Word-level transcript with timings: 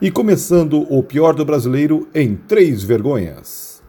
e 0.00 0.10
começando 0.10 0.86
o 0.92 1.02
pior 1.02 1.34
do 1.34 1.44
brasileiro 1.44 2.08
em 2.14 2.36
três 2.36 2.82
vergonhas. 2.82 3.82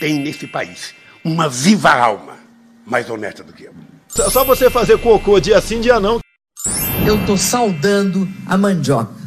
Tem 0.00 0.20
nesse 0.20 0.46
país 0.46 0.94
uma 1.24 1.48
viva 1.48 1.90
alma 1.90 2.38
mais 2.86 3.08
honesta 3.08 3.42
do 3.44 3.52
que 3.52 3.64
eu. 3.64 3.74
Só 4.08 4.44
você 4.44 4.68
fazer 4.70 4.98
cocô 4.98 5.38
dia 5.38 5.60
sim, 5.60 5.80
dia 5.80 6.00
não. 6.00 6.20
Eu 7.06 7.24
tô 7.26 7.36
saudando 7.36 8.28
a 8.46 8.56
mandioca. 8.56 9.22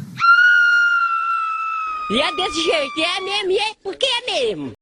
E 2.10 2.20
é 2.20 2.36
desse 2.36 2.62
jeito, 2.62 3.00
é 3.00 3.20
mesmo, 3.20 3.50
e 3.50 3.58
é 3.58 3.74
porque 3.82 4.06
é 4.06 4.46
mesmo. 4.46 4.72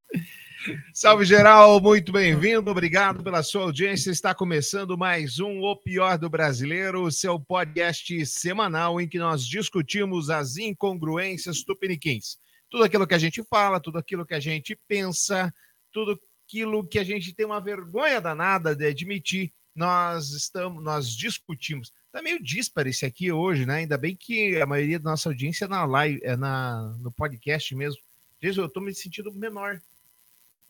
Salve 0.92 1.24
geral, 1.24 1.80
muito 1.80 2.10
bem-vindo, 2.10 2.70
obrigado 2.70 3.22
pela 3.22 3.42
sua 3.42 3.62
audiência. 3.64 4.10
Está 4.10 4.34
começando 4.34 4.96
mais 4.96 5.38
um 5.38 5.60
O 5.60 5.76
Pior 5.76 6.16
do 6.16 6.30
Brasileiro, 6.30 7.10
seu 7.10 7.38
podcast 7.38 8.24
semanal 8.26 9.00
em 9.00 9.06
que 9.06 9.18
nós 9.18 9.46
discutimos 9.46 10.30
as 10.30 10.56
incongruências 10.56 11.62
tupiniquins. 11.62 12.38
Tudo 12.70 12.84
aquilo 12.84 13.06
que 13.06 13.14
a 13.14 13.18
gente 13.18 13.42
fala, 13.44 13.78
tudo 13.78 13.98
aquilo 13.98 14.24
que 14.24 14.34
a 14.34 14.40
gente 14.40 14.78
pensa, 14.88 15.52
tudo 15.92 16.18
aquilo 16.46 16.86
que 16.86 16.98
a 16.98 17.04
gente 17.04 17.34
tem 17.34 17.44
uma 17.44 17.60
vergonha 17.60 18.20
danada 18.20 18.74
de 18.74 18.86
admitir, 18.86 19.52
nós 19.74 20.30
estamos, 20.30 20.82
nós 20.82 21.10
discutimos. 21.10 21.92
Tá 22.10 22.22
meio 22.22 22.42
disparo 22.42 22.88
esse 22.88 23.04
aqui 23.04 23.30
hoje, 23.30 23.66
né? 23.66 23.76
Ainda 23.76 23.98
bem 23.98 24.16
que 24.16 24.60
a 24.60 24.66
maioria 24.66 24.98
da 24.98 25.10
nossa 25.10 25.28
audiência 25.28 25.66
é 25.66 25.68
na 25.68 25.84
live, 25.84 26.20
é 26.22 26.36
na, 26.36 26.96
no 27.00 27.12
podcast 27.12 27.74
mesmo. 27.74 28.00
Jesus, 28.40 28.58
eu 28.58 28.68
tô 28.68 28.80
me 28.80 28.94
sentindo 28.94 29.32
menor. 29.32 29.80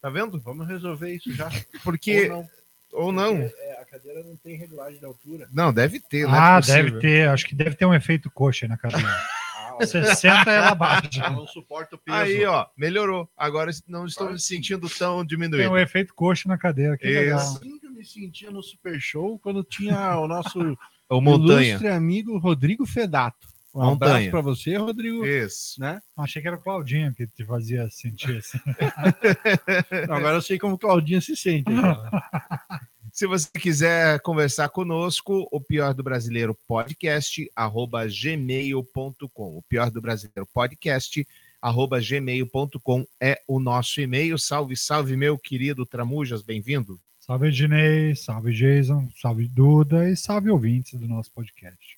Tá 0.04 0.10
vendo? 0.10 0.38
Vamos 0.38 0.68
resolver 0.68 1.14
isso 1.14 1.32
já. 1.32 1.48
Porque. 1.82 2.28
Ou 2.28 2.36
não. 2.36 2.48
Ou 2.92 3.10
não. 3.12 3.36
É, 3.38 3.78
a 3.80 3.86
cadeira 3.86 4.22
não 4.22 4.36
tem 4.36 4.54
regulagem 4.54 4.98
de 4.98 5.04
altura. 5.06 5.48
Não, 5.50 5.72
deve 5.72 5.98
ter. 5.98 6.24
Não 6.26 6.34
Ah, 6.34 6.60
é 6.62 6.66
deve 6.66 6.98
ter. 7.00 7.26
Acho 7.30 7.46
que 7.46 7.54
deve 7.54 7.74
ter 7.74 7.86
um 7.86 7.95
efeito 7.95 8.30
coxa 8.30 8.68
na 8.68 8.76
cadeira. 8.76 9.09
Ah, 9.66 9.76
Você 9.80 10.14
senta 10.14 10.52
ela 10.52 10.72
baixa. 10.72 11.24
eu 11.24 11.30
não 11.32 11.46
suporto 11.48 11.96
o 11.96 11.98
peso. 11.98 12.16
Aí, 12.16 12.45
ó, 12.45 12.66
melhorou. 12.76 13.28
Agora 13.36 13.72
não 13.88 14.06
estou 14.06 14.30
me 14.30 14.38
sentindo 14.38 14.88
tão 14.88 15.18
Tem 15.20 15.26
diminuído. 15.26 15.68
um 15.68 15.76
efeito 15.79 16.14
coxa 16.14 16.48
na 16.48 16.57
cadeira. 16.57 16.96
Que. 16.96 17.09
Isso. 17.09 17.34
Assim 17.34 17.79
que 17.80 17.86
eu 17.86 17.90
me 17.90 18.04
sentia 18.04 18.51
no 18.52 18.62
Super 18.62 19.01
Show 19.01 19.36
quando 19.40 19.64
tinha 19.64 20.16
o 20.20 20.29
nosso 20.29 20.60
O 21.10 21.20
Montanha. 21.20 21.70
ilustre 21.70 21.88
amigo 21.88 22.38
Rodrigo 22.38 22.86
Fedato. 22.86 23.48
Um 23.74 23.86
Montanha. 23.86 24.12
abraço 24.12 24.30
pra 24.30 24.40
você, 24.40 24.76
Rodrigo. 24.76 25.26
Isso. 25.26 25.80
Né? 25.80 26.00
Achei 26.16 26.40
que 26.40 26.46
era 26.46 26.56
o 26.56 26.60
Claudinho 26.60 27.12
que 27.12 27.26
te 27.26 27.44
fazia 27.44 27.90
sentir 27.90 28.36
assim. 28.36 28.58
Não, 30.08 30.14
agora 30.14 30.36
eu 30.36 30.42
sei 30.42 30.58
como 30.58 30.74
o 30.74 30.78
Claudinho 30.78 31.20
se 31.20 31.36
sente. 31.36 31.64
cara. 31.64 32.08
Se 33.12 33.28
você 33.28 33.48
quiser 33.60 34.18
conversar 34.22 34.68
conosco, 34.70 35.46
o 35.52 35.60
Pior 35.60 35.95
do 35.95 36.02
Brasileiro 36.02 36.52
Podcast, 36.66 37.48
arroba 37.54 38.06
gmail.com. 38.08 39.56
O 39.56 39.62
Pior 39.68 39.88
do 39.88 40.00
Brasileiro 40.00 40.48
Podcast, 40.52 41.24
arroba 41.62 42.00
gmail.com 42.00 43.06
é 43.20 43.40
o 43.46 43.60
nosso 43.60 44.00
e-mail. 44.00 44.36
Salve, 44.36 44.76
salve, 44.76 45.16
meu 45.16 45.38
querido 45.38 45.86
Tramujas, 45.86 46.42
bem-vindo. 46.42 47.00
Salve, 47.20 47.48
Ednei. 47.48 48.16
Salve, 48.16 48.52
Jason. 48.52 49.08
Salve, 49.22 49.46
Duda. 49.46 50.10
E 50.10 50.16
salve, 50.16 50.50
ouvintes 50.50 50.98
do 50.98 51.06
nosso 51.06 51.30
podcast. 51.32 51.96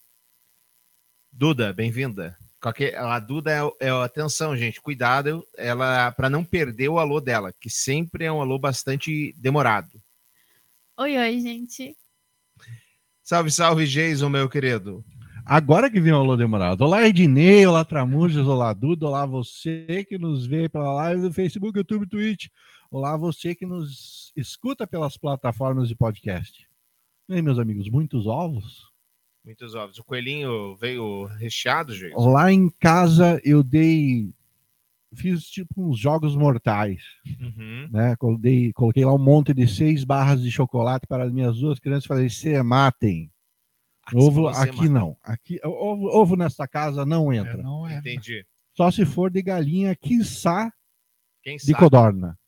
Duda, 1.39 1.71
bem-vinda. 1.71 2.35
Qualquer- 2.63 2.97
A 2.97 3.19
Duda 3.19 3.51
é, 3.53 3.87
é- 3.89 3.91
atenção, 3.91 4.57
gente, 4.57 4.81
cuidado, 4.81 5.47
ela 5.55 6.11
para 6.13 6.31
não 6.31 6.43
perder 6.43 6.89
o 6.89 6.99
alô 6.99 7.21
dela, 7.21 7.53
que 7.61 7.69
sempre 7.69 8.25
é 8.25 8.33
um 8.33 8.41
alô 8.41 8.59
bastante 8.59 9.35
demorado. 9.37 10.01
Oi, 10.97 11.15
oi, 11.19 11.41
gente. 11.41 11.95
Salve, 13.23 13.51
salve, 13.51 13.87
Jason, 13.87 14.31
meu 14.31 14.49
querido. 14.49 15.05
Agora 15.45 15.91
que 15.91 16.01
vem 16.01 16.13
o 16.13 16.17
Alô 16.17 16.37
Demorado. 16.39 16.81
Olá, 16.81 17.07
Ednei, 17.07 17.67
olá, 17.67 17.85
Tramujas, 17.85 18.47
olá, 18.47 18.73
Duda, 18.73 19.07
olá, 19.07 19.27
você 19.27 20.05
que 20.09 20.17
nos 20.17 20.47
vê 20.47 20.69
pela 20.71 20.91
live 20.95 21.21
do 21.23 21.33
Facebook, 21.33 21.77
YouTube, 21.77 22.09
Twitch. 22.09 22.47
Olá, 22.91 23.15
você 23.17 23.55
que 23.55 23.67
nos 23.67 24.33
escuta 24.35 24.87
pelas 24.87 25.19
plataformas 25.19 25.87
de 25.87 25.95
podcast. 25.95 26.67
E 27.29 27.35
aí, 27.35 27.43
meus 27.43 27.59
amigos, 27.59 27.91
muitos 27.91 28.27
ovos? 28.27 28.91
Muitos 29.47 29.75
ovos. 29.77 29.97
O 29.99 30.05
coelhinho 30.05 30.75
veio 30.77 31.25
recheado, 31.27 31.95
gente. 31.95 32.15
Lá 32.17 32.53
em 32.53 32.69
casa 32.69 33.41
eu 33.45 33.63
dei. 33.63 34.35
Fiz 35.15 35.45
tipo 35.45 35.89
uns 35.89 35.99
jogos 35.99 36.35
mortais, 36.37 37.03
Uhum. 37.41 37.89
né? 37.91 38.17
Coloquei, 38.17 38.73
coloquei 38.73 39.05
lá 39.05 39.15
um 39.15 39.19
monte 39.19 39.55
de 39.55 39.67
seis 39.67 40.03
barras 40.05 40.43
de 40.43 40.51
chocolate 40.51 41.07
para 41.07 41.25
as 41.25 41.33
minhas 41.33 41.57
duas 41.59 41.79
crianças 41.79 42.05
e 42.05 42.09
falei: 42.09 42.29
se 42.29 42.61
matem. 42.63 43.31
Assim 44.05 44.19
Ovo 44.19 44.43
você 44.43 44.69
aqui 44.69 44.77
mata. 44.89 44.89
não. 44.91 45.17
Aqui, 45.23 45.61
ovo, 45.65 46.07
ovo 46.09 46.37
nesta 46.37 46.67
casa 46.69 47.07
não 47.07 47.33
É, 47.33 47.37
entra. 47.37 47.63
não 47.63 47.87
é. 47.89 47.99
Entendi. 47.99 48.45
Só 48.77 48.91
se 48.91 49.07
for 49.07 49.31
de 49.31 49.41
galinha, 49.43 49.95
quiçá 49.97 50.71
Quem 51.43 51.57
de 51.57 51.63
sabe? 51.67 51.79
codorna. 51.79 52.39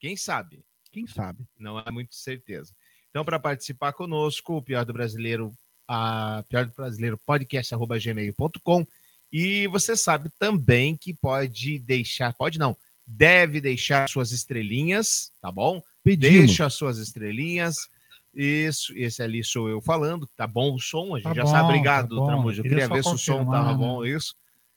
Quem 0.00 0.16
sabe? 0.16 0.64
Quem 0.90 1.06
sabe? 1.06 1.46
Não 1.58 1.78
é 1.78 1.90
muito 1.90 2.14
certeza. 2.14 2.74
Então, 3.10 3.24
para 3.24 3.38
participar 3.38 3.92
conosco, 3.92 4.54
o 4.56 4.62
Pior 4.62 4.84
do 4.84 4.92
Brasileiro, 4.92 5.52
a 5.88 6.44
Pior 6.48 6.66
do 6.66 6.72
Brasileiro 6.74 7.18
podcast 7.24 7.74
arroba 7.74 7.98
gmail.com. 7.98 8.86
E 9.32 9.66
você 9.68 9.96
sabe 9.96 10.30
também 10.38 10.96
que 10.96 11.12
pode 11.14 11.78
deixar, 11.80 12.32
pode 12.32 12.58
não, 12.58 12.76
deve 13.06 13.60
deixar 13.60 14.08
suas 14.08 14.32
estrelinhas, 14.32 15.30
tá 15.40 15.50
bom? 15.50 15.82
Pedimos. 16.02 16.46
Deixa 16.46 16.66
as 16.66 16.74
suas 16.74 16.98
estrelinhas. 16.98 17.88
Isso, 18.34 18.92
esse 18.96 19.22
ali 19.22 19.42
sou 19.42 19.68
eu 19.68 19.80
falando. 19.80 20.28
Tá 20.36 20.46
bom 20.46 20.74
o 20.74 20.78
som, 20.78 21.14
a 21.14 21.18
gente 21.18 21.24
Tá 21.28 21.34
já 21.34 21.42
bom, 21.42 21.48
sabe. 21.50 21.62
tá 21.62 21.68
Obrigado, 21.68 22.16
bom. 22.16 22.26
Tramujo. 22.26 22.60
Eu 22.60 22.62
Queria 22.64 22.88
ver 22.88 23.02
se 23.02 23.08
o 23.14 23.18
som 23.18 23.44
tava 23.44 23.72
né? 23.72 23.78
bom, 23.78 24.04
isso. 24.04 24.34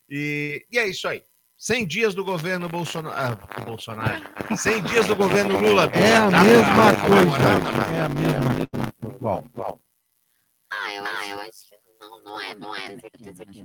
E, 0.09 0.65
e 0.71 0.77
é 0.79 0.87
isso 0.87 1.07
aí. 1.07 1.21
100 1.57 1.85
dias 1.87 2.15
do 2.15 2.23
governo 2.23 2.69
Bolsonaro. 2.69 3.37
Ah, 3.49 3.61
Bolsonaro. 3.65 4.23
100 4.57 4.81
dias 4.83 5.07
do 5.07 5.15
governo 5.15 5.59
Lula. 5.59 5.91
É 5.93 6.15
a 6.15 6.29
Dá 6.29 6.41
mesma 6.43 6.65
pra 6.73 6.95
coisa. 6.95 7.25
comemorar? 7.25 7.93
É 7.93 8.01
a 8.01 8.09
mesma 8.09 8.53
coisa. 8.55 9.15
Igual, 9.17 9.45
igual. 9.53 9.79
Ah, 10.81 10.93
eu, 10.93 11.03
ah, 11.05 11.27
eu 11.27 11.39
acho 11.41 11.67
que 11.67 11.75
não, 11.99 12.23
não 12.23 12.41
é, 12.41 12.55
não 12.55 12.75
é. 12.75 12.99
certeza 12.99 13.45
que 13.45 13.63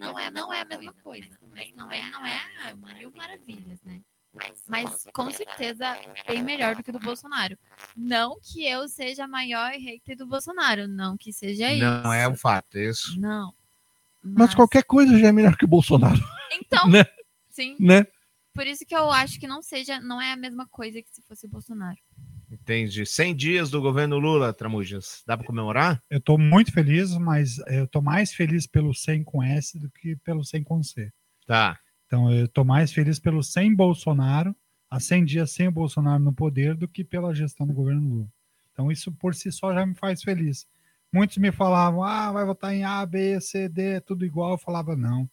não, 0.00 0.18
é, 0.18 0.30
não 0.30 0.52
é 0.52 0.60
a 0.62 0.64
mesma 0.64 0.94
coisa. 1.02 1.28
Mas 1.54 1.72
não 1.74 1.90
é, 1.90 2.10
não 2.10 2.26
é 2.26 2.94
mil 2.98 3.12
maravilhas, 3.14 3.80
né? 3.82 4.00
Mas, 4.32 4.64
mas 4.68 5.06
com 5.12 5.28
certeza 5.30 5.98
bem 6.26 6.42
melhor 6.42 6.76
do 6.76 6.82
que 6.82 6.92
do 6.92 7.00
Bolsonaro. 7.00 7.58
Não 7.96 8.38
que 8.40 8.64
eu 8.64 8.88
seja 8.88 9.24
a 9.24 9.28
maior 9.28 9.72
hater 9.72 10.16
do 10.16 10.26
Bolsonaro, 10.26 10.86
não 10.86 11.16
que 11.16 11.32
seja 11.32 11.72
isso. 11.72 11.84
Não 11.84 12.12
é 12.12 12.28
um 12.28 12.36
fato, 12.36 12.76
é 12.76 12.88
isso. 12.88 13.20
Não. 13.20 13.52
Mas 14.22 14.54
qualquer 14.54 14.84
coisa 14.84 15.18
já 15.18 15.28
é 15.28 15.32
melhor 15.32 15.56
que 15.56 15.64
o 15.64 15.68
Bolsonaro, 15.68 16.20
Então, 16.52 16.86
né? 16.88 17.04
sim. 17.50 17.76
né? 17.80 18.06
Por 18.54 18.66
isso 18.66 18.84
que 18.84 18.94
eu 18.94 19.10
acho 19.10 19.40
que 19.40 19.46
não 19.46 19.62
seja, 19.62 20.00
não 20.00 20.20
é 20.20 20.32
a 20.32 20.36
mesma 20.36 20.66
coisa 20.68 21.02
que 21.02 21.10
se 21.10 21.22
fosse 21.22 21.46
o 21.46 21.48
Bolsonaro. 21.48 21.98
Entendi. 22.50 23.06
100 23.06 23.36
dias 23.36 23.70
do 23.70 23.80
governo 23.80 24.18
Lula, 24.18 24.52
Tramujas. 24.52 25.22
Dá 25.24 25.36
para 25.36 25.46
comemorar? 25.46 26.02
Eu 26.10 26.20
tô 26.20 26.36
muito 26.36 26.72
feliz, 26.72 27.16
mas 27.16 27.58
eu 27.68 27.86
tô 27.86 28.02
mais 28.02 28.32
feliz 28.32 28.66
pelo 28.66 28.92
100 28.92 29.22
com 29.22 29.42
S 29.42 29.78
do 29.78 29.88
que 29.88 30.16
pelo 30.16 30.44
100 30.44 30.64
com 30.64 30.82
C. 30.82 31.12
Tá. 31.46 31.78
Então, 32.06 32.32
eu 32.32 32.48
tô 32.48 32.64
mais 32.64 32.92
feliz 32.92 33.20
pelo 33.20 33.40
100 33.40 33.74
Bolsonaro, 33.76 34.54
há 34.90 34.98
100 34.98 35.24
dias 35.24 35.52
sem 35.52 35.68
o 35.68 35.72
Bolsonaro 35.72 36.20
no 36.20 36.32
poder, 36.32 36.74
do 36.74 36.88
que 36.88 37.04
pela 37.04 37.32
gestão 37.32 37.64
do 37.64 37.72
governo 37.72 38.08
Lula. 38.08 38.28
Então, 38.72 38.90
isso 38.90 39.12
por 39.12 39.32
si 39.32 39.52
só 39.52 39.72
já 39.72 39.86
me 39.86 39.94
faz 39.94 40.20
feliz. 40.20 40.66
Muitos 41.12 41.38
me 41.38 41.52
falavam, 41.52 42.02
ah, 42.02 42.32
vai 42.32 42.44
votar 42.44 42.74
em 42.74 42.82
A, 42.82 43.06
B, 43.06 43.40
C, 43.40 43.68
D, 43.68 44.00
tudo 44.00 44.24
igual. 44.24 44.52
Eu 44.52 44.58
falava, 44.58 44.96
não, 44.96 45.30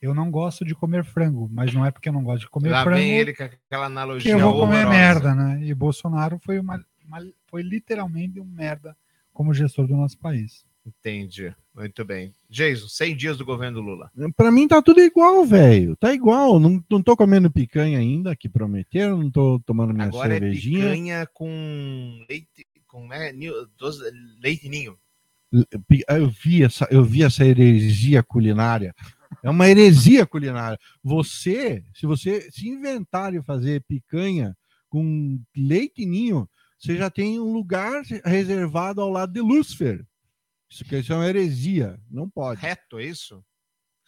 eu 0.00 0.14
não 0.14 0.30
gosto 0.30 0.64
de 0.64 0.74
comer 0.74 1.04
frango, 1.04 1.48
mas 1.52 1.72
não 1.74 1.84
é 1.84 1.90
porque 1.90 2.08
eu 2.08 2.12
não 2.12 2.22
gosto 2.22 2.40
de 2.42 2.48
comer 2.50 2.70
Lá 2.70 2.82
frango 2.84 2.98
vem 2.98 3.10
ele 3.16 3.34
com 3.34 3.42
aquela 3.44 3.58
que 3.68 3.74
analogia 3.74 4.32
eu 4.32 4.38
vou 4.38 4.52
comer 4.60 4.84
horrorosa. 4.86 4.90
merda, 4.98 5.34
né? 5.34 5.60
E 5.64 5.74
Bolsonaro 5.74 6.38
foi, 6.42 6.58
uma, 6.58 6.84
uma- 7.06 7.26
foi 7.46 7.62
literalmente 7.62 8.38
um 8.40 8.44
merda 8.44 8.96
como 9.32 9.52
gestor 9.54 9.86
do 9.86 9.96
nosso 9.96 10.18
país. 10.18 10.64
Entendi. 10.86 11.54
Muito 11.74 12.02
bem. 12.04 12.32
Jason, 12.48 12.88
100 12.88 13.14
dias 13.16 13.36
do 13.36 13.44
governo 13.44 13.78
Lula. 13.80 14.10
Pra 14.34 14.50
mim 14.50 14.66
tá 14.66 14.80
tudo 14.80 15.00
igual, 15.00 15.44
velho. 15.44 15.94
Tá 15.96 16.14
igual. 16.14 16.58
Não, 16.58 16.82
não 16.90 17.02
tô 17.02 17.14
comendo 17.14 17.50
picanha 17.50 17.98
ainda, 17.98 18.34
que 18.34 18.48
prometeram. 18.48 19.18
Não 19.18 19.30
tô 19.30 19.60
tomando 19.66 19.92
minha 19.92 20.06
Agora 20.06 20.34
é 20.34 20.38
cervejinha. 20.40 20.84
picanha 20.84 21.26
com 21.34 22.24
leite, 22.28 22.66
com 22.86 23.12
é, 23.12 23.32
leite 24.42 24.68
ninho. 24.68 24.96
Eu 26.08 26.28
vi, 26.28 26.62
essa, 26.64 26.88
eu 26.90 27.04
vi 27.04 27.22
essa 27.22 27.44
heresia 27.44 28.22
culinária. 28.22 28.94
É 29.42 29.50
uma 29.50 29.68
heresia 29.68 30.26
culinária. 30.26 30.78
Você, 31.02 31.84
se 31.94 32.06
você 32.06 32.50
se 32.50 32.68
inventarem 32.68 33.42
fazer 33.42 33.82
picanha 33.84 34.56
com 34.88 35.40
leite 35.56 36.06
ninho, 36.06 36.48
você 36.78 36.96
já 36.96 37.10
tem 37.10 37.38
um 37.38 37.52
lugar 37.52 38.02
reservado 38.24 39.00
ao 39.00 39.10
lado 39.10 39.32
de 39.32 39.40
Lúcifer. 39.40 40.06
Isso 40.70 40.84
que 40.84 40.96
isso 40.98 41.12
é 41.12 41.16
uma 41.16 41.26
heresia. 41.26 42.00
Não 42.10 42.28
pode. 42.28 42.60
Reto, 42.60 42.98
é 42.98 43.04
isso? 43.04 43.44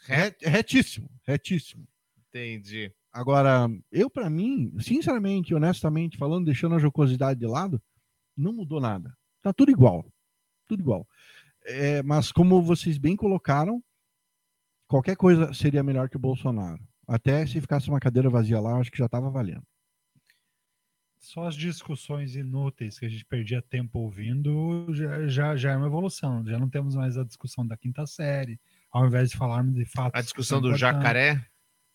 Re- 0.05 0.37
retíssimo, 0.41 1.11
retíssimo. 1.27 1.87
Entendi. 2.29 2.93
Agora, 3.13 3.69
eu, 3.91 4.09
para 4.09 4.31
mim, 4.31 4.73
sinceramente, 4.81 5.55
honestamente, 5.55 6.17
falando, 6.17 6.47
deixando 6.47 6.77
a 6.77 6.79
jocosidade 6.79 7.41
de 7.41 7.47
lado, 7.47 7.83
não 8.37 8.53
mudou 8.53 8.81
nada. 8.81 9.13
Tá 9.43 9.53
tudo 9.53 9.71
igual. 9.71 10.07
Tudo 10.69 10.81
igual. 10.81 11.07
É, 11.65 12.03
mas 12.03 12.31
como 12.31 12.63
vocês 12.63 12.99
bem 12.99 13.17
colocaram, 13.17 13.83
qualquer 14.91 15.17
coisa 15.17 15.55
seria 15.55 15.85
melhor 15.85 16.09
que 16.09 16.17
o 16.17 16.21
Bolsonaro. 16.21 16.83
Até 17.07 17.47
se 17.47 17.61
ficasse 17.61 17.89
uma 17.89 18.01
cadeira 18.01 18.29
vazia 18.29 18.61
lá, 18.61 18.77
acho 18.77 18.91
que 18.91 18.99
já 18.99 19.07
estava 19.07 19.31
valendo. 19.31 19.63
Só 21.21 21.47
as 21.47 21.55
discussões 21.55 22.35
inúteis 22.35 22.99
que 22.99 23.07
a 23.07 23.09
gente 23.09 23.25
perdia 23.25 23.63
tempo 23.63 24.01
ouvindo 24.01 24.87
já, 24.93 25.27
já, 25.29 25.57
já 25.57 25.73
é 25.73 25.77
uma 25.77 25.87
evolução. 25.87 26.45
Já 26.45 26.59
não 26.59 26.69
temos 26.69 26.97
mais 26.97 27.17
a 27.17 27.25
discussão 27.25 27.65
da 27.65 27.77
quinta 27.77 28.05
série, 28.07 28.59
ao 28.91 29.07
invés 29.07 29.31
de 29.31 29.37
falarmos 29.37 29.75
de 29.75 29.85
fatos. 29.85 30.19
A 30.19 30.23
discussão 30.23 30.61
são 30.61 30.71
do 30.71 30.77
jacaré. 30.77 31.47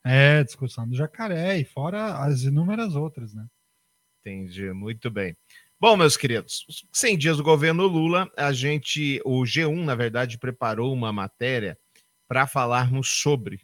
É, 0.05 0.43
discussão 0.43 0.87
do 0.87 0.95
jacaré, 0.95 1.57
e 1.57 1.65
fora 1.65 2.19
as 2.19 2.43
inúmeras 2.43 2.95
outras, 2.95 3.33
né? 3.33 3.45
Entendi, 4.21 4.71
muito 4.71 5.09
bem. 5.09 5.35
Bom, 5.79 5.97
meus 5.97 6.15
queridos, 6.15 6.63
os 6.69 6.87
100 6.93 7.17
dias 7.17 7.37
do 7.37 7.43
governo 7.43 7.87
Lula, 7.87 8.31
a 8.37 8.53
gente, 8.53 9.19
o 9.25 9.41
G1, 9.41 9.83
na 9.83 9.95
verdade, 9.95 10.37
preparou 10.37 10.93
uma 10.93 11.11
matéria 11.11 11.77
para 12.27 12.47
falarmos 12.47 13.09
sobre. 13.09 13.61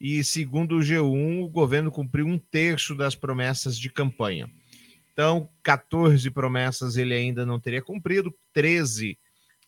E 0.00 0.22
segundo 0.22 0.76
o 0.76 0.80
G1, 0.80 1.42
o 1.42 1.48
governo 1.48 1.90
cumpriu 1.90 2.26
um 2.26 2.38
terço 2.38 2.94
das 2.94 3.14
promessas 3.14 3.78
de 3.78 3.90
campanha. 3.90 4.50
Então, 5.12 5.48
14 5.62 6.28
promessas 6.30 6.96
ele 6.96 7.14
ainda 7.14 7.46
não 7.46 7.60
teria 7.60 7.80
cumprido, 7.80 8.34
13, 8.52 9.16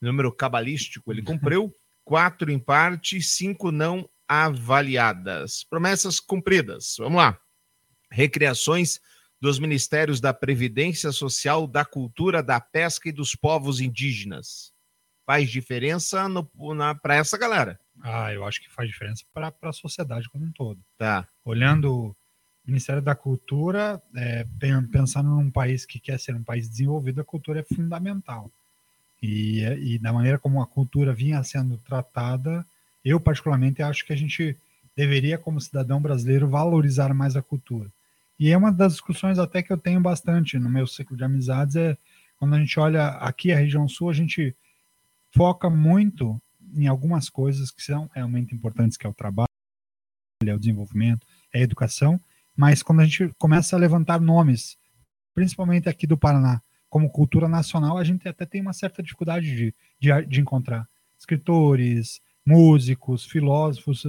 número 0.00 0.32
cabalístico, 0.32 1.12
ele 1.12 1.22
cumpriu, 1.22 1.72
quatro 2.04 2.50
em 2.50 2.58
parte, 2.58 3.22
cinco 3.22 3.70
não 3.70 4.08
avaliadas. 4.28 5.64
Promessas 5.64 6.18
cumpridas. 6.18 6.96
Vamos 6.98 7.18
lá. 7.18 7.38
Recriações 8.10 9.00
dos 9.40 9.58
Ministérios 9.58 10.20
da 10.20 10.34
Previdência 10.34 11.12
Social, 11.12 11.66
da 11.66 11.84
Cultura, 11.84 12.42
da 12.42 12.60
Pesca 12.60 13.08
e 13.08 13.12
dos 13.12 13.34
Povos 13.34 13.80
Indígenas. 13.80 14.72
Faz 15.24 15.50
diferença 15.50 16.26
para 17.02 17.16
essa 17.16 17.36
galera. 17.36 17.78
Ah, 18.08 18.32
eu 18.32 18.44
acho 18.44 18.62
que 18.62 18.70
faz 18.70 18.88
diferença 18.88 19.24
para 19.34 19.52
a 19.62 19.72
sociedade 19.72 20.28
como 20.30 20.44
um 20.44 20.52
todo. 20.52 20.78
Tá. 20.96 21.26
Olhando 21.44 21.92
o 21.92 22.16
Ministério 22.64 23.02
da 23.02 23.16
Cultura, 23.16 24.00
é, 24.14 24.46
pen- 24.60 24.86
pensando 24.86 25.28
num 25.28 25.50
país 25.50 25.84
que 25.84 25.98
quer 25.98 26.18
ser 26.20 26.36
um 26.36 26.44
país 26.44 26.68
desenvolvido, 26.68 27.20
a 27.20 27.24
cultura 27.24 27.60
é 27.60 27.74
fundamental. 27.74 28.48
E, 29.20 29.60
e 29.64 29.98
da 29.98 30.12
maneira 30.12 30.38
como 30.38 30.62
a 30.62 30.66
cultura 30.66 31.12
vinha 31.12 31.42
sendo 31.42 31.78
tratada, 31.78 32.64
eu 33.04 33.18
particularmente 33.18 33.82
acho 33.82 34.06
que 34.06 34.12
a 34.12 34.16
gente 34.16 34.56
deveria, 34.96 35.36
como 35.36 35.60
cidadão 35.60 36.00
brasileiro, 36.00 36.48
valorizar 36.48 37.12
mais 37.12 37.34
a 37.34 37.42
cultura. 37.42 37.90
E 38.38 38.50
é 38.52 38.56
uma 38.56 38.70
das 38.70 38.92
discussões 38.92 39.36
até 39.38 39.64
que 39.64 39.72
eu 39.72 39.78
tenho 39.78 40.00
bastante 40.00 40.58
no 40.60 40.70
meu 40.70 40.86
ciclo 40.86 41.16
de 41.16 41.24
amizades, 41.24 41.74
é 41.74 41.98
quando 42.38 42.54
a 42.54 42.58
gente 42.60 42.78
olha 42.78 43.08
aqui 43.08 43.50
a 43.50 43.58
região 43.58 43.88
sul, 43.88 44.10
a 44.10 44.12
gente 44.12 44.54
foca 45.32 45.68
muito 45.68 46.40
em 46.74 46.86
algumas 46.86 47.28
coisas 47.28 47.70
que 47.70 47.82
são 47.82 48.08
realmente 48.14 48.54
importantes, 48.54 48.96
que 48.96 49.06
é 49.06 49.10
o 49.10 49.14
trabalho, 49.14 49.48
é 50.44 50.54
o 50.54 50.58
desenvolvimento, 50.58 51.26
é 51.52 51.58
a 51.60 51.62
educação, 51.62 52.20
mas 52.56 52.82
quando 52.82 53.00
a 53.00 53.04
gente 53.04 53.32
começa 53.38 53.76
a 53.76 53.78
levantar 53.78 54.20
nomes, 54.20 54.76
principalmente 55.34 55.88
aqui 55.88 56.06
do 56.06 56.16
Paraná, 56.16 56.62
como 56.88 57.10
cultura 57.10 57.48
nacional, 57.48 57.98
a 57.98 58.04
gente 58.04 58.28
até 58.28 58.46
tem 58.46 58.60
uma 58.60 58.72
certa 58.72 59.02
dificuldade 59.02 59.54
de, 59.54 59.74
de, 60.00 60.26
de 60.26 60.40
encontrar 60.40 60.88
escritores, 61.18 62.20
músicos, 62.44 63.24
filósofos. 63.24 64.06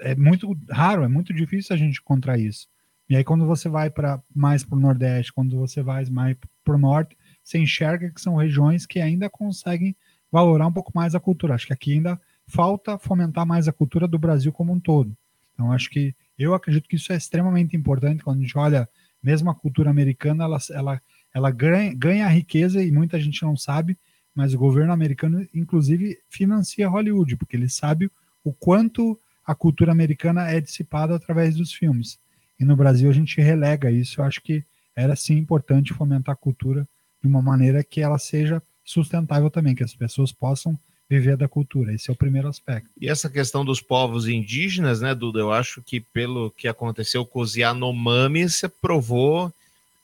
É 0.00 0.14
muito 0.16 0.58
raro, 0.70 1.04
é 1.04 1.08
muito 1.08 1.32
difícil 1.32 1.74
a 1.74 1.78
gente 1.78 2.00
encontrar 2.00 2.38
isso. 2.38 2.66
E 3.08 3.16
aí, 3.16 3.24
quando 3.24 3.46
você 3.46 3.68
vai 3.68 3.88
para 3.88 4.22
mais 4.34 4.64
para 4.64 4.76
o 4.76 4.80
Nordeste, 4.80 5.32
quando 5.32 5.56
você 5.56 5.82
vai 5.82 6.04
mais 6.06 6.36
para 6.64 6.74
o 6.74 6.78
Norte, 6.78 7.16
você 7.42 7.58
enxerga 7.58 8.10
que 8.10 8.20
são 8.20 8.36
regiões 8.36 8.84
que 8.84 9.00
ainda 9.00 9.30
conseguem 9.30 9.96
valorar 10.30 10.66
um 10.66 10.72
pouco 10.72 10.92
mais 10.94 11.14
a 11.14 11.20
cultura. 11.20 11.54
Acho 11.54 11.66
que 11.66 11.72
aqui 11.72 11.94
ainda 11.94 12.20
falta 12.46 12.98
fomentar 12.98 13.46
mais 13.46 13.68
a 13.68 13.72
cultura 13.72 14.08
do 14.08 14.18
Brasil 14.18 14.52
como 14.52 14.72
um 14.72 14.80
todo. 14.80 15.16
Então, 15.54 15.72
acho 15.72 15.90
que 15.90 16.14
eu 16.38 16.54
acredito 16.54 16.88
que 16.88 16.96
isso 16.96 17.12
é 17.12 17.16
extremamente 17.16 17.76
importante 17.76 18.22
quando 18.22 18.38
a 18.38 18.42
gente 18.42 18.56
olha, 18.56 18.88
mesmo 19.22 19.50
a 19.50 19.54
cultura 19.54 19.90
americana, 19.90 20.44
ela, 20.44 20.58
ela, 20.70 21.02
ela 21.34 21.50
ganha, 21.50 21.92
ganha 21.94 22.28
riqueza 22.28 22.82
e 22.82 22.92
muita 22.92 23.18
gente 23.18 23.42
não 23.42 23.56
sabe, 23.56 23.98
mas 24.34 24.54
o 24.54 24.58
governo 24.58 24.92
americano, 24.92 25.46
inclusive, 25.52 26.18
financia 26.28 26.88
Hollywood, 26.88 27.36
porque 27.36 27.56
ele 27.56 27.68
sabe 27.68 28.10
o 28.44 28.52
quanto 28.52 29.18
a 29.44 29.54
cultura 29.54 29.90
americana 29.90 30.48
é 30.48 30.60
dissipada 30.60 31.16
através 31.16 31.56
dos 31.56 31.72
filmes. 31.72 32.20
E 32.60 32.64
no 32.64 32.76
Brasil 32.76 33.10
a 33.10 33.12
gente 33.12 33.40
relega 33.40 33.90
isso. 33.90 34.20
Eu 34.20 34.24
acho 34.24 34.42
que 34.42 34.64
era 34.94 35.16
sim 35.16 35.36
importante 35.36 35.94
fomentar 35.94 36.34
a 36.34 36.36
cultura 36.36 36.88
de 37.20 37.28
uma 37.28 37.42
maneira 37.42 37.82
que 37.82 38.00
ela 38.00 38.18
seja 38.18 38.62
sustentável 38.88 39.50
também, 39.50 39.74
que 39.74 39.84
as 39.84 39.92
pessoas 39.92 40.32
possam 40.32 40.78
viver 41.10 41.36
da 41.36 41.46
cultura. 41.46 41.92
Esse 41.92 42.08
é 42.08 42.12
o 42.12 42.16
primeiro 42.16 42.48
aspecto. 42.48 42.88
E 42.98 43.08
essa 43.08 43.28
questão 43.28 43.62
dos 43.62 43.82
povos 43.82 44.26
indígenas, 44.26 45.02
né, 45.02 45.14
Duda? 45.14 45.38
Eu 45.38 45.52
acho 45.52 45.82
que 45.82 46.00
pelo 46.00 46.50
que 46.50 46.66
aconteceu 46.66 47.24
com 47.24 47.40
os 47.40 47.54
Yanomami, 47.54 48.48
você 48.48 48.66
provou 48.66 49.52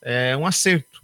é, 0.03 0.37
um 0.37 0.47
acerto. 0.47 1.03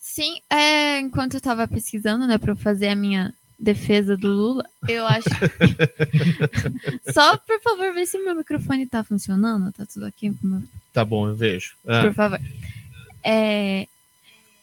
Sim, 0.00 0.40
é, 0.48 0.98
enquanto 0.98 1.34
eu 1.34 1.38
estava 1.38 1.68
pesquisando, 1.68 2.26
né, 2.26 2.38
para 2.38 2.56
fazer 2.56 2.88
a 2.88 2.96
minha 2.96 3.34
defesa 3.58 4.16
do 4.16 4.28
Lula, 4.28 4.64
eu 4.88 5.06
acho. 5.06 5.28
Só 7.12 7.36
por 7.36 7.60
favor, 7.60 7.92
ver 7.92 8.06
se 8.06 8.18
meu 8.18 8.34
microfone 8.34 8.86
tá 8.86 9.04
funcionando. 9.04 9.70
Tá 9.72 9.84
tudo 9.84 10.06
aqui 10.06 10.34
meu 10.42 10.62
Tá 10.92 11.04
bom, 11.04 11.28
eu 11.28 11.34
vejo. 11.34 11.74
Ah, 11.86 12.02
por 12.02 12.14
favor. 12.14 12.40
É, 13.22 13.86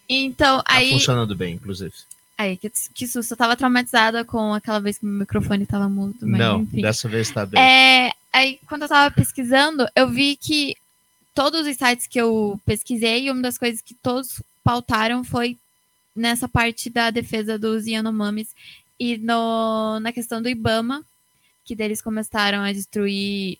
Então, 0.09 0.57
tá 0.63 0.73
aí. 0.73 0.91
funcionando 0.91 1.35
bem, 1.35 1.55
inclusive. 1.55 1.93
Aí, 2.37 2.57
que, 2.57 2.71
que 2.93 3.07
susto. 3.07 3.31
Eu 3.33 3.37
tava 3.37 3.55
traumatizada 3.55 4.25
com 4.25 4.53
aquela 4.53 4.79
vez 4.79 4.97
que 4.97 5.05
meu 5.05 5.19
microfone 5.19 5.65
tava 5.65 5.87
mudo. 5.87 6.17
Mas, 6.21 6.39
Não, 6.39 6.61
enfim. 6.61 6.81
dessa 6.81 7.07
vez 7.07 7.29
tá 7.29 7.45
bem. 7.45 7.61
É, 7.61 8.11
aí, 8.33 8.59
quando 8.67 8.83
eu 8.83 8.89
tava 8.89 9.13
pesquisando, 9.13 9.87
eu 9.95 10.09
vi 10.09 10.35
que 10.35 10.75
todos 11.35 11.67
os 11.67 11.77
sites 11.77 12.07
que 12.07 12.19
eu 12.19 12.59
pesquisei, 12.65 13.29
uma 13.29 13.41
das 13.41 13.57
coisas 13.57 13.81
que 13.81 13.93
todos 13.93 14.41
pautaram 14.63 15.23
foi 15.23 15.57
nessa 16.15 16.47
parte 16.47 16.89
da 16.89 17.09
defesa 17.09 17.57
dos 17.57 17.85
Yanomamis 17.85 18.49
e 18.99 19.17
no, 19.17 19.99
na 19.99 20.11
questão 20.11 20.41
do 20.41 20.49
Ibama, 20.49 21.03
que 21.63 21.75
deles 21.75 22.01
começaram 22.01 22.61
a 22.61 22.71
destruir 22.71 23.57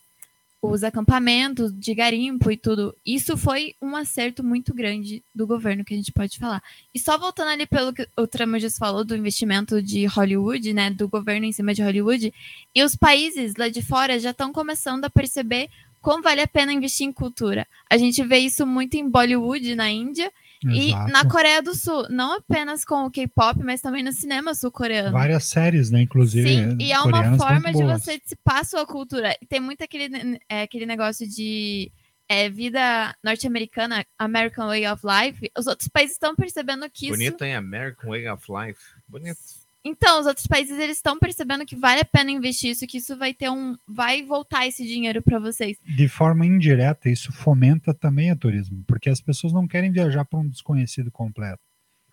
os 0.62 0.84
acampamentos 0.84 1.72
de 1.76 1.92
garimpo 1.92 2.48
e 2.48 2.56
tudo. 2.56 2.94
Isso 3.04 3.36
foi 3.36 3.74
um 3.82 3.96
acerto 3.96 4.44
muito 4.44 4.72
grande 4.72 5.20
do 5.34 5.44
governo 5.44 5.84
que 5.84 5.92
a 5.92 5.96
gente 5.96 6.12
pode 6.12 6.38
falar. 6.38 6.62
E 6.94 7.00
só 7.00 7.18
voltando 7.18 7.48
ali 7.48 7.66
pelo 7.66 7.92
que 7.92 8.08
o 8.16 8.28
Tramujas 8.28 8.78
falou 8.78 9.04
do 9.04 9.16
investimento 9.16 9.82
de 9.82 10.06
Hollywood, 10.06 10.72
né, 10.72 10.88
do 10.88 11.08
governo 11.08 11.46
em 11.46 11.52
cima 11.52 11.74
de 11.74 11.82
Hollywood, 11.82 12.32
e 12.72 12.82
os 12.84 12.94
países 12.94 13.54
lá 13.58 13.68
de 13.68 13.82
fora 13.82 14.20
já 14.20 14.30
estão 14.30 14.52
começando 14.52 15.04
a 15.04 15.10
perceber 15.10 15.68
como 16.00 16.22
vale 16.22 16.40
a 16.40 16.48
pena 16.48 16.72
investir 16.72 17.06
em 17.06 17.12
cultura. 17.12 17.66
A 17.90 17.96
gente 17.98 18.22
vê 18.22 18.38
isso 18.38 18.64
muito 18.64 18.94
em 18.94 19.08
Bollywood, 19.08 19.74
na 19.74 19.90
Índia, 19.90 20.32
e 20.64 20.88
Exato. 20.88 21.12
na 21.12 21.28
Coreia 21.28 21.62
do 21.62 21.74
Sul, 21.74 22.08
não 22.08 22.36
apenas 22.36 22.84
com 22.84 23.04
o 23.04 23.10
K-pop, 23.10 23.62
mas 23.62 23.80
também 23.80 24.02
no 24.02 24.12
cinema 24.12 24.54
sul-coreano. 24.54 25.12
Várias 25.12 25.44
séries, 25.44 25.90
né? 25.90 26.02
Inclusive. 26.02 26.48
Sim, 26.48 26.76
e 26.80 26.92
é 26.92 27.00
uma 27.00 27.36
forma 27.36 27.72
de 27.72 27.82
boas. 27.82 28.02
você 28.02 28.18
dissipar 28.18 28.58
a 28.58 28.64
sua 28.64 28.86
cultura. 28.86 29.36
E 29.40 29.46
tem 29.46 29.60
muito 29.60 29.82
aquele, 29.82 30.38
é, 30.48 30.62
aquele 30.62 30.86
negócio 30.86 31.28
de 31.28 31.90
é, 32.28 32.48
vida 32.48 33.14
norte-americana, 33.22 34.04
American 34.18 34.66
Way 34.68 34.86
of 34.86 35.02
Life. 35.04 35.50
Os 35.58 35.66
outros 35.66 35.88
países 35.88 36.14
estão 36.14 36.34
percebendo 36.34 36.88
que 36.90 37.06
isso. 37.06 37.16
Bonito, 37.16 37.44
hein? 37.44 37.54
American 37.54 38.10
Way 38.10 38.28
of 38.28 38.44
Life. 38.48 38.80
Bonito. 39.08 39.61
Então, 39.84 40.20
os 40.20 40.26
outros 40.26 40.46
países 40.46 40.78
eles 40.78 40.98
estão 40.98 41.18
percebendo 41.18 41.66
que 41.66 41.74
vale 41.74 42.00
a 42.00 42.04
pena 42.04 42.30
investir 42.30 42.70
isso, 42.70 42.86
que 42.86 42.98
isso 42.98 43.16
vai 43.16 43.34
ter 43.34 43.50
um. 43.50 43.76
Vai 43.86 44.22
voltar 44.22 44.66
esse 44.66 44.86
dinheiro 44.86 45.20
para 45.20 45.40
vocês. 45.40 45.76
De 45.84 46.08
forma 46.08 46.46
indireta, 46.46 47.10
isso 47.10 47.32
fomenta 47.32 47.92
também 47.92 48.30
o 48.30 48.36
turismo, 48.36 48.84
porque 48.86 49.10
as 49.10 49.20
pessoas 49.20 49.52
não 49.52 49.66
querem 49.66 49.90
viajar 49.90 50.24
para 50.24 50.38
um 50.38 50.48
desconhecido 50.48 51.10
completo. 51.10 51.60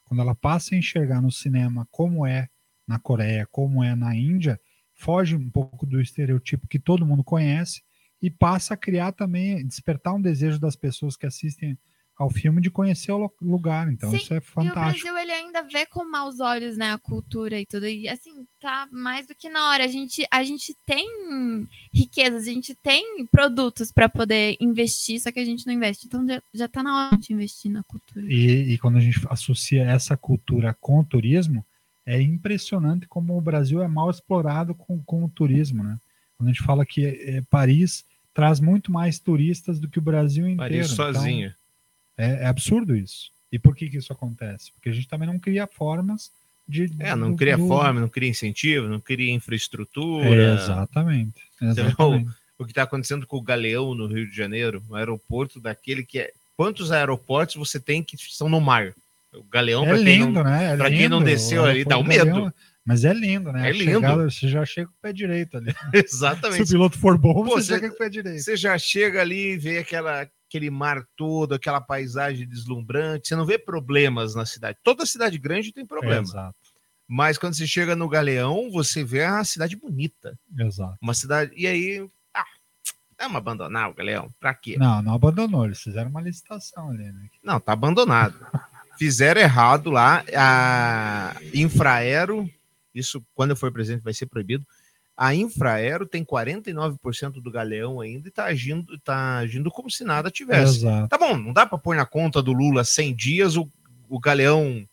Quando 0.04 0.22
ela 0.22 0.34
passa 0.34 0.74
a 0.74 0.78
enxergar 0.78 1.22
no 1.22 1.32
cinema 1.32 1.88
como 1.92 2.26
é 2.26 2.50
na 2.88 2.98
Coreia, 2.98 3.48
como 3.52 3.84
é 3.84 3.94
na 3.94 4.16
Índia, 4.16 4.60
foge 4.96 5.36
um 5.36 5.50
pouco 5.50 5.86
do 5.86 6.02
estereotipo 6.02 6.68
que 6.68 6.80
todo 6.80 7.06
mundo 7.06 7.24
conhece 7.24 7.84
e 8.20 8.32
passa 8.32 8.74
a 8.74 8.78
criar 8.78 9.12
também, 9.12 9.66
despertar 9.66 10.16
um 10.16 10.22
desejo 10.22 10.60
das 10.60 10.76
pessoas 10.76 11.16
que 11.16 11.28
assistem 11.28 11.78
ao 12.20 12.30
filme 12.30 12.62
de 12.62 12.70
conhecer 12.70 13.14
o 13.14 13.32
lugar. 13.42 13.90
Então, 13.90 14.12
Sim, 14.12 14.18
isso 14.18 14.34
é 14.34 14.38
E 14.38 14.40
o 14.40 14.42
fantástico. 14.42 15.06
Brasil 15.06 15.18
ele 15.18 15.32
ainda 15.32 15.62
vê 15.64 15.86
com 15.86 16.04
maus 16.04 16.42
olhos, 16.42 16.76
né, 16.76 16.92
a 16.92 16.98
cultura 16.98 17.58
e 17.58 17.66
tudo. 17.66 17.88
E 17.88 18.10
assim, 18.10 18.46
tá 18.60 18.90
mais 18.92 19.26
do 19.26 19.34
que 19.34 19.48
na 19.48 19.70
hora. 19.70 19.86
A 19.86 19.88
gente, 19.88 20.28
a 20.30 20.44
gente 20.44 20.76
tem 20.86 21.08
riquezas, 21.94 22.42
a 22.42 22.52
gente 22.52 22.76
tem 22.76 23.26
produtos 23.28 23.90
para 23.90 24.10
poder 24.10 24.58
investir, 24.60 25.22
só 25.22 25.32
que 25.32 25.40
a 25.40 25.46
gente 25.46 25.66
não 25.66 25.74
investe. 25.74 26.08
Então 26.08 26.28
já, 26.28 26.42
já 26.54 26.68
tá 26.68 26.84
na 26.84 27.08
hora 27.08 27.18
de 27.18 27.32
investir 27.32 27.72
na 27.72 27.84
cultura. 27.84 28.26
E, 28.30 28.74
e 28.74 28.78
quando 28.78 28.98
a 28.98 29.02
gente 29.02 29.22
associa 29.30 29.84
essa 29.84 30.18
cultura 30.18 30.76
com 30.82 31.00
o 31.00 31.06
turismo, 31.06 31.66
é 32.06 32.22
impressionante 32.22 33.08
como 33.08 33.38
o 33.38 33.42
Brasil 33.42 33.82
é 33.82 33.88
mal 33.88 34.10
explorado 34.10 34.76
com, 34.76 35.02
com 35.04 35.24
o 35.24 35.30
turismo, 35.30 35.84
né? 35.84 35.98
Quando 36.38 36.50
a 36.50 36.52
gente 36.52 36.64
fala 36.64 36.86
que 36.86 37.06
eh, 37.06 37.44
Paris 37.50 38.04
traz 38.34 38.60
muito 38.60 38.92
mais 38.92 39.20
turistas 39.20 39.80
do 39.80 39.90
que 39.90 40.00
o 40.00 40.02
Brasil 40.02 40.50
inteiro. 40.50 40.58
Paris 40.58 40.92
Então, 40.92 41.14
sozinho. 41.14 41.54
É, 42.20 42.44
é 42.44 42.46
absurdo 42.48 42.96
isso. 42.96 43.32
E 43.52 43.58
por 43.58 43.76
que, 43.76 43.90
que 43.90 43.98
isso 43.98 44.14
acontece? 44.14 44.72
Porque 44.74 44.90
a 44.90 44.92
gente 44.94 45.08
também 45.08 45.28
não 45.28 45.40
cria 45.40 45.66
formas 45.66 46.32
de. 46.68 46.92
É, 47.00 47.16
não 47.16 47.32
do- 47.32 47.38
cria 47.38 47.58
do- 47.58 47.68
fome, 47.68 48.00
não 48.00 48.08
cria 48.10 48.30
incentivo, 48.30 48.88
não 48.88 49.00
cria 49.00 49.32
infraestrutura. 49.32 50.28
É, 50.30 50.54
exatamente. 50.54 51.42
Viu 51.60 51.70
exatamente. 51.72 52.30
o 52.60 52.66
que 52.66 52.72
está 52.72 52.84
acontecendo 52.84 53.26
com 53.26 53.38
o 53.38 53.42
Galeão 53.42 53.96
no 53.96 54.06
Rio 54.08 54.30
de 54.30 54.36
Janeiro, 54.36 54.84
um 54.90 54.96
aeroporto 54.96 55.60
daquele 55.60 56.04
que 56.04 56.20
é. 56.20 56.32
Quantos 56.56 56.92
aeroportos 56.92 57.56
você 57.56 57.80
tem 57.80 58.04
que 58.04 58.18
são 58.18 58.50
no 58.50 58.60
mar? 58.60 58.94
O 59.34 59.44
Galeão, 59.44 59.86
É 59.86 59.96
lindo, 59.96 60.32
não, 60.32 60.44
né? 60.44 60.74
É 60.74 60.78
pra 60.78 60.90
quem 60.90 61.08
não 61.08 61.24
desceu 61.24 61.62
O 61.62 61.66
ali, 61.66 61.86
dá 61.86 61.98
um 61.98 62.02
aeroporto 62.02 62.26
medo. 62.26 62.36
Galeão, 62.36 62.54
Mas 62.86 63.06
é 63.06 63.14
lindo, 63.14 63.52
né? 63.54 63.70
É 63.70 63.72
lindo. 63.72 63.86
chegada, 63.94 64.30
você 64.30 64.48
já 64.48 64.66
chega 64.66 64.88
com 64.88 64.94
o 64.94 65.02
pé 65.02 65.14
direito 65.14 65.56
ali. 65.58 65.72
Se 66.08 66.16
Exatamente. 66.16 66.64
o 66.64 66.68
piloto 66.68 66.98
for 67.00 67.18
bom, 67.18 67.34
Pô, 67.46 67.52
você- 67.52 67.76
chega 67.76 67.88
com 67.90 67.96
o 67.96 67.98
pé 67.98 68.10
direito. 68.10 68.42
Você 68.42 68.58
já 68.58 68.78
chega 68.78 69.22
ali 69.22 69.54
e 69.54 69.58
vê 69.58 69.78
aquela, 69.78 70.28
aquele 70.50 70.70
mar 70.72 71.06
todo, 71.16 71.54
aquela 71.54 71.80
paisagem 71.80 72.48
deslumbrante. 72.48 73.28
Você 73.28 73.36
não 73.36 73.46
vê 73.46 73.58
problemas 73.60 74.34
na 74.34 74.46
cidade. 74.46 74.80
Toda 74.84 75.06
cidade 75.06 75.38
grande 75.38 75.72
tem 75.72 75.86
problema. 75.86 76.24
Exato, 76.24 76.56
Mas 77.08 77.38
quando 77.38 77.54
você 77.54 77.68
chega 77.68 77.96
no 77.96 78.10
Galeão, 78.10 78.72
você 78.72 79.04
vê 79.04 79.24
a 79.24 79.44
cidade 79.44 79.76
bonita. 79.76 80.38
exato. 80.58 80.98
Uma 81.02 81.14
cidade. 81.14 81.52
E 81.56 81.68
aí. 81.68 82.10
Ah, 82.34 82.44
vamos 83.20 83.38
abandonar 83.38 83.90
o 83.92 83.94
Galeão? 83.94 84.34
Pra 84.40 84.54
quê? 84.56 84.76
Não, 84.78 85.02
não 85.04 85.14
abandonou. 85.14 85.66
Eles 85.66 85.82
fizeram 85.82 86.10
uma 86.10 86.22
licitação 86.22 86.90
ali, 86.90 87.12
né? 87.12 87.30
Não, 87.44 87.60
tá 87.60 87.74
abandonado. 87.74 88.36
Fizeram 88.98 89.40
errado 89.40 89.90
lá. 89.92 90.26
A 90.36 91.34
Infraero, 91.54 92.50
isso 92.94 93.24
quando 93.34 93.52
eu 93.52 93.56
for 93.56 93.72
presidente 93.72 94.04
vai 94.04 94.14
ser 94.14 94.26
proibido. 94.26 94.66
A 95.22 95.36
Infraero 95.36 96.06
tem 96.06 96.24
49% 96.24 97.42
do 97.42 97.52
galeão 97.52 98.00
ainda 98.00 98.30
e 98.30 98.32
tá 98.32 98.46
agindo, 98.46 98.98
tá 99.00 99.40
agindo 99.40 99.70
como 99.70 99.92
se 99.92 100.06
nada 100.06 100.32
tivesse. 100.32 100.78
Exato. 100.78 101.10
Tá 101.10 101.18
bom, 101.18 101.36
não 101.36 101.52
dá 101.52 101.66
para 101.66 101.78
pôr 101.78 101.94
na 101.94 102.06
conta 102.06 102.42
do 102.42 102.54
Lula 102.54 102.86
100 102.86 103.16
dias 103.18 103.58
o, 103.58 103.70
o 104.08 104.18
galeão 104.18 104.88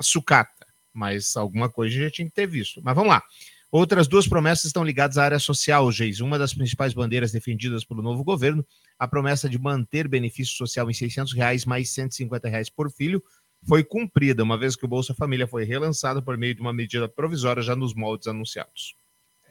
sucata, 0.00 0.68
mas 0.94 1.36
alguma 1.36 1.68
coisa 1.68 1.96
já 1.96 2.08
tinha 2.08 2.28
que 2.28 2.32
ter 2.32 2.46
visto. 2.46 2.80
Mas 2.80 2.94
vamos 2.94 3.10
lá. 3.10 3.24
Outras 3.68 4.06
duas 4.06 4.28
promessas 4.28 4.66
estão 4.66 4.84
ligadas 4.84 5.18
à 5.18 5.24
área 5.24 5.38
social, 5.40 5.90
Geis. 5.90 6.20
Uma 6.20 6.38
das 6.38 6.54
principais 6.54 6.94
bandeiras 6.94 7.32
defendidas 7.32 7.84
pelo 7.84 8.02
novo 8.02 8.22
governo, 8.22 8.64
a 8.96 9.08
promessa 9.08 9.48
de 9.48 9.58
manter 9.58 10.06
benefício 10.06 10.56
social 10.56 10.88
em 10.88 10.94
600 10.94 11.32
reais 11.32 11.64
mais 11.64 11.90
150 11.90 12.48
reais 12.48 12.70
por 12.70 12.88
filho, 12.88 13.20
foi 13.66 13.82
cumprida, 13.82 14.44
uma 14.44 14.56
vez 14.56 14.76
que 14.76 14.84
o 14.84 14.88
Bolsa 14.88 15.12
Família 15.12 15.48
foi 15.48 15.64
relançado 15.64 16.22
por 16.22 16.38
meio 16.38 16.54
de 16.54 16.60
uma 16.60 16.72
medida 16.72 17.08
provisória 17.08 17.64
já 17.64 17.74
nos 17.74 17.94
moldes 17.94 18.28
anunciados. 18.28 18.94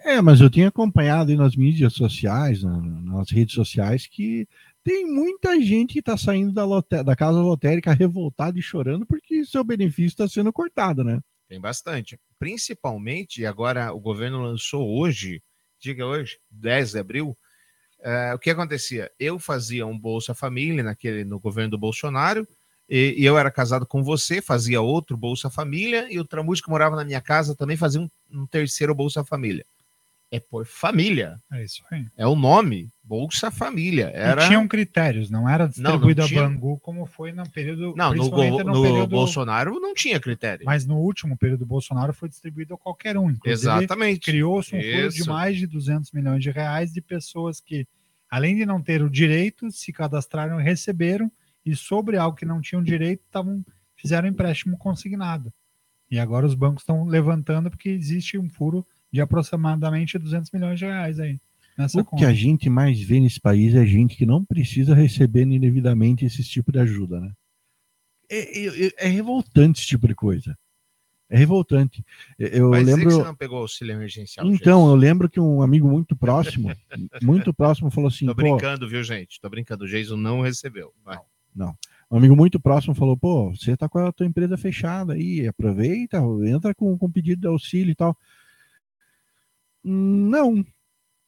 É, 0.04 0.22
mas 0.22 0.40
eu 0.40 0.50
tenho 0.50 0.68
acompanhado 0.68 1.32
aí 1.32 1.38
nas 1.38 1.56
mídias 1.56 1.94
sociais, 1.94 2.62
na- 2.62 2.80
nas 2.80 3.32
redes 3.32 3.56
sociais, 3.56 4.06
que 4.08 4.48
tem 4.84 5.06
muita 5.06 5.60
gente 5.60 5.94
que 5.94 6.00
está 6.00 6.16
saindo 6.16 6.52
da, 6.54 6.66
da 7.02 7.16
casa 7.16 7.40
lotérica 7.40 7.92
revoltada 7.94 8.58
e 8.60 8.62
chorando 8.62 9.06
porque 9.06 9.44
seu 9.46 9.64
benefício 9.64 10.08
está 10.08 10.28
sendo 10.28 10.54
cortado, 10.54 11.04
né? 11.04 11.20
Tem 11.50 11.60
bastante. 11.60 12.20
Principalmente, 12.38 13.46
agora 13.46 13.92
o 13.94 14.00
governo 14.00 14.42
lançou 14.44 14.88
hoje, 15.00 15.42
diga 15.80 16.06
hoje, 16.06 16.38
10 16.52 16.92
de 16.92 17.00
abril, 17.00 17.36
eh, 18.02 18.34
o 18.36 18.40
que 18.40 18.50
acontecia? 18.52 19.12
Eu 19.20 19.40
fazia 19.40 19.86
um 19.88 19.98
Bolsa 19.98 20.34
Família 20.36 20.84
naquele, 20.84 21.24
no 21.24 21.40
governo 21.40 21.72
do 21.72 21.78
Bolsonaro, 21.80 22.48
e, 22.88 23.16
e 23.18 23.26
eu 23.26 23.38
era 23.38 23.50
casado 23.50 23.86
com 23.88 24.04
você, 24.04 24.42
fazia 24.42 24.82
outro 24.82 25.18
Bolsa 25.18 25.50
Família, 25.50 26.08
e 26.12 26.20
o 26.20 26.26
Tramujo 26.26 26.62
que 26.62 26.70
morava 26.70 26.96
na 26.96 27.04
minha 27.06 27.22
casa 27.22 27.56
também 27.56 27.78
fazia 27.78 28.02
um, 28.02 28.10
um 28.32 28.46
terceiro 28.46 28.94
Bolsa 28.94 29.24
Família. 29.24 29.66
É 30.36 30.40
por 30.40 30.66
família, 30.66 31.40
É 31.52 31.64
isso 31.64 31.82
aí. 31.92 32.06
é 32.18 32.26
o 32.28 32.36
nome, 32.36 32.90
Bolsa 33.04 33.52
Família. 33.52 34.12
Era... 34.14 34.44
E 34.44 34.48
tinham 34.48 34.68
critérios, 34.68 35.30
não 35.30 35.48
era 35.48 35.68
distribuído 35.68 36.22
não 36.22 36.28
tinha. 36.28 36.42
a 36.46 36.50
Bangu 36.50 36.80
como 36.80 37.06
foi 37.06 37.32
no 37.32 37.48
período. 37.50 37.94
Não, 37.96 38.14
no, 38.14 38.30
go- 38.30 38.64
no 38.64 38.82
período- 38.82 39.08
Bolsonaro 39.08 39.80
não 39.80 39.94
tinha 39.94 40.20
critério. 40.20 40.66
Mas 40.66 40.86
no 40.86 40.98
último 40.98 41.38
período 41.38 41.60
do 41.60 41.66
Bolsonaro 41.66 42.14
foi 42.14 42.28
distribuído 42.30 42.74
a 42.74 42.78
qualquer 42.78 43.18
um. 43.18 43.30
Inclusive, 43.30 43.54
Exatamente. 43.72 44.20
criou-se 44.26 44.76
um 44.76 44.82
fundo 44.82 45.10
de 45.14 45.28
mais 45.28 45.58
de 45.58 45.68
200 45.68 46.12
milhões 46.12 46.42
de 46.42 46.50
reais 46.52 46.92
de 46.92 47.02
pessoas 47.02 47.62
que, 47.62 47.88
além 48.30 48.56
de 48.56 48.66
não 48.66 48.82
ter 48.82 49.02
o 49.04 49.10
direito, 49.10 49.72
se 49.72 49.94
cadastraram 49.94 50.60
e 50.60 50.64
receberam, 50.64 51.32
e 51.66 51.76
sobre 51.76 52.18
algo 52.18 52.38
que 52.38 52.46
não 52.46 52.60
tinham 52.62 52.84
direito, 52.84 53.24
tavam, 53.32 53.64
fizeram 53.96 54.28
empréstimo 54.28 54.78
consignado. 54.78 55.52
E 56.10 56.20
agora 56.20 56.46
os 56.46 56.54
bancos 56.54 56.84
estão 56.84 57.06
levantando 57.06 57.70
porque 57.70 57.90
existe 57.90 58.38
um 58.38 58.48
furo 58.50 58.86
de 59.16 59.22
aproximadamente 59.22 60.20
200 60.20 60.52
milhões 60.52 60.78
de 60.78 60.84
reais 60.86 61.22
aí. 61.22 61.40
Nessa 61.78 62.00
O 62.02 62.04
conta. 62.04 62.18
que 62.18 62.26
a 62.26 62.34
gente 62.34 62.70
mais 62.70 63.00
vê 63.02 63.18
nesse 63.18 63.40
país 63.40 63.74
é 63.74 63.86
gente 63.86 64.18
que 64.18 64.26
não 64.26 64.44
precisa 64.44 64.94
receber 64.94 65.44
indevidamente 65.44 66.26
esse 66.26 66.44
tipo 66.44 66.70
de 66.70 66.80
ajuda, 66.80 67.22
né? 67.22 67.32
É, 68.30 68.86
é- 68.88 68.92
é 68.98 69.08
revoltante 69.08 69.80
esse 69.80 69.88
tipo 69.88 70.06
de 70.06 70.16
coisa. 70.16 70.58
É 71.30 71.38
revoltante. 71.38 72.04
Eu 72.38 72.72
Mas 72.72 72.82
dizer 72.86 72.96
lembro. 72.98 73.10
que 73.10 73.16
você 73.16 73.24
não 73.28 73.36
pegou 73.36 73.58
o 73.60 73.62
auxílio 73.62 73.94
emergencial. 73.94 74.46
Então, 74.46 74.82
gente. 74.82 74.90
eu 74.92 74.96
lembro 74.96 75.30
que 75.30 75.40
um 75.40 75.62
amigo 75.62 75.88
muito 75.88 76.16
próximo, 76.16 76.68
muito 77.24 77.54
próximo, 77.54 77.90
falou 77.90 78.10
assim: 78.10 78.26
Tô 78.26 78.36
pô, 78.36 78.42
brincando, 78.42 78.88
viu, 78.88 79.02
gente? 79.04 79.40
Tô 79.40 79.50
brincando. 79.50 79.86
O 79.86 79.88
Jason 79.88 80.18
não 80.18 80.42
recebeu. 80.42 80.94
Vai. 81.04 81.18
um 82.12 82.18
amigo 82.18 82.36
muito 82.36 82.60
próximo 82.60 82.94
falou: 82.94 83.18
pô, 83.18 83.50
você 83.56 83.76
tá 83.78 83.88
com 83.90 83.98
a 84.00 84.12
tua 84.12 84.26
empresa 84.26 84.56
fechada 84.58 85.14
aí, 85.14 85.48
aproveita, 85.48 86.18
entra 86.46 86.76
com, 86.76 86.96
com 86.98 87.10
pedido 87.12 87.42
de 87.42 87.48
auxílio 87.48 87.92
e 87.92 87.96
tal. 87.96 88.16
Não, 89.88 90.66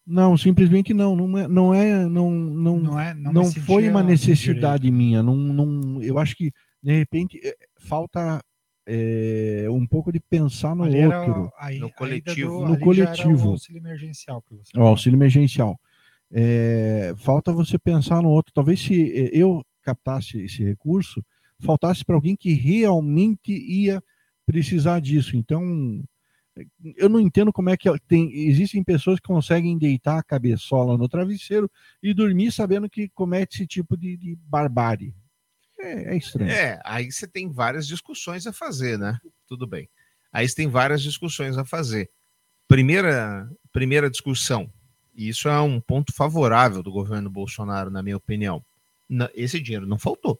não, 0.06 0.36
simplesmente 0.38 0.94
não. 0.94 1.16
Não 1.16 1.38
é, 1.38 1.48
não 1.48 1.74
é, 1.74 2.06
não, 2.06 2.32
não, 2.32 2.80
Não, 2.80 3.00
é, 3.00 3.14
não, 3.14 3.34
não, 3.34 3.52
foi 3.52 3.88
uma 3.90 4.02
necessidade 4.02 4.90
minha. 4.90 5.22
Não, 5.22 5.36
não, 5.36 6.02
eu 6.02 6.18
acho 6.18 6.36
que 6.36 6.52
de 6.82 6.92
repente 6.98 7.40
eh, 7.44 7.56
falta 7.78 8.42
eh, 8.88 9.68
um 9.70 9.86
pouco 9.86 10.12
de 10.12 10.20
pensar 10.20 10.76
no 10.76 10.84
Ali 10.86 10.98
era 10.98 11.20
outro. 11.20 11.52
a- 11.58 11.68
a- 11.68 11.72
No 11.74 11.92
coletivo. 11.92 12.50
do- 12.60 12.66
No 12.66 12.74
era 12.74 12.80
coletivo. 12.80 13.48
o 13.48 13.52
auxílio 13.52 13.80
emergencial 13.80 14.42
que 14.42 14.56
você 14.56 14.72
o 14.78 14.82
auxílio 14.82 15.18
emergencial. 15.18 15.80
É, 16.32 17.14
falta 17.18 17.52
você 17.54 17.78
pensar 17.78 18.22
no 18.22 18.30
outro. 18.30 18.54
Talvez 18.54 18.80
se 18.82 19.12
eh, 19.12 19.30
eu 19.34 19.64
captasse 19.82 20.40
esse 20.42 20.64
recurso, 20.64 21.24
faltasse 21.60 22.04
para 22.04 22.16
alguém 22.16 22.36
que 22.36 22.54
realmente 22.54 23.52
ia 23.52 24.02
precisar 24.46 25.00
disso. 25.02 25.36
Então, 25.38 25.62
eu 26.96 27.10
não 27.10 27.20
entendo 27.20 27.52
como 27.52 27.70
é 27.70 27.78
que 27.78 27.90
tem. 28.08 28.32
Existem 28.48 28.84
pessoas 28.84 29.20
que 29.20 29.28
conseguem 29.28 29.78
deitar 29.78 30.18
a 30.18 30.24
cabeçola 30.24 30.98
no 30.98 31.08
travesseiro 31.10 31.70
e 32.02 32.14
dormir 32.14 32.52
sabendo 32.52 32.90
que 32.90 33.10
comete 33.10 33.58
esse 33.58 33.68
tipo 33.68 33.98
de, 33.98 34.18
de 34.18 34.36
barbárie. 34.36 35.14
É, 35.80 36.14
é 36.14 36.18
estranho. 36.18 36.52
É, 36.52 36.80
aí 36.84 37.12
você 37.12 37.28
tem 37.28 37.50
várias 37.50 37.88
discussões 37.88 38.48
a 38.48 38.54
fazer, 38.54 38.98
né? 38.98 39.20
Tudo 39.48 39.68
bem. 39.68 39.90
Aí 40.32 40.48
você 40.48 40.56
tem 40.56 40.68
várias 40.68 41.02
discussões 41.02 41.58
a 41.58 41.66
fazer. 41.66 42.10
Primeira, 42.68 43.50
primeira 43.72 44.10
discussão, 44.10 44.70
e 45.16 45.30
isso 45.30 45.48
é 45.48 45.60
um 45.62 45.80
ponto 45.80 46.14
favorável 46.14 46.84
do 46.84 46.92
governo 46.92 47.30
Bolsonaro, 47.30 47.90
na 47.90 48.04
minha 48.04 48.18
opinião. 48.18 48.64
Esse 49.34 49.60
dinheiro 49.60 49.88
não 49.88 49.98
faltou 49.98 50.40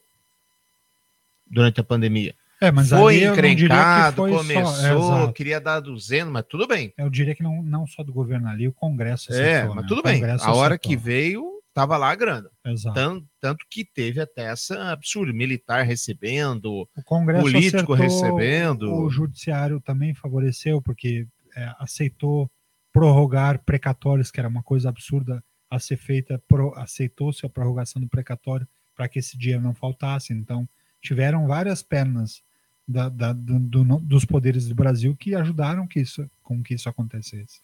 durante 1.46 1.80
a 1.80 1.84
pandemia. 1.84 2.34
É, 2.60 2.70
mas 2.72 2.88
foi 2.90 3.24
encrencado, 3.24 4.16
foi 4.16 4.30
só- 4.32 4.36
começou, 4.38 5.14
exato. 5.16 5.32
queria 5.32 5.60
dar 5.60 5.80
200, 5.80 6.32
mas 6.32 6.44
tudo 6.48 6.66
bem. 6.66 6.92
Eu 6.98 7.08
diria 7.08 7.34
que 7.34 7.42
não, 7.42 7.62
não 7.62 7.86
só 7.86 8.02
do 8.02 8.12
governo 8.12 8.48
ali, 8.48 8.66
o 8.66 8.72
Congresso 8.72 9.32
É, 9.32 9.64
mas 9.66 9.76
né? 9.76 9.84
tudo 9.86 10.02
bem. 10.02 10.22
A 10.24 10.52
hora 10.54 10.76
que 10.76 10.96
veio, 10.96 11.62
tava 11.72 11.96
lá 11.96 12.10
a 12.10 12.14
grana. 12.16 12.50
Exato. 12.66 12.94
Tanto, 12.94 13.26
tanto 13.40 13.64
que 13.70 13.84
teve 13.84 14.20
até 14.20 14.42
essa 14.46 14.90
absurda, 14.90 15.32
militar 15.32 15.84
recebendo, 15.84 16.88
O 16.96 17.02
Congresso 17.04 17.42
político 17.42 17.94
recebendo. 17.94 18.92
O 18.92 19.08
judiciário 19.08 19.80
também 19.80 20.12
favoreceu, 20.14 20.82
porque 20.82 21.26
é, 21.56 21.72
aceitou 21.78 22.50
prorrogar 22.92 23.62
precatórios, 23.64 24.30
que 24.30 24.40
era 24.40 24.48
uma 24.48 24.62
coisa 24.62 24.88
absurda 24.88 25.42
a 25.70 25.78
ser 25.78 25.96
feita, 25.96 26.42
aceitou-se 26.76 27.44
a 27.44 27.48
prorrogação 27.48 28.00
do 28.00 28.08
precatório 28.08 28.66
para 28.96 29.08
que 29.08 29.18
esse 29.20 29.38
dinheiro 29.38 29.62
não 29.62 29.74
faltasse. 29.74 30.32
Então, 30.32 30.68
tiveram 31.00 31.46
várias 31.46 31.82
pernas 31.82 32.42
da- 32.88 33.08
da- 33.10 33.32
do- 33.32 33.58
do- 33.58 34.00
dos 34.00 34.24
poderes 34.24 34.66
do 34.66 34.74
Brasil 34.74 35.14
que 35.14 35.34
ajudaram 35.34 35.86
que 35.86 36.00
isso, 36.00 36.28
com 36.42 36.62
que 36.62 36.74
isso 36.74 36.88
acontecesse. 36.88 37.60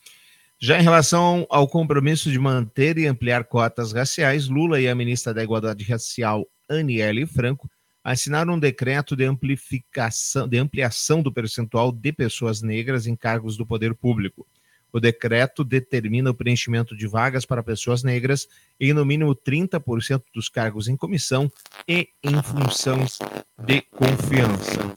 Já 0.59 0.79
em 0.79 0.83
relação 0.83 1.47
ao 1.51 1.67
compromisso 1.67 2.31
de 2.31 2.39
manter 2.39 2.99
e 2.99 3.07
ampliar 3.07 3.45
cotas 3.45 3.93
raciais, 3.93 4.49
Lula 4.49 4.81
e 4.81 4.89
a 4.89 4.95
ministra 4.95 5.35
da 5.35 5.43
Igualdade 5.43 5.83
Racial, 5.85 6.47
Aniele 6.69 7.27
Franco, 7.27 7.69
assinaram 8.03 8.55
um 8.55 8.59
decreto 8.59 9.17
de 9.17 9.25
amplificação, 9.25 10.47
de 10.47 10.59
ampliação 10.59 11.23
do 11.23 11.33
percentual 11.33 11.91
de 11.91 12.13
pessoas 12.13 12.63
negras 12.63 13.07
em 13.07 13.17
cargos 13.17 13.57
do 13.57 13.67
poder 13.67 13.95
público. 13.95 14.47
O 14.95 15.01
decreto 15.01 15.65
determina 15.65 16.31
o 16.31 16.35
preenchimento 16.35 16.97
de 16.97 17.09
vagas 17.09 17.45
para 17.45 17.65
pessoas 17.65 18.05
negras 18.05 18.47
em 18.79 18.93
no 18.93 19.05
mínimo 19.05 19.35
30% 19.35 20.23
dos 20.33 20.49
cargos 20.49 20.87
em 20.87 20.97
comissão 20.97 21.51
e 21.89 22.11
em 22.23 22.41
funções 22.41 23.19
de 23.59 23.83
confiança. 23.91 24.95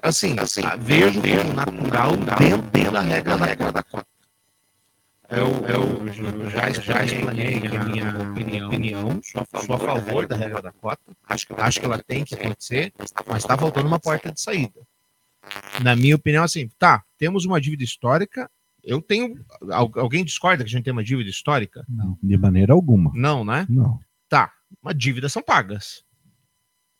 Assim, 0.00 0.36
vejo 0.78 1.20
como 1.20 1.54
natural 1.54 2.12
dentro 2.38 2.92
da 2.92 3.00
regra 3.00 3.72
da 3.72 3.82
cota. 3.82 4.06
Eu, 5.28 5.48
eu, 5.66 6.06
eu 6.06 6.50
já, 6.50 6.70
já 6.70 7.04
explanei 7.04 7.66
a 7.66 7.84
minha 7.84 8.30
opinião, 8.30 8.68
opinião 8.68 9.20
sou, 9.24 9.42
a, 9.42 9.60
sou 9.60 9.74
a 9.74 9.78
favor 9.80 10.28
da 10.28 10.36
regra 10.36 10.62
da 10.62 10.70
cota. 10.70 11.02
Acho 11.28 11.48
que, 11.48 11.54
acho 11.54 11.80
que 11.80 11.86
ela 11.86 11.98
tem 11.98 12.24
que 12.24 12.36
acontecer, 12.36 12.92
mas 13.26 13.42
está 13.42 13.58
faltando 13.58 13.88
uma 13.88 13.98
porta 13.98 14.30
de 14.30 14.40
saída. 14.40 14.86
Na 15.82 15.96
minha 15.96 16.14
opinião, 16.14 16.44
assim, 16.44 16.68
tá, 16.78 17.02
temos 17.18 17.44
uma 17.44 17.60
dívida 17.60 17.82
histórica. 17.82 18.48
Eu 18.84 19.00
tenho. 19.00 19.44
al- 19.70 19.90
Alguém 19.96 20.24
discorda 20.24 20.62
que 20.62 20.68
a 20.68 20.72
gente 20.72 20.84
tem 20.84 20.92
uma 20.92 21.02
dívida 21.04 21.30
histórica? 21.30 21.84
Não. 21.88 22.18
De 22.22 22.36
maneira 22.36 22.72
alguma. 22.72 23.10
Não, 23.14 23.44
né? 23.44 23.66
Não. 23.68 23.98
Tá, 24.28 24.52
mas 24.82 24.96
dívidas 24.96 25.32
são 25.32 25.42
pagas. 25.42 26.04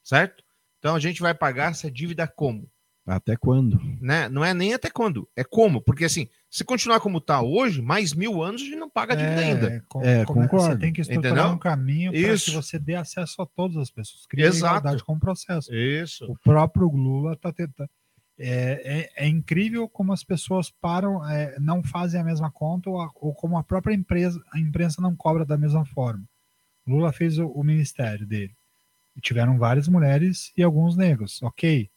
Certo? 0.02 0.42
Então 0.78 0.94
a 0.94 1.00
gente 1.00 1.20
vai 1.22 1.34
pagar 1.34 1.70
essa 1.70 1.90
dívida 1.90 2.26
como? 2.26 2.68
Até 3.06 3.36
quando? 3.36 3.78
Né? 4.00 4.30
Não 4.30 4.42
é 4.42 4.54
nem 4.54 4.72
até 4.72 4.88
quando, 4.88 5.28
é 5.36 5.44
como. 5.44 5.82
Porque 5.82 6.06
assim, 6.06 6.26
se 6.48 6.64
continuar 6.64 7.00
como 7.00 7.20
tá 7.20 7.42
hoje, 7.42 7.82
mais 7.82 8.14
mil 8.14 8.42
anos 8.42 8.62
a 8.62 8.64
gente 8.64 8.76
não 8.76 8.88
paga 8.88 9.12
a 9.12 9.16
dívida 9.16 9.40
ainda. 9.42 9.84
com- 9.88 10.02
É, 10.02 10.24
como- 10.24 10.40
Você 10.42 10.48
concordo. 10.48 10.78
tem 10.80 10.90
que 10.92 11.02
estruturar 11.02 11.32
Entendeu? 11.34 11.52
um 11.54 11.58
caminho 11.58 12.12
para 12.12 12.20
que 12.20 12.28
Isso. 12.32 12.52
você 12.54 12.78
dê 12.78 12.94
acesso 12.94 13.42
a 13.42 13.46
todas 13.46 13.76
as 13.76 13.90
pessoas. 13.90 14.24
Cria 14.26 14.46
Exato. 14.46 14.78
igualdade 14.78 15.04
com 15.04 15.14
o 15.14 15.20
processo. 15.20 15.74
Isso. 15.74 16.24
O 16.32 16.38
próprio 16.38 16.88
Lula 16.88 17.34
está 17.34 17.52
tentando. 17.52 17.90
É, 18.38 19.10
é, 19.16 19.26
é 19.26 19.28
incrível 19.28 19.88
como 19.88 20.12
as 20.12 20.24
pessoas 20.24 20.68
param, 20.70 21.24
é, 21.28 21.56
não 21.60 21.82
fazem 21.84 22.20
a 22.20 22.24
mesma 22.24 22.50
conta 22.50 22.90
ou, 22.90 23.00
a- 23.00 23.10
ou 23.16 23.32
como 23.34 23.56
a 23.56 23.62
própria 23.62 23.94
empresa, 23.94 24.42
a 24.52 24.58
imprensa 24.58 25.00
não 25.00 25.14
cobra 25.14 25.44
da 25.44 25.56
mesma 25.56 25.84
forma. 25.84 26.24
Lula 26.86 27.12
fez 27.12 27.38
o, 27.38 27.46
o 27.46 27.62
ministério 27.62 28.26
dele. 28.26 28.54
E 29.16 29.20
tiveram 29.20 29.56
várias 29.56 29.86
mulheres 29.86 30.52
e 30.56 30.62
alguns 30.62 30.96
negros. 30.96 31.40
Ok. 31.42 31.88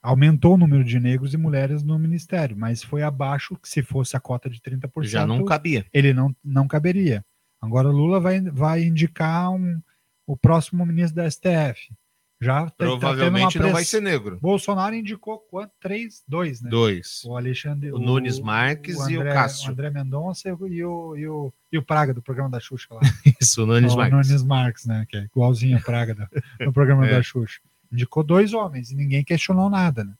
Aumentou 0.00 0.54
o 0.54 0.56
número 0.56 0.84
de 0.84 1.00
negros 1.00 1.34
e 1.34 1.36
mulheres 1.36 1.82
no 1.82 1.98
ministério, 1.98 2.56
mas 2.56 2.82
foi 2.84 3.02
abaixo 3.02 3.56
que 3.56 3.68
se 3.68 3.82
fosse 3.82 4.16
a 4.16 4.20
cota 4.20 4.48
de 4.48 4.60
30%. 4.60 5.02
Já 5.04 5.26
não 5.26 5.38
cabia. 5.44 5.84
Ele 5.92 6.12
não, 6.14 6.34
não 6.44 6.68
caberia. 6.68 7.24
Agora 7.60 7.88
Lula 7.88 8.20
vai, 8.20 8.40
vai 8.40 8.84
indicar 8.84 9.50
um, 9.50 9.80
o 10.24 10.36
próximo 10.36 10.86
ministro 10.86 11.16
da 11.16 11.28
STF. 11.28 11.92
Já 12.40 12.64
tá- 12.64 12.70
tá 12.70 12.74
Provavelmente 12.76 13.58
não 13.58 13.72
vai 13.72 13.84
ser 13.84 14.02
negro. 14.02 14.38
Bolsonaro 14.42 14.94
indicou 14.94 15.38
quanto? 15.50 15.70
Três? 15.80 16.22
Dois, 16.28 16.60
né? 16.60 16.68
Dois. 16.68 17.22
O 17.24 17.34
Alexandre. 17.36 17.90
O 17.92 17.98
Nunes 17.98 18.38
Marques 18.38 18.96
e 19.08 19.16
o 19.16 19.20
André- 19.20 19.32
Cássio. 19.32 19.68
O 19.68 19.72
André 19.72 19.88
Mendonça 19.90 20.48
e 20.48 20.52
o, 20.52 20.68
e 20.68 20.84
o, 20.84 21.16
e 21.16 21.26
o, 21.28 21.52
e 21.72 21.78
o 21.78 21.82
Praga 21.82 22.12
do 22.12 22.20
programa 22.20 22.50
da 22.50 22.60
Xuxa 22.60 22.88
lá. 22.92 23.00
Isso, 23.40 23.62
o 23.62 23.66
Nunes 23.66 23.94
o 23.94 23.96
Marques. 23.96 24.28
Nunes 24.28 24.42
Marques, 24.42 24.84
né? 24.84 25.06
Que 25.08 25.16
é 25.16 25.20
igualzinho 25.24 25.78
a 25.78 25.80
Praga 25.80 26.14
do, 26.14 26.26
do 26.66 26.72
programa 26.72 27.06
É. 27.06 27.12
da 27.12 27.22
Xuxa. 27.22 27.60
Indicou 27.90 28.22
dois 28.22 28.52
homens 28.52 28.90
e 28.90 28.94
ninguém 28.94 29.24
questionou 29.24 29.70
nada, 29.70 30.04
né? 30.04 30.12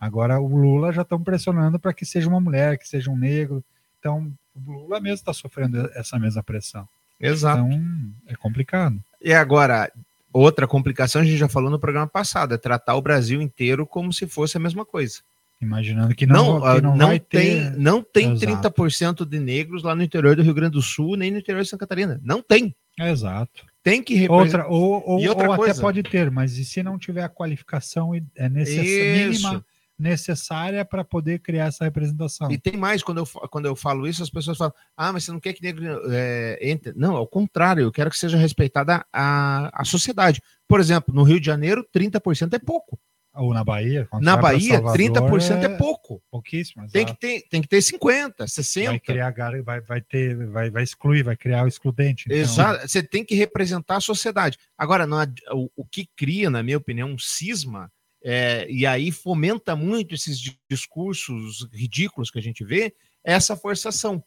Agora 0.00 0.40
o 0.40 0.56
Lula 0.56 0.92
já 0.94 1.02
estão 1.02 1.22
pressionando 1.22 1.78
para 1.78 1.92
que 1.92 2.06
seja 2.06 2.26
uma 2.26 2.40
mulher, 2.40 2.78
que 2.78 2.88
seja 2.88 3.10
um 3.10 3.16
negro. 3.18 3.62
Então, 3.98 4.32
o 4.56 4.72
Lula 4.72 4.98
mesmo 4.98 5.16
está 5.16 5.34
sofrendo 5.34 5.90
essa 5.94 6.18
mesma 6.18 6.42
pressão. 6.42 6.88
Exato. 7.20 7.60
Então, 7.66 8.12
é 8.26 8.34
complicado. 8.34 8.98
E 9.20 9.30
agora, 9.34 9.92
outra 10.32 10.66
complicação, 10.66 11.22
a 11.22 11.24
gente 11.24 11.36
já 11.36 11.48
falou 11.48 11.70
no 11.70 11.78
programa 11.78 12.06
passado, 12.06 12.54
é 12.54 12.58
tratar 12.58 12.94
o 12.96 13.02
Brasil 13.02 13.40
inteiro 13.40 13.86
como 13.86 14.12
se 14.12 14.26
fosse 14.26 14.56
a 14.56 14.60
mesma 14.60 14.84
coisa. 14.84 15.20
Imaginando 15.60 16.14
que 16.14 16.26
não, 16.26 16.58
Não, 16.58 16.74
que 16.74 16.80
não, 16.80 16.92
ah, 16.92 16.96
não 16.96 17.08
tem, 17.08 17.18
ter. 17.20 17.76
não 17.76 18.02
tem 18.02 18.32
Exato. 18.32 18.70
30% 18.70 19.26
de 19.26 19.38
negros 19.38 19.82
lá 19.82 19.94
no 19.94 20.02
interior 20.02 20.34
do 20.34 20.42
Rio 20.42 20.54
Grande 20.54 20.72
do 20.72 20.82
Sul, 20.82 21.16
nem 21.16 21.30
no 21.30 21.38
interior 21.38 21.62
de 21.62 21.68
Santa 21.68 21.86
Catarina. 21.86 22.18
Não 22.24 22.42
tem. 22.42 22.74
Exato. 22.98 23.66
Tem 23.82 24.02
que 24.02 24.14
representar. 24.14 24.64
Outra, 24.64 24.68
ou 24.68 25.02
ou, 25.06 25.20
E 25.20 25.28
outra 25.28 25.48
ou 25.48 25.62
até 25.62 25.74
pode 25.74 26.02
ter, 26.02 26.30
mas 26.30 26.56
e 26.56 26.64
se 26.64 26.82
não 26.82 26.98
tiver 26.98 27.22
a 27.22 27.28
qualificação 27.28 28.14
é 28.34 28.48
necess... 28.48 28.86
Isso. 28.86 29.42
mínima 29.42 29.64
necessária 30.00 30.84
para 30.84 31.04
poder 31.04 31.40
criar 31.40 31.66
essa 31.66 31.84
representação? 31.84 32.50
E 32.50 32.58
tem 32.58 32.76
mais, 32.76 33.02
quando 33.02 33.18
eu, 33.18 33.26
quando 33.48 33.66
eu 33.66 33.76
falo 33.76 34.06
isso, 34.06 34.22
as 34.22 34.30
pessoas 34.30 34.58
falam, 34.58 34.74
ah, 34.96 35.12
mas 35.12 35.24
você 35.24 35.32
não 35.32 35.40
quer 35.40 35.52
que 35.52 35.62
negro 35.62 35.84
é, 36.10 36.58
entre. 36.62 36.92
Não, 36.96 37.16
ao 37.16 37.26
contrário, 37.26 37.82
eu 37.82 37.92
quero 37.92 38.10
que 38.10 38.18
seja 38.18 38.36
respeitada 38.36 39.04
a, 39.12 39.70
a 39.72 39.84
sociedade. 39.84 40.42
Por 40.66 40.80
exemplo, 40.80 41.14
no 41.14 41.22
Rio 41.22 41.38
de 41.38 41.46
Janeiro, 41.46 41.86
30% 41.94 42.54
é 42.54 42.58
pouco. 42.58 42.98
Ou 43.32 43.54
na 43.54 43.62
Bahia? 43.62 44.08
Na 44.20 44.36
Bahia, 44.36 44.74
Salvador, 44.74 44.98
30% 44.98 45.62
é, 45.62 45.68
pouco. 45.76 46.20
Pouquíssimo. 46.30 46.88
Tem 46.90 47.06
que, 47.06 47.14
ter, 47.14 47.42
tem 47.48 47.62
que 47.62 47.68
ter 47.68 47.80
50, 47.80 48.46
60. 48.46 48.90
Vai 48.90 48.98
criar, 48.98 49.34
vai, 49.62 49.80
vai 49.80 50.00
ter, 50.00 50.34
vai, 50.48 50.68
vai 50.68 50.82
excluir, 50.82 51.22
vai 51.22 51.36
criar 51.36 51.64
o 51.64 51.68
excludente. 51.68 52.24
Então, 52.26 52.36
Exato. 52.36 52.88
Você 52.88 53.02
tem 53.02 53.24
que 53.24 53.36
representar 53.36 53.96
a 53.96 54.00
sociedade. 54.00 54.58
Agora, 54.76 55.06
não 55.06 55.18
o, 55.52 55.70
o 55.76 55.84
que 55.84 56.08
cria, 56.16 56.50
na 56.50 56.62
minha 56.62 56.76
opinião, 56.76 57.10
um 57.10 57.18
cisma, 57.18 57.90
é, 58.22 58.66
e 58.70 58.86
aí 58.86 59.10
fomenta 59.10 59.74
muito 59.74 60.14
esses 60.14 60.38
di- 60.38 60.58
discursos 60.68 61.68
ridículos 61.72 62.30
que 62.30 62.38
a 62.38 62.42
gente 62.42 62.64
vê, 62.64 62.94
é 63.24 63.32
essa 63.32 63.56
forçação. 63.56 64.22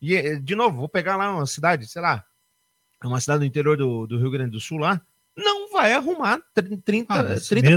E, 0.00 0.14
eh, 0.14 0.36
de 0.38 0.54
novo, 0.54 0.76
vou 0.78 0.88
pegar 0.88 1.16
lá 1.16 1.34
uma 1.34 1.46
cidade, 1.46 1.86
sei 1.86 2.02
lá, 2.02 2.24
uma 3.04 3.20
cidade 3.20 3.40
do 3.40 3.46
interior 3.46 3.76
do, 3.76 4.06
do 4.06 4.18
Rio 4.18 4.30
Grande 4.30 4.50
do 4.52 4.60
Sul 4.60 4.78
lá, 4.78 5.00
não 5.36 5.70
vai 5.70 5.92
arrumar 5.92 6.40
30%. 6.56 6.82
30%. 6.82 7.06
Ah, 7.08 7.22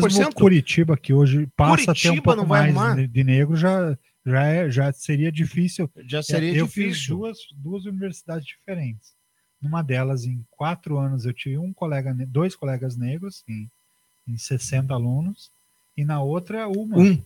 mas 0.01 0.17
mesmo 0.17 0.33
Curitiba, 0.33 0.97
que 0.97 1.13
hoje 1.13 1.47
passa 1.55 1.91
a 1.91 1.93
ter 1.93 2.09
um 2.09 2.13
Curitiba 2.13 2.35
pouco 2.35 2.47
mais 2.47 2.65
arrumar? 2.75 3.07
de, 3.07 3.23
negro, 3.23 3.55
já, 3.55 3.97
já, 4.25 4.43
é, 4.45 4.69
já 4.69 4.91
seria 4.93 5.31
difícil. 5.31 5.89
Já 6.05 6.23
seria 6.23 6.55
eu 6.55 6.65
difícil. 6.65 6.93
fiz 6.93 7.07
duas, 7.07 7.37
duas 7.53 7.85
universidades 7.85 8.47
diferentes. 8.47 9.13
Numa 9.61 9.81
delas, 9.81 10.23
em 10.23 10.45
quatro 10.49 10.97
anos, 10.97 11.25
eu 11.25 11.33
tive 11.33 11.57
um 11.57 11.73
colega, 11.73 12.13
dois 12.27 12.55
colegas 12.55 12.95
negros, 12.95 13.43
em, 13.47 13.69
em 14.29 14.37
60 14.37 14.93
alunos, 14.93 15.51
e 15.97 16.05
na 16.05 16.21
outra, 16.21 16.67
uma. 16.67 16.97
Um. 16.97 17.21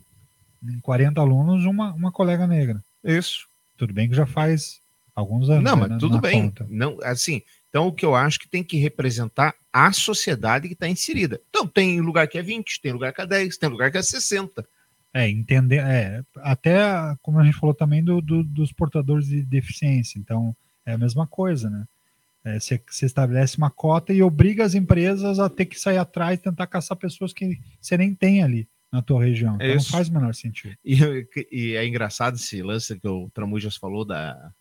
Em 0.63 0.79
40 0.79 1.19
alunos, 1.19 1.65
uma, 1.65 1.93
uma 1.93 2.11
colega 2.11 2.47
negra. 2.47 2.81
Isso. 3.03 3.45
Tudo 3.77 3.93
bem 3.93 4.07
que 4.09 4.15
já 4.15 4.25
faz 4.25 4.79
alguns 5.13 5.49
anos. 5.49 5.63
Não, 5.63 5.75
né, 5.75 5.87
mas 5.89 5.99
tudo 5.99 6.19
bem. 6.21 6.43
conta. 6.43 6.65
Não, 6.69 6.97
assim, 7.03 7.41
então 7.69 7.87
o 7.87 7.91
que 7.91 8.05
eu 8.05 8.15
acho 8.15 8.39
que 8.39 8.47
tem 8.47 8.63
que 8.63 8.77
representar 8.77 9.53
a 9.73 9.91
sociedade 9.91 10.67
que 10.67 10.73
está 10.73 10.87
inserida. 10.87 11.41
Então, 11.49 11.67
tem 11.67 11.99
lugar 11.99 12.27
que 12.27 12.37
é 12.37 12.41
20, 12.41 12.79
tem 12.81 12.93
lugar 12.93 13.11
que 13.13 13.21
é 13.21 13.25
10, 13.27 13.57
tem 13.57 13.69
lugar 13.69 13.91
que 13.91 13.97
é 13.97 14.01
60. 14.01 14.65
É, 15.13 15.29
entender, 15.29 15.77
é, 15.83 16.23
até 16.37 16.75
como 17.21 17.39
a 17.39 17.43
gente 17.43 17.57
falou 17.57 17.75
também 17.75 18.03
do, 18.03 18.21
do- 18.21 18.43
dos 18.43 18.71
portadores 18.71 19.27
de 19.27 19.43
deficiência, 19.43 20.17
então 20.17 20.55
é 20.85 20.93
a 20.93 20.97
mesma 20.97 21.27
coisa, 21.27 21.69
né? 21.69 21.85
É, 22.45 22.59
Você 22.59 22.81
você 22.87 23.05
estabelece 23.05 23.57
uma 23.57 23.69
cota 23.69 24.13
e 24.13 24.21
obriga 24.21 24.65
as 24.65 24.75
empresas 24.75 25.39
a 25.39 25.49
ter 25.49 25.65
que 25.65 25.79
sair 25.79 25.97
atrás 25.97 26.39
e 26.39 26.43
tentar 26.43 26.67
caçar 26.67 26.97
pessoas 26.97 27.31
que 27.31 27.59
você 27.79 27.97
nem 27.97 28.13
tem 28.13 28.43
ali 28.43 28.67
na 28.91 29.01
tua 29.01 29.23
região. 29.23 29.55
Então 29.55 29.75
não 29.75 29.83
faz 29.83 30.09
o 30.09 30.13
menor 30.13 30.35
sentido. 30.35 30.75
E, 30.85 31.27
e 31.51 31.75
é 31.75 31.85
engraçado 31.85 32.35
esse 32.35 32.61
lance 32.61 32.99
que 32.99 33.07
o 33.07 33.29
Tramujas 33.33 33.75
falou 33.75 34.05
da, 34.05 34.51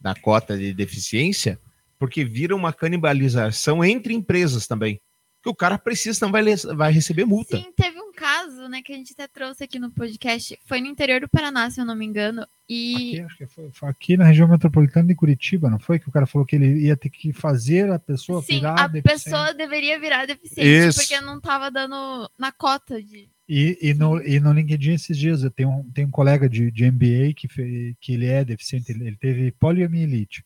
da 0.00 0.14
cota 0.14 0.56
de 0.56 0.72
deficiência, 0.72 1.60
porque 1.98 2.24
vira 2.24 2.56
uma 2.56 2.72
canibalização 2.72 3.84
entre 3.84 4.14
empresas 4.14 4.66
também. 4.66 5.00
Que 5.42 5.48
o 5.48 5.54
cara 5.54 5.78
precisa, 5.78 6.18
não 6.26 6.32
vai, 6.32 6.42
vai 6.76 6.92
receber 6.92 7.24
multa. 7.24 7.56
Sim, 7.56 7.72
teve 7.74 7.98
um 7.98 8.12
caso, 8.12 8.68
né, 8.68 8.82
que 8.82 8.92
a 8.92 8.96
gente 8.96 9.12
até 9.12 9.26
trouxe 9.26 9.64
aqui 9.64 9.78
no 9.78 9.90
podcast. 9.90 10.58
Foi 10.66 10.80
no 10.80 10.86
interior 10.86 11.20
do 11.20 11.28
Paraná, 11.28 11.70
se 11.70 11.80
eu 11.80 11.84
não 11.86 11.96
me 11.96 12.04
engano. 12.04 12.46
E 12.68 12.94
Aqui, 12.94 13.20
acho 13.22 13.36
que 13.38 13.46
foi, 13.46 13.70
foi 13.72 13.88
aqui 13.88 14.16
na 14.16 14.24
região 14.26 14.46
metropolitana 14.46 15.08
de 15.08 15.14
Curitiba, 15.14 15.70
não 15.70 15.78
foi? 15.78 15.98
Que 15.98 16.08
o 16.08 16.12
cara 16.12 16.26
falou 16.26 16.46
que 16.46 16.56
ele 16.56 16.86
ia 16.86 16.96
ter 16.96 17.08
que 17.08 17.32
fazer 17.32 17.90
a 17.90 17.98
pessoa 17.98 18.42
sim, 18.42 18.56
virar 18.56 18.84
a 18.84 18.86
deficiente. 18.86 19.24
pessoa 19.24 19.54
deveria 19.54 19.98
virar 19.98 20.26
deficiente, 20.26 20.88
Isso. 20.88 21.00
porque 21.00 21.20
não 21.20 21.40
tava 21.40 21.70
dando 21.70 22.30
na 22.38 22.52
cota 22.52 23.02
de. 23.02 23.28
E, 23.48 23.76
e, 23.82 23.94
no, 23.94 24.22
e 24.22 24.38
no 24.38 24.52
LinkedIn 24.52 24.92
esses 24.92 25.18
dias 25.18 25.42
eu 25.42 25.50
tenho 25.50 25.70
um, 25.70 25.90
tenho 25.90 26.06
um 26.06 26.12
colega 26.12 26.48
de, 26.48 26.70
de 26.70 26.88
MBA 26.88 27.34
que, 27.34 27.48
fe, 27.48 27.96
que 28.00 28.12
ele 28.12 28.26
é 28.26 28.44
deficiente, 28.44 28.92
ele, 28.92 29.08
ele 29.08 29.16
teve 29.16 29.50
poliomielite 29.50 30.44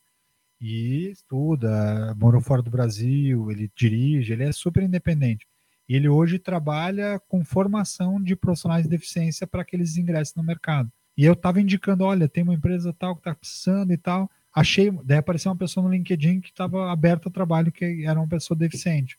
e 0.64 1.10
estuda, 1.10 2.14
morou 2.18 2.40
fora 2.40 2.62
do 2.62 2.70
Brasil, 2.70 3.50
ele 3.50 3.70
dirige, 3.76 4.32
ele 4.32 4.44
é 4.44 4.50
super 4.50 4.82
independente. 4.82 5.46
E 5.86 5.94
ele 5.94 6.08
hoje 6.08 6.38
trabalha 6.38 7.20
com 7.28 7.44
formação 7.44 8.22
de 8.22 8.34
profissionais 8.34 8.84
de 8.84 8.88
deficiência 8.88 9.46
para 9.46 9.62
que 9.62 9.76
eles 9.76 9.98
ingressem 9.98 10.32
no 10.36 10.42
mercado. 10.42 10.90
E 11.18 11.24
eu 11.26 11.34
estava 11.34 11.60
indicando, 11.60 12.04
olha, 12.04 12.26
tem 12.26 12.42
uma 12.42 12.54
empresa 12.54 12.94
tal 12.94 13.14
que 13.14 13.20
está 13.20 13.34
precisando 13.34 13.92
e 13.92 13.98
tal. 13.98 14.30
Achei, 14.54 14.90
daí 15.04 15.18
apareceu 15.18 15.52
uma 15.52 15.58
pessoa 15.58 15.84
no 15.84 15.92
LinkedIn 15.92 16.40
que 16.40 16.48
estava 16.48 16.90
aberta 16.90 17.28
ao 17.28 17.32
trabalho, 17.32 17.70
que 17.70 18.06
era 18.06 18.18
uma 18.18 18.26
pessoa 18.26 18.56
deficiente. 18.56 19.18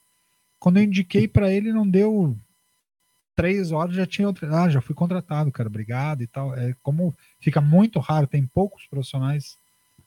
Quando 0.57 0.77
eu 0.77 0.83
indiquei 0.83 1.27
para 1.27 1.51
ele, 1.51 1.71
não 1.71 1.87
deu 1.87 2.35
três 3.35 3.71
horas 3.71 3.93
já 3.93 4.07
tinha 4.07 4.27
outro. 4.27 4.51
Ah, 4.51 4.67
já 4.67 4.81
fui 4.81 4.95
contratado, 4.95 5.51
cara, 5.51 5.69
obrigado 5.69 6.23
e 6.23 6.27
tal. 6.27 6.55
É 6.55 6.73
como 6.81 7.15
fica 7.39 7.61
muito 7.61 7.99
raro, 7.99 8.25
tem 8.25 8.47
poucos 8.47 8.87
profissionais 8.87 9.63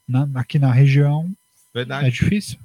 na- 0.09 0.27
aqui 0.41 0.57
na 0.59 0.71
região. 0.71 1.31
Verdade. 1.73 2.07
É 2.07 2.09
difícil. 2.09 2.57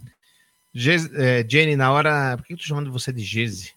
Gez- 0.75 1.13
é, 1.15 1.47
Jenny, 1.49 1.77
na 1.77 1.93
hora. 1.93 2.37
Por 2.37 2.47
que 2.47 2.55
eu 2.55 2.57
tô 2.57 2.65
chamando 2.65 2.91
você 2.91 3.13
de 3.13 3.23
Geze? 3.23 3.73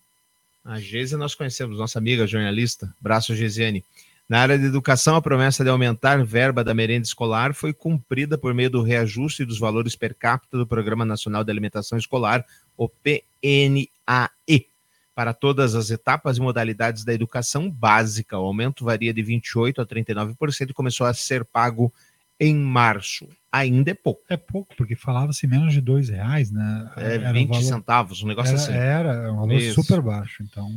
A 0.65 0.79
Geze 0.79 1.15
nós 1.15 1.35
conhecemos, 1.35 1.77
nossa 1.77 1.99
amiga 1.99 2.25
jornalista. 2.25 2.93
Braço 2.99 3.35
Gesiane. 3.35 3.83
Na 4.27 4.39
área 4.41 4.59
de 4.59 4.65
educação, 4.65 5.15
a 5.15 5.21
promessa 5.21 5.63
de 5.63 5.69
aumentar 5.69 6.21
verba 6.25 6.61
da 6.63 6.73
merenda 6.73 7.05
escolar 7.05 7.53
foi 7.53 7.71
cumprida 7.73 8.37
por 8.37 8.53
meio 8.53 8.69
do 8.69 8.81
reajuste 8.81 9.45
dos 9.45 9.57
valores 9.57 9.95
per 9.95 10.13
capita 10.13 10.57
do 10.57 10.67
Programa 10.67 11.05
Nacional 11.05 11.45
de 11.45 11.51
Alimentação 11.51 11.97
Escolar, 11.97 12.43
o 12.75 12.89
PNAE, 12.89 14.67
para 15.15 15.33
todas 15.33 15.75
as 15.75 15.89
etapas 15.89 16.37
e 16.37 16.41
modalidades 16.41 17.05
da 17.05 17.13
educação 17.13 17.69
básica. 17.71 18.37
O 18.37 18.45
aumento 18.45 18.83
varia 18.83 19.13
de 19.13 19.23
28% 19.23 19.79
a 19.79 19.85
39% 19.85 20.71
e 20.71 20.73
começou 20.73 21.07
a 21.07 21.13
ser 21.13 21.45
pago 21.45 21.91
em 22.39 22.53
março. 22.55 23.27
Ainda 23.57 23.91
é 23.91 23.93
pouco. 23.93 24.21
É 24.29 24.37
pouco, 24.37 24.75
porque 24.75 24.95
falava-se 24.95 25.45
menos 25.47 25.73
de 25.73 25.81
dois 25.81 26.09
reais, 26.09 26.51
né? 26.51 26.91
É 26.97 27.15
Era 27.15 27.29
um 27.29 27.33
20 27.33 27.49
valor- 27.49 27.63
centavos, 27.63 28.23
um 28.23 28.27
negócio 28.27 28.53
era, 28.53 28.61
assim. 28.61 28.73
Era, 28.73 29.13
é 29.27 29.31
um 29.31 29.35
valor 29.37 29.53
Isso. 29.53 29.81
super 29.81 30.01
baixo. 30.01 30.43
Então, 30.43 30.69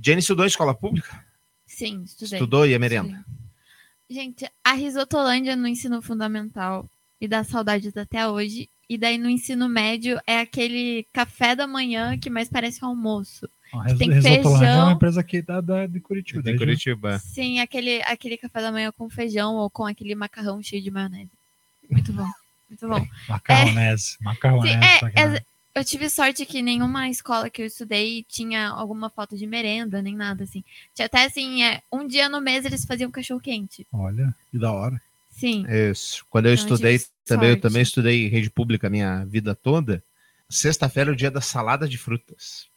Jenny 0.00 0.20
estudou 0.20 0.44
em 0.44 0.48
escola 0.48 0.74
pública? 0.74 1.24
Sim, 1.66 2.02
estudei. 2.02 2.38
Estudou 2.38 2.66
e 2.66 2.74
a 2.74 2.78
merenda? 2.78 3.16
Sim. 3.16 3.24
Gente, 4.14 4.50
a 4.62 4.72
risotolândia 4.74 5.56
no 5.56 5.66
ensino 5.66 6.00
fundamental 6.02 6.88
me 7.20 7.26
dá 7.26 7.42
saudades 7.42 7.96
até 7.96 8.28
hoje. 8.28 8.68
E 8.86 8.98
daí 8.98 9.16
no 9.16 9.30
ensino 9.30 9.66
médio 9.66 10.20
é 10.26 10.40
aquele 10.40 11.06
café 11.10 11.56
da 11.56 11.66
manhã 11.66 12.18
que 12.18 12.28
mais 12.28 12.50
parece 12.50 12.84
um 12.84 12.88
almoço. 12.88 13.48
Que 13.88 13.94
tem 13.96 14.10
Risotolândia 14.12 14.28
é 14.28 14.42
feijão. 14.42 14.84
uma 14.86 14.92
empresa 14.92 15.20
aqui 15.20 15.40
da, 15.42 15.60
da, 15.60 15.86
de 15.86 15.98
Curitiba. 16.00 16.42
De 16.42 16.52
já- 16.52 16.58
Curitiba. 16.58 17.18
Sim, 17.18 17.60
aquele, 17.60 18.02
aquele 18.02 18.36
café 18.36 18.60
da 18.60 18.70
manhã 18.70 18.92
com 18.92 19.08
feijão 19.08 19.54
ou 19.56 19.70
com 19.70 19.86
aquele 19.86 20.14
macarrão 20.14 20.62
cheio 20.62 20.82
de 20.82 20.90
maionese. 20.90 21.30
Muito 21.90 22.12
bom. 22.12 22.28
Muito 22.68 22.88
bom. 22.88 23.06
Macarronese. 23.28 24.16
Macarronese. 24.20 24.98
Sim, 24.98 25.10
é, 25.16 25.36
é- 25.36 25.44
eu 25.74 25.84
tive 25.84 26.08
sorte 26.08 26.46
que 26.46 26.62
nenhuma 26.62 27.08
escola 27.08 27.50
que 27.50 27.60
eu 27.62 27.66
estudei 27.66 28.24
tinha 28.28 28.68
alguma 28.68 29.10
falta 29.10 29.36
de 29.36 29.44
merenda, 29.44 30.00
nem 30.00 30.14
nada 30.14 30.44
assim. 30.44 30.62
Tinha 30.94 31.06
até 31.06 31.24
assim, 31.24 31.64
é, 31.64 31.82
um 31.92 32.06
dia 32.06 32.28
no 32.28 32.40
mês 32.40 32.64
eles 32.64 32.84
faziam 32.84 33.10
cachorro 33.10 33.40
quente. 33.40 33.84
Olha, 33.92 34.32
que 34.50 34.58
da 34.58 34.70
hora. 34.72 35.00
Sim. 35.30 35.66
Isso. 35.68 36.24
Quando 36.30 36.46
eu 36.46 36.54
Então, 36.54 36.64
eu 36.68 36.74
estudei 36.74 36.98
tive 36.98 37.10
também, 37.24 37.50
eu 37.50 37.60
também 37.60 37.82
estudei 37.82 38.28
rede 38.28 38.50
pública 38.50 38.86
a 38.86 38.90
minha 38.90 39.24
vida 39.24 39.52
toda. 39.52 40.02
Sexta-feira 40.48 41.10
é 41.10 41.12
o 41.12 41.16
dia 41.16 41.30
da 41.30 41.40
salada 41.40 41.88
de 41.88 41.98
frutas. 41.98 42.68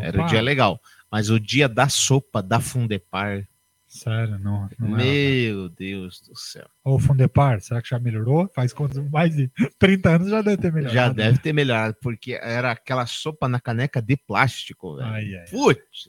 Era 0.00 0.18
o 0.18 0.20
Opa, 0.20 0.30
dia 0.30 0.40
legal. 0.40 0.80
Mas 1.10 1.30
o 1.30 1.38
dia 1.38 1.68
da 1.68 1.88
sopa, 1.88 2.42
da 2.42 2.58
Fundepar, 2.58 3.46
Sério, 3.90 4.38
não. 4.38 4.70
não 4.78 4.96
é. 5.00 5.02
meu 5.04 5.68
Deus 5.68 6.20
do 6.20 6.38
céu. 6.38 6.64
Ô, 6.84 6.96
Fundepar, 6.96 7.60
será 7.60 7.82
que 7.82 7.88
já 7.88 7.98
melhorou? 7.98 8.48
Faz 8.54 8.72
quantos, 8.72 8.98
mais 9.10 9.34
de 9.34 9.50
30 9.80 10.10
anos 10.10 10.30
já 10.30 10.40
deve 10.40 10.62
ter 10.62 10.72
melhorado. 10.72 10.94
Já 10.94 11.08
deve 11.12 11.38
ter 11.38 11.52
melhorado, 11.52 11.96
porque 12.00 12.38
era 12.40 12.70
aquela 12.70 13.04
sopa 13.04 13.48
na 13.48 13.58
caneca 13.58 14.00
de 14.00 14.16
plástico, 14.16 14.94
velho. 14.94 15.08
Ai, 15.08 15.34
ai. 15.34 15.44
Putz, 15.50 16.08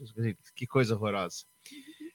que 0.54 0.64
coisa 0.64 0.94
horrorosa. 0.94 1.38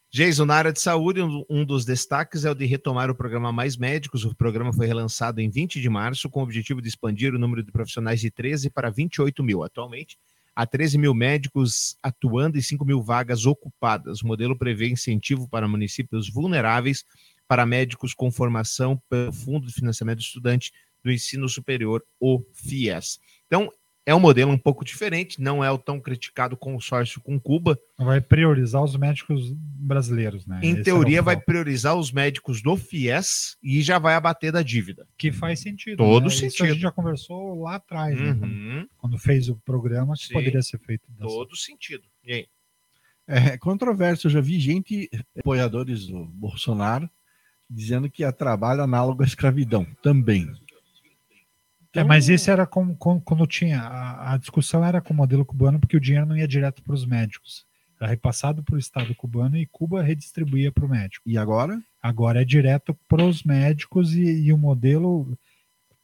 Jason, 0.10 0.46
na 0.46 0.56
área 0.56 0.72
de 0.72 0.80
saúde, 0.80 1.22
um 1.22 1.44
um 1.50 1.66
dos 1.66 1.84
destaques 1.84 2.46
é 2.46 2.50
o 2.50 2.56
de 2.56 2.66
retomar 2.66 3.12
o 3.12 3.16
programa 3.16 3.52
Mais 3.52 3.76
Médicos. 3.76 4.24
O 4.24 4.34
programa 4.34 4.72
foi 4.72 4.88
relançado 4.88 5.42
em 5.42 5.50
20 5.50 5.82
de 5.82 5.90
março, 5.90 6.30
com 6.30 6.40
o 6.40 6.44
objetivo 6.44 6.82
de 6.82 6.88
expandir 6.88 7.36
o 7.36 7.38
número 7.38 7.62
de 7.62 7.74
profissionais 7.74 8.22
de 8.22 8.32
13 8.32 8.70
para 8.70 8.90
28 8.90 9.44
mil. 9.44 9.64
Atualmente, 9.64 10.18
há 10.58 10.66
13 10.66 10.98
mil 10.98 11.14
médicos 11.14 11.96
atuando 12.02 12.58
e 12.58 12.64
5 12.64 12.84
mil 12.84 13.00
vagas 13.00 13.46
ocupadas. 13.46 14.24
O 14.24 14.28
modelo 14.28 14.58
prevê 14.58 14.90
incentivo 14.90 15.48
para 15.48 15.68
municípios 15.68 16.32
vulneráveis 16.34 17.06
para 17.48 17.64
médicos 17.64 18.16
com 18.16 18.32
formação 18.32 19.00
pelo 19.08 19.32
Fundo 19.32 19.68
de 19.68 19.74
Financiamento 19.74 20.22
Estudante 20.22 20.72
do 21.04 21.12
Ensino 21.12 21.48
Superior, 21.48 22.04
o 22.20 22.44
FIES. 22.56 23.20
Então, 23.46 23.72
é 24.08 24.16
um 24.16 24.20
modelo 24.22 24.52
um 24.54 24.58
pouco 24.58 24.86
diferente, 24.86 25.42
não 25.42 25.62
é 25.62 25.70
o 25.70 25.78
tão 25.78 26.00
criticado 26.00 26.56
consórcio 26.56 27.20
com 27.20 27.38
Cuba. 27.38 27.78
Vai 27.98 28.22
priorizar 28.22 28.82
os 28.82 28.96
médicos 28.96 29.52
brasileiros, 29.54 30.48
né? 30.48 30.62
Em 30.64 30.76
Esse 30.76 30.84
teoria, 30.84 31.18
era 31.18 31.22
o 31.22 31.26
vai 31.26 31.38
priorizar 31.40 31.94
os 31.94 32.10
médicos 32.10 32.62
do 32.62 32.78
FIES 32.78 33.58
e 33.62 33.82
já 33.82 34.00
vai 34.00 34.16
abater 34.16 34.52
da 34.54 34.64
dívida. 34.64 35.06
Que 35.18 35.30
faz 35.30 35.60
sentido. 35.60 35.98
Todo 35.98 36.22
né? 36.22 36.28
Isso 36.30 36.38
a 36.46 36.50
sentido. 36.50 36.68
gente 36.70 36.80
já 36.82 36.92
conversou 36.92 37.62
lá 37.62 37.76
atrás, 37.76 38.18
né? 38.18 38.34
Quando, 38.34 38.44
Uhum, 38.54 38.88
quando 38.98 39.18
fez 39.18 39.50
o 39.50 39.58
programa, 39.58 40.16
Sim. 40.16 40.34
poderia 40.34 40.62
ser 40.62 40.80
feito. 40.80 41.04
dessa- 41.12 41.26
todo 41.28 41.56
sentido. 41.58 42.04
E 42.24 42.32
aí? 42.34 42.48
É 43.28 43.58
controverso. 43.58 44.28
Eu 44.28 44.32
já 44.32 44.40
vi 44.40 44.58
gente, 44.58 45.10
apoiadores 45.38 46.08
do 46.08 46.24
Bolsonaro, 46.28 47.10
dizendo 47.70 48.10
que 48.10 48.24
é 48.24 48.32
trabalho 48.32 48.82
análogo 48.82 49.22
à 49.22 49.26
escravidão 49.26 49.86
também. 50.02 50.50
É, 52.00 52.04
mas 52.04 52.30
isso 52.30 52.50
era 52.52 52.66
com, 52.66 52.96
com- 52.96 53.20
quando 53.20 53.46
tinha. 53.48 53.82
A, 53.82 54.34
a 54.34 54.38
discussão 54.38 54.84
era 54.84 55.02
com 55.02 55.14
o 55.14 55.18
modelo 55.18 55.46
cubano, 55.46 55.80
porque 55.80 55.98
o 55.98 56.00
dinheiro 56.00 56.26
não 56.26 56.38
ia 56.38 56.48
direto 56.48 56.82
para 56.84 56.94
os 56.94 57.06
médicos. 57.06 57.66
Era 58.00 58.10
repassado 58.12 58.62
para 58.64 58.76
o 58.76 58.78
Estado 58.80 59.16
cubano 59.16 59.58
e 59.58 59.66
Cuba 59.66 60.04
redistribuía 60.04 60.72
para 60.72 60.86
o 60.86 60.90
médico. 60.90 61.28
E 61.28 61.38
agora? 61.38 61.82
Agora 62.02 62.42
é 62.42 62.46
direto 62.46 62.96
para 63.08 63.24
os 63.24 63.44
médicos 63.44 64.14
e, 64.14 64.22
e 64.44 64.54
o 64.54 64.58
modelo 64.58 65.36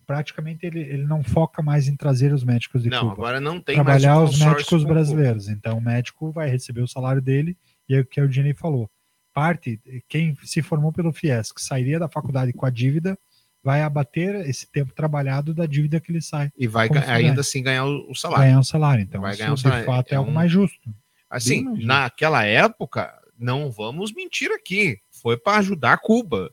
praticamente 0.06 0.66
ele, 0.66 0.80
ele 0.82 1.06
não 1.06 1.24
foca 1.24 1.62
mais 1.62 1.88
em 1.88 1.96
trazer 1.96 2.34
os 2.34 2.44
médicos 2.44 2.84
de 2.84 2.90
Não, 2.90 3.02
Cuba. 3.02 3.14
agora 3.14 3.40
não 3.40 3.60
tem 3.60 3.76
trabalhar 3.76 4.18
mais 4.18 4.32
os 4.32 4.40
médicos 4.40 4.84
brasileiros. 4.84 5.48
Então 5.48 5.78
o 5.78 5.82
médico 5.82 6.32
vai 6.32 6.50
receber 6.50 6.82
o 6.82 6.88
salário 6.88 7.22
dele 7.22 7.56
e 7.88 7.96
é 7.96 8.00
o 8.00 8.06
que 8.06 8.20
o 8.20 8.28
Dinei 8.28 8.54
falou. 8.54 8.90
Parte, 9.34 9.80
quem 10.10 10.36
se 10.44 10.62
formou 10.62 10.92
pelo 10.92 11.14
FIES, 11.14 11.52
que 11.52 11.62
sairia 11.62 12.00
da 12.00 12.10
faculdade 12.10 12.54
com 12.54 12.66
a 12.66 12.70
dívida, 12.70 13.18
vai 13.64 13.82
abater 13.82 14.36
esse 14.48 14.68
tempo 14.70 14.94
trabalhado 14.94 15.54
da 15.54 15.66
dívida 15.66 16.00
que 16.00 16.12
ele 16.12 16.22
sai. 16.22 16.52
E 16.58 16.68
vai 16.68 16.90
ainda 17.08 17.42
assim 17.42 17.64
ganhar 17.64 17.86
o, 17.86 18.12
o 18.12 18.16
salário. 18.16 18.44
Ganhar 18.46 18.60
um 18.60 18.64
salário. 18.64 19.02
Então, 19.04 19.22
Vai 19.22 19.36
ganhar 19.38 19.54
de 19.54 19.62
salário. 19.62 19.86
fato 19.86 20.12
é, 20.12 20.16
É 20.16 20.18
algo 20.18 20.30
um- 20.30 20.34
mais 20.34 20.52
justo. 20.52 20.94
Assim, 21.30 21.64
mais 21.64 21.76
justo. 21.78 21.88
naquela 21.88 22.44
época, 22.44 23.14
não 23.40 23.72
vamos 23.72 24.14
mentir 24.14 24.52
aqui. 24.52 25.00
Foi 25.22 25.38
para 25.38 25.58
ajudar 25.60 25.98
Cuba. 26.00 26.52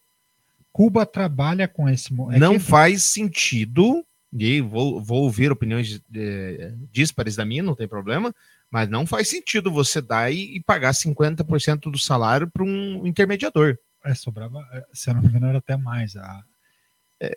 Cuba 0.72 1.04
trabalha 1.04 1.66
com 1.66 1.88
esse. 1.88 2.12
é 2.32 2.38
não 2.38 2.52
que- 2.54 2.60
faz 2.60 3.02
sentido, 3.02 4.04
e 4.32 4.60
vou, 4.60 5.02
vou 5.02 5.22
ouvir 5.24 5.50
opiniões 5.50 6.00
eh, 6.14 6.72
díspares 6.92 7.34
da 7.34 7.44
minha, 7.44 7.62
não 7.64 7.74
tem 7.74 7.88
problema, 7.88 8.32
mas 8.70 8.88
não 8.88 9.04
faz 9.04 9.28
sentido 9.28 9.68
você 9.72 10.00
dar 10.00 10.32
e, 10.32 10.56
e 10.56 10.62
pagar 10.62 10.92
50% 10.94 11.90
do 11.90 11.98
salário 11.98 12.48
para 12.48 12.62
um 12.62 13.04
intermediador. 13.04 13.76
É, 14.04 14.14
sobrava, 14.14 14.60
é, 14.72 14.84
se 14.94 15.10
eu 15.10 15.14
não 15.14 15.22
me 15.22 15.28
engano, 15.28 15.46
era 15.46 15.58
até 15.58 15.76
mais. 15.76 16.14
A- 16.16 16.44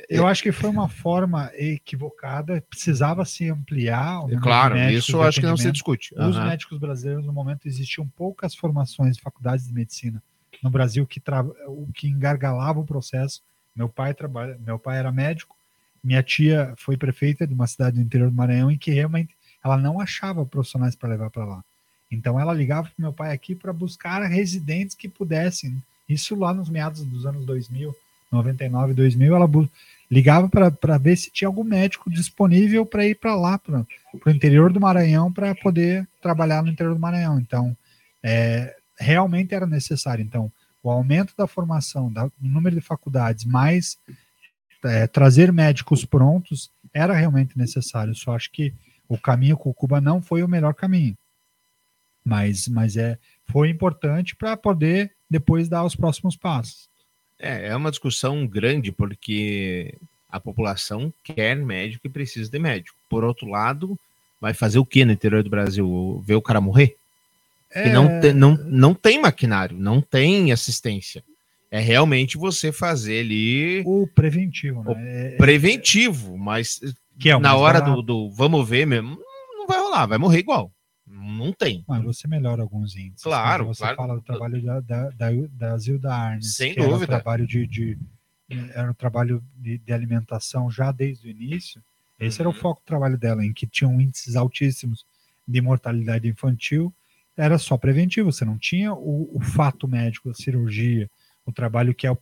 eu 0.10 0.26
acho 0.26 0.42
que 0.42 0.52
foi 0.52 0.70
uma 0.70 0.88
forma 0.88 1.52
equivocada, 1.56 2.64
precisava 2.70 3.26
se 3.26 3.50
ampliar. 3.50 4.22
claro, 4.42 4.78
isso 4.78 5.18
eu 5.18 5.24
acho 5.24 5.42
que 5.42 5.46
não 5.46 5.58
se 5.58 5.72
discute. 5.72 6.14
Os 6.16 6.38
Aham. 6.38 6.48
médicos 6.48 6.78
brasileiros, 6.78 7.26
no 7.26 7.34
momento, 7.34 7.68
existiam 7.68 8.08
poucas 8.08 8.56
formações 8.56 9.18
de 9.18 9.22
faculdades 9.22 9.68
de 9.68 9.74
medicina 9.74 10.24
no 10.62 10.70
Brasil 10.70 11.06
que, 11.06 11.20
tra... 11.20 11.44
o 11.68 11.88
que 11.94 12.08
engargalava 12.08 12.80
o 12.80 12.86
processo. 12.86 13.42
Meu 13.76 13.90
pai 13.90 14.14
trabalha, 14.14 14.58
meu 14.66 14.80
pai 14.80 15.00
era 15.00 15.12
médico, 15.12 15.56
minha 16.02 16.24
tia 16.24 16.74
foi 16.78 16.96
prefeita 16.96 17.46
de 17.46 17.54
uma 17.54 17.68
cidade 17.68 17.98
do 17.98 18.02
interior 18.02 18.30
do 18.30 18.36
Maranhão 18.36 18.72
em 18.72 18.78
que 18.78 18.92
realmente 18.92 19.36
ela 19.64 19.78
não 19.78 20.00
achava 20.00 20.46
profissionais 20.46 20.96
para 20.96 21.10
levar 21.10 21.30
para 21.30 21.46
lá. 21.46 21.64
Então 22.12 22.40
ela 22.40 22.54
ligava 22.54 22.84
para 22.84 22.94
meu 22.98 23.12
pai 23.12 23.34
aqui 23.34 23.56
para 23.56 23.74
buscar 23.74 24.22
residentes 24.24 24.96
que 24.96 25.10
pudessem. 25.10 25.82
Isso 26.08 26.36
lá 26.36 26.54
nos 26.54 26.70
meados 26.70 27.04
dos 27.04 27.26
anos 27.26 27.46
2000, 27.46 27.96
99, 28.34 28.94
2000, 28.94 29.36
ela 29.36 29.50
ligava 30.10 30.50
para 30.50 30.98
ver 30.98 31.16
se 31.16 31.32
tinha 31.32 31.48
algum 31.48 31.64
médico 31.64 32.10
disponível 32.10 32.86
para 32.86 33.06
ir 33.06 33.16
para 33.16 33.36
lá, 33.36 33.58
para 33.58 33.86
o 34.26 34.30
interior 34.30 34.72
do 34.72 34.80
Maranhão, 34.80 35.32
para 35.32 35.56
poder 35.56 36.08
trabalhar 36.22 36.62
no 36.62 36.70
interior 36.70 36.94
do 36.94 37.00
Maranhão. 37.00 37.40
Então, 37.40 37.76
é, 38.22 38.76
realmente 38.98 39.56
era 39.56 39.66
necessário. 39.66 40.24
Então, 40.24 40.52
o 40.82 40.92
aumento 40.92 41.34
da 41.38 41.48
formação, 41.48 42.12
da, 42.12 42.26
do 42.26 42.34
número 42.42 42.76
de 42.76 42.82
faculdades, 42.82 43.46
mais 43.46 43.98
é, 44.84 45.08
trazer 45.08 45.52
médicos 45.52 46.06
prontos, 46.06 46.70
era 46.94 47.14
realmente 47.14 47.58
necessário. 47.58 48.14
Só 48.14 48.36
acho 48.36 48.52
que 48.52 48.74
o 49.08 49.18
caminho 49.18 49.58
com 49.58 49.74
Cuba 49.74 50.02
não 50.02 50.22
foi 50.22 50.44
o 50.44 50.48
melhor 50.48 50.74
caminho. 50.74 51.18
Mas, 52.24 52.68
mas 52.68 52.96
é, 52.96 53.18
foi 53.46 53.70
importante 53.70 54.36
para 54.36 54.56
poder 54.56 55.12
depois 55.30 55.68
dar 55.68 55.84
os 55.84 55.96
próximos 55.96 56.36
passos. 56.36 56.90
É, 57.44 57.68
é 57.68 57.76
uma 57.76 57.90
discussão 57.92 58.48
grande, 58.48 58.92
porque 58.92 59.94
a 60.30 60.40
população 60.40 61.14
quer 61.24 61.58
médico 61.58 62.08
e 62.08 62.10
precisa 62.10 62.50
de 62.50 62.58
médico. 62.58 62.98
Por 63.10 63.24
outro 63.24 63.48
lado, 63.48 64.00
vai 64.40 64.54
fazer 64.54 64.80
o 64.80 64.86
que 64.86 65.04
no 65.04 65.12
interior 65.12 65.44
do 65.44 65.50
Brasil? 65.50 66.24
Ver 66.26 66.36
o 66.36 66.42
cara 66.42 66.62
morrer? 66.62 66.96
E 67.76 67.90
não, 67.90 68.06
É. 68.06 68.20
tem, 68.20 68.34
não, 68.34 68.56
não 68.66 68.94
tem 68.94 69.20
maquinário, 69.20 69.78
não 69.78 70.00
tem 70.00 70.52
assistência. 70.52 71.24
É 71.70 71.80
realmente 71.80 72.38
você 72.38 72.72
fazer 72.72 73.22
ali 73.22 73.84
O 73.86 74.08
preventivo, 74.08 74.84
né? 74.84 74.92
O 74.92 74.96
É- 74.98 75.38
preventivo, 75.38 76.38
mas 76.38 76.80
que 77.20 77.30
é 77.30 77.38
na 77.38 77.56
hora 77.56 77.82
do, 77.82 78.02
do 78.02 78.30
vamos 78.32 78.68
ver 78.70 78.86
mesmo, 78.86 79.18
não 79.58 79.68
vai 79.68 79.80
rolar, 79.80 80.06
vai 80.06 80.18
morrer 80.18 80.40
igual. 80.40 80.72
Não 81.24 81.54
tem. 81.54 81.84
Mas 81.88 82.04
você 82.04 82.28
melhora 82.28 82.62
alguns 82.62 82.96
índices. 82.96 83.24
Claro, 83.24 83.64
Quando 83.66 83.76
você 83.76 83.80
claro. 83.82 83.96
fala 83.98 84.16
do 84.16 84.22
trabalho 84.22 84.62
da, 84.62 84.80
da, 84.82 85.10
da, 85.12 85.30
da 85.52 85.78
Zilda 85.78 86.14
Arnes, 86.14 86.56
Sem 86.56 86.74
que 86.74 86.80
era 86.80 86.90
o 86.90 86.94
dúvida. 86.94 87.16
trabalho 87.16 87.48
de, 87.48 87.66
de- 87.68 87.98
era 88.74 88.92
o 88.92 88.94
trabalho 88.94 89.44
de, 89.56 89.78
de 89.80 89.94
alimentação 89.94 90.70
já 90.70 90.92
desde 90.92 91.28
o 91.28 91.32
início. 91.32 91.82
Esse 92.20 92.42
era 92.42 92.50
o 92.50 92.52
Uhum. 92.54 92.58
foco 92.60 92.82
do 92.82 92.86
trabalho 92.86 93.18
dela, 93.18 93.44
em 93.44 93.52
que 93.54 93.66
tinham 93.66 94.00
índices 94.00 94.36
altíssimos 94.36 95.06
de 95.48 95.60
mortalidade 95.62 96.28
infantil. 96.28 96.94
Era 97.36 97.58
só 97.58 97.78
preventivo, 97.78 98.32
você 98.32 98.46
não 98.46 98.58
tinha 98.58 98.94
o, 98.94 99.30
o 99.36 99.42
fato 99.42 99.88
médico, 99.88 100.30
a 100.30 100.34
cirurgia, 100.34 101.10
o 101.46 101.52
trabalho 101.52 101.94
que 101.96 102.06
é 102.06 102.12
o, 102.12 102.18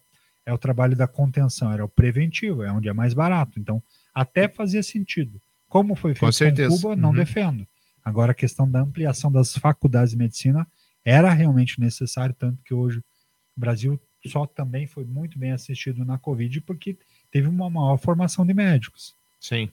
é 0.46 0.54
o 0.54 0.58
trabalho 0.58 0.96
da 0.96 1.08
contenção, 1.08 1.72
era 1.72 1.84
o 1.84 1.90
preventivo, 1.90 2.64
é 2.64 2.72
onde 2.72 2.88
é 2.88 2.94
mais 2.94 3.14
barato. 3.14 3.60
Então, 3.60 3.84
até 4.14 4.48
fazia 4.48 4.82
sentido. 4.82 5.40
Como 5.68 5.96
foi 5.96 6.14
Com 6.14 6.20
feito 6.20 6.28
com, 6.28 6.32
certeza. 6.38 6.76
Cuba, 6.76 6.96
não 6.96 7.10
Uhum. 7.10 7.16
defendo. 7.16 7.68
Agora, 8.04 8.32
a 8.32 8.36
questão 8.36 8.70
da 8.70 8.80
ampliação 8.82 9.32
das 9.32 9.56
faculdades 9.58 10.12
de 10.12 10.18
medicina 10.18 10.68
era 11.06 11.32
realmente 11.32 11.80
necessário, 11.80 12.36
tanto 12.38 12.62
que 12.64 12.74
hoje 12.74 13.00
o 13.56 13.60
Brasil 13.60 14.00
só 14.28 14.46
também 14.46 14.86
foi 14.88 15.04
muito 15.04 15.38
bem 15.40 15.52
assistido 15.52 16.06
na 16.06 16.18
Covid, 16.18 16.62
porque 16.62 16.98
teve 17.32 17.48
uma 17.48 17.70
maior 17.70 17.98
formação 17.98 18.46
de 18.46 18.54
médicos. 18.54 19.16
Sim, 19.40 19.70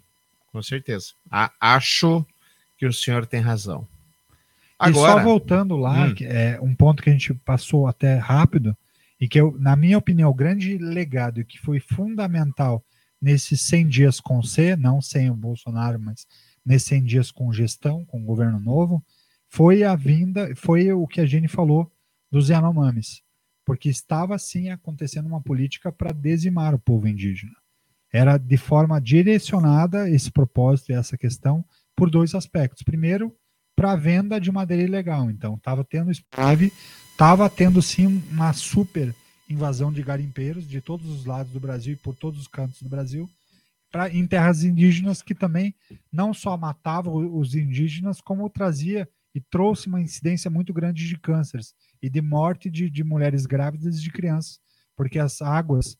com 0.53 0.63
certeza. 0.63 1.13
A- 1.31 1.53
acho 1.61 2.25
que 2.79 2.87
o 2.87 2.93
senhor 2.93 3.27
tem 3.27 3.41
razão. 3.41 3.87
E 4.81 4.93
só 4.95 5.07
Agora, 5.11 5.23
voltando 5.25 5.77
lá, 5.77 6.07
Hum. 6.07 6.15
é 6.21 6.59
um 6.63 6.75
ponto 6.75 7.03
que 7.03 7.11
a 7.11 7.13
gente 7.13 7.35
passou 7.35 7.87
até 7.87 8.17
rápido, 8.17 8.77
e 9.21 9.27
que, 9.29 9.39
eu, 9.41 9.57
na 9.59 9.75
minha 9.75 9.99
opinião, 9.99 10.31
o 10.31 10.35
grande 10.35 10.79
legado 10.79 11.41
e 11.41 11.45
que 11.45 11.59
foi 11.59 11.81
fundamental 11.81 12.83
nesses 13.21 13.61
100 13.63 13.87
dias 13.89 14.21
com 14.21 14.41
C, 14.43 14.77
não 14.77 15.03
sem 15.03 15.29
o 15.29 15.35
Bolsonaro, 15.35 15.99
mas 15.99 16.25
nesses 16.69 16.89
100 16.89 17.05
dias 17.05 17.31
com 17.31 17.51
gestão, 17.51 18.05
com 18.05 18.23
governo 18.23 18.61
novo, 18.61 19.03
foi 19.49 19.83
a 19.83 19.97
vinda, 19.97 20.55
foi 20.55 20.93
o 20.93 21.07
que 21.07 21.23
a 21.23 21.25
Jenny 21.25 21.49
falou 21.49 21.91
dos 22.31 22.51
Yanomamis, 22.51 23.23
porque 23.65 23.89
estava 23.89 24.39
sim 24.39 24.69
acontecendo 24.69 25.27
uma 25.27 25.41
política 25.41 25.91
para 25.91 26.13
dizimar 26.13 26.75
o 26.75 26.79
povo 26.79 27.09
indígena. 27.09 27.55
Era 28.13 28.37
de 28.37 28.59
forma 28.59 29.01
direcionada 29.01 30.11
esse 30.11 30.31
propósito 30.31 30.93
e 30.93 30.95
essa 30.95 31.17
questão 31.17 31.65
por 31.97 32.11
dois 32.11 32.35
aspectos. 32.35 32.83
Primeiro, 32.83 33.35
para 33.75 33.97
venda 33.97 34.39
de 34.39 34.53
madeira 34.53 34.83
ilegal. 34.83 35.31
Então, 35.31 35.55
estava 35.55 35.83
tendo 35.85 36.11
estava 36.11 37.49
tendo 37.49 37.81
sim 37.81 38.23
uma 38.31 38.53
super 38.53 39.15
invasão 39.49 39.91
de 39.91 40.03
garimpeiros 40.03 40.69
de 40.69 40.83
todos 40.83 41.09
os 41.09 41.25
lados 41.25 41.53
do 41.53 41.61
Brasil 41.61 41.95
e 41.95 41.97
por 41.97 42.15
todos 42.15 42.41
os 42.41 42.47
cantos 42.47 42.83
do 42.83 42.89
Brasil, 42.89 43.29
pra, 43.91 44.09
em 44.09 44.27
terras 44.27 44.65
indígenas 44.65 45.23
que 45.23 45.35
também 45.35 45.75
não 46.13 46.33
só 46.35 46.57
matava 46.57 47.11
os 47.11 47.55
indígenas, 47.55 48.21
como 48.21 48.49
trazia 48.51 49.09
e 49.35 49.41
trouxe 49.41 49.89
uma 49.89 50.01
incidência 50.01 50.51
muito 50.51 50.73
grande 50.73 51.07
de 51.07 51.19
cânceres 51.19 51.75
e 52.03 52.09
de 52.09 52.21
morte 52.21 52.71
de, 52.71 52.91
de 52.91 53.05
mulheres 53.05 53.47
grávidas 53.47 53.97
e 53.97 54.01
de 54.01 54.11
crianças, 54.11 54.61
porque 54.97 55.19
as 55.19 55.41
águas 55.43 55.97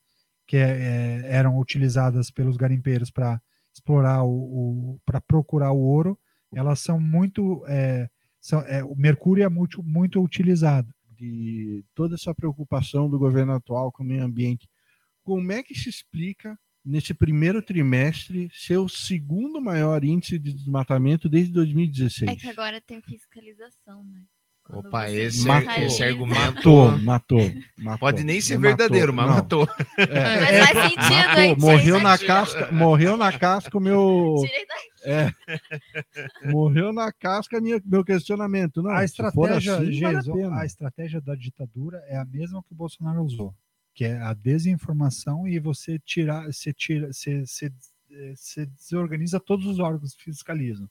que 0.47 0.57
é, 0.57 0.71
é, 0.71 1.23
eram 1.27 1.59
utilizadas 1.59 2.31
pelos 2.31 2.57
garimpeiros 2.57 3.11
para 3.11 3.41
explorar 3.73 4.25
o, 4.25 4.95
o 4.95 5.01
para 5.05 5.21
procurar 5.21 5.73
o 5.73 5.79
ouro, 5.79 6.19
elas 6.53 6.81
são 6.81 6.99
muito 6.99 7.65
é, 7.69 8.09
são, 8.41 8.61
é, 8.63 8.83
o 8.83 8.95
mercúrio 8.97 9.45
é 9.45 9.49
muito, 9.49 9.83
muito 9.83 10.23
utilizado. 10.23 10.93
de 11.17 11.85
toda 11.95 12.15
essa 12.15 12.35
preocupação 12.35 13.11
do 13.11 13.19
governo 13.19 13.53
atual 13.53 13.91
com 13.93 14.03
o 14.03 14.07
meio 14.07 14.25
ambiente. 14.25 14.69
Como 15.25 15.53
é 15.53 15.63
que 15.63 15.75
se 15.75 15.89
explica 15.89 16.59
nesse 16.89 17.13
primeiro 17.13 17.61
trimestre 17.63 18.51
ser 18.53 18.79
o 18.79 18.89
segundo 18.89 19.61
maior 19.61 20.03
índice 20.03 20.39
de 20.39 20.53
desmatamento 20.53 21.29
desde 21.29 21.53
2016? 21.53 22.31
É 22.31 22.37
que 22.37 22.49
agora 22.49 22.81
tem 22.81 23.01
fiscalização, 23.03 24.03
né? 24.05 24.23
Quando 24.69 24.87
Opa, 24.87 25.11
esse, 25.11 25.47
Matou. 25.47 25.83
esse 25.83 26.03
argumento 26.05 26.57
Matou, 26.57 26.99
matou, 26.99 27.53
matou. 27.79 27.99
pode 27.99 28.23
nem 28.23 28.39
ser 28.39 28.57
Não 28.57 28.61
verdadeiro, 28.61 29.15
matou, 29.15 29.67
mas 29.67 29.67
não. 29.67 29.67
matou. 29.67 29.87
É, 29.97 30.51
Mas 30.61 30.69
faz 30.71 30.93
sentido, 30.93 31.27
matou, 31.27 31.43
hein? 31.43 31.57
morreu 31.59 32.01
na 32.01 32.19
casca, 32.19 32.73
morreu 32.73 33.17
na 33.17 33.39
casca 33.39 33.79
o 33.79 33.81
meu, 33.81 34.35
é, 35.07 35.33
morreu 36.53 36.93
na 36.93 37.11
casca 37.11 37.59
minha, 37.63 37.81
meu 37.83 38.05
questionamento. 38.05 38.83
Não, 38.83 38.91
a 38.91 39.05
estratégia, 39.05 39.77
assim, 39.79 40.01
vale 40.03 40.45
a 40.45 40.55
a 40.59 40.67
estratégia 40.67 41.21
da 41.23 41.35
ditadura 41.35 42.03
é 42.07 42.19
a 42.19 42.25
mesma 42.27 42.63
que 42.63 42.73
o 42.75 42.77
Bolsonaro 42.77 43.23
usou, 43.23 43.55
que 43.99 44.05
é 44.05 44.17
a 44.23 44.33
desinformação 44.33 45.49
e 45.49 45.59
você 45.59 45.99
tirar, 45.99 46.47
você 46.47 46.73
tira, 46.73 47.13
você, 47.13 47.45
você, 47.45 47.67
eh, 48.13 48.33
você 48.37 48.65
desorganiza 48.65 49.41
todos 49.41 49.67
os 49.67 49.81
órgãos 49.81 50.15
que 50.15 50.23
fiscalizam. 50.23 50.89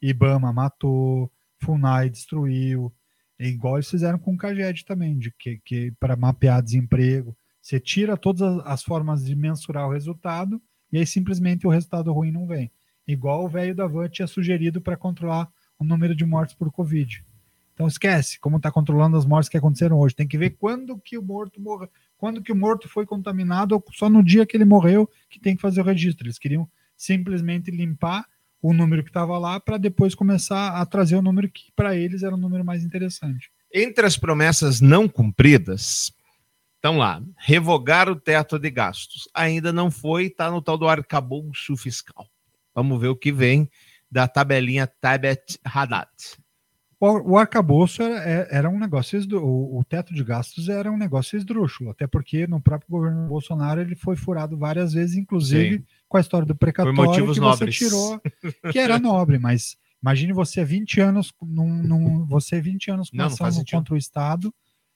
IBAMA 0.00 0.54
matou, 0.54 1.30
FUNAI 1.58 2.08
destruiu, 2.08 2.90
é 3.38 3.46
igual 3.46 3.76
eles 3.76 3.90
fizeram 3.90 4.18
com 4.18 4.32
o 4.32 4.38
CAGED 4.38 4.86
também, 4.86 5.18
de 5.18 5.30
que, 5.32 5.58
que 5.58 5.90
para 6.00 6.16
mapear 6.16 6.62
desemprego, 6.62 7.36
você 7.60 7.78
tira 7.78 8.16
todas 8.16 8.40
as, 8.40 8.66
as 8.66 8.82
formas 8.82 9.22
de 9.22 9.36
mensurar 9.36 9.86
o 9.86 9.92
resultado 9.92 10.58
e 10.90 10.96
aí 10.96 11.06
simplesmente 11.06 11.66
o 11.66 11.70
resultado 11.70 12.10
ruim 12.10 12.32
não 12.32 12.46
vem. 12.46 12.72
Igual 13.06 13.44
o 13.44 13.50
velho 13.50 13.74
da 13.74 13.86
Van 13.86 14.08
tinha 14.08 14.26
sugerido 14.26 14.80
para 14.80 14.96
controlar 14.96 15.46
o 15.78 15.84
número 15.84 16.16
de 16.16 16.24
mortes 16.24 16.54
por 16.54 16.72
Covid. 16.72 17.22
Então 17.74 17.86
esquece 17.86 18.40
como 18.40 18.56
está 18.56 18.72
controlando 18.72 19.18
as 19.18 19.26
mortes 19.26 19.50
que 19.50 19.58
aconteceram 19.58 19.98
hoje. 19.98 20.16
Tem 20.16 20.26
que 20.26 20.38
ver 20.38 20.56
quando 20.58 20.98
que 20.98 21.18
o 21.18 21.22
morto 21.22 21.60
morreu, 21.60 21.90
quando 22.16 22.42
que 22.42 22.52
o 22.52 22.56
morto 22.56 22.88
foi 22.88 23.04
contaminado, 23.04 23.74
ou 23.74 23.84
só 23.92 24.08
no 24.08 24.24
dia 24.24 24.46
que 24.46 24.56
ele 24.56 24.64
morreu 24.64 25.08
que 25.28 25.38
tem 25.38 25.54
que 25.54 25.62
fazer 25.62 25.80
o 25.80 25.84
registro. 25.84 26.26
Eles 26.26 26.38
queriam 26.38 26.68
simplesmente 26.96 27.70
limpar 27.70 28.24
o 28.60 28.72
número 28.72 29.02
que 29.02 29.10
estava 29.10 29.38
lá 29.38 29.60
para 29.60 29.76
depois 29.76 30.14
começar 30.14 30.70
a 30.80 30.86
trazer 30.86 31.16
o 31.16 31.22
número 31.22 31.48
que 31.50 31.70
para 31.76 31.94
eles 31.94 32.22
era 32.22 32.34
o 32.34 32.38
número 32.38 32.64
mais 32.64 32.84
interessante. 32.84 33.50
Entre 33.72 34.06
as 34.06 34.16
promessas 34.16 34.80
não 34.80 35.08
cumpridas, 35.08 36.12
estão 36.76 36.98
lá, 36.98 37.22
revogar 37.36 38.08
o 38.08 38.16
teto 38.16 38.58
de 38.58 38.70
gastos. 38.70 39.28
Ainda 39.34 39.72
não 39.72 39.90
foi, 39.90 40.26
está 40.26 40.50
no 40.50 40.62
tal 40.62 40.78
do 40.78 40.88
arcabouço 40.88 41.76
fiscal. 41.76 42.26
Vamos 42.74 43.00
ver 43.00 43.08
o 43.08 43.16
que 43.16 43.32
vem 43.32 43.70
da 44.10 44.26
tabelinha 44.28 44.86
Tabet 44.86 45.58
Haddad. 45.64 46.08
O, 46.98 47.32
o 47.32 47.38
arcabouço 47.38 48.02
era, 48.02 48.16
é- 48.24 48.48
era 48.50 48.70
um 48.70 48.78
negócio, 48.78 49.20
o, 49.38 49.78
o 49.80 49.84
teto 49.84 50.14
de 50.14 50.24
gastos 50.24 50.68
era 50.68 50.90
um 50.90 50.96
negócio 50.96 51.36
esdrúxulo, 51.36 51.90
até 51.90 52.06
porque 52.06 52.46
no 52.46 52.60
próprio 52.60 52.88
governo 52.90 53.28
Bolsonaro 53.28 53.80
ele 53.80 53.94
foi 53.94 54.16
furado 54.16 54.56
várias 54.56 54.94
vezes, 54.94 55.14
inclusive 55.16 55.78
Sim. 55.78 55.84
com 56.08 56.16
a 56.16 56.20
história 56.20 56.46
do 56.46 56.56
precatório 56.56 56.96
motivos 56.96 57.34
que 57.34 57.40
nobres. 57.40 57.78
você 57.78 57.84
tirou, 57.84 58.20
que 58.72 58.78
era 58.78 58.98
nobre, 58.98 59.38
mas 59.38 59.76
imagine 60.02 60.32
você 60.32 60.64
20 60.64 61.00
anos 61.00 61.34
num, 61.42 61.82
num- 61.82 62.24
você 62.26 62.60
20 62.62 62.90
anos 62.90 63.10
com 63.10 63.16
Não, 63.18 63.26
ação 63.26 63.64
contra 63.70 63.92
o 63.94 63.98
Estado 63.98 64.54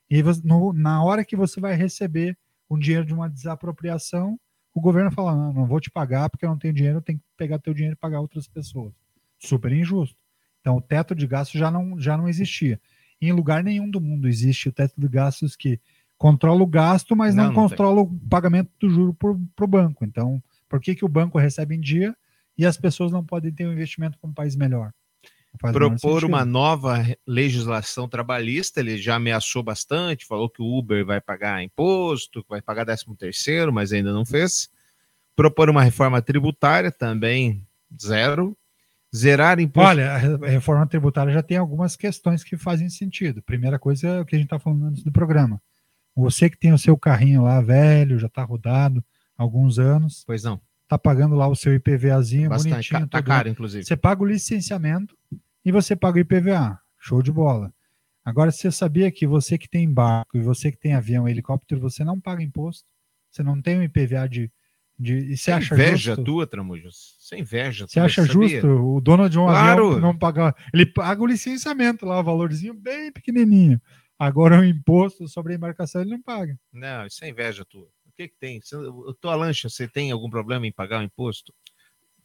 e 0.08 0.22
você- 0.22 0.40
no- 0.42 0.72
na 0.72 1.04
hora 1.04 1.22
que 1.24 1.36
você 1.36 1.60
vai 1.60 1.74
receber 1.76 2.34
um 2.70 2.78
dinheiro 2.78 3.04
de 3.04 3.12
uma 3.12 3.28
desapropriação, 3.28 4.38
o 4.72 4.80
governo 4.80 5.10
fala, 5.10 5.34
não, 5.34 5.52
não 5.52 5.66
vou 5.66 5.80
te 5.80 5.90
pagar 5.90 6.30
porque 6.30 6.46
eu 6.46 6.50
não 6.50 6.56
tenho 6.58 6.72
dinheiro, 6.72 6.98
eu 6.98 7.02
tenho 7.02 7.18
que 7.18 7.24
pegar 7.36 7.58
teu 7.58 7.74
dinheiro 7.74 7.94
e 7.94 8.00
pagar 8.00 8.20
outras 8.20 8.46
pessoas. 8.48 8.94
Super 9.38 9.72
injusto. 9.72 10.16
Então, 10.60 10.76
o 10.76 10.80
teto 10.80 11.14
de 11.14 11.26
gastos 11.26 11.58
já 11.58 11.70
não, 11.70 11.98
já 11.98 12.16
não 12.16 12.28
existia. 12.28 12.80
Em 13.20 13.32
lugar 13.32 13.62
nenhum 13.62 13.90
do 13.90 14.00
mundo 14.00 14.28
existe 14.28 14.68
o 14.68 14.72
teto 14.72 14.94
de 14.98 15.08
gastos 15.08 15.56
que 15.56 15.80
controla 16.16 16.62
o 16.62 16.66
gasto, 16.66 17.16
mas 17.16 17.34
não, 17.34 17.44
Não, 17.44 17.52
não 17.52 17.60
tem. 17.60 17.70
controla 17.70 18.00
o 18.02 18.18
pagamento 18.28 18.70
do 18.78 18.90
juro 18.90 19.14
para 19.14 19.64
o 19.64 19.68
banco. 19.68 20.04
Então, 20.04 20.42
por 20.68 20.80
que, 20.80 20.94
que 20.94 21.04
o 21.04 21.08
banco 21.08 21.38
recebe 21.38 21.74
em 21.74 21.80
dia 21.80 22.14
e 22.56 22.66
as 22.66 22.76
pessoas 22.76 23.10
não 23.10 23.24
podem 23.24 23.52
ter 23.52 23.66
um 23.66 23.72
investimento 23.72 24.18
para 24.18 24.28
um 24.28 24.34
país 24.34 24.54
melhor? 24.54 24.92
Propor 25.58 26.24
uma 26.24 26.44
nova 26.44 27.04
legislação 27.26 28.08
trabalhista, 28.08 28.80
ele 28.80 28.96
já 28.98 29.16
ameaçou 29.16 29.62
bastante, 29.62 30.24
falou 30.24 30.48
que 30.48 30.62
o 30.62 30.78
Uber 30.78 31.04
vai 31.04 31.20
pagar 31.20 31.62
imposto, 31.62 32.42
que 32.42 32.48
vai 32.48 32.62
pagar 32.62 32.84
13 32.84 33.04
terceiro, 33.18 33.72
mas 33.72 33.92
ainda 33.92 34.12
não 34.12 34.24
fez. 34.24 34.70
Propor 35.34 35.68
uma 35.68 35.82
reforma 35.82 36.22
tributária, 36.22 36.92
também 36.92 37.66
zero. 38.00 38.56
Zerar 39.14 39.58
imposto. 39.58 39.88
Olha, 39.88 40.12
a 40.12 40.16
re- 40.18 40.46
a 40.46 40.48
reforma 40.48 40.86
tributária 40.86 41.32
já 41.32 41.42
tem 41.42 41.56
algumas 41.56 41.96
questões 41.96 42.44
que 42.44 42.56
fazem 42.56 42.88
sentido. 42.88 43.42
Primeira 43.42 43.78
coisa 43.78 44.06
é 44.08 44.20
o 44.20 44.24
que 44.24 44.36
a 44.36 44.38
gente 44.38 44.46
está 44.46 44.58
falando 44.58 44.86
antes 44.86 45.02
do 45.02 45.10
programa. 45.10 45.60
Você 46.14 46.48
que 46.48 46.56
tem 46.58 46.72
o 46.72 46.78
seu 46.78 46.96
carrinho 46.96 47.42
lá 47.42 47.60
velho, 47.60 48.18
já 48.18 48.26
está 48.28 48.42
rodado 48.44 49.04
há 49.36 49.42
alguns 49.42 49.78
anos, 49.78 50.22
Pois 50.26 50.42
não, 50.44 50.60
está 50.84 50.98
pagando 50.98 51.34
lá 51.34 51.48
o 51.48 51.56
seu 51.56 51.74
IPVAzinho 51.74 52.48
bastante. 52.50 52.70
bonitinho. 52.72 53.00
Ca- 53.00 53.06
Tá 53.06 53.18
todo 53.18 53.26
caro, 53.28 53.48
inclusive. 53.48 53.84
Você 53.84 53.96
paga 53.96 54.22
o 54.22 54.26
licenciamento 54.26 55.16
e 55.64 55.72
você 55.72 55.96
paga 55.96 56.16
o 56.18 56.20
IPVA. 56.20 56.78
Show 56.98 57.22
de 57.22 57.32
bola. 57.32 57.72
Agora, 58.24 58.50
você 58.52 58.70
sabia 58.70 59.10
que 59.10 59.26
você 59.26 59.56
que 59.56 59.68
tem 59.68 59.90
barco 59.90 60.36
e 60.36 60.40
você 60.40 60.70
que 60.70 60.78
tem 60.78 60.94
avião 60.94 61.26
e 61.26 61.30
helicóptero, 61.32 61.80
você 61.80 62.04
não 62.04 62.20
paga 62.20 62.42
imposto? 62.42 62.84
Você 63.30 63.42
não 63.42 63.60
tem 63.60 63.78
um 63.78 63.82
IPVA 63.82 64.28
de. 64.28 64.52
De 65.00 65.14
e 65.14 65.36
você 65.36 65.44
Sem 65.44 65.54
acha 65.54 65.74
inveja 65.74 66.14
justo? 66.14 66.24
tua, 66.24 66.46
Tramujas. 66.46 67.16
Sem 67.18 67.40
inveja. 67.40 67.86
Você 67.88 67.98
acha 67.98 68.26
sabia? 68.26 68.48
justo 68.60 68.66
o 68.68 69.00
dono 69.00 69.28
de 69.30 69.38
um 69.38 69.46
Claro. 69.46 69.86
avião 69.86 70.00
não 70.00 70.16
pagar? 70.18 70.54
Ele 70.74 70.84
paga 70.86 71.22
o 71.22 71.26
licenciamento 71.26 72.04
lá, 72.04 72.20
o 72.20 72.24
valorzinho 72.24 72.74
bem 72.74 73.10
pequenininho. 73.10 73.80
Agora 74.18 74.60
o 74.60 74.64
imposto 74.64 75.26
sobre 75.26 75.54
a 75.54 75.56
embarcação 75.56 76.02
ele 76.02 76.10
não 76.10 76.20
paga. 76.22 76.54
Não, 76.72 77.06
isso 77.06 77.24
é 77.24 77.28
inveja 77.30 77.64
tua. 77.64 77.84
O 78.06 78.12
que 78.14 78.28
que 78.28 78.34
tem? 78.38 78.60
Você- 78.60 78.76
a 78.76 79.14
tua 79.18 79.34
lancha, 79.34 79.68
você 79.70 79.88
tem 79.88 80.10
algum 80.10 80.28
problema 80.28 80.66
em 80.66 80.72
pagar 80.72 81.00
o 81.00 81.02
imposto? 81.02 81.54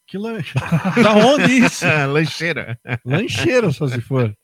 Que 0.06 0.18
lanche. 0.18 0.54
da 1.10 1.14
onde 1.16 1.52
isso? 1.52 1.86
Lancheira. 2.12 2.78
Lancheira, 3.06 3.72
só 3.72 3.88
se 3.88 4.02
for. 4.02 4.36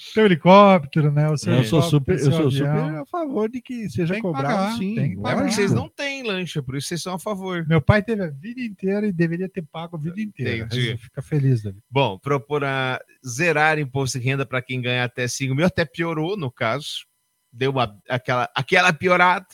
Seu 0.00 0.24
helicóptero, 0.24 1.12
né? 1.12 1.28
O 1.28 1.36
seu 1.36 1.52
Eu 1.52 1.64
sou 1.64 1.82
super, 1.82 2.14
eu 2.14 2.18
seu 2.20 2.32
sou 2.32 2.46
avião. 2.46 2.86
super 2.86 2.98
a 3.00 3.06
favor 3.06 3.50
de 3.50 3.60
que 3.60 3.88
seja 3.90 4.14
Tem 4.14 4.22
que 4.22 4.26
cobrado, 4.28 4.46
pagar, 4.46 4.78
sim. 4.78 4.94
tem 4.94 5.10
que 5.10 5.20
pagar. 5.20 5.50
vocês 5.50 5.72
não 5.72 5.88
têm 5.90 6.22
lancha, 6.22 6.62
por 6.62 6.74
isso 6.76 6.88
vocês 6.88 7.02
são 7.02 7.14
a 7.14 7.18
favor. 7.18 7.66
Meu 7.68 7.82
pai 7.82 8.02
teve 8.02 8.22
a 8.24 8.30
vida 8.30 8.62
inteira 8.62 9.06
e 9.06 9.12
deveria 9.12 9.48
ter 9.48 9.62
pago 9.62 9.96
a 9.96 10.00
vida 10.00 10.20
inteira. 10.20 10.64
Entendi. 10.64 10.96
Fica 10.96 11.20
feliz, 11.20 11.62
David. 11.62 11.82
Bom, 11.90 12.18
propor 12.18 12.64
a 12.64 12.98
zerar 13.26 13.78
imposto 13.78 14.18
de 14.18 14.24
renda 14.24 14.46
para 14.46 14.62
quem 14.62 14.80
ganha 14.80 15.04
até 15.04 15.28
5 15.28 15.54
mil, 15.54 15.66
até 15.66 15.84
piorou 15.84 16.34
no 16.36 16.50
caso. 16.50 17.04
Deu 17.52 17.70
uma, 17.70 17.94
aquela, 18.08 18.48
aquela 18.54 18.92
piorada. 18.92 19.46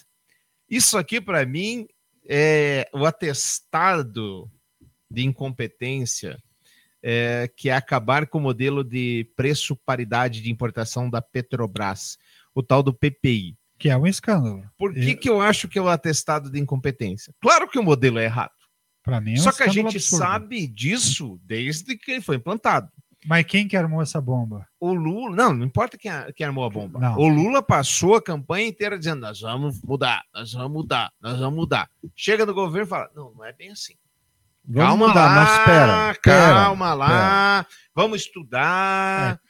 Isso 0.70 0.96
aqui, 0.96 1.20
para 1.20 1.44
mim, 1.44 1.88
é 2.28 2.88
o 2.92 3.04
atestado 3.04 4.50
de 5.10 5.24
incompetência, 5.24 6.38
é, 7.08 7.48
que 7.56 7.70
é 7.70 7.72
acabar 7.72 8.26
com 8.26 8.38
o 8.38 8.40
modelo 8.40 8.82
de 8.82 9.30
preço 9.36 9.76
paridade 9.76 10.42
de 10.42 10.50
importação 10.50 11.08
da 11.08 11.22
Petrobras, 11.22 12.18
o 12.52 12.64
tal 12.64 12.82
do 12.82 12.92
PPI. 12.92 13.56
Que 13.78 13.88
é 13.88 13.96
um 13.96 14.08
escândalo. 14.08 14.64
Por 14.76 14.92
que, 14.92 15.14
que 15.14 15.30
eu 15.30 15.40
acho 15.40 15.68
que 15.68 15.78
é 15.78 15.82
o 15.82 15.88
atestado 15.88 16.50
de 16.50 16.58
incompetência? 16.58 17.32
Claro 17.40 17.68
que 17.68 17.78
o 17.78 17.82
modelo 17.82 18.18
é 18.18 18.24
errado. 18.24 18.50
Para 19.04 19.20
mim 19.20 19.34
é 19.36 19.38
um 19.38 19.42
Só 19.44 19.52
que 19.52 19.62
a 19.62 19.68
gente 19.68 19.98
absurdo. 19.98 20.20
sabe 20.20 20.66
disso 20.66 21.38
desde 21.44 21.96
que 21.96 22.10
ele 22.10 22.20
foi 22.20 22.36
implantado. 22.36 22.90
Mas 23.24 23.46
quem 23.46 23.68
que 23.68 23.76
armou 23.76 24.02
essa 24.02 24.20
bomba? 24.20 24.66
O 24.80 24.92
Lula, 24.92 25.36
não, 25.36 25.52
não 25.52 25.64
importa 25.64 25.96
quem, 25.96 26.10
quem 26.34 26.44
armou 26.44 26.64
a 26.64 26.70
bomba. 26.70 26.98
Não. 26.98 27.18
O 27.18 27.28
Lula 27.28 27.62
passou 27.62 28.16
a 28.16 28.22
campanha 28.22 28.66
inteira 28.66 28.98
dizendo: 28.98 29.20
nós 29.20 29.40
vamos 29.40 29.80
mudar, 29.80 30.24
nós 30.34 30.52
vamos 30.52 30.72
mudar, 30.72 31.12
nós 31.20 31.38
vamos 31.38 31.54
mudar. 31.54 31.88
Chega 32.16 32.44
no 32.44 32.54
governo 32.54 32.86
e 32.86 32.90
fala: 32.90 33.08
não, 33.14 33.32
não 33.32 33.44
é 33.44 33.52
bem 33.52 33.70
assim. 33.70 33.94
Vamos 34.68 34.88
calma 34.88 35.08
mudar, 35.08 35.24
lá, 35.26 35.34
mas 35.34 35.58
espera. 35.58 36.14
calma 36.20 36.94
lá, 36.94 37.66
vamos 37.94 38.22
estudar. 38.22 39.40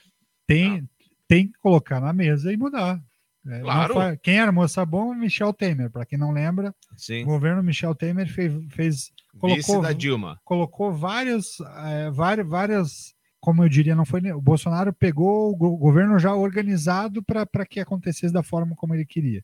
Tem, 0.46 0.88
tem 1.26 1.48
que 1.48 1.58
colocar 1.58 2.00
na 2.00 2.12
mesa 2.12 2.52
e 2.52 2.56
mudar. 2.56 3.00
É, 3.48 3.60
Claro. 3.60 3.94
Quem 4.22 4.38
armou 4.40 4.64
essa 4.64 4.84
bomba? 4.84 5.14
Michel 5.14 5.52
Temer. 5.52 5.90
Para 5.90 6.04
quem 6.04 6.18
não 6.18 6.32
lembra, 6.32 6.74
Sim. 6.96 7.22
o 7.22 7.26
governo 7.26 7.62
Michel 7.62 7.94
Temer 7.94 8.28
fez, 8.28 8.52
fez 8.70 9.10
colocou, 9.38 9.80
da 9.80 9.92
Dilma. 9.92 10.40
colocou 10.44 10.92
várias, 10.92 11.58
é, 11.84 12.10
várias, 12.10 12.46
várias, 12.48 13.14
como 13.40 13.62
eu 13.64 13.68
diria, 13.68 13.94
não 13.94 14.04
foi. 14.04 14.20
O 14.32 14.40
Bolsonaro 14.40 14.92
pegou 14.92 15.52
o 15.52 15.56
go- 15.56 15.76
governo 15.76 16.18
já 16.18 16.34
organizado 16.34 17.22
para 17.22 17.64
que 17.64 17.78
acontecesse 17.80 18.32
da 18.32 18.42
forma 18.42 18.74
como 18.76 18.94
ele 18.94 19.06
queria. 19.06 19.42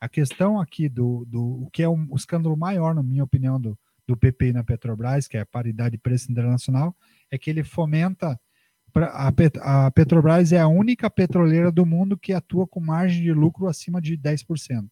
A 0.00 0.08
questão 0.08 0.60
aqui 0.60 0.88
do, 0.88 1.24
do 1.26 1.64
o 1.64 1.70
que 1.72 1.82
é 1.82 1.88
um, 1.88 2.06
o 2.10 2.16
escândalo 2.16 2.56
maior, 2.56 2.94
na 2.94 3.02
minha 3.02 3.24
opinião, 3.24 3.58
do, 3.60 3.76
do 4.08 4.16
PP 4.16 4.54
na 4.54 4.64
Petrobras, 4.64 5.28
que 5.28 5.36
é 5.36 5.40
a 5.40 5.46
paridade 5.46 5.92
de 5.92 5.98
preço 5.98 6.32
internacional, 6.32 6.96
é 7.30 7.36
que 7.36 7.50
ele 7.50 7.62
fomenta. 7.62 8.40
A, 8.94 9.30
Pet- 9.30 9.60
a 9.60 9.90
Petrobras 9.90 10.50
é 10.50 10.58
a 10.58 10.66
única 10.66 11.10
petroleira 11.10 11.70
do 11.70 11.84
mundo 11.84 12.16
que 12.16 12.32
atua 12.32 12.66
com 12.66 12.80
margem 12.80 13.22
de 13.22 13.32
lucro 13.32 13.68
acima 13.68 14.00
de 14.00 14.16
10%. 14.16 14.88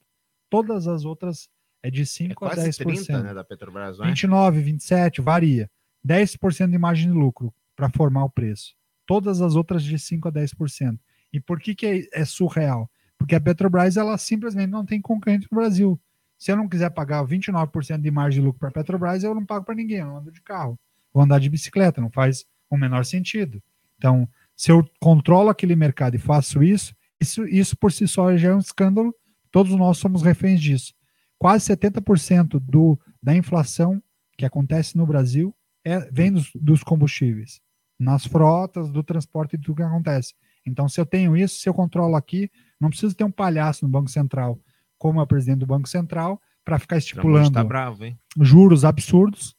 Todas 0.51 0.87
as 0.87 1.05
outras 1.07 1.49
é 1.83 1.91
de 1.91 2.05
5 2.05 2.33
a 2.45 2.51
Quase 2.51 2.69
10%. 2.71 2.77
30, 2.85 3.23
né, 3.23 3.35
da 3.35 3.43
Petrobras, 3.43 3.99
não 3.99 4.05
é? 4.05 4.09
29, 4.09 4.61
27, 4.61 5.21
varia. 5.23 5.71
10% 6.07 6.71
de 6.71 6.79
margem 6.79 7.11
de 7.11 7.19
lucro 7.19 7.53
para 7.75 7.89
formar 7.89 8.25
o 8.25 8.31
preço. 8.31 8.75
Todas 9.07 9.41
as 9.41 9.55
outras 9.57 9.83
de 9.83 9.99
5 9.99 10.29
a 10.29 10.33
10%. 10.33 10.99
E 11.33 11.41
por 11.41 11.59
que, 11.59 11.75
que 11.75 11.87
é, 11.87 12.21
é 12.21 12.25
surreal? 12.25 12.91
Porque 13.19 13.35
a 13.35 13.41
Petrobras 13.41 13.97
ela 13.97 14.17
simplesmente 14.19 14.69
não 14.71 14.85
tem 14.85 15.01
concorrente 15.01 15.49
no 15.51 15.57
Brasil. 15.59 15.99
Se 16.39 16.53
eu 16.53 16.57
não 16.57 16.69
quiser 16.69 16.91
pagar 16.91 17.25
29% 17.25 18.01
de 18.01 18.11
margem 18.11 18.41
de 18.41 18.47
lucro 18.47 18.61
para 18.61 18.69
a 18.69 18.73
Petrobras, 18.73 19.25
eu 19.25 19.35
não 19.35 19.45
pago 19.45 19.65
para 19.65 19.75
ninguém, 19.75 19.99
eu 19.99 20.17
ando 20.17 20.31
de 20.31 20.43
carro. 20.43 20.79
Vou 21.13 21.23
andar 21.23 21.41
de 21.41 21.49
bicicleta, 21.49 22.01
não 22.01 22.11
faz 22.11 22.45
o 22.69 22.77
menor 22.77 23.05
sentido. 23.05 23.63
Então, 23.97 24.29
se 24.55 24.71
eu 24.71 24.85
controlo 25.01 25.49
aquele 25.49 25.75
mercado 25.75 26.15
e 26.15 26.19
faço 26.19 26.63
isso, 26.63 26.95
isso, 27.21 27.47
isso 27.47 27.77
por 27.77 27.91
si 27.91 28.07
só 28.07 28.37
já 28.37 28.51
é 28.51 28.55
um 28.55 28.59
escândalo. 28.59 29.15
Todos 29.51 29.73
nós 29.73 29.99
somos 29.99 30.23
reféns 30.23 30.61
disso. 30.61 30.93
Quase 31.39 31.75
70% 31.75 32.61
do, 32.61 32.99
da 33.23 33.35
inflação 33.35 34.03
que 34.37 34.45
acontece 34.45 34.97
no 34.97 35.07
Brasil 35.07 35.55
é, 35.85 36.01
vem 36.11 36.33
dos, 36.33 36.51
dos 36.55 36.83
combustíveis, 36.83 37.61
nas 37.99 38.27
frotas, 38.27 38.91
do 38.91 39.03
transporte 39.03 39.55
e 39.55 39.59
tudo 39.59 39.77
que 39.77 39.83
acontece. 39.83 40.35
Então, 40.67 40.89
se 40.89 41.01
eu 41.01 41.07
tenho 41.07 41.37
isso, 41.37 41.61
se 41.61 41.69
eu 41.69 41.75
controlo 41.75 42.17
aqui, 42.17 42.51
não 42.81 42.91
preciso 42.91 43.15
ter 43.15 43.25
um 43.25 43.31
palhaço 43.31 43.85
no 43.85 43.91
Banco 43.91 44.11
Central, 44.11 44.61
como 44.99 45.21
é 45.21 45.27
presidente 45.27 45.61
do 45.61 45.67
Banco 45.67 45.89
Central, 45.89 46.41
para 46.65 46.79
ficar 46.79 46.97
estipulando 46.97 47.53
Tá 47.53 47.63
bravo, 47.63 48.05
juros 48.41 48.85
absurdos, 48.85 49.55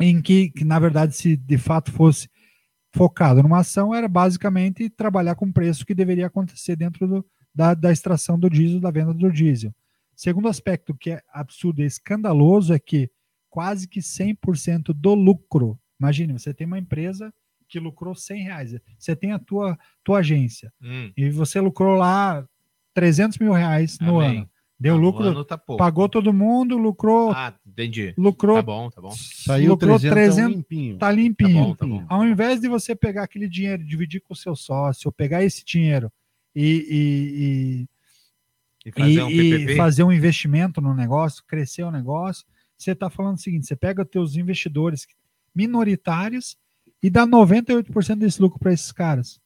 em 0.00 0.20
que, 0.20 0.50
que, 0.50 0.64
na 0.64 0.78
verdade, 0.78 1.14
se 1.14 1.36
de 1.36 1.58
fato 1.58 1.92
fosse 1.92 2.28
focado 2.92 3.42
numa 3.42 3.58
ação, 3.58 3.94
era 3.94 4.08
basicamente 4.08 4.90
trabalhar 4.90 5.34
com 5.34 5.46
o 5.46 5.52
preço 5.52 5.86
que 5.86 5.94
deveria 5.94 6.26
acontecer 6.26 6.74
dentro 6.74 7.06
do, 7.06 7.26
da, 7.54 7.74
da 7.74 7.92
extração 7.92 8.38
do 8.38 8.50
diesel, 8.50 8.80
da 8.80 8.90
venda 8.90 9.14
do 9.14 9.30
diesel. 9.30 9.72
Segundo 10.16 10.48
aspecto 10.48 10.94
que 10.94 11.12
é 11.12 11.22
absurdo 11.32 11.80
e 11.80 11.86
escandaloso 11.86 12.74
é 12.74 12.78
que 12.78 13.10
quase 13.48 13.88
que 13.88 14.00
100% 14.00 14.92
do 14.94 15.14
lucro, 15.14 15.78
imagine, 15.98 16.32
você 16.32 16.52
tem 16.52 16.66
uma 16.66 16.78
empresa 16.78 17.32
que 17.68 17.78
lucrou 17.78 18.14
100 18.14 18.42
reais, 18.42 18.74
você 18.98 19.14
tem 19.14 19.32
a 19.32 19.38
tua, 19.38 19.78
tua 20.02 20.18
agência, 20.18 20.72
Hum, 20.82 21.12
e 21.16 21.30
você 21.30 21.60
lucrou 21.60 21.96
lá 21.96 22.46
300 22.94 23.38
mil 23.38 23.52
reais 23.52 23.98
no 24.00 24.20
Amém. 24.20 24.38
ano. 24.40 24.50
Deu 24.78 24.94
Ah, 24.94 24.98
lucro, 24.98 25.24
ano 25.26 25.44
tá 25.44 25.58
pouco. 25.58 25.78
pagou 25.78 26.08
todo 26.08 26.32
mundo, 26.32 26.78
lucrou, 26.78 27.32
Ah, 27.32 27.54
entendi. 27.66 28.14
lucrou 28.16 28.56
Tá 28.56 28.62
bom, 28.62 28.88
tá 28.90 29.00
bom. 29.02 29.10
Saiu 29.10 29.72
lucrou 29.72 29.98
300, 29.98 30.10
300 30.34 30.56
limpinho. 30.56 30.96
tá 30.98 31.12
limpinho. 31.12 31.76
Tá 31.76 31.86
bom, 31.86 31.98
tá 31.98 32.04
bom. 32.06 32.06
Ao 32.08 32.26
invés 32.26 32.60
de 32.62 32.68
você 32.68 32.96
pegar 32.96 33.24
aquele 33.24 33.46
dinheiro, 33.46 33.84
dividir 33.84 34.22
com 34.22 34.32
o 34.32 34.36
seu 34.36 34.56
sócio, 34.56 35.12
pegar 35.12 35.44
esse 35.44 35.62
dinheiro 35.66 36.10
e, 36.56 37.86
E 38.86 38.88
e, 38.88 38.92
fazer 38.92 39.20
e- 39.20 39.22
um 39.22 39.30
e 39.30 39.76
fazer 39.76 40.02
um 40.04 40.12
investimento 40.12 40.80
no 40.80 40.94
negócio, 40.94 41.44
crescer 41.46 41.82
o 41.82 41.90
negócio, 41.90 42.46
você 42.78 42.92
está 42.92 43.10
falando 43.10 43.36
o 43.36 43.40
seguinte: 43.40 43.66
você 43.66 43.76
pega 43.76 44.02
os 44.02 44.08
teus 44.08 44.34
investidores 44.36 45.06
minoritários 45.54 46.56
e 47.02 47.10
dá 47.10 47.26
98% 47.26 48.16
desse 48.18 48.40
lucro 48.40 48.58
para 48.58 48.72
esses 48.72 48.90
caras. 48.92 49.38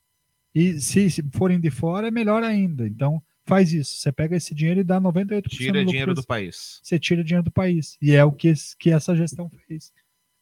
E 0.55 0.81
se, 0.81 1.11
se 1.11 1.25
forem 1.33 1.59
de 1.59 1.71
fora, 1.71 2.07
é 2.07 2.11
melhor 2.13 2.45
ainda. 2.45 2.87
Então, 2.87 3.21
faz 3.45 3.73
isso. 3.73 3.97
Você 3.97 4.13
pega 4.13 4.37
esse 4.37 4.55
dinheiro 4.55 4.81
e 4.81 4.85
dá 4.85 5.01
98% 5.01 5.49
Tira 5.49 5.73
do 5.73 5.79
lucro 5.79 5.91
dinheiro 5.91 6.15
do 6.15 6.25
país. 6.25 6.81
Você 6.83 6.99
tira 6.99 7.25
dinheiro 7.25 7.45
do 7.45 7.51
país. 7.51 7.97
E 8.01 8.13
é 8.13 8.25
o 8.25 8.33
que, 8.33 8.53
que 8.79 8.91
essa 8.91 9.15
gestão 9.15 9.51
fez. 9.67 9.93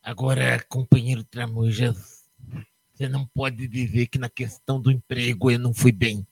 Agora, 0.03 0.65
companheiro 0.69 1.23
Tramujas, 1.23 2.25
você 2.93 3.09
não 3.09 3.25
pode 3.27 3.69
dizer 3.69 4.07
que 4.09 4.19
na 4.19 4.29
questão 4.29 4.81
do 4.81 4.91
emprego 4.91 5.51
eu 5.51 5.59
não 5.59 5.73
fui 5.73 5.93
bem. 5.93 6.27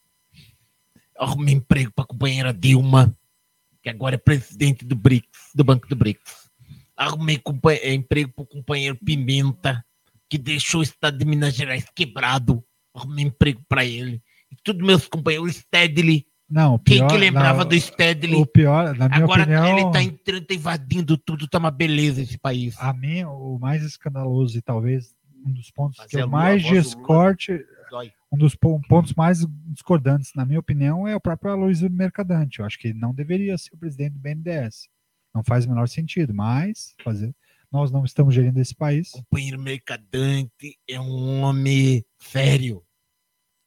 Arrumei 1.16 1.54
emprego 1.54 1.92
para 1.92 2.04
a 2.04 2.06
companheira 2.06 2.52
Dilma, 2.52 3.16
que 3.82 3.88
agora 3.88 4.16
é 4.16 4.18
presidente 4.18 4.84
do 4.84 4.96
BRICS, 4.96 5.50
do 5.54 5.62
Banco 5.62 5.88
do 5.88 5.96
BRICS. 5.96 6.50
Arrumei 6.96 7.40
eh, 7.82 7.94
emprego 7.94 8.32
para 8.32 8.42
o 8.42 8.46
companheiro 8.46 8.96
Pimenta, 8.96 9.84
que 10.28 10.36
deixou 10.36 10.80
o 10.80 10.82
estado 10.82 11.16
de 11.16 11.24
Minas 11.24 11.54
Gerais 11.54 11.86
quebrado. 11.94 12.64
Arrumei 12.94 13.24
emprego 13.24 13.62
para 13.68 13.84
ele. 13.84 14.22
E 14.50 14.56
todos 14.62 14.84
meus 14.84 15.06
companheiros, 15.06 15.56
Stedley, 15.56 16.26
Não, 16.50 16.74
o 16.74 16.78
quem 16.78 16.96
pior, 16.98 17.08
que 17.08 17.16
lembrava 17.16 17.62
não, 17.62 17.68
do 17.68 17.80
Stedley? 17.80 18.34
O 18.34 18.44
pior, 18.46 18.96
na 18.96 19.08
minha 19.08 19.22
Agora 19.22 19.42
opinião, 19.42 19.78
ele 19.78 19.92
tá 19.92 20.02
entrando, 20.02 20.44
tá 20.46 20.54
invadindo 20.54 21.16
tudo, 21.16 21.46
tá 21.46 21.58
uma 21.58 21.70
beleza 21.70 22.20
esse 22.20 22.36
país. 22.38 22.76
a 22.78 22.92
mim, 22.92 23.22
o 23.24 23.58
mais 23.58 23.82
escandaloso 23.84 24.58
e 24.58 24.62
talvez 24.62 25.14
um 25.46 25.52
dos 25.52 25.70
pontos 25.70 25.98
Mas 25.98 26.08
que 26.08 26.18
é 26.18 26.22
eu 26.22 26.28
mais 26.28 26.62
discorte, 26.62 27.64
um 28.32 28.36
dos 28.36 28.54
po- 28.54 28.80
pontos 28.88 29.14
mais 29.14 29.46
discordantes, 29.68 30.32
na 30.34 30.44
minha 30.44 30.58
opinião, 30.60 31.06
é 31.06 31.14
o 31.16 31.20
próprio 31.20 31.52
Aloysio 31.52 31.88
Mercadante. 31.90 32.58
Eu 32.58 32.64
acho 32.66 32.78
que 32.78 32.88
ele 32.88 32.98
não 32.98 33.14
deveria 33.14 33.56
ser 33.56 33.70
o 33.74 33.78
presidente 33.78 34.14
do 34.14 34.18
BNDES. 34.20 34.88
Não 35.34 35.42
faz 35.44 35.64
o 35.64 35.68
menor 35.68 35.88
sentido, 35.88 36.34
mas 36.34 36.94
fazer, 37.04 37.32
nós 37.70 37.90
não 37.92 38.04
estamos 38.04 38.34
gerindo 38.34 38.60
esse 38.60 38.74
país. 38.74 39.10
companheiro 39.12 39.58
Mercadante 39.60 40.76
é 40.88 41.00
um 41.00 41.42
homem 41.42 42.04
sério. 42.18 42.82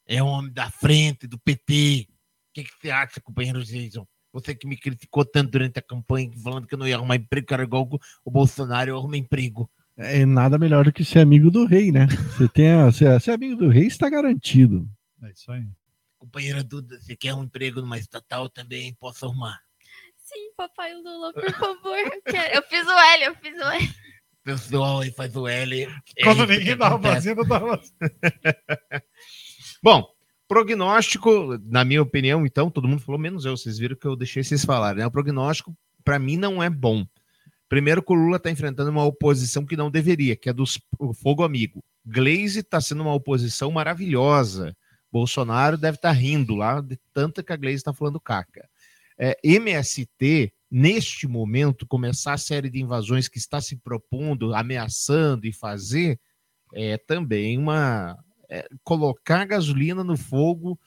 É 0.05 0.21
um 0.21 0.27
homem 0.27 0.51
da 0.51 0.69
frente, 0.69 1.25
do 1.27 1.39
PT. 1.39 2.07
O 2.53 2.61
que, 2.61 2.63
que 2.65 2.71
você 2.79 2.91
acha, 2.91 3.19
companheiro 3.19 3.63
Jason? 3.63 4.05
Você 4.31 4.53
que 4.53 4.67
me 4.67 4.77
criticou 4.77 5.25
tanto 5.25 5.49
durante 5.51 5.79
a 5.79 5.81
campanha, 5.81 6.29
falando 6.43 6.67
que 6.67 6.75
eu 6.75 6.77
não 6.77 6.87
ia 6.87 6.95
arrumar 6.95 7.15
emprego, 7.15 7.47
era 7.51 7.63
igual 7.63 7.89
o- 8.23 8.31
Bolsonaro, 8.31 8.91
eu 8.91 8.97
arrumei 8.97 9.19
emprego. 9.21 9.67
É 9.97 10.23
nada 10.23 10.59
melhor 10.59 10.85
do 10.85 10.93
que 10.93 11.03
ser 11.03 11.17
amigo 11.19 11.49
do 11.49 11.65
rei, 11.65 11.91
né? 11.91 12.05
Você 12.37 12.47
tem 12.47 12.71
a, 12.73 12.91
ser, 12.91 13.19
ser 13.19 13.31
amigo 13.31 13.55
do 13.55 13.69
rei 13.69 13.87
está 13.87 14.07
garantido. 14.07 14.87
É 15.23 15.31
isso 15.31 15.51
aí. 15.51 15.65
Companheira 16.19 16.63
Duda, 16.63 16.99
você 16.99 17.15
quer 17.15 17.33
um 17.33 17.43
emprego 17.43 17.81
numa 17.81 17.97
estatal 17.97 18.47
também? 18.47 18.93
Posso 18.99 19.25
arrumar. 19.25 19.59
Sim, 20.15 20.51
papai 20.55 20.93
Lula, 20.93 21.33
por 21.33 21.51
favor. 21.53 21.97
Eu, 21.97 22.21
quero. 22.23 22.55
eu 22.55 22.61
fiz 22.63 22.85
o 22.85 22.91
L, 22.91 23.23
eu 23.25 23.35
fiz 23.35 23.57
o 23.57 23.63
L. 23.71 23.93
Pessoal 24.43 24.99
aí 25.01 25.11
faz 25.11 25.35
o 25.35 25.47
L. 25.47 25.83
é 25.83 26.23
Quando 26.23 26.45
que 26.45 26.57
ninguém 26.57 26.77
tava 26.77 27.01
fazendo, 27.01 27.41
eu 27.41 27.47
tava 27.47 27.77
fazendo. 27.77 27.93
Bom, 29.81 30.12
prognóstico, 30.53 31.57
na 31.65 31.83
minha 31.83 32.01
opinião, 32.01 32.45
então, 32.45 32.69
todo 32.69 32.87
mundo 32.87 33.01
falou, 33.01 33.19
menos 33.19 33.43
eu. 33.43 33.57
Vocês 33.57 33.79
viram 33.79 33.95
que 33.95 34.05
eu 34.05 34.15
deixei 34.15 34.43
vocês 34.43 34.63
falarem, 34.63 34.99
né? 34.99 35.07
O 35.07 35.11
prognóstico, 35.11 35.75
para 36.03 36.19
mim, 36.19 36.37
não 36.37 36.61
é 36.61 36.69
bom. 36.69 37.05
Primeiro, 37.67 38.03
que 38.03 38.13
o 38.13 38.15
Lula 38.15 38.37
está 38.37 38.51
enfrentando 38.51 38.91
uma 38.91 39.03
oposição 39.03 39.65
que 39.65 39.75
não 39.75 39.89
deveria, 39.89 40.35
que 40.35 40.47
é 40.47 40.53
do 40.53 40.63
Fogo 41.15 41.43
Amigo. 41.43 41.83
Glaze 42.05 42.59
está 42.59 42.79
sendo 42.79 43.01
uma 43.01 43.15
oposição 43.15 43.71
maravilhosa. 43.71 44.77
Bolsonaro 45.11 45.75
deve 45.75 45.95
estar 45.95 46.11
rindo 46.11 46.53
lá 46.53 46.81
de 46.81 46.99
tanta 47.11 47.41
que 47.41 47.51
a 47.51 47.55
Glaze 47.57 47.77
está 47.77 47.91
falando 47.91 48.19
caca. 48.19 48.69
É, 49.17 49.35
MST, 49.43 50.53
neste 50.69 51.27
momento, 51.27 51.87
começar 51.87 52.33
a 52.33 52.37
série 52.37 52.69
de 52.69 52.79
invasões 52.79 53.27
que 53.27 53.39
está 53.39 53.59
se 53.59 53.75
propondo, 53.77 54.53
ameaçando 54.53 55.47
e 55.47 55.51
fazer, 55.51 56.19
é 56.75 56.97
também 56.97 57.57
uma. 57.57 58.15
É, 58.53 58.67
colocar 58.83 59.45
gasolina 59.45 60.03
no 60.03 60.15
fogo 60.15 60.79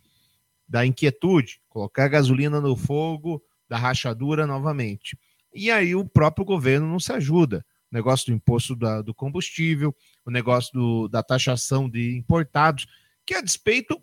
da 0.69 0.87
inquietude, 0.87 1.61
colocar 1.69 2.07
gasolina 2.09 2.61
no 2.61 2.77
fogo 2.77 3.43
da 3.69 3.77
rachadura 3.77 4.47
novamente. 4.47 5.19
E 5.53 5.71
aí 5.71 5.95
o 5.95 6.05
próprio 6.05 6.45
governo 6.45 6.87
não 6.87 7.01
se 7.01 7.13
ajuda. 7.13 7.65
O 7.91 7.95
negócio 7.95 8.27
do 8.27 8.37
imposto 8.37 8.77
da- 8.77 9.03
do 9.03 9.15
combustível, 9.15 9.95
o 10.25 10.31
negócio 10.31 10.73
do- 10.73 11.09
da 11.09 11.23
taxação 11.23 11.89
de 11.89 12.17
importados, 12.17 12.87
que 13.25 13.35
a 13.35 13.41
despeito, 13.41 14.01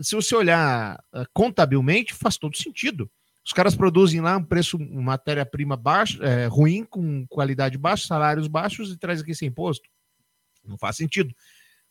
se 0.00 0.16
você 0.16 0.34
olhar 0.34 1.02
contabilmente, 1.32 2.12
faz 2.12 2.36
todo 2.36 2.56
sentido. 2.56 3.10
Os 3.44 3.52
caras 3.52 3.74
produzem 3.74 4.20
lá 4.20 4.36
um 4.36 4.44
preço, 4.44 4.78
matéria-prima 4.78 5.76
baixa, 5.76 6.22
é, 6.24 6.46
ruim, 6.46 6.84
com 6.84 7.26
qualidade 7.28 7.78
baixa, 7.78 8.06
salários 8.06 8.48
baixos 8.48 8.92
e 8.92 8.98
traz 8.98 9.20
aqui 9.20 9.34
sem 9.34 9.48
imposto. 9.48 9.88
Não 10.64 10.76
faz 10.76 10.96
sentido. 10.96 11.34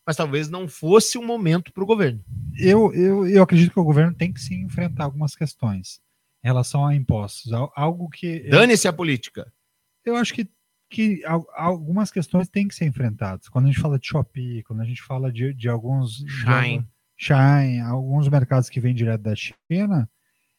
Mas 0.10 0.16
talvez 0.18 0.50
não 0.50 0.68
fosse 0.68 1.20
o 1.20 1.24
momento 1.24 1.72
para 1.72 1.84
o 1.84 1.86
governo. 1.86 2.20
Eu, 2.58 2.92
eu, 2.96 3.28
eu 3.28 3.44
acredito 3.44 3.72
que 3.72 3.80
o 3.80 3.84
governo 3.84 4.12
tem 4.12 4.34
que 4.34 4.42
se 4.42 4.56
enfrentar 4.56 5.04
algumas 5.04 5.36
questões 5.36 6.02
em 6.44 6.48
relação 6.48 6.84
a 6.84 6.96
impostos. 6.96 7.54
Al- 7.54 7.72
Algo 7.76 8.10
que. 8.10 8.40
Dane-se 8.50 8.88
a 8.88 8.92
política. 8.94 9.54
eu 10.04 10.16
acho 10.16 10.34
que, 10.34 10.50
que 10.90 11.24
al- 11.26 11.46
algumas 11.56 12.10
questões 12.10 12.50
têm 12.50 12.68
que 12.68 12.74
ser 12.74 12.86
enfrentadas. 12.88 13.48
Quando 13.48 13.66
a 13.66 13.68
gente 13.68 13.80
fala 13.80 14.00
de 14.00 14.08
Shopee, 14.08 14.64
quando 14.64 14.82
a 14.82 14.84
gente 14.86 15.04
fala 15.04 15.32
de, 15.32 15.54
de 15.54 15.70
alguns. 15.70 16.26
Shine. 16.28 16.88
Shine, 17.16 17.80
alguns 17.82 18.28
mercados 18.28 18.68
que 18.68 18.80
vêm 18.80 18.96
direto 18.96 19.22
da 19.22 19.36
China, 19.36 20.10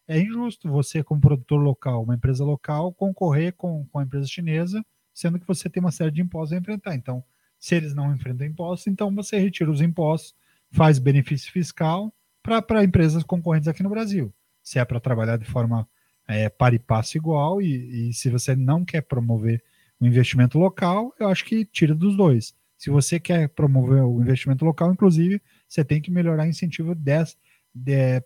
é 0.06 0.20
injusto 0.20 0.68
você, 0.70 1.02
como 1.02 1.20
produtor 1.20 1.60
local, 1.60 2.04
uma 2.04 2.14
empresa 2.14 2.44
local, 2.44 2.92
concorrer 2.94 3.52
com, 3.54 3.84
com 3.86 3.98
a 3.98 4.04
empresa 4.04 4.28
chinesa, 4.28 4.80
sendo 5.12 5.40
que 5.40 5.46
você 5.48 5.68
tem 5.68 5.80
uma 5.82 5.90
série 5.90 6.12
de 6.12 6.20
impostos 6.22 6.52
a 6.52 6.60
enfrentar. 6.60 6.94
Então, 6.94 7.24
se 7.60 7.74
eles 7.74 7.94
não 7.94 8.12
enfrentam 8.12 8.46
impostos, 8.46 8.86
então 8.86 9.14
você 9.14 9.38
retira 9.38 9.70
os 9.70 9.82
impostos, 9.82 10.34
faz 10.72 10.98
benefício 10.98 11.52
fiscal 11.52 12.12
para 12.42 12.82
empresas 12.82 13.22
concorrentes 13.22 13.68
aqui 13.68 13.82
no 13.82 13.90
Brasil. 13.90 14.32
Se 14.62 14.78
é 14.78 14.84
para 14.84 14.98
trabalhar 14.98 15.36
de 15.36 15.44
forma 15.44 15.86
é, 16.26 16.48
para 16.48 16.74
e 16.74 16.78
passo 16.78 17.18
igual, 17.18 17.60
e, 17.60 18.08
e 18.08 18.12
se 18.14 18.30
você 18.30 18.56
não 18.56 18.84
quer 18.84 19.02
promover 19.02 19.62
o 20.00 20.06
investimento 20.06 20.58
local, 20.58 21.14
eu 21.20 21.28
acho 21.28 21.44
que 21.44 21.64
tira 21.66 21.94
dos 21.94 22.16
dois. 22.16 22.54
Se 22.78 22.88
você 22.88 23.20
quer 23.20 23.48
promover 23.50 24.02
o 24.02 24.22
investimento 24.22 24.64
local, 24.64 24.90
inclusive, 24.90 25.42
você 25.68 25.84
tem 25.84 26.00
que 26.00 26.10
melhorar 26.10 26.44
o 26.44 26.48
incentivo 26.48 26.96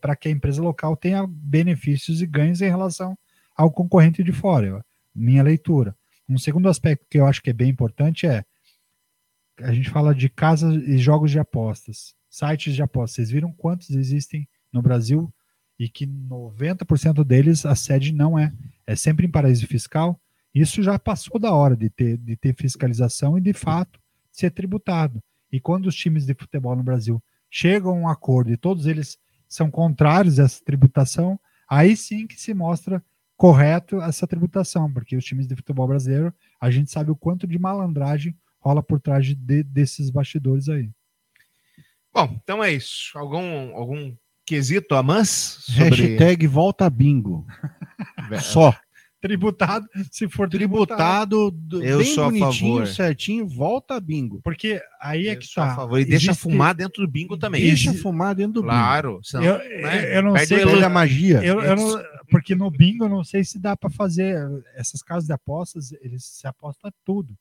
para 0.00 0.14
que 0.14 0.28
a 0.28 0.30
empresa 0.30 0.62
local 0.62 0.96
tenha 0.96 1.26
benefícios 1.26 2.22
e 2.22 2.26
ganhos 2.26 2.62
em 2.62 2.68
relação 2.68 3.18
ao 3.56 3.68
concorrente 3.68 4.22
de 4.22 4.30
fora. 4.30 4.84
Minha 5.12 5.42
leitura. 5.42 5.96
Um 6.28 6.38
segundo 6.38 6.68
aspecto 6.68 7.04
que 7.10 7.18
eu 7.18 7.26
acho 7.26 7.42
que 7.42 7.50
é 7.50 7.52
bem 7.52 7.68
importante 7.68 8.28
é 8.28 8.44
a 9.60 9.72
gente 9.72 9.90
fala 9.90 10.14
de 10.14 10.28
casas 10.28 10.74
e 10.86 10.98
jogos 10.98 11.30
de 11.30 11.38
apostas, 11.38 12.14
sites 12.28 12.74
de 12.74 12.82
apostas. 12.82 13.16
Vocês 13.16 13.30
viram 13.30 13.52
quantos 13.52 13.90
existem 13.90 14.48
no 14.72 14.82
Brasil 14.82 15.32
e 15.78 15.88
que 15.88 16.06
90% 16.06 17.24
deles 17.24 17.64
a 17.66 17.74
sede 17.74 18.12
não 18.12 18.38
é, 18.38 18.52
é 18.86 18.96
sempre 18.96 19.26
em 19.26 19.30
paraíso 19.30 19.66
fiscal. 19.66 20.20
Isso 20.54 20.82
já 20.82 20.98
passou 20.98 21.38
da 21.38 21.52
hora 21.52 21.76
de 21.76 21.90
ter, 21.90 22.16
de 22.16 22.36
ter 22.36 22.54
fiscalização 22.54 23.36
e 23.36 23.40
de 23.40 23.52
fato 23.52 24.00
ser 24.30 24.50
tributado. 24.50 25.22
E 25.50 25.60
quando 25.60 25.86
os 25.86 25.94
times 25.94 26.26
de 26.26 26.34
futebol 26.34 26.74
no 26.76 26.82
Brasil 26.82 27.22
chegam 27.50 27.92
a 27.92 27.94
um 27.94 28.08
acordo 28.08 28.52
e 28.52 28.56
todos 28.56 28.86
eles 28.86 29.18
são 29.48 29.70
contrários 29.70 30.40
a 30.40 30.44
essa 30.44 30.64
tributação, 30.64 31.38
aí 31.68 31.96
sim 31.96 32.26
que 32.26 32.40
se 32.40 32.52
mostra 32.52 33.02
correto 33.36 34.00
essa 34.00 34.26
tributação, 34.26 34.92
porque 34.92 35.16
os 35.16 35.24
times 35.24 35.46
de 35.46 35.54
futebol 35.54 35.86
brasileiro, 35.86 36.32
a 36.60 36.70
gente 36.70 36.90
sabe 36.90 37.10
o 37.10 37.16
quanto 37.16 37.46
de 37.46 37.58
malandragem 37.58 38.36
rola 38.64 38.82
por 38.82 39.00
trás 39.00 39.26
de, 39.26 39.62
desses 39.62 40.10
bastidores 40.10 40.68
aí. 40.68 40.90
Bom, 42.12 42.38
então 42.42 42.62
é 42.64 42.72
isso. 42.72 43.16
Algum, 43.18 43.74
algum 43.76 44.14
quesito 44.46 44.94
a 44.94 45.02
mais? 45.02 45.28
Sobre... 45.28 45.88
Hashtag 45.90 46.46
volta 46.46 46.88
bingo. 46.88 47.46
Só. 48.40 48.74
Tributado, 49.20 49.86
se 50.12 50.28
for 50.28 50.46
Tributado, 50.50 51.50
do- 51.50 51.82
Eu 51.82 51.96
bem 51.98 52.06
sou 52.14 52.24
a 52.24 52.26
bonitinho, 52.26 52.76
favor. 52.80 52.86
certinho, 52.86 53.48
volta 53.48 53.98
bingo. 53.98 54.38
Porque 54.44 54.82
aí 55.00 55.28
é 55.28 55.32
Eu 55.32 55.38
que 55.38 55.46
sou 55.46 55.62
a 55.62 55.68
tá. 55.68 55.74
favor. 55.76 55.98
E 55.98 56.04
deixa 56.04 56.26
Existe- 56.32 56.42
fumar 56.42 56.74
dentro 56.74 57.00
do 57.06 57.10
bingo 57.10 57.38
também. 57.38 57.62
Deixa 57.62 57.88
Exi- 57.88 58.02
fumar 58.02 58.34
dentro 58.34 58.52
do 58.52 58.60
bingo. 58.60 58.74
Claro. 58.74 59.20
senão, 59.22 59.44
Eu, 59.44 59.58
né, 59.82 60.18
eu- 60.18 60.22
não 60.22 60.34
perde 60.34 60.48
sei. 60.48 60.62
a. 60.62 60.66
Perde 60.66 60.84
a 60.84 60.88
magia. 60.90 61.42
Eu, 61.42 61.58
eu 61.62 61.74
não, 61.74 62.02
porque 62.30 62.54
no 62.54 62.70
bingo 62.70 63.06
eu 63.06 63.08
não 63.08 63.24
sei 63.24 63.42
se 63.44 63.58
dá 63.58 63.74
para 63.74 63.88
fazer 63.88 64.36
essas 64.74 65.02
casas 65.02 65.24
de 65.26 65.32
apostas, 65.32 65.90
eles 66.02 66.22
se 66.22 66.46
aposta 66.46 66.92
tudo. 67.02 67.34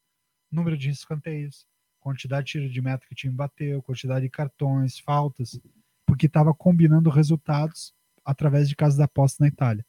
Número 0.54 0.78
de 0.78 0.90
escanteios, 0.90 1.66
quantidade 2.00 2.46
de 2.46 2.52
tiro 2.52 2.70
de 2.70 2.82
meta 2.82 3.06
que 3.08 3.14
o 3.14 3.16
time 3.16 3.34
bateu, 3.34 3.82
quantidade 3.82 4.26
de 4.26 4.30
cartões, 4.30 5.00
faltas, 5.00 5.60
porque 6.06 6.28
estava 6.28 6.54
combinando 6.54 7.10
resultados 7.10 7.94
através 8.24 8.70
de 8.70 8.76
casas 8.76 8.98
de 8.98 9.04
apostas 9.04 9.40
na 9.40 9.48
Itália. 9.48 9.84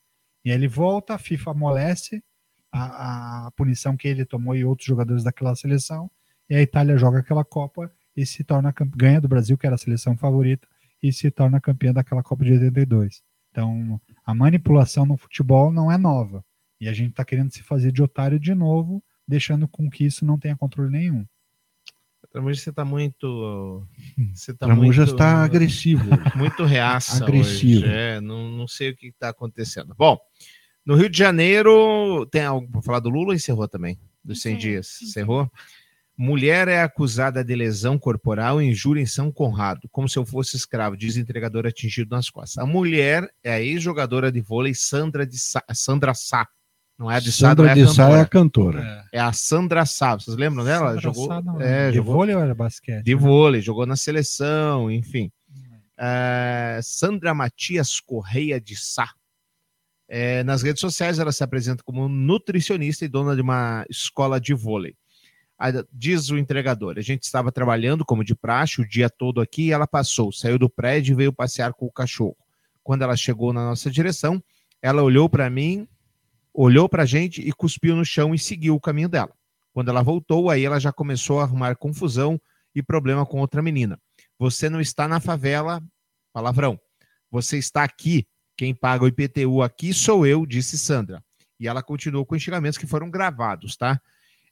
E 0.45 0.51
aí 0.51 0.57
ele 0.57 0.67
volta, 0.67 1.15
a 1.15 1.19
FIFA 1.19 1.51
amolece 1.51 2.23
a, 2.73 3.47
a 3.47 3.51
punição 3.53 3.97
que 3.97 4.09
ele 4.09 4.25
tomou 4.25 4.57
e 4.57 4.65
outros 4.65 4.87
jogadores 4.87 5.23
daquela 5.23 5.55
seleção, 5.55 6.11
e 6.49 6.55
a 6.55 6.63
Itália 6.63 6.97
joga 6.97 7.19
aquela 7.19 7.45
Copa 7.45 7.93
e 8.17 8.25
se 8.25 8.43
torna 8.43 8.73
ganha 8.97 9.21
do 9.21 9.29
Brasil, 9.29 9.59
que 9.59 9.67
era 9.67 9.75
a 9.75 9.79
seleção 9.79 10.17
favorita, 10.17 10.67
e 11.03 11.13
se 11.13 11.31
torna 11.31 11.61
campeã 11.61 11.93
daquela 11.93 12.23
Copa 12.23 12.45
de 12.45 12.53
82. 12.53 13.23
Então, 13.51 14.01
a 14.25 14.35
manipulação 14.35 15.05
no 15.05 15.17
futebol 15.17 15.71
não 15.71 15.93
é 15.93 15.99
nova. 15.99 16.45
E 16.81 16.89
a 16.89 16.93
gente 16.93 17.11
está 17.11 17.25
querendo 17.25 17.53
se 17.53 17.63
fazer 17.63 17.93
de 17.93 18.03
otário 18.03 18.39
de 18.39 18.55
novo, 18.55 19.03
deixando 19.27 19.67
com 19.69 19.91
que 19.91 20.05
isso 20.05 20.25
não 20.25 20.39
tenha 20.39 20.57
controle 20.57 20.91
nenhum. 20.91 21.27
Tramuja, 22.35 22.61
você 22.61 22.73
tá 22.73 22.85
muito. 22.85 23.87
Você 24.35 24.53
tá 24.53 24.67
Tramuja 24.67 25.03
muito, 25.03 25.13
está 25.13 25.45
agressivo. 25.45 26.05
muito 26.35 26.65
reaça. 26.65 27.23
Agressivo. 27.23 27.85
Hoje. 27.85 27.95
É, 27.95 28.21
não, 28.21 28.51
não 28.51 28.67
sei 28.67 28.91
o 28.91 28.97
que 28.97 29.07
está 29.07 29.29
acontecendo. 29.29 29.95
Bom, 29.97 30.19
no 30.85 30.97
Rio 30.97 31.09
de 31.09 31.17
Janeiro, 31.17 32.27
tem 32.33 32.43
algo 32.43 32.69
para 32.69 32.83
falar 32.83 32.99
do 32.99 33.09
Lula 33.09 33.29
ou 33.29 33.35
encerrou 33.35 33.69
também? 33.69 34.01
Dos 34.25 34.43
100 34.43 34.57
dias? 34.57 35.03
Encerrou? 35.03 35.49
Mulher 36.17 36.69
é 36.69 36.81
acusada 36.81 37.43
de 37.43 37.55
lesão 37.57 37.99
corporal 37.99 38.61
e 38.61 38.67
injúria 38.67 39.01
em 39.01 39.07
São 39.07 39.33
Conrado, 39.33 39.89
como 39.91 40.09
se 40.09 40.17
eu 40.17 40.25
fosse 40.25 40.57
escravo, 40.57 40.97
diz 40.97 41.17
entregador 41.17 41.67
atingido 41.67 42.15
nas 42.15 42.31
costas. 42.31 42.59
A 42.59 42.67
mulher 42.67 43.29
é 43.43 43.53
a 43.53 43.61
ex-jogadora 43.61 44.31
de 44.31 44.41
vôlei 44.41 44.75
Sandra, 44.75 45.27
de 45.27 45.39
Sá, 45.39 45.63
Sandra 45.73 46.15
Sá. 46.15 46.49
Não 46.99 47.11
é 47.11 47.17
a 47.17 47.21
de 47.21 47.33
Sá, 47.33 47.49
Sandra 47.49 47.71
é 47.71 47.75
de 47.75 47.93
Sá 47.93 48.11
é 48.11 48.21
a 48.21 48.27
cantora. 48.27 48.79
cantora. 48.79 49.09
É 49.13 49.21
a 49.21 49.33
Sandra 49.33 49.85
Sá. 49.85 50.15
Vocês 50.15 50.37
lembram 50.37 50.65
dela? 50.65 50.89
Sandra 50.89 51.01
jogou, 51.01 51.27
Sá, 51.27 51.43
não, 51.43 51.61
é, 51.61 51.91
de 51.91 51.97
jogou 51.97 52.15
vôlei 52.15 52.35
ou 52.35 52.43
era 52.43 52.55
basquete? 52.55 53.05
de 53.05 53.15
né? 53.15 53.21
vôlei, 53.21 53.61
jogou 53.61 53.85
na 53.85 53.97
seleção, 53.97 54.91
enfim. 54.91 55.31
É, 55.99 56.81
Sandra 56.83 57.35
Matias 57.35 58.01
Correia 58.01 58.61
de 58.61 58.77
Sá. 58.77 59.11
É, 60.09 60.45
nas 60.45 60.63
redes 60.63 60.81
sociais, 60.81 61.19
ela 61.19 61.33
se 61.33 61.43
apresenta 61.43 61.83
como 61.83 62.09
nutricionista 62.09 63.05
e 63.05 63.09
dona 63.09 63.35
de 63.35 63.43
uma 63.43 63.85
escola 63.89 64.41
de 64.41 64.55
vôlei. 64.55 64.95
Aí, 65.59 65.73
Diz 65.93 66.31
o 66.31 66.39
entregador: 66.39 66.99
a 66.99 67.03
gente 67.03 67.23
estava 67.23 67.51
trabalhando 67.51 68.05
como 68.05 68.25
de 68.25 68.35
praxe 68.35 68.81
o 68.81 68.89
dia 68.89 69.09
todo 69.09 69.41
aqui 69.41 69.67
e 69.67 69.73
ela 69.73 69.87
passou, 69.87 70.31
saiu 70.31 70.59
do 70.59 70.69
prédio 70.69 71.15
e 71.15 71.17
veio 71.17 71.33
passear 71.33 71.73
com 71.73 71.87
o 71.87 71.93
cachorro. 71.93 72.37
Quando 72.83 73.03
ela 73.03 73.17
chegou 73.17 73.53
na 73.53 73.65
nossa 73.65 73.91
direção, 73.91 74.43
ela 74.83 75.03
olhou 75.03 75.29
para 75.29 75.49
mim, 75.49 75.89
olhou 76.55 76.89
para 76.89 77.03
a 77.03 77.07
gente 77.07 77.43
e 77.43 77.53
cuspiu 77.53 77.97
no 77.97 78.05
chão 78.05 78.33
e 78.33 78.39
seguiu 78.39 78.77
o 78.77 78.81
caminho 78.81 79.09
dela. 79.09 79.33
Quando 79.73 79.89
ela 79.89 80.03
voltou, 80.03 80.49
aí 80.49 80.65
ela 80.65 80.79
já 80.79 80.93
começou 80.93 81.41
a 81.41 81.43
arrumar 81.43 81.75
confusão 81.75 82.41
e 82.73 82.83
problema 82.83 83.27
com 83.27 83.41
outra 83.41 83.61
menina. 83.61 83.99
Você 84.39 84.71
não 84.71 84.81
está 84.81 85.09
na 85.09 85.19
favela, 85.19 85.83
palavrão. 86.33 86.79
Você 87.31 87.59
está 87.59 87.83
aqui. 87.83 88.25
Quem 88.57 88.73
paga 88.73 89.05
o 89.05 89.09
IPTU 89.09 89.63
aqui 89.63 89.93
sou 89.93 90.25
eu, 90.25 90.47
disse 90.47 90.79
Sandra. 90.79 91.23
E 91.59 91.67
ela 91.67 91.83
continuou 91.83 92.25
com 92.25 92.39
xingamentos 92.39 92.79
que 92.79 92.87
foram 92.87 93.11
gravados, 93.11 93.77
tá? 93.77 94.01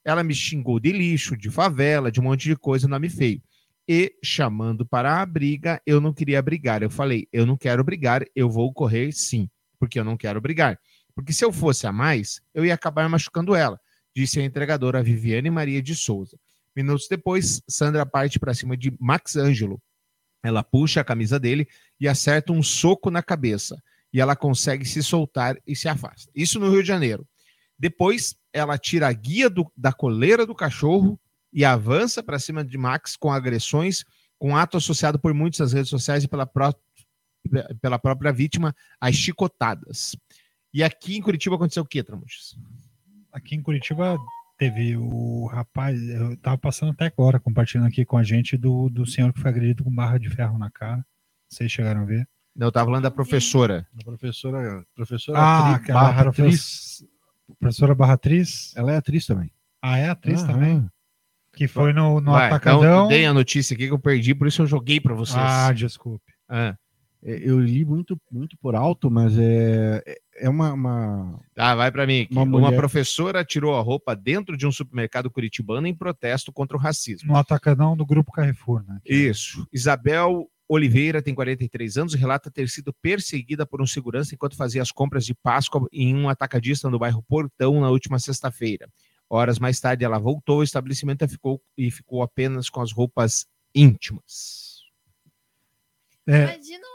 Ela 0.03 0.23
me 0.23 0.35
xingou 0.35 0.79
de 0.79 0.91
lixo, 0.91 1.37
de 1.37 1.49
favela, 1.49 2.11
de 2.11 2.19
um 2.19 2.23
monte 2.23 2.49
de 2.49 2.55
coisa, 2.57 2.87
nome 2.87 3.09
feio. 3.09 3.41
E 3.87 4.13
chamando 4.21 4.85
para 4.85 5.21
a 5.21 5.25
briga, 5.25 5.81
eu 5.85 6.01
não 6.01 6.13
queria 6.13 6.41
brigar. 6.41 6.83
Eu 6.83 6.89
falei, 6.89 7.27
eu 7.31 7.45
não 7.45 7.55
quero 7.55 7.83
brigar, 7.83 8.25
eu 8.35 8.49
vou 8.49 8.73
correr 8.73 9.13
sim, 9.13 9.49
porque 9.79 9.97
eu 9.97 10.03
não 10.03 10.17
quero 10.17 10.41
brigar. 10.41 10.77
Porque 11.15 11.33
se 11.33 11.43
eu 11.45 11.51
fosse 11.51 11.85
a 11.85 11.91
mais, 11.91 12.41
eu 12.53 12.65
ia 12.65 12.73
acabar 12.73 13.07
machucando 13.07 13.55
ela, 13.55 13.79
disse 14.15 14.39
a 14.39 14.43
entregadora 14.43 15.03
Viviane 15.03 15.49
Maria 15.49 15.81
de 15.81 15.95
Souza. 15.95 16.37
Minutos 16.75 17.07
depois, 17.07 17.61
Sandra 17.67 18.05
parte 18.05 18.39
para 18.39 18.53
cima 18.53 18.75
de 18.75 18.95
Max 18.99 19.35
Ângelo. 19.35 19.81
Ela 20.43 20.63
puxa 20.63 21.01
a 21.01 21.03
camisa 21.03 21.39
dele 21.39 21.67
e 21.99 22.07
acerta 22.07 22.51
um 22.51 22.63
soco 22.63 23.09
na 23.11 23.21
cabeça. 23.21 23.81
E 24.11 24.19
ela 24.19 24.35
consegue 24.35 24.85
se 24.85 25.01
soltar 25.01 25.57
e 25.65 25.75
se 25.75 25.87
afasta. 25.87 26.31
Isso 26.35 26.59
no 26.59 26.69
Rio 26.69 26.81
de 26.81 26.87
Janeiro. 26.87 27.27
Depois, 27.77 28.35
ela 28.51 28.77
tira 28.77 29.07
a 29.07 29.13
guia 29.13 29.49
do- 29.49 29.71
da 29.75 29.91
coleira 29.91 30.45
do 30.45 30.53
cachorro 30.53 31.19
e 31.51 31.63
avança 31.63 32.21
para 32.21 32.39
cima 32.39 32.63
de 32.63 32.77
Max 32.77 33.15
com 33.15 33.31
agressões, 33.31 34.03
com 34.37 34.55
ato 34.55 34.77
associado 34.77 35.17
por 35.19 35.33
muitos 35.33 35.59
nas 35.59 35.73
redes 35.73 35.89
sociais 35.89 36.23
e 36.23 36.27
pela, 36.27 36.45
pró- 36.45 36.73
pela 37.81 37.97
própria 37.99 38.31
vítima, 38.31 38.75
as 38.99 39.15
chicotadas. 39.15 40.15
E 40.73 40.83
aqui 40.83 41.17
em 41.17 41.21
Curitiba 41.21 41.55
aconteceu 41.55 41.83
o 41.83 41.85
quê, 41.85 42.03
Tramujas? 42.03 42.55
Aqui 43.31 43.55
em 43.55 43.61
Curitiba 43.61 44.17
teve 44.57 44.95
o 44.97 45.45
rapaz, 45.47 46.01
eu 46.09 46.37
tava 46.37 46.57
passando 46.57 46.91
até 46.91 47.05
agora, 47.05 47.39
compartilhando 47.39 47.87
aqui 47.87 48.05
com 48.05 48.17
a 48.17 48.23
gente 48.23 48.55
do, 48.57 48.89
do 48.89 49.05
senhor 49.05 49.31
que 49.33 49.39
foi 49.39 49.49
agredido 49.51 49.83
com 49.83 49.93
barra 49.93 50.17
de 50.17 50.29
ferro 50.29 50.57
na 50.57 50.71
cara. 50.71 51.05
Vocês 51.49 51.71
chegaram 51.71 52.01
a 52.01 52.05
ver? 52.05 52.27
Não, 52.55 52.67
eu 52.67 52.71
tava 52.71 52.85
falando 52.85 53.03
da 53.03 53.11
professora. 53.11 53.87
A 53.99 54.03
professora, 54.03 54.85
professora 54.95 55.39
Ah, 55.39 55.59
atri- 55.71 55.83
aquela 55.83 56.01
barra 56.03 56.29
atriz. 56.29 57.03
Professora 57.59 57.95
barra 57.95 58.13
atriz. 58.13 58.75
Ela 58.75 58.93
é 58.93 58.97
atriz 58.97 59.25
também. 59.25 59.51
Ah, 59.81 59.97
é 59.97 60.09
atriz 60.09 60.41
Aham. 60.43 60.53
também? 60.53 60.89
Que 61.55 61.67
foi 61.67 61.93
no, 61.93 62.19
no 62.21 62.31
Vai, 62.31 62.47
Atacadão. 62.47 62.79
Então, 62.79 63.07
dei 63.09 63.25
a 63.25 63.33
notícia 63.33 63.73
aqui 63.75 63.85
que 63.87 63.93
eu 63.93 63.99
perdi, 63.99 64.33
por 64.33 64.47
isso 64.47 64.61
eu 64.61 64.67
joguei 64.67 64.99
para 64.99 65.13
vocês. 65.13 65.37
ah, 65.39 65.71
desculpe. 65.73 66.31
Ah. 66.49 66.75
É, 67.23 67.39
eu 67.41 67.59
li 67.59 67.85
muito, 67.85 68.19
muito 68.31 68.57
por 68.57 68.75
alto, 68.75 69.09
mas 69.09 69.37
é, 69.37 70.03
é- 70.05 70.17
é 70.45 70.49
uma, 70.49 70.73
uma- 70.73 71.39
Tá, 71.53 71.73
vai 71.75 71.91
pra 71.91 72.05
mim. 72.07 72.27
Uma 72.31 72.43
Uma, 72.43 72.73
professora 72.73 73.45
tirou 73.45 73.75
a 73.75 73.81
roupa 73.81 74.15
dentro 74.15 74.57
de 74.57 74.65
um 74.67 74.71
supermercado 74.71 75.29
curitibano 75.31 75.87
em 75.87 75.93
protesto 75.95 76.51
contra 76.51 76.75
o 76.75 76.79
racismo. 76.79 77.31
No 77.31 77.37
atacadão 77.37 77.95
do 77.95 78.05
Grupo 78.05 78.31
Carrefour, 78.31 78.83
né? 78.85 78.99
Isso. 79.05 79.65
Isabel 79.71 80.49
Oliveira 80.67 81.21
tem 81.21 81.35
43 81.35 81.97
anos 81.97 82.13
e 82.13 82.17
relata 82.17 82.49
ter 82.49 82.67
sido 82.69 82.91
perseguida 82.93 83.65
por 83.65 83.81
um 83.81 83.85
segurança 83.85 84.33
enquanto 84.33 84.55
fazia 84.55 84.81
as 84.81 84.91
compras 84.91 85.25
de 85.25 85.35
Páscoa 85.35 85.87
em 85.91 86.15
um 86.15 86.27
atacadista 86.29 86.89
no 86.89 86.97
bairro 86.97 87.21
Portão 87.23 87.79
na 87.79 87.89
última 87.89 88.17
sexta-feira. 88.17 88.89
Horas 89.29 89.59
mais 89.59 89.79
tarde, 89.79 90.03
ela 90.03 90.17
voltou 90.19 90.57
ao 90.57 90.63
estabelecimento 90.63 91.23
e 91.25 91.27
ficou, 91.27 91.61
e 91.77 91.91
ficou 91.91 92.21
apenas 92.23 92.69
com 92.69 92.81
as 92.81 92.91
roupas 92.91 93.45
íntimas. 93.75 94.81
É, 96.25 96.43
Imagina 96.55 96.87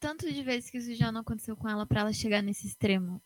tanto 0.00 0.32
de 0.32 0.42
vezes 0.42 0.70
que 0.70 0.78
isso 0.78 0.94
já 0.94 1.12
não 1.12 1.20
aconteceu 1.20 1.56
com 1.56 1.68
ela 1.68 1.86
pra 1.86 2.00
ela 2.00 2.12
chegar 2.12 2.42
nesse 2.42 2.66
extremo. 2.66 3.20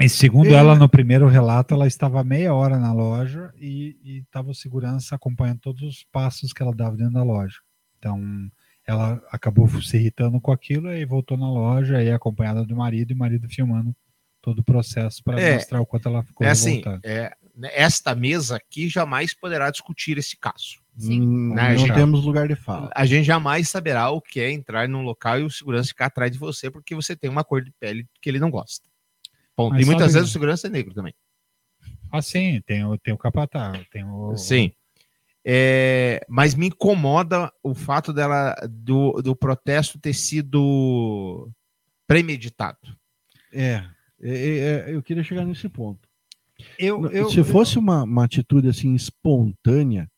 E 0.00 0.08
segundo 0.08 0.48
É. 0.48 0.54
ela, 0.54 0.74
no 0.74 0.88
primeiro 0.88 1.28
relato, 1.28 1.72
ela 1.72 1.86
estava 1.86 2.24
meia 2.24 2.52
hora 2.52 2.78
na 2.78 2.92
loja 2.92 3.52
e 3.56 3.96
estava 4.26 4.50
o 4.50 4.54
segurança 4.54 5.14
acompanhando 5.14 5.60
todos 5.60 5.82
os 5.82 6.04
passos 6.10 6.52
que 6.52 6.60
ela 6.62 6.74
dava 6.74 6.96
dentro 6.96 7.14
da 7.14 7.22
loja. 7.22 7.60
Então, 7.98 8.20
ela 8.86 9.22
acabou 9.30 9.68
se 9.80 9.96
irritando 9.96 10.40
com 10.40 10.50
aquilo 10.50 10.92
e 10.92 11.04
voltou 11.06 11.36
na 11.38 11.48
loja, 11.48 11.98
aí 11.98 12.10
acompanhada 12.10 12.64
do 12.64 12.74
marido, 12.76 13.12
e 13.12 13.14
o 13.14 13.18
marido 13.18 13.48
filmando 13.48 13.94
todo 14.42 14.58
o 14.58 14.64
processo 14.64 15.22
para 15.22 15.40
É. 15.40 15.54
mostrar 15.54 15.80
o 15.80 15.86
quanto 15.86 16.08
ela 16.08 16.22
ficou 16.24 16.44
É 16.46 16.50
assim, 16.50 16.82
é, 17.04 17.32
esta 17.62 18.14
mesa 18.14 18.56
aqui 18.56 18.88
jamais 18.88 19.34
poderá 19.34 19.70
discutir 19.70 20.18
esse 20.18 20.36
caso. 20.36 20.80
hum, 21.00 21.54
Né, 21.54 21.74
não 21.74 21.86
gente? 21.86 21.94
temos 21.94 22.24
lugar 22.24 22.48
de 22.48 22.54
fala. 22.56 22.90
A 22.94 23.04
gente 23.06 23.24
jamais 23.24 23.68
saberá 23.68 24.10
o 24.10 24.20
que 24.20 24.40
é 24.40 24.50
entrar 24.50 24.88
num 24.88 25.02
local 25.02 25.38
e 25.40 25.42
o 25.44 25.50
segurança 25.50 25.88
ficar 25.88 26.06
atrás 26.06 26.30
de 26.32 26.38
você 26.38 26.70
porque 26.70 26.94
você 26.94 27.14
tem 27.16 27.30
uma 27.30 27.44
cor 27.44 27.62
de 27.62 27.70
pele 27.78 28.06
que 28.20 28.28
ele 28.28 28.38
não 28.40 28.50
gosta. 28.50 28.88
Ponto. 29.56 29.72
Mas 29.74 29.82
e 29.82 29.86
muitas 29.86 30.06
sabe- 30.06 30.14
vezes 30.14 30.30
o 30.30 30.32
segurança 30.32 30.66
é 30.66 30.70
negro 30.70 30.92
também. 30.94 31.14
Ah, 32.10 32.22
sim, 32.22 32.60
tem 32.66 32.84
o, 32.84 32.96
tem 32.98 33.12
o 33.12 33.18
capataz, 33.18 33.84
tem 33.90 34.04
o... 34.04 34.36
Sim. 34.36 34.72
É, 35.44 36.24
mas 36.28 36.54
me 36.54 36.68
incomoda 36.68 37.52
o 37.62 37.74
fato 37.74 38.12
dela 38.12 38.54
do, 38.70 39.20
do 39.20 39.36
protesto 39.36 39.98
ter 39.98 40.14
sido 40.14 41.50
premeditado. 42.06 42.78
É, 43.52 43.84
é, 44.22 44.28
é, 44.32 44.84
eu 44.88 45.02
queria 45.02 45.22
chegar 45.22 45.44
nesse 45.44 45.68
ponto. 45.68 46.08
Eu, 46.78 47.06
eu, 47.10 47.30
se 47.30 47.42
fosse 47.44 47.78
uma, 47.78 48.04
uma 48.04 48.24
atitude 48.24 48.68
assim 48.68 48.94
espontânea, 48.94 50.10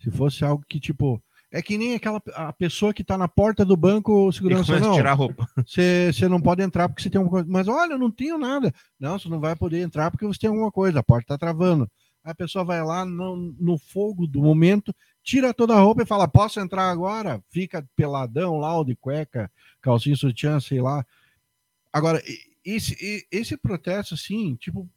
se 0.00 0.10
fosse 0.10 0.44
algo 0.44 0.64
que 0.68 0.80
tipo 0.80 1.22
é 1.52 1.60
que 1.60 1.76
nem 1.76 1.94
aquela 1.94 2.20
a 2.34 2.50
pessoa 2.50 2.94
que 2.94 3.04
tá 3.04 3.18
na 3.18 3.28
porta 3.28 3.62
do 3.62 3.76
banco, 3.76 4.32
segurança 4.32 4.80
não. 4.80 4.94
tirar 4.94 5.10
a 5.10 5.14
roupa. 5.14 5.46
Você 5.66 6.26
não 6.26 6.40
pode 6.40 6.62
entrar 6.62 6.88
porque 6.88 7.02
você 7.02 7.10
tem 7.10 7.18
alguma 7.18 7.42
coisa. 7.42 7.48
Mas 7.50 7.68
olha, 7.68 7.92
eu 7.92 7.98
não 7.98 8.10
tenho 8.10 8.38
nada. 8.38 8.72
Não, 8.98 9.18
você 9.18 9.28
não 9.28 9.38
vai 9.38 9.54
poder 9.54 9.82
entrar 9.82 10.10
porque 10.10 10.26
você 10.26 10.40
tem 10.40 10.48
alguma 10.48 10.72
coisa. 10.72 11.00
A 11.00 11.02
porta 11.02 11.26
tá 11.28 11.38
travando. 11.38 11.86
A 12.24 12.34
pessoa 12.34 12.64
vai 12.64 12.82
lá 12.82 13.04
no, 13.04 13.54
no 13.58 13.76
fogo 13.76 14.26
do 14.26 14.40
momento, 14.40 14.94
tira 15.22 15.52
toda 15.52 15.74
a 15.74 15.80
roupa 15.80 16.02
e 16.02 16.06
fala: 16.06 16.26
Posso 16.26 16.58
entrar 16.58 16.88
agora? 16.88 17.42
Fica 17.50 17.86
peladão 17.94 18.56
lá, 18.56 18.82
de 18.82 18.96
cueca, 18.96 19.50
calcinha 19.82 20.16
sutiã, 20.16 20.58
sei 20.58 20.80
lá. 20.80 21.04
Agora, 21.92 22.22
esse, 22.64 23.26
esse 23.30 23.58
protesto, 23.58 24.14
assim, 24.14 24.54
tipo, 24.54 24.88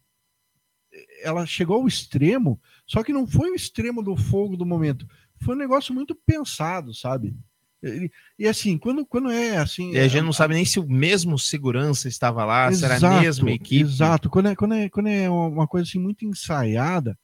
ela 1.22 1.46
chegou 1.46 1.78
ao 1.78 1.88
extremo, 1.88 2.60
só 2.86 3.04
que 3.04 3.14
não 3.14 3.26
foi 3.28 3.52
o 3.52 3.56
extremo 3.56 4.04
do 4.04 4.16
fogo 4.16 4.56
do 4.56 4.66
momento. 4.66 5.08
Foi 5.42 5.56
um 5.56 5.58
negócio 5.58 5.94
muito 5.94 6.16
pensado, 6.16 6.94
sabe? 6.94 7.36
E, 7.84 8.12
e 8.40 8.48
assim, 8.48 8.78
quando, 8.78 9.06
quando 9.06 9.30
é 9.30 9.58
assim. 9.58 9.92
E 9.92 10.00
a 10.00 10.08
gente 10.08 10.24
não 10.24 10.34
sabe 10.34 10.56
nem 10.56 10.66
se 10.66 10.80
o 10.80 10.88
mesmo 10.88 11.38
segurança 11.38 12.08
estava 12.08 12.44
lá, 12.44 12.72
se 12.72 12.84
era 12.84 12.96
a 12.96 12.98
Exato, 12.98 13.22
mesma 13.22 13.52
equipe. 13.52 13.82
Exato. 13.82 14.30
Quando 14.30 14.50
é, 14.50 14.56
quando, 14.56 14.74
é, 14.74 14.90
quando 14.90 15.08
é 15.08 15.30
uma 15.30 15.68
coisa 15.68 15.88
assim 15.88 16.00
muito 16.00 16.26
ensaiada, 16.26 17.18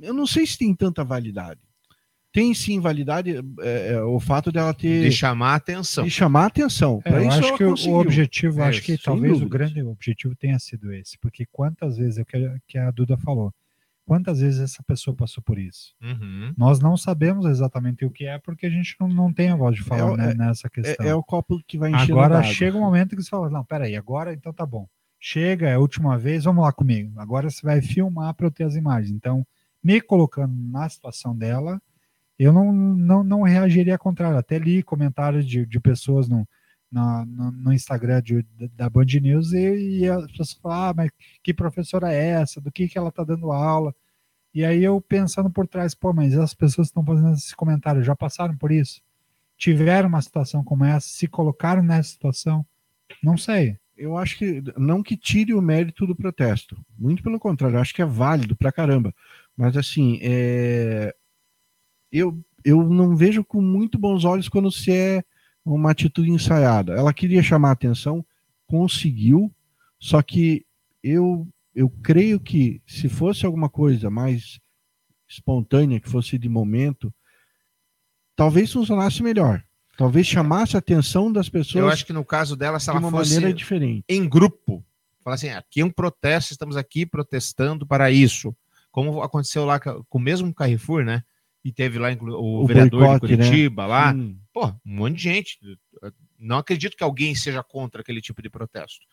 eu 0.00 0.14
não 0.14 0.26
sei 0.26 0.46
se 0.46 0.58
tem 0.58 0.74
tanta 0.74 1.04
validade. 1.04 1.60
Tem 2.36 2.52
sim 2.52 2.78
validade 2.80 3.34
é, 3.60 3.92
é, 3.94 4.02
o 4.02 4.20
fato 4.20 4.52
dela 4.52 4.74
ter. 4.74 5.08
De 5.08 5.10
chamar 5.10 5.52
a 5.52 5.54
atenção. 5.54 6.04
de 6.04 6.10
chamar 6.10 6.42
a 6.42 6.46
atenção. 6.48 7.00
É, 7.02 7.10
eu 7.10 7.28
acho 7.30 7.56
que 7.56 7.64
o- 7.64 7.70
conseguiu. 7.70 7.94
o 7.94 8.00
objetivo, 8.00 8.60
É, 8.60 8.64
acho 8.68 8.82
que 8.82 8.98
talvez 8.98 9.32
o 9.32 9.40
dúvidas. 9.40 9.72
grande 9.72 9.82
objetivo 9.82 10.34
tenha 10.36 10.58
sido 10.58 10.92
esse, 10.92 11.16
porque 11.18 11.46
quantas 11.50 11.96
vezes, 11.96 12.18
é 12.18 12.22
o 12.22 12.26
que, 12.26 12.36
a- 12.36 12.56
que 12.68 12.76
a 12.78 12.90
Duda 12.90 13.16
falou, 13.16 13.54
quantas 14.04 14.40
vezes 14.40 14.60
essa 14.60 14.82
pessoa 14.82 15.16
passou 15.16 15.42
por 15.42 15.58
isso? 15.58 15.94
Uhum. 16.02 16.52
Nós 16.58 16.78
não 16.78 16.94
sabemos 16.96 17.46
exatamente 17.46 18.04
o 18.04 18.10
que 18.10 18.26
é, 18.26 18.38
porque 18.38 18.66
a 18.66 18.70
gente 18.70 18.94
não, 19.00 19.08
não 19.08 19.32
tem 19.32 19.48
a 19.48 19.56
voz 19.56 19.74
de 19.74 19.82
falar 19.82 20.12
o- 20.12 20.16
né, 20.18 20.32
é- 20.32 20.34
nessa 20.34 20.68
questão. 20.68 21.06
É, 21.06 21.08
é 21.08 21.14
o 21.14 21.22
copo 21.22 21.58
que 21.66 21.78
vai 21.78 21.90
encher 21.90 22.12
Agora 22.12 22.42
chega 22.42 22.76
um 22.76 22.80
momento 22.82 23.16
que 23.16 23.22
você 23.22 23.30
fala, 23.30 23.48
não, 23.48 23.64
peraí, 23.64 23.96
agora 23.96 24.34
então 24.34 24.52
tá 24.52 24.66
bom. 24.66 24.86
Chega, 25.18 25.68
é 25.70 25.74
a 25.74 25.80
última 25.80 26.18
vez, 26.18 26.44
vamos 26.44 26.62
lá 26.62 26.70
comigo. 26.70 27.18
Agora 27.18 27.48
você 27.48 27.62
vai 27.62 27.80
filmar 27.80 28.34
para 28.34 28.46
eu 28.46 28.50
ter 28.50 28.64
as 28.64 28.76
imagens. 28.76 29.10
Então, 29.10 29.44
me 29.82 30.02
colocando 30.02 30.54
na 30.70 30.86
situação 30.88 31.34
dela, 31.34 31.80
eu 32.38 32.52
não, 32.52 32.72
não, 32.72 33.24
não 33.24 33.42
reagiria 33.42 33.94
ao 33.94 33.98
contrário. 33.98 34.38
Até 34.38 34.58
li 34.58 34.82
comentários 34.82 35.46
de, 35.46 35.64
de 35.66 35.80
pessoas 35.80 36.28
no, 36.28 36.46
no, 36.90 37.50
no 37.52 37.72
Instagram 37.72 38.22
de- 38.22 38.46
da 38.74 38.88
Band 38.90 39.06
News 39.22 39.52
e, 39.52 40.00
e 40.00 40.08
as 40.08 40.26
pessoas 40.28 40.52
falam, 40.54 40.78
ah, 40.90 40.94
mas 40.96 41.10
que 41.42 41.54
professora 41.54 42.12
é 42.12 42.28
essa? 42.30 42.60
Do 42.60 42.70
que, 42.72 42.88
que 42.88 42.98
ela 42.98 43.10
tá 43.12 43.24
dando 43.24 43.52
aula? 43.52 43.94
E 44.54 44.64
aí 44.64 44.82
eu 44.84 45.00
pensando 45.00 45.50
por 45.50 45.66
trás, 45.68 45.94
pô, 45.94 46.12
mas 46.12 46.36
as 46.38 46.54
pessoas 46.54 46.88
estão 46.88 47.04
fazendo 47.04 47.32
esse 47.34 47.54
comentário 47.54 48.02
já 48.02 48.16
passaram 48.16 48.56
por 48.56 48.72
isso? 48.72 49.02
Tiveram 49.58 50.08
uma 50.08 50.22
situação 50.22 50.64
como 50.64 50.84
essa? 50.84 51.08
Se 51.08 51.26
colocaram 51.28 51.82
nessa 51.82 52.10
situação? 52.10 52.66
Não 53.22 53.36
sei. 53.36 53.78
eu 53.96 54.16
acho 54.18 54.36
que 54.38 54.62
não 54.76 55.02
que 55.02 55.16
tire 55.16 55.54
o 55.54 55.62
mérito 55.62 56.06
do 56.06 56.14
protesto, 56.16 56.76
muito 56.98 57.22
pelo 57.22 57.38
contrário, 57.40 57.78
acho 57.78 57.94
que 57.94 58.02
é 58.02 58.06
válido 58.06 58.56
pra 58.56 58.72
caramba. 58.72 59.14
Mas 59.56 59.76
assim, 59.76 60.18
é, 60.22 61.14
eu, 62.18 62.38
eu 62.64 62.82
não 62.88 63.16
vejo 63.16 63.44
com 63.44 63.60
muito 63.60 63.98
bons 63.98 64.24
olhos 64.24 64.48
quando 64.48 64.70
se 64.70 64.92
é 64.92 65.22
uma 65.64 65.90
atitude 65.90 66.30
ensaiada. 66.30 66.94
Ela 66.94 67.12
queria 67.12 67.42
chamar 67.42 67.70
a 67.70 67.72
atenção, 67.72 68.24
conseguiu, 68.66 69.52
só 69.98 70.22
que 70.22 70.64
eu, 71.02 71.46
eu 71.74 71.88
creio 72.02 72.38
que 72.38 72.80
se 72.86 73.08
fosse 73.08 73.44
alguma 73.44 73.68
coisa 73.68 74.10
mais 74.10 74.60
espontânea, 75.28 76.00
que 76.00 76.08
fosse 76.08 76.38
de 76.38 76.48
momento, 76.48 77.12
talvez 78.34 78.72
funcionasse 78.72 79.22
melhor. 79.22 79.62
Talvez 79.96 80.26
chamasse 80.26 80.76
a 80.76 80.78
atenção 80.78 81.32
das 81.32 81.48
pessoas 81.48 81.82
Eu 81.82 81.88
acho 81.88 82.04
que 82.04 82.12
no 82.12 82.24
caso 82.24 82.54
dela, 82.54 82.78
se 82.78 82.84
de 82.84 82.90
ela 82.90 83.00
uma 83.00 83.10
fosse 83.10 83.34
maneira 83.34 83.54
diferente. 83.54 84.04
em 84.08 84.28
grupo, 84.28 84.84
falar 85.24 85.36
assim, 85.36 85.48
aqui 85.48 85.80
é 85.80 85.84
um 85.84 85.90
protesto, 85.90 86.52
estamos 86.52 86.76
aqui 86.76 87.06
protestando 87.06 87.86
para 87.86 88.10
isso. 88.10 88.54
Como 88.90 89.22
aconteceu 89.22 89.64
lá 89.64 89.80
com 89.80 90.04
o 90.10 90.20
mesmo 90.20 90.54
Carrefour, 90.54 91.02
né? 91.04 91.24
E 91.66 91.72
teve 91.72 91.98
lá 91.98 92.08
o, 92.12 92.62
O 92.62 92.66
vereador 92.66 93.00
boicote, 93.00 93.26
de 93.26 93.36
né? 93.38 93.44
Curitiba 93.44 93.86
lá. 93.86 94.12
Sim. 94.12 94.38
Pô, 94.52 94.66
um 94.68 94.74
monte 94.84 95.16
de 95.16 95.22
gente. 95.24 95.58
Não 96.38 96.58
acredito 96.58 96.96
que 96.96 97.02
alguém 97.02 97.34
seja 97.34 97.62
contra 97.62 98.02
aquele 98.02 98.20
tipo 98.20 98.40
de 98.40 98.48
protesto. 98.48 99.04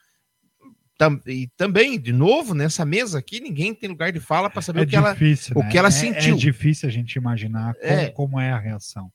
Tam- 0.98 1.20
e 1.26 1.48
também, 1.58 2.00
de 2.00 2.14
novo, 2.14 2.54
nessa 2.54 2.86
mesa 2.86 3.18
aqui, 3.18 3.40
ninguém 3.40 3.74
tem 3.74 3.90
lugar 3.90 4.12
de 4.12 4.20
fala 4.20 4.50
para 4.50 4.62
saber 4.62 4.82
É 4.82 4.84
o 4.84 4.88
que 4.88 4.96
ela. 4.96 5.14
difícil, 5.14 5.56
o 5.58 5.64
né? 5.64 5.70
que 5.72 5.78
ela 5.78 5.88
É- 5.88 5.92
sentiu. 5.92 6.36
É 6.36 6.38
difícil 6.38 6.88
a 6.88 6.92
gente 6.92 7.16
imaginar 7.16 7.74
como 7.76 7.92
É. 7.92 8.10
como 8.10 8.40
é 8.40 8.52
a 8.52 8.60
reação. 8.60 9.12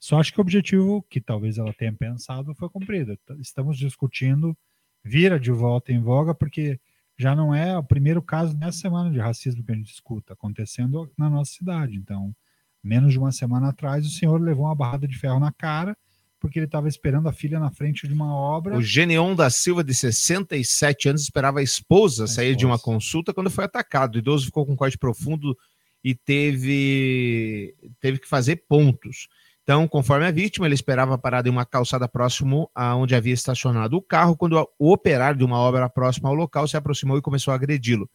Só 0.00 0.18
acho 0.18 0.32
que 0.32 0.40
o 0.40 0.42
objetivo 0.42 1.04
que 1.10 1.20
talvez 1.20 1.58
ela 1.58 1.72
tenha 1.74 1.92
pensado 1.92 2.54
foi 2.54 2.70
cumprido. 2.70 3.18
Estamos 3.38 3.76
discutindo, 3.76 4.56
vira 5.04 5.38
de 5.38 5.50
volta 5.50 5.92
em 5.92 6.00
voga, 6.00 6.34
porque 6.34 6.80
já 7.18 7.34
não 7.34 7.52
é 7.54 7.76
o 7.76 7.82
primeiro 7.82 8.22
caso 8.22 8.56
nessa 8.56 8.78
semana 8.78 9.10
de 9.10 9.18
racismo 9.18 9.62
que 9.62 9.72
a 9.72 9.74
gente 9.74 9.92
escuta, 9.92 10.32
acontecendo 10.32 11.10
na 11.18 11.28
nossa 11.28 11.52
cidade. 11.52 11.96
Então, 11.96 12.34
menos 12.82 13.12
de 13.12 13.18
uma 13.18 13.32
semana 13.32 13.68
atrás, 13.68 14.06
o 14.06 14.10
senhor 14.10 14.40
levou 14.40 14.66
uma 14.66 14.74
barrada 14.74 15.06
de 15.06 15.18
ferro 15.18 15.40
na 15.40 15.52
cara, 15.52 15.96
porque 16.40 16.58
ele 16.58 16.66
estava 16.66 16.88
esperando 16.88 17.28
a 17.28 17.32
filha 17.32 17.58
na 17.58 17.70
frente 17.70 18.06
de 18.06 18.14
uma 18.14 18.34
obra. 18.34 18.76
O 18.76 18.82
Geneon 18.82 19.34
da 19.34 19.50
Silva, 19.50 19.82
de 19.82 19.94
67 19.94 21.08
anos, 21.08 21.22
esperava 21.22 21.60
a 21.60 21.62
esposa 21.62 22.26
sair 22.26 22.54
de 22.54 22.64
uma 22.64 22.78
consulta 22.78 23.34
quando 23.34 23.50
foi 23.50 23.64
atacado. 23.64 24.14
O 24.14 24.18
idoso 24.18 24.46
ficou 24.46 24.64
com 24.64 24.76
corte 24.76 24.96
profundo 24.96 25.56
e 26.02 26.14
teve, 26.14 27.74
teve 28.00 28.18
que 28.18 28.28
fazer 28.28 28.64
pontos. 28.68 29.28
Então, 29.68 29.86
conforme 29.86 30.24
a 30.24 30.30
vítima, 30.30 30.66
ele 30.66 30.74
esperava 30.74 31.18
parado 31.18 31.46
em 31.46 31.50
uma 31.50 31.66
calçada 31.66 32.08
próximo 32.08 32.70
a 32.74 32.96
onde 32.96 33.14
havia 33.14 33.34
estacionado 33.34 33.98
o 33.98 34.02
carro, 34.02 34.34
quando 34.34 34.66
o 34.78 34.92
operário 34.92 35.36
de 35.36 35.44
uma 35.44 35.58
obra 35.58 35.90
próxima 35.90 36.30
ao 36.30 36.34
local 36.34 36.66
se 36.66 36.76
aproximou 36.76 37.18
e 37.18 37.20
começou 37.20 37.52
a 37.52 37.54
agredi-lo. 37.54 38.08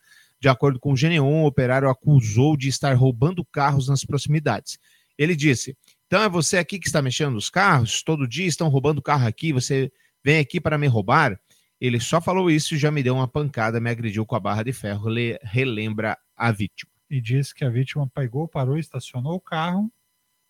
De 0.43 0.49
acordo 0.49 0.77
com 0.77 0.91
o 0.91 0.97
Geneon, 0.97 1.43
o 1.43 1.45
operário 1.45 1.89
acusou 1.89 2.57
de 2.57 2.67
estar 2.67 2.93
roubando 2.95 3.45
carros 3.45 3.87
nas 3.87 4.03
proximidades. 4.03 4.77
Ele 5.17 5.37
disse: 5.37 5.73
Então 6.05 6.21
é 6.21 6.27
você 6.27 6.57
aqui 6.57 6.77
que 6.77 6.85
está 6.85 7.01
mexendo 7.01 7.31
nos 7.31 7.49
carros? 7.49 8.03
Todo 8.03 8.27
dia 8.27 8.45
estão 8.45 8.67
roubando 8.67 9.01
carro 9.01 9.25
aqui, 9.25 9.53
você 9.53 9.89
vem 10.21 10.39
aqui 10.39 10.59
para 10.59 10.77
me 10.77 10.85
roubar? 10.85 11.39
Ele 11.79 11.97
só 11.97 12.19
falou 12.19 12.51
isso 12.51 12.75
e 12.75 12.77
já 12.77 12.91
me 12.91 13.01
deu 13.01 13.15
uma 13.15 13.25
pancada, 13.25 13.79
me 13.79 13.89
agrediu 13.89 14.25
com 14.25 14.35
a 14.35 14.39
barra 14.41 14.63
de 14.63 14.73
ferro, 14.73 15.07
le- 15.07 15.39
relembra 15.43 16.17
a 16.35 16.51
vítima. 16.51 16.91
e 17.09 17.21
disse 17.21 17.55
que 17.55 17.63
a 17.63 17.69
vítima 17.69 18.05
pegou, 18.13 18.45
parou, 18.45 18.77
estacionou 18.77 19.35
o 19.35 19.39
carro, 19.39 19.89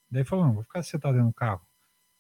daí 0.10 0.24
falou, 0.24 0.46
não, 0.46 0.54
vou 0.56 0.64
ficar 0.64 0.82
sentado 0.82 1.14
dentro 1.14 1.28
do 1.30 1.34
carro. 1.36 1.62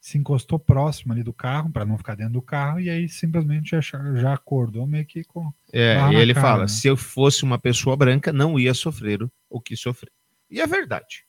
Se 0.03 0.17
encostou 0.17 0.59
próximo 0.59 1.13
ali 1.13 1.23
do 1.23 1.31
carro, 1.31 1.71
para 1.71 1.85
não 1.85 1.97
ficar 1.97 2.15
dentro 2.15 2.33
do 2.33 2.41
carro, 2.41 2.77
e 2.77 2.89
aí 2.89 3.07
simplesmente 3.07 3.69
já, 3.69 3.79
já 3.81 4.33
acordou 4.33 4.85
meio 4.85 5.05
que 5.05 5.23
com. 5.23 5.49
É, 5.71 5.97
e 6.11 6.15
ele 6.15 6.33
cara, 6.33 6.45
fala: 6.45 6.61
né? 6.63 6.67
se 6.67 6.85
eu 6.89 6.97
fosse 6.97 7.45
uma 7.45 7.57
pessoa 7.57 7.95
branca, 7.95 8.33
não 8.33 8.59
ia 8.59 8.73
sofrer 8.73 9.23
o- 9.49 9.61
que 9.61 9.77
sofri. 9.77 10.11
E 10.51 10.59
é 10.59 10.67
verdade. 10.67 11.23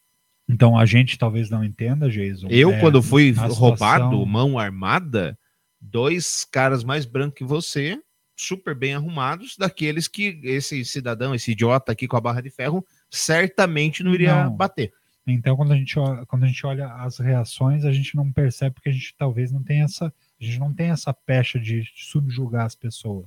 Então 0.49 0.77
a 0.77 0.85
gente 0.85 1.17
talvez 1.17 1.49
não 1.49 1.63
entenda, 1.63 2.11
Jason. 2.11 2.49
Eu, 2.51 2.73
é, 2.73 2.81
quando 2.81 3.01
fui 3.01 3.31
roubado, 3.31 4.07
situação- 4.07 4.27
mão 4.27 4.59
armada, 4.59 5.39
dois 5.81 6.45
caras 6.45 6.83
mais 6.83 7.07
brancos 7.07 7.39
que 7.39 7.45
você, 7.45 7.97
super 8.37 8.75
bem 8.75 8.93
arrumados, 8.97 9.57
daqueles 9.57 10.09
que 10.09 10.41
esse 10.43 10.85
cidadão, 10.85 11.33
esse 11.33 11.53
idiota 11.53 11.93
aqui 11.93 12.09
com 12.09 12.17
a 12.17 12.21
barra 12.21 12.41
de 12.41 12.51
ferro, 12.51 12.85
certamente 13.09 14.03
não 14.03 14.13
iria 14.13 14.47
Não. 14.47 14.57
bater. 14.57 14.93
Então, 15.27 15.57
quando 15.57 15.73
a, 15.73 15.77
gente 15.77 15.99
olha, 15.99 16.27
quando 16.27 16.45
a 16.45 16.47
gente 16.47 16.67
olha 16.67 16.87
as 16.87 17.19
reações, 17.19 17.85
a 17.85 17.93
gente 17.93 18.15
não 18.15 18.31
percebe 18.31 18.75
porque 18.75 18.91
a 18.91 18.93
gente 18.93 19.15
talvez 19.17 19.51
não 19.51 19.63
tenha 19.63 19.85
essa. 19.85 20.13
A 20.41 20.45
gente 20.45 20.59
não 20.59 20.73
tem 20.73 20.91
essa 20.91 21.15
pecha 21.15 21.59
de 21.59 21.83
subjugar 21.95 22.67
as 22.67 22.75
pessoas. 22.75 23.27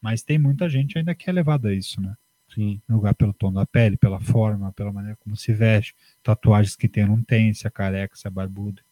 Mas 0.00 0.22
tem 0.22 0.38
muita 0.38 0.68
gente 0.68 0.98
ainda 0.98 1.14
que 1.14 1.30
é 1.30 1.32
levada 1.32 1.68
a 1.68 1.74
isso, 1.74 2.00
né? 2.00 2.14
Sim. 2.52 2.80
Julgar 2.88 3.14
pelo 3.14 3.32
tom 3.32 3.52
da 3.52 3.66
pele, 3.66 3.96
pela 3.96 4.20
forma, 4.20 4.72
pela 4.72 4.92
maneira 4.92 5.16
como 5.20 5.36
se 5.36 5.52
veste, 5.52 5.94
tatuagens 6.22 6.74
que 6.74 6.88
tem 6.88 7.04
ou 7.04 7.10
não 7.10 7.22
tem, 7.22 7.52
se 7.52 7.66
é 7.66 7.70
careca, 7.70 8.16
se 8.16 8.26
é 8.26 8.30
barbudo. 8.30 8.82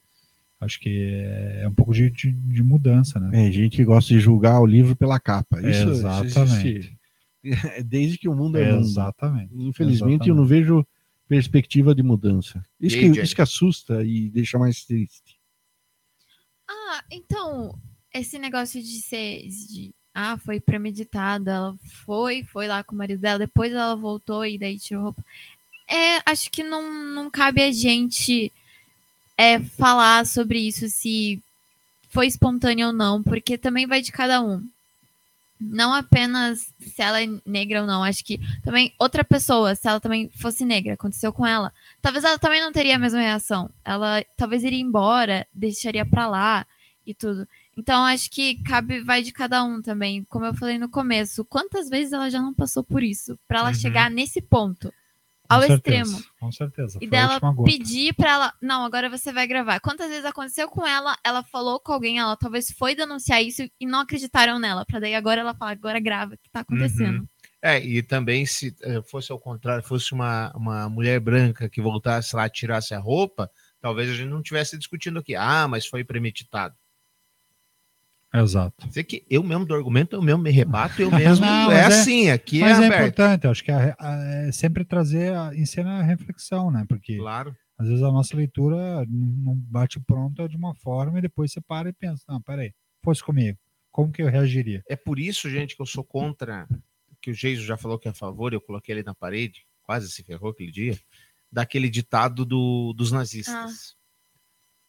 Acho 0.60 0.78
que 0.78 1.22
é, 1.24 1.62
é 1.62 1.68
um 1.68 1.74
pouco 1.74 1.92
de, 1.92 2.10
de, 2.10 2.30
de 2.30 2.62
mudança, 2.62 3.18
né? 3.18 3.46
É, 3.46 3.50
gente 3.50 3.76
que 3.76 3.84
gosta 3.84 4.12
de 4.12 4.20
julgar 4.20 4.60
o 4.60 4.66
livro 4.66 4.94
pela 4.94 5.18
capa. 5.18 5.60
Isso, 5.60 5.90
Exatamente. 5.90 6.28
isso 6.28 6.40
existe 6.40 6.96
desde 7.84 8.18
que 8.18 8.28
o 8.28 8.34
mundo 8.34 8.58
é 8.58 8.72
mundo. 8.72 8.84
Exatamente. 8.84 9.50
Infelizmente, 9.54 10.28
eu 10.28 10.34
não 10.34 10.46
vejo 10.46 10.86
perspectiva 11.28 11.94
de 11.94 12.02
mudança. 12.02 12.64
Isso, 12.80 12.96
E 12.96 13.00
que, 13.00 13.04
aí, 13.06 13.12
Jenny? 13.12 13.24
isso 13.24 13.34
que 13.34 13.42
assusta 13.42 14.04
e 14.04 14.28
deixa 14.28 14.58
mais 14.58 14.84
triste. 14.84 15.38
Ah, 16.68 17.04
então, 17.10 17.78
esse 18.12 18.38
negócio 18.38 18.82
de 18.82 19.00
ser. 19.00 19.46
De, 19.48 19.94
ah, 20.14 20.38
foi 20.38 20.60
premeditado. 20.60 21.50
Ela 21.50 21.76
foi, 22.04 22.42
foi 22.44 22.66
lá 22.66 22.82
com 22.82 22.94
o 22.94 22.98
marido 22.98 23.20
dela, 23.20 23.38
depois 23.38 23.72
ela 23.72 23.94
voltou 23.94 24.44
e 24.44 24.58
daí 24.58 24.78
tirou 24.78 25.04
roupa. 25.04 25.24
É, 25.88 26.20
acho 26.30 26.50
que 26.50 26.62
não, 26.62 26.92
não 27.14 27.30
cabe 27.30 27.62
a 27.62 27.70
gente 27.70 28.52
é, 29.36 29.60
falar 29.60 30.26
sobre 30.26 30.58
isso, 30.58 30.88
se 30.88 31.40
foi 32.08 32.26
espontâneo 32.26 32.88
ou 32.88 32.92
não, 32.92 33.22
porque 33.22 33.58
também 33.58 33.86
vai 33.86 34.00
de 34.00 34.10
cada 34.10 34.40
um. 34.42 34.66
Não 35.58 35.94
apenas 35.94 36.72
se 36.78 37.00
ela 37.00 37.22
é 37.22 37.26
negra 37.46 37.80
ou 37.80 37.86
não, 37.86 38.04
acho 38.04 38.22
que 38.24 38.38
também 38.62 38.92
outra 38.98 39.24
pessoa, 39.24 39.74
se 39.74 39.88
ela 39.88 39.98
também 40.00 40.28
fosse 40.30 40.64
negra, 40.64 40.94
aconteceu 40.94 41.32
com 41.32 41.46
ela, 41.46 41.72
talvez 42.02 42.24
ela 42.24 42.38
também 42.38 42.60
não 42.60 42.72
teria 42.72 42.96
a 42.96 42.98
mesma 42.98 43.20
reação. 43.20 43.70
Ela 43.84 44.22
talvez 44.36 44.62
iria 44.64 44.80
embora, 44.80 45.46
deixaria 45.54 46.04
pra 46.04 46.26
lá 46.26 46.66
e 47.06 47.14
tudo. 47.14 47.48
Então 47.76 48.04
acho 48.04 48.30
que 48.30 48.62
cabe 48.64 49.00
vai 49.00 49.22
de 49.22 49.32
cada 49.32 49.62
um 49.64 49.80
também. 49.80 50.24
Como 50.24 50.44
eu 50.44 50.54
falei 50.54 50.78
no 50.78 50.88
começo, 50.88 51.44
quantas 51.44 51.88
vezes 51.88 52.12
ela 52.12 52.28
já 52.30 52.40
não 52.40 52.52
passou 52.52 52.82
por 52.84 53.02
isso 53.02 53.38
para 53.48 53.60
ela 53.60 53.68
Uhum. 53.68 53.74
chegar 53.74 54.10
nesse 54.10 54.42
ponto, 54.42 54.92
ao 55.48 55.62
certeza, 55.62 56.02
extremo. 56.02 56.24
Com 56.38 56.52
certeza. 56.52 56.98
E 57.00 57.06
dela 57.06 57.40
pedir 57.64 58.14
pra 58.14 58.30
ela, 58.30 58.54
não, 58.60 58.84
agora 58.84 59.08
você 59.08 59.32
vai 59.32 59.46
gravar. 59.46 59.80
Quantas 59.80 60.08
vezes 60.08 60.24
aconteceu 60.24 60.68
com 60.68 60.86
ela? 60.86 61.16
Ela 61.24 61.42
falou 61.42 61.80
com 61.80 61.92
alguém, 61.92 62.18
ela 62.18 62.36
talvez 62.36 62.70
foi 62.70 62.94
denunciar 62.94 63.42
isso 63.42 63.62
e 63.80 63.86
não 63.86 64.00
acreditaram 64.00 64.58
nela, 64.58 64.84
Pra 64.86 65.00
daí 65.00 65.14
agora 65.14 65.40
ela 65.40 65.54
falar, 65.54 65.72
agora 65.72 66.00
grava, 66.00 66.34
o 66.34 66.38
que 66.38 66.50
tá 66.50 66.60
acontecendo? 66.60 67.20
Uhum. 67.20 67.28
É, 67.62 67.78
e 67.84 68.02
também 68.02 68.46
se 68.46 68.76
eh, 68.82 69.02
fosse 69.02 69.32
ao 69.32 69.40
contrário, 69.40 69.82
fosse 69.82 70.12
uma, 70.12 70.52
uma 70.54 70.88
mulher 70.88 71.18
branca 71.18 71.68
que 71.68 71.80
voltasse 71.80 72.36
lá, 72.36 72.48
tirasse 72.48 72.94
a 72.94 72.98
roupa, 72.98 73.50
talvez 73.80 74.10
a 74.10 74.14
gente 74.14 74.28
não 74.28 74.42
tivesse 74.42 74.78
discutindo 74.78 75.18
aqui. 75.18 75.34
Ah, 75.34 75.66
mas 75.66 75.86
foi 75.86 76.04
premeditado. 76.04 76.74
Exato. 78.34 78.86
Dizer 78.86 79.04
que 79.04 79.24
eu 79.30 79.42
mesmo 79.42 79.64
do 79.64 79.74
argumento, 79.74 80.14
eu 80.14 80.20
mesmo 80.22 80.42
me 80.42 80.50
rebato, 80.50 81.00
eu 81.00 81.10
mesmo. 81.40 81.44
Não, 81.46 81.70
é 81.72 81.76
é- 81.80 81.84
assim, 81.86 82.28
aqui 82.30 82.60
Mas 82.60 82.78
é 82.78 82.84
é, 82.84 82.86
importante, 82.86 83.44
eu 83.44 83.50
acho 83.50 83.64
que 83.64 83.70
a- 83.70 83.96
a- 83.98 84.24
é 84.46 84.52
sempre 84.52 84.84
trazer 84.84 85.32
a, 85.34 85.54
em 85.54 85.64
cena 85.64 86.00
a 86.00 86.02
reflexão, 86.02 86.70
né? 86.70 86.84
Porque 86.88 87.16
Claro. 87.16 87.56
às 87.78 87.88
vezes 87.88 88.02
a 88.02 88.10
nossa 88.12 88.36
leitura 88.36 89.04
não 89.08 89.54
bate 89.54 89.98
pronta 90.00 90.48
de 90.48 90.56
uma 90.56 90.74
forma 90.74 91.18
e 91.18 91.22
depois 91.22 91.52
você 91.52 91.60
para 91.60 91.88
e 91.88 91.92
pensa, 91.92 92.22
não, 92.28 92.40
peraí, 92.42 92.72
fosse 93.02 93.22
comigo, 93.22 93.58
como 93.90 94.12
que 94.12 94.20
eu 94.22 94.28
reagiria? 94.28 94.82
É 94.88 94.96
por 94.96 95.18
isso, 95.18 95.48
gente, 95.48 95.74
que 95.74 95.80
eu 95.80 95.86
sou 95.86 96.04
contra, 96.04 96.68
que 97.22 97.30
o 97.30 97.34
Geiso 97.34 97.64
já 97.64 97.76
falou 97.76 97.98
que 97.98 98.08
é 98.08 98.10
a 98.10 98.14
favor, 98.14 98.52
eu 98.52 98.60
coloquei 98.60 98.94
ele 98.94 99.02
na 99.02 99.14
parede, 99.14 99.64
quase 99.82 100.10
se 100.10 100.22
ferrou 100.22 100.50
aquele 100.50 100.70
dia, 100.72 100.98
daquele 101.50 101.88
ditado 101.88 102.44
do, 102.44 102.92
dos 102.92 103.10
nazistas. 103.12 103.94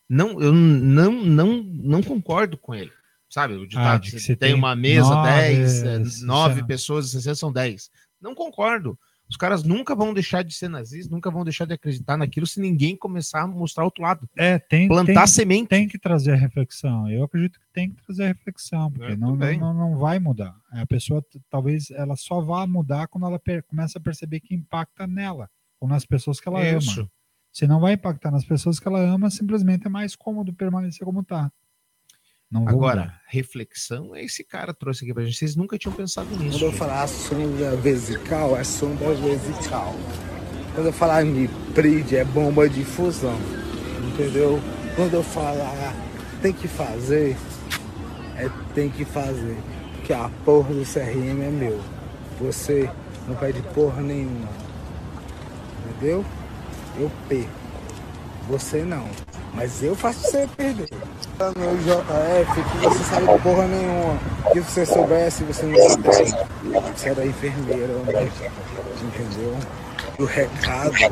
Não, 0.09 0.41
eu 0.41 0.51
não, 0.51 1.11
não, 1.23 1.63
não 1.63 2.01
concordo 2.03 2.57
com 2.57 2.73
ele. 2.73 2.91
Sabe, 3.29 3.55
o 3.55 3.67
ditado, 3.67 4.03
de 4.03 4.11
que 4.11 4.19
você 4.19 4.27
você 4.27 4.35
tem 4.35 4.49
tem 4.49 4.57
uma 4.57 4.75
mesa, 4.75 5.09
nove, 5.09 5.29
10, 5.29 5.83
é, 5.83 5.99
nove 6.25 6.55
isso 6.55 6.63
é- 6.63 6.67
pessoas, 6.67 7.11
60 7.11 7.35
são 7.35 7.51
10. 7.51 7.89
Não 8.21 8.33
concordo. 8.33 8.97
Os 9.29 9.35
caras 9.35 9.63
nunca 9.63 9.93
vão 9.93 10.13
deixar 10.13 10.41
de 10.41 10.53
ser 10.53 10.69
nazistas, 10.69 11.11
nunca 11.11 11.29
vão 11.29 11.43
deixar 11.43 11.65
de 11.65 11.73
acreditar 11.73 12.15
naquilo 12.15 12.47
se 12.47 12.61
ninguém 12.61 12.95
começar 12.95 13.41
a 13.41 13.47
mostrar 13.47 13.83
outro 13.83 14.01
lado. 14.01 14.27
É, 14.37 14.57
tem, 14.57 14.87
Plantar 14.87 15.25
tem, 15.25 15.27
semente. 15.27 15.67
tem 15.67 15.87
que 15.87 15.99
trazer 15.99 16.31
a 16.31 16.35
reflexão. 16.35 17.09
Eu 17.09 17.25
acredito 17.25 17.59
que 17.59 17.65
tem 17.73 17.91
que 17.91 18.01
trazer 18.05 18.23
a 18.23 18.27
reflexão, 18.27 18.89
porque 18.89 19.17
não, 19.17 19.35
não, 19.35 19.73
não, 19.73 19.97
vai 19.97 20.17
mudar. 20.17 20.55
A 20.71 20.85
pessoa 20.85 21.21
talvez 21.49 21.91
ela 21.91 22.15
só 22.15 22.39
vá 22.39 22.65
mudar 22.65 23.07
quando 23.07 23.27
ela 23.27 23.41
começa 23.67 23.99
a 23.99 24.01
perceber 24.01 24.39
que 24.39 24.55
impacta 24.55 25.05
nela 25.05 25.49
ou 25.79 25.89
nas 25.89 26.05
pessoas 26.05 26.39
que 26.39 26.47
ela 26.47 26.63
Isso. 26.63 27.01
ama. 27.01 27.11
Se 27.51 27.67
não 27.67 27.81
vai 27.81 27.93
impactar 27.93 28.31
nas 28.31 28.45
pessoas 28.45 28.79
que 28.79 28.87
ela 28.87 29.01
ama, 29.01 29.29
simplesmente 29.29 29.87
é 29.87 29.89
mais 29.89 30.15
cômodo 30.15 30.53
permanecer 30.53 31.03
como 31.03 31.23
tá. 31.23 31.51
Não 32.49 32.61
vou 32.61 32.69
Agora, 32.69 33.01
mudar. 33.01 33.21
reflexão, 33.27 34.15
esse 34.15 34.43
cara 34.43 34.73
trouxe 34.73 35.03
aqui 35.03 35.13
pra 35.13 35.23
gente. 35.23 35.37
Vocês 35.37 35.55
nunca 35.55 35.77
tinham 35.77 35.93
pensado 35.93 36.29
nisso. 36.29 36.51
Quando 36.51 36.61
eu 36.61 36.69
gente. 36.69 36.77
falar 36.79 37.07
sonda 37.07 37.75
vesical, 37.75 38.57
é 38.57 38.63
sonda 38.63 39.13
vesical. 39.15 39.93
Quando 40.73 40.87
eu 40.87 40.93
falar 40.93 41.25
MIPRID, 41.25 42.15
é 42.15 42.23
bomba 42.23 42.69
de 42.69 42.85
fusão. 42.85 43.37
Entendeu? 44.07 44.59
Quando 44.95 45.13
eu 45.13 45.23
falar 45.23 45.93
tem 46.41 46.53
que 46.53 46.67
fazer, 46.67 47.35
é 48.37 48.49
tem 48.73 48.89
que 48.89 49.03
fazer. 49.03 49.57
Porque 49.95 50.13
a 50.13 50.29
porra 50.45 50.73
do 50.73 50.85
CRM 50.85 51.41
é 51.41 51.49
meu. 51.51 51.81
Você 52.39 52.89
não 53.27 53.35
pede 53.35 53.61
porra 53.73 54.01
nenhuma. 54.01 54.47
Entendeu? 55.89 56.23
Eu 56.97 57.11
perco. 57.27 57.66
Você 58.47 58.83
não. 58.83 59.07
Mas 59.53 59.83
eu 59.83 59.95
faço 59.95 60.21
você 60.21 60.47
perder. 60.55 60.89
Tá 61.37 61.47
No 61.49 61.77
JF, 61.77 62.63
que 62.71 62.77
você 62.77 63.03
sabe 63.03 63.25
porra 63.41 63.67
nenhuma. 63.67 64.17
Que 64.53 64.61
se 64.61 64.69
você 64.71 64.85
soubesse, 64.85 65.43
você 65.43 65.65
não 65.65 65.89
soubesse. 65.89 66.35
Você 66.95 67.09
era 67.09 67.25
enfermeira, 67.25 67.93
né? 68.03 68.31
entendeu? 69.03 69.57
O 70.19 70.25
recado 70.25 70.95
é 70.95 71.09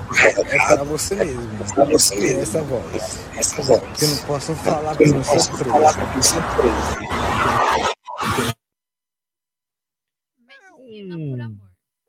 pra 0.65 0.83
você 0.83 1.15
mesmo. 1.15 1.73
Pra 1.73 1.85
você 1.85 2.15
mesmo. 2.15 2.41
Essa 2.41 2.61
voz. 2.61 3.19
Essa 3.35 3.61
voz. 3.61 4.01
Eu 4.01 4.07
não 4.09 4.17
posso 4.25 4.55
falar 4.55 4.95
eu 4.99 5.13
não 5.13 5.23
sou 5.23 5.53
preso. 5.57 5.99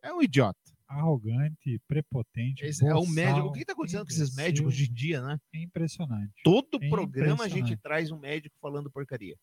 É 0.02 0.12
um 0.12 0.22
idiota. 0.22 0.65
Arrogante, 0.96 1.80
prepotente. 1.86 2.64
Esse 2.64 2.86
é 2.86 2.94
o 2.94 3.06
médico. 3.06 3.48
O 3.48 3.52
que 3.52 3.60
está 3.60 3.72
acontecendo 3.72 4.04
com 4.04 4.10
esses 4.10 4.34
médicos 4.34 4.78
em 4.80 4.92
dia, 4.92 5.20
né? 5.22 5.38
É 5.54 5.58
impressionante. 5.62 6.32
Todo 6.42 6.78
É 6.82 6.88
programa 6.88 7.44
a 7.44 7.48
gente 7.48 7.56
impressionante. 7.72 7.82
traz 7.82 8.10
um 8.10 8.18
médico 8.18 8.56
falando 8.60 8.90
porcaria. 8.90 9.36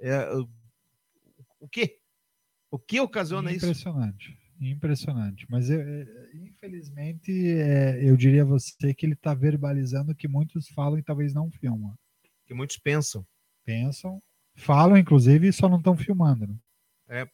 É, 0.00 0.28
o- 0.34 1.68
quê? 1.70 1.98
O 2.70 2.78
que 2.78 3.00
ocasiona 3.00 3.50
isso? 3.50 3.64
Impressionante. 3.66 4.38
Impressionante. 4.60 5.46
Mas 5.48 5.70
eu, 5.70 5.80
é, 5.80 6.30
infelizmente, 6.34 7.30
é, 7.32 8.02
eu 8.08 8.16
diria 8.16 8.42
a 8.42 8.46
você 8.46 8.92
que 8.94 9.06
ele 9.06 9.14
está 9.14 9.32
verbalizando 9.34 10.12
o 10.12 10.14
que 10.14 10.26
muitos 10.28 10.68
falam 10.68 10.98
e 10.98 11.02
talvez 11.02 11.32
não 11.32 11.50
filmam. 11.50 11.94
Que 12.46 12.54
muitos 12.54 12.76
pensam. 12.76 13.26
Pensam, 13.64 14.22
falam, 14.56 14.96
inclusive, 14.96 15.48
e 15.48 15.52
só 15.52 15.68
não 15.68 15.78
estão 15.78 15.96
filmando. 15.96 16.46
né? 16.46 16.56
É, 17.08 17.30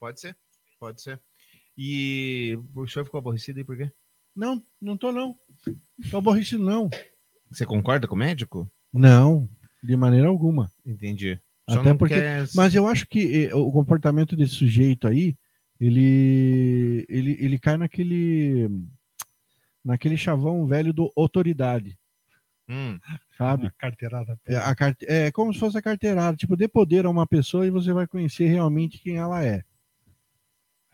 pode 0.00 0.20
ser, 0.20 0.36
pode 0.78 1.00
ser. 1.02 1.20
E 1.76 2.58
o 2.74 2.86
senhor 2.86 3.04
ficou 3.04 3.18
aborrecido 3.18 3.58
aí 3.58 3.64
por 3.64 3.76
quê? 3.76 3.90
Não, 4.34 4.62
não 4.80 4.96
tô 4.96 5.12
não. 5.12 5.36
Tô 6.10 6.18
aborrecido 6.18 6.62
não. 6.64 6.88
Você 7.50 7.64
concorda 7.66 8.06
com 8.06 8.14
o 8.14 8.18
médico? 8.18 8.70
Não, 8.92 9.48
de 9.82 9.96
maneira 9.96 10.28
alguma. 10.28 10.70
Entendi. 10.84 11.40
Só 11.68 11.80
Até 11.80 11.94
porque, 11.94 12.14
quer- 12.14 12.46
mas 12.54 12.74
eu 12.74 12.86
acho 12.86 13.06
que 13.06 13.46
eh, 13.46 13.54
o 13.54 13.72
comportamento 13.72 14.36
desse 14.36 14.54
sujeito 14.54 15.08
aí, 15.08 15.36
ele, 15.80 17.06
ele, 17.08 17.36
ele 17.40 17.58
cai 17.58 17.76
naquele, 17.76 18.68
naquele 19.84 20.16
chavão 20.16 20.66
velho 20.66 20.92
do 20.92 21.12
autoridade, 21.16 21.98
Hum, 22.68 22.98
sabe? 23.36 23.66
A 23.66 23.70
carteirada. 23.72 24.40
É, 24.46 24.56
a 24.56 24.74
carte... 24.74 25.04
é 25.06 25.30
como 25.30 25.52
se 25.52 25.60
fosse 25.60 25.76
a 25.76 25.82
carteirada, 25.82 26.36
tipo, 26.36 26.56
dê 26.56 26.66
poder 26.66 27.04
a 27.04 27.10
uma 27.10 27.26
pessoa 27.26 27.66
e 27.66 27.70
você 27.70 27.92
vai 27.92 28.06
conhecer 28.06 28.46
realmente 28.46 28.98
quem 28.98 29.16
ela 29.16 29.44
é. 29.44 29.62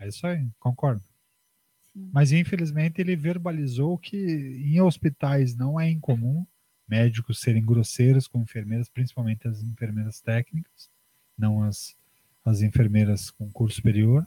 É 0.01 0.09
isso 0.09 0.27
aí, 0.27 0.49
concordo. 0.59 1.03
Mas 1.95 2.33
infelizmente 2.33 3.01
ele 3.01 3.15
verbalizou 3.17 3.99
que 3.99 4.17
em 4.17 4.81
hospitais 4.81 5.57
não 5.57 5.79
é 5.79 5.91
incomum 5.91 6.47
médicos 6.89 7.41
serem 7.41 7.65
grosseiros 7.65 8.27
com 8.27 8.43
enfermeiras, 8.43 8.89
principalmente 8.89 9.47
as 9.47 9.63
enfermeiras 9.63 10.21
técnicas, 10.21 10.91
não 11.39 11.63
as, 11.63 11.95
as 12.45 12.63
enfermeiras 12.63 13.31
com 13.31 13.51
curso 13.51 13.77
superior. 13.77 14.27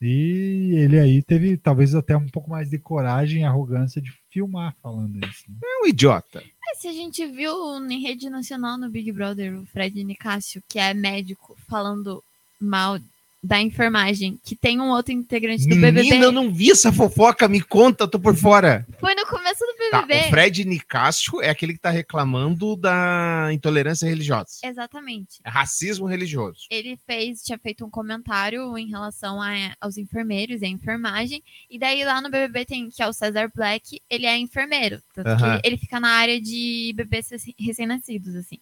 E 0.00 0.72
ele 0.76 0.98
aí 0.98 1.22
teve 1.22 1.56
talvez 1.58 1.94
até 1.94 2.16
um 2.16 2.28
pouco 2.28 2.48
mais 2.48 2.70
de 2.70 2.78
coragem 2.78 3.42
e 3.42 3.44
arrogância 3.44 4.00
de 4.00 4.10
filmar 4.30 4.74
falando 4.80 5.18
isso. 5.26 5.50
né? 5.50 5.58
É 5.62 5.84
um 5.84 5.86
idiota. 5.88 6.42
É, 6.68 6.74
se 6.76 6.88
a 6.88 6.92
gente 6.92 7.26
viu 7.26 7.52
em 7.86 8.00
rede 8.00 8.30
nacional 8.30 8.78
no 8.78 8.88
Big 8.88 9.12
Brother 9.12 9.58
o 9.58 9.66
Fred 9.66 10.02
Nicásio, 10.02 10.62
que 10.68 10.78
é 10.78 10.94
médico, 10.94 11.54
falando 11.68 12.22
mal 12.58 12.98
da 13.42 13.58
enfermagem, 13.58 14.38
que 14.44 14.54
tem 14.54 14.78
um 14.80 14.90
outro 14.90 15.12
integrante 15.14 15.62
do 15.66 15.74
BBB. 15.74 16.02
Menina, 16.02 16.24
eu 16.26 16.32
não 16.32 16.52
vi 16.52 16.70
essa 16.70 16.92
fofoca, 16.92 17.48
me 17.48 17.60
conta, 17.62 18.06
tô 18.06 18.20
por 18.20 18.36
fora. 18.36 18.86
Foi 18.98 19.14
no 19.14 19.26
começo 19.26 19.60
do 19.64 19.90
Tá, 19.90 20.02
BBB. 20.02 20.26
o 20.26 20.30
Fred 20.30 20.64
Nicásio 20.66 21.40
é 21.40 21.48
aquele 21.48 21.72
que 21.72 21.78
tá 21.80 21.88
reclamando 21.90 22.76
da 22.76 23.48
intolerância 23.50 24.06
religiosa. 24.06 24.58
Exatamente. 24.62 25.38
É 25.42 25.48
racismo 25.48 26.04
religioso. 26.06 26.66
Ele 26.70 26.98
fez, 27.06 27.42
tinha 27.42 27.58
feito 27.58 27.84
um 27.84 27.88
comentário 27.90 28.76
em 28.76 28.88
relação 28.90 29.40
a- 29.40 29.74
aos 29.80 29.96
enfermeiros 29.96 30.60
e 30.60 30.66
a 30.66 30.68
enfermagem. 30.68 31.42
E 31.70 31.78
daí 31.78 32.04
lá 32.04 32.20
no 32.20 32.28
BBB 32.30 32.66
tem 32.66 32.90
que 32.90 33.02
é 33.02 33.08
o 33.08 33.12
Cesar 33.12 33.50
Black, 33.54 34.00
ele 34.10 34.26
é 34.26 34.36
enfermeiro. 34.36 35.00
Tanto 35.14 35.28
Aham. 35.28 35.58
que 35.60 35.66
ele 35.66 35.78
fica 35.78 35.98
na 35.98 36.10
área 36.10 36.38
de 36.40 36.92
bebês 36.94 37.30
recém- 37.30 37.54
recém-nascidos, 37.58 38.34
assim. 38.34 38.58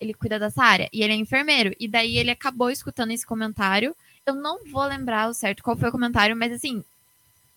Ele 0.00 0.14
cuida 0.14 0.38
dessa 0.38 0.62
área. 0.62 0.88
E 0.92 1.02
ele 1.02 1.12
é 1.12 1.16
enfermeiro. 1.16 1.74
E 1.80 1.88
daí 1.88 2.16
ele 2.16 2.30
acabou 2.30 2.70
escutando 2.70 3.10
esse 3.10 3.24
comentário. 3.26 3.94
Eu 4.26 4.34
não 4.34 4.64
vou 4.70 4.84
lembrar 4.86 5.28
o 5.28 5.34
certo 5.34 5.62
qual 5.62 5.76
foi 5.76 5.88
o 5.88 5.92
comentário, 5.92 6.34
mas 6.36 6.52
assim, 6.52 6.82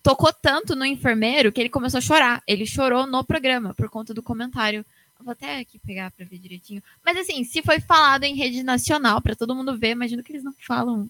tocou 0.02 0.32
tanto 0.32 0.76
no 0.76 0.84
enfermeiro 0.84 1.50
que 1.50 1.60
ele 1.60 1.70
começou 1.70 1.98
a 1.98 2.02
chorar. 2.02 2.42
Ele 2.46 2.66
chorou 2.66 3.06
no 3.06 3.24
programa 3.24 3.72
por 3.74 3.88
conta 3.88 4.12
do 4.12 4.22
comentário. 4.22 4.84
Eu 5.18 5.24
vou 5.24 5.32
até 5.32 5.60
aqui 5.60 5.78
pegar 5.78 6.10
pra 6.10 6.26
ver 6.26 6.38
direitinho. 6.38 6.82
Mas 7.04 7.16
assim, 7.16 7.42
se 7.42 7.62
foi 7.62 7.80
falado 7.80 8.24
em 8.24 8.34
rede 8.36 8.62
nacional 8.62 9.20
pra 9.22 9.34
todo 9.34 9.54
mundo 9.54 9.78
ver, 9.78 9.90
imagino 9.90 10.22
que 10.22 10.30
eles 10.30 10.44
não 10.44 10.52
falam 10.66 11.08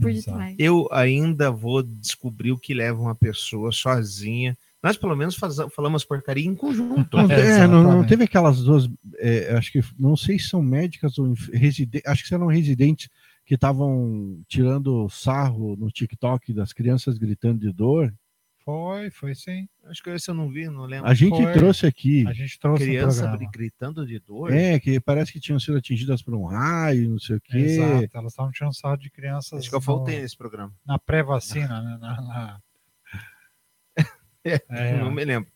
por 0.00 0.10
detrás. 0.12 0.56
Eu 0.58 0.88
ainda 0.90 1.50
vou 1.50 1.82
descobrir 1.82 2.52
o 2.52 2.58
que 2.58 2.72
leva 2.72 3.00
uma 3.00 3.14
pessoa 3.14 3.70
sozinha. 3.70 4.56
Nós, 4.82 4.96
pelo 4.96 5.14
menos, 5.14 5.34
faz- 5.36 5.56
falamos 5.74 6.04
porcaria 6.04 6.46
em 6.46 6.54
conjunto. 6.54 7.14
Não, 7.16 7.28
é, 7.30 7.66
não, 7.66 7.82
não 7.82 8.06
teve 8.06 8.24
aquelas 8.24 8.62
duas, 8.62 8.88
é, 9.18 9.54
acho 9.56 9.70
que, 9.70 9.84
não 9.98 10.16
sei 10.16 10.38
se 10.38 10.48
são 10.48 10.62
médicas 10.62 11.18
ou 11.18 11.34
residentes, 11.52 12.06
acho 12.10 12.26
que 12.26 12.34
eram 12.34 12.46
residentes 12.46 13.08
que 13.48 13.54
estavam 13.54 14.42
tirando 14.46 15.08
sarro 15.08 15.74
no 15.74 15.90
TikTok 15.90 16.52
das 16.52 16.70
crianças 16.74 17.16
gritando 17.16 17.58
de 17.58 17.72
dor. 17.72 18.14
Foi, 18.62 19.08
foi 19.10 19.34
sim. 19.34 19.66
Acho 19.86 20.02
que 20.02 20.10
esse 20.10 20.30
eu 20.30 20.34
não 20.34 20.50
vi, 20.50 20.68
não 20.68 20.84
lembro. 20.84 21.08
A 21.08 21.14
gente 21.14 21.42
Foi. 21.42 21.52
trouxe 21.54 21.86
aqui. 21.86 22.26
A 22.28 22.34
gente 22.34 22.58
trouxe 22.60 22.84
no 22.84 22.90
Criança 22.90 23.38
gritando 23.50 24.06
de 24.06 24.18
dor. 24.18 24.52
É, 24.52 24.78
que 24.78 25.00
parece 25.00 25.32
que 25.32 25.40
tinham 25.40 25.58
sido 25.58 25.78
atingidas 25.78 26.20
por 26.20 26.34
um 26.34 26.44
raio, 26.44 27.08
não 27.08 27.18
sei 27.18 27.36
o 27.36 27.40
quê. 27.40 27.56
Exato, 27.56 28.18
elas 28.18 28.32
estavam 28.32 28.52
tirando 28.52 28.74
sarro 28.76 28.98
de 28.98 29.08
crianças 29.10 29.60
Acho 29.60 29.70
que 29.70 29.74
eu 29.74 29.78
no- 29.80 29.84
faltei 29.86 30.20
nesse 30.20 30.36
programa. 30.36 30.70
na 30.86 30.98
pré-vacina, 30.98 31.80
né? 31.80 31.96
Na, 31.98 32.20
na- 32.20 32.60
É, 34.44 34.60
É. 34.68 34.98
Não 34.98 35.10
me 35.10 35.24
lembro. 35.24 35.50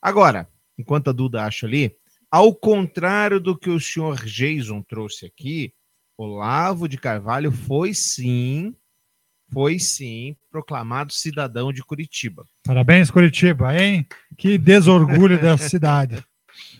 Agora, 0.00 0.48
enquanto 0.78 1.10
a 1.10 1.12
Duda 1.12 1.44
acha 1.44 1.66
ali, 1.66 1.96
ao 2.30 2.54
contrário 2.54 3.40
do 3.40 3.58
que 3.58 3.70
o 3.70 3.80
senhor 3.80 4.24
Jason 4.24 4.80
trouxe 4.82 5.26
aqui, 5.26 5.72
Olavo 6.16 6.88
de 6.88 6.96
Carvalho 6.98 7.50
foi 7.50 7.92
sim, 7.94 8.74
foi 9.52 9.78
sim 9.78 10.36
proclamado 10.50 11.12
cidadão 11.12 11.72
de 11.72 11.82
Curitiba. 11.82 12.46
Parabéns, 12.64 13.10
Curitiba, 13.10 13.76
hein? 13.76 14.06
Que 14.36 14.56
desorgulho 14.58 15.40
dessa 15.40 15.68
cidade. 15.68 16.24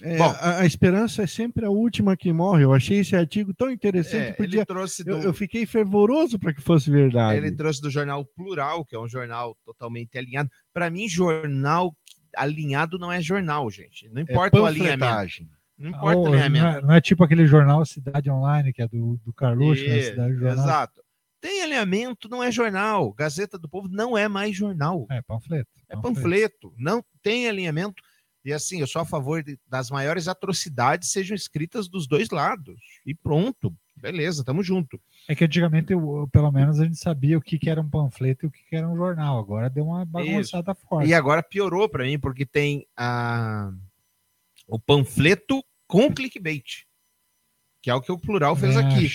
É, 0.00 0.16
Bom. 0.18 0.30
a, 0.38 0.60
a 0.60 0.66
esperança 0.66 1.22
é 1.22 1.26
sempre 1.26 1.64
a 1.66 1.70
última 1.70 2.16
que 2.16 2.32
morre. 2.32 2.62
Eu 2.62 2.72
achei 2.72 2.98
esse 2.98 3.16
artigo 3.16 3.52
tão 3.52 3.70
interessante. 3.70 4.28
É, 4.28 4.32
podia- 4.32 4.58
ele 4.60 4.66
trouxe 4.66 5.02
do, 5.02 5.10
eu, 5.12 5.22
eu 5.22 5.34
fiquei 5.34 5.66
fervoroso 5.66 6.38
para 6.38 6.54
que 6.54 6.60
fosse 6.60 6.90
verdade. 6.90 7.38
ele 7.38 7.50
trouxe 7.50 7.80
do 7.80 7.90
jornal 7.90 8.24
Plural, 8.24 8.84
que 8.84 8.94
é 8.94 8.98
um 9.00 9.08
jornal 9.08 9.56
totalmente 9.64 10.16
alinhado. 10.16 10.48
Para 10.72 10.88
mim, 10.90 11.08
jornal 11.08 11.92
alinhado 12.36 12.98
não 12.98 13.10
é 13.10 13.20
jornal, 13.20 13.68
gente. 13.70 14.08
Não 14.10 14.20
importa 14.22 14.60
o 14.60 14.66
alinhamento. 14.66 15.53
Não 15.76 15.90
importa 15.90 16.16
Ou, 16.16 16.22
o 16.22 16.24
não, 16.30 16.32
alinhamento. 16.34 16.78
é, 16.78 16.82
não 16.82 16.94
é 16.94 17.00
tipo 17.00 17.24
aquele 17.24 17.46
jornal 17.46 17.84
Cidade 17.84 18.30
Online, 18.30 18.72
que 18.72 18.82
é 18.82 18.88
do, 18.88 19.18
do 19.24 19.32
Carluxo, 19.32 19.82
né? 19.84 19.98
Isso, 19.98 20.10
Cidade 20.10 20.34
Jornal. 20.34 20.64
Exato. 20.64 21.02
Tem 21.40 21.62
alinhamento, 21.62 22.28
não 22.28 22.42
é 22.42 22.50
jornal. 22.50 23.12
Gazeta 23.12 23.58
do 23.58 23.68
Povo 23.68 23.88
não 23.88 24.16
é 24.16 24.28
mais 24.28 24.56
jornal. 24.56 25.06
É, 25.10 25.20
panfleto. 25.20 25.68
É 25.90 25.96
panfleto. 25.96 26.72
Não 26.78 27.04
tem 27.22 27.48
alinhamento. 27.48 28.02
E 28.44 28.52
assim, 28.52 28.80
eu 28.80 28.86
sou 28.86 29.02
a 29.02 29.04
favor 29.06 29.42
de- 29.42 29.58
das 29.68 29.90
maiores 29.90 30.28
atrocidades 30.28 31.10
sejam 31.10 31.34
escritas 31.34 31.88
dos 31.88 32.06
dois 32.06 32.30
lados. 32.30 32.80
E 33.04 33.14
pronto. 33.14 33.74
Beleza, 33.96 34.44
tamo 34.44 34.62
junto. 34.62 35.00
É 35.28 35.34
que 35.34 35.44
antigamente, 35.44 35.92
eu- 35.92 36.28
pelo 36.32 36.50
menos, 36.52 36.78
a 36.80 36.84
gente 36.84 36.96
sabia 36.98 37.36
o 37.38 37.40
que, 37.40 37.58
que 37.58 37.68
era 37.70 37.80
um 37.80 37.88
panfleto 37.88 38.44
e 38.44 38.48
o 38.48 38.50
que, 38.50 38.62
que 38.68 38.76
era 38.76 38.88
um 38.88 38.96
jornal. 38.96 39.38
Agora 39.38 39.68
deu 39.70 39.84
uma 39.86 40.04
bagunçada 40.04 40.74
forte. 40.74 41.08
E 41.08 41.14
agora 41.14 41.42
piorou 41.42 41.88
para 41.88 42.04
mim, 42.04 42.18
porque 42.18 42.44
tem 42.46 42.86
a... 42.96 43.70
o 44.66 44.78
panfleto 44.78 45.62
com 45.86 46.12
clickbait. 46.12 46.84
Que 47.82 47.90
é 47.90 47.94
o 47.94 48.00
que 48.00 48.10
o 48.10 48.18
plural 48.18 48.56
fez 48.56 48.76
É, 48.76 48.80
aqui. 48.80 49.08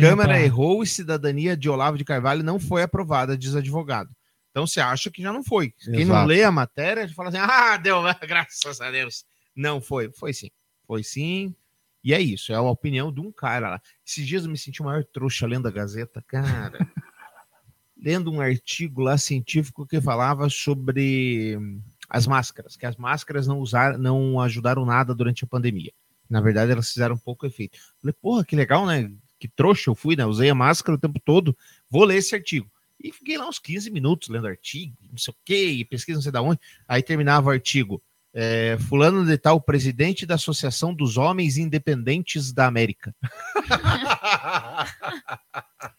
Câmara 0.00 0.30
pra- 0.34 0.40
errou 0.42 0.82
e 0.82 0.86
cidadania 0.86 1.56
de 1.56 1.68
Olavo 1.68 1.96
de 1.96 2.04
Carvalho 2.04 2.42
não 2.42 2.58
foi 2.58 2.82
aprovada, 2.82 3.38
diz 3.38 3.54
advogado. 3.54 4.10
Então 4.50 4.66
você 4.66 4.80
acha 4.80 5.10
que 5.10 5.22
já 5.22 5.32
não 5.32 5.44
foi. 5.44 5.70
Quem 5.70 5.92
não 5.92 6.00
Exato. 6.00 6.26
lê 6.28 6.42
a 6.42 6.50
matéria 6.50 7.08
fala 7.10 7.28
assim: 7.28 7.38
ah, 7.38 7.76
deu, 7.76 8.02
graças 8.26 8.80
a 8.80 8.90
Deus. 8.90 9.24
Não 9.54 9.80
foi. 9.80 10.10
Foi 10.12 10.32
sim. 10.32 10.50
Foi 10.86 11.02
sim. 11.04 11.54
E 12.02 12.14
é 12.14 12.20
isso, 12.20 12.52
é 12.52 12.54
a 12.56 12.62
opinião 12.62 13.12
de 13.12 13.20
um 13.20 13.30
cara 13.32 13.68
lá. 13.70 13.82
Esses 14.06 14.26
dias 14.26 14.44
eu 14.44 14.50
me 14.50 14.56
senti 14.58 14.80
o 14.80 14.84
maior 14.84 15.04
trouxa 15.04 15.46
lendo 15.46 15.66
a 15.66 15.70
Gazeta, 15.70 16.22
cara. 16.26 16.78
lendo 17.96 18.30
um 18.32 18.40
artigo 18.40 19.00
lá 19.02 19.16
científico 19.18 19.86
que 19.86 20.00
falava 20.00 20.48
sobre 20.48 21.58
as 22.08 22.26
máscaras, 22.26 22.76
que 22.76 22.86
as 22.86 22.96
máscaras 22.96 23.46
não 23.46 23.58
usaram, 23.58 23.98
não 23.98 24.40
ajudaram 24.40 24.84
nada 24.84 25.14
durante 25.14 25.44
a 25.44 25.46
pandemia. 25.46 25.92
Na 26.28 26.40
verdade, 26.40 26.72
elas 26.72 26.92
fizeram 26.92 27.16
pouco 27.16 27.46
efeito. 27.46 27.78
Falei, 28.00 28.14
porra, 28.20 28.44
que 28.44 28.56
legal, 28.56 28.86
né? 28.86 29.10
Que 29.38 29.48
trouxa 29.48 29.90
eu 29.90 29.94
fui, 29.94 30.16
né? 30.16 30.26
Usei 30.26 30.50
a 30.50 30.54
máscara 30.54 30.96
o 30.96 31.00
tempo 31.00 31.20
todo. 31.24 31.56
Vou 31.88 32.04
ler 32.04 32.16
esse 32.16 32.34
artigo. 32.34 32.70
E 33.02 33.12
fiquei 33.12 33.36
lá 33.36 33.48
uns 33.48 33.58
15 33.58 33.90
minutos 33.90 34.28
lendo 34.28 34.46
artigo, 34.46 34.96
não 35.10 35.18
sei 35.18 35.32
o 35.32 35.36
quê, 35.44 35.86
pesquisa 35.88 36.16
não 36.16 36.22
sei 36.22 36.32
da 36.32 36.42
onde. 36.42 36.60
Aí 36.88 37.02
terminava 37.02 37.48
o 37.48 37.52
artigo. 37.52 38.02
é, 38.38 38.76
fulano 38.78 39.24
de 39.24 39.38
tal, 39.38 39.58
presidente 39.58 40.26
da 40.26 40.34
Associação 40.34 40.94
dos 40.94 41.16
Homens 41.16 41.56
Independentes 41.56 42.52
da 42.52 42.66
América. 42.66 43.16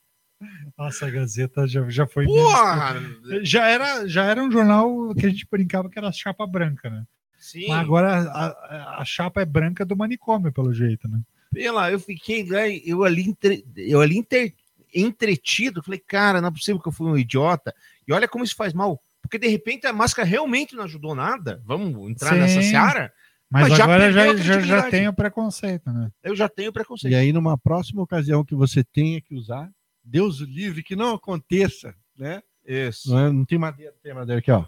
Nossa, 0.78 1.08
a 1.08 1.10
Gazeta 1.10 1.68
já, 1.68 1.88
já 1.90 2.06
foi. 2.06 2.26
Porra! 2.26 2.96
Já 3.42 3.68
era, 3.68 4.08
já 4.08 4.24
era 4.26 4.42
um 4.44 4.52
jornal 4.52 5.14
que 5.16 5.26
a 5.26 5.30
gente 5.30 5.48
brincava 5.50 5.90
que 5.90 5.98
era 5.98 6.12
chapa 6.12 6.46
branca, 6.46 6.90
né? 6.90 7.04
Sim. 7.38 7.68
Mas 7.70 7.80
agora 7.80 8.22
a, 8.30 9.02
a- 9.02 9.06
chapa 9.06 9.42
é 9.42 9.46
branca 9.46 9.86
do 9.86 9.96
manicômio, 9.96 10.52
pelo 10.52 10.74
jeito, 10.74 11.08
né? 11.08 11.20
Pela, 11.52 11.92
eu 11.92 12.00
fiquei 12.00 12.48
lá, 12.48 12.68
eu 12.68 13.04
ali, 13.04 13.30
entre- 13.30 13.66
eu 13.76 14.02
ali 14.02 14.18
entre- 14.18 14.56
entretido, 14.94 15.82
falei, 15.84 16.00
cara, 16.00 16.42
não 16.42 16.50
é 16.50 16.52
possível 16.52 16.82
que 16.82 16.88
eu 16.88 16.92
fui 16.92 17.08
um 17.10 17.18
idiota. 17.18 17.74
E 18.08 18.14
olha 18.14 18.28
como 18.28 18.44
isso 18.44 18.56
faz 18.56 18.74
mal. 18.74 19.02
Porque 19.22 19.38
de 19.40 19.48
repente 19.48 19.86
a 19.88 19.94
máscara 19.94 20.28
realmente 20.28 20.76
não 20.76 20.84
ajudou 20.84 21.14
nada. 21.16 21.62
Vamos 21.66 22.10
entrar 22.10 22.34
Sim. 22.34 22.40
nessa 22.40 22.62
seara? 22.62 23.12
Mas, 23.50 23.70
Mas 23.70 23.78
já 23.78 23.84
agora 23.86 24.12
já, 24.12 24.36
já, 24.36 24.60
já 24.60 24.90
tem 24.90 25.08
o 25.08 25.14
preconceito, 25.14 25.92
né? 25.92 26.12
Eu 26.22 26.36
já 26.36 26.50
tenho 26.50 26.72
preconceito. 26.72 27.14
E 27.14 27.16
aí, 27.16 27.32
numa 27.32 27.58
próxima 27.58 28.02
ocasião 28.02 28.44
que 28.44 28.54
você 28.56 28.84
tenha 28.84 29.22
que 29.22 29.34
usar, 29.34 29.70
Deus 30.08 30.40
o 30.40 30.46
livre, 30.46 30.82
que 30.84 30.96
não 30.96 31.14
aconteça, 31.16 31.94
né? 32.18 32.42
Isso. 32.66 33.10
Não, 33.12 33.20
é? 33.20 33.32
Não 33.32 33.46
tem 33.46 33.58
madeira, 33.58 33.94
tem 34.02 34.14
madeira 34.14 34.40
aqui, 34.40 34.52
ó. 34.52 34.66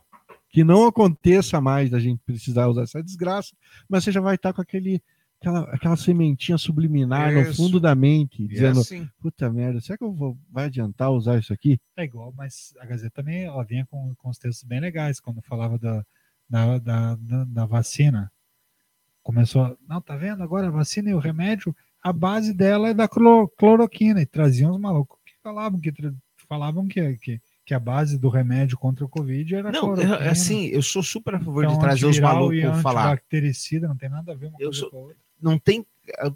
Que 0.50 0.64
não 0.64 0.88
aconteça 0.88 1.62
mais 1.62 1.90
da 1.90 2.00
gente 2.00 2.22
precisar 2.26 2.68
usar 2.68 2.84
essa 2.84 3.04
desgraça, 3.04 3.56
mas 3.88 4.04
você 4.04 4.12
já 4.12 4.20
vai 4.20 4.36
estar 4.36 4.52
com 4.52 4.62
aquele, 4.62 5.02
aquela, 5.40 5.62
aquela 5.74 5.96
sementinha 5.96 6.58
subliminar 6.58 7.32
no 7.32 7.42
Isso. 7.42 7.56
fundo 7.56 7.80
da 7.80 7.94
mente, 7.94 8.48
dizendo: 8.48 8.80
assim, 8.80 9.08
puta 9.20 9.50
merda, 9.52 9.80
será 9.80 9.98
que 9.98 10.04
eu 10.04 10.12
vou, 10.12 10.38
vai 10.50 10.66
adiantar 10.66 11.12
usar 11.12 11.38
isso 11.38 11.54
aqui? 11.54 11.80
É 11.96 12.04
igual, 12.04 12.34
mas 12.36 12.74
a 12.80 12.86
Gazeta 12.86 13.22
também 13.22 13.44
ela 13.44 13.64
vinha 13.64 13.86
com, 13.90 14.14
com 14.16 14.30
os 14.30 14.38
textos 14.40 14.68
bem 14.68 14.80
legais 14.80 15.20
quando 15.20 15.42
falava 15.42 15.78
da, 15.78 16.04
da, 16.50 16.78
da, 16.80 17.16
da, 17.16 17.44
da 17.44 17.66
vacina. 17.66 18.32
Começou, 19.22 19.78
não, 19.88 20.02
tá 20.02 20.16
vendo? 20.16 20.42
Agora 20.42 20.68
a 20.68 20.72
vacina 20.72 21.12
e 21.12 21.14
o 21.14 21.20
remédio, 21.20 21.76
a 22.02 22.12
base 22.12 22.54
dela 22.54 22.90
é 22.90 22.94
da 22.94 23.08
cloro- 23.08 23.48
cloroquina. 23.50 24.20
E 24.20 24.26
traziam 24.26 24.72
os 24.72 24.80
malucos 24.80 25.19
falavam 25.44 25.80
que, 25.80 25.94
falavam 26.48 26.88
que, 26.88 27.14
que, 27.18 27.42
que 27.66 27.74
a 27.74 27.80
base 27.80 28.18
do 28.18 28.30
remédio 28.30 28.78
contra 28.78 29.06
o 29.06 29.10
Covid 29.10 29.56
era 29.56 29.72
não, 29.72 29.82
cloroquina. 29.82 30.16
eu- 30.16 30.32
assim, 30.32 30.66
eu 30.68 30.82
sou 30.82 31.04
super 31.04 31.36
a 31.36 31.40
favor 31.40 31.66
é 31.66 31.68
de 31.68 31.80
trazer 31.80 32.06
os 32.06 32.20
malucos 32.20 32.82
falar. 32.82 33.08
antibactericida, 33.12 33.88
não 33.88 33.96
tem 33.98 34.10
nada 34.10 34.32
a 34.32 34.36
ver 34.36 34.48
uma 34.48 34.58
Eu 34.60 34.68
coisa 34.70 34.80
sou- 34.80 34.90
com 34.90 34.98
a 34.98 35.00
outra. 35.02 35.18
Não 35.42 35.58
tem, 35.58 35.86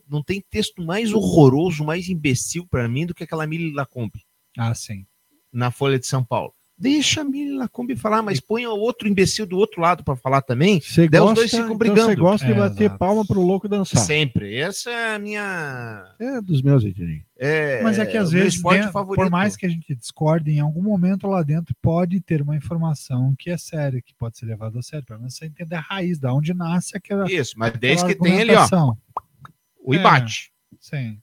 não 0.09 0.23
tem 0.23 0.41
texto 0.49 0.81
mais 0.81 1.11
horroroso, 1.11 1.83
mais 1.83 2.07
imbecil 2.07 2.65
para 2.65 2.87
mim 2.87 3.05
do 3.05 3.13
que 3.13 3.23
aquela 3.25 3.45
Mili 3.45 3.73
Lacombe 3.73 4.21
Ah, 4.57 4.73
sim. 4.73 5.05
na 5.51 5.71
Folha 5.71 5.99
de 5.99 6.07
São 6.07 6.23
Paulo. 6.23 6.53
Deixa 6.77 7.21
a 7.21 7.23
Mili 7.23 7.53
Lacombe 7.55 7.95
falar, 7.95 8.21
mas 8.23 8.39
põe 8.39 8.65
o 8.65 8.71
outro 8.71 9.07
imbecil 9.07 9.45
do 9.45 9.57
outro 9.57 9.79
lado 9.81 10.03
para 10.03 10.15
falar 10.15 10.41
também. 10.41 10.79
Você 10.81 11.07
Daí 11.07 11.19
os 11.19 11.25
gosta, 11.27 11.35
dois 11.35 11.51
ficam 11.51 11.65
então 11.65 11.77
brigando. 11.77 12.01
você 12.09 12.15
gosta 12.15 12.45
de 12.47 12.51
É, 12.53 12.55
bater 12.55 12.83
exato. 12.85 12.97
palma 12.99 13.25
pro 13.25 13.41
louco 13.41 13.67
dançar. 13.69 14.01
Sempre. 14.01 14.55
Essa 14.55 14.89
é 14.89 15.15
a 15.15 15.19
minha. 15.19 16.15
É 16.19 16.41
dos 16.41 16.61
meus 16.61 16.83
entendeu? 16.83 17.21
É, 17.45 17.81
Mas 17.83 17.99
é 17.99 18.05
que 18.05 18.15
às 18.17 18.31
meu 18.31 18.41
vezes, 18.43 18.61
dentro- 18.61 19.05
por 19.07 19.29
mais 19.29 19.57
que 19.57 19.65
a 19.65 19.69
gente 19.69 19.93
discorde, 19.95 20.49
em 20.51 20.59
algum 20.61 20.81
momento 20.81 21.27
lá 21.27 21.43
dentro 21.43 21.75
pode 21.81 22.21
ter 22.21 22.41
uma 22.41 22.55
informação 22.55 23.35
que 23.37 23.49
é 23.49 23.57
séria, 23.57 24.01
que 24.01 24.13
pode 24.15 24.37
ser 24.37 24.45
levada 24.45 24.79
a 24.79 24.81
sério, 24.81 25.05
para 25.05 25.17
você 25.17 25.45
entender 25.45 25.75
a 25.75 25.79
raiz, 25.81 26.17
da 26.19 26.33
onde 26.33 26.53
nasce 26.53 26.95
aquela. 26.95 27.29
Isso, 27.31 27.55
mas 27.57 27.73
desde 27.73 28.05
que 28.05 28.15
tem 28.15 28.39
ali, 28.41 28.55
ó, 28.55 28.95
o 29.83 29.93
É. 29.93 29.97
embate. 29.97 30.51
Sim. 30.79 31.19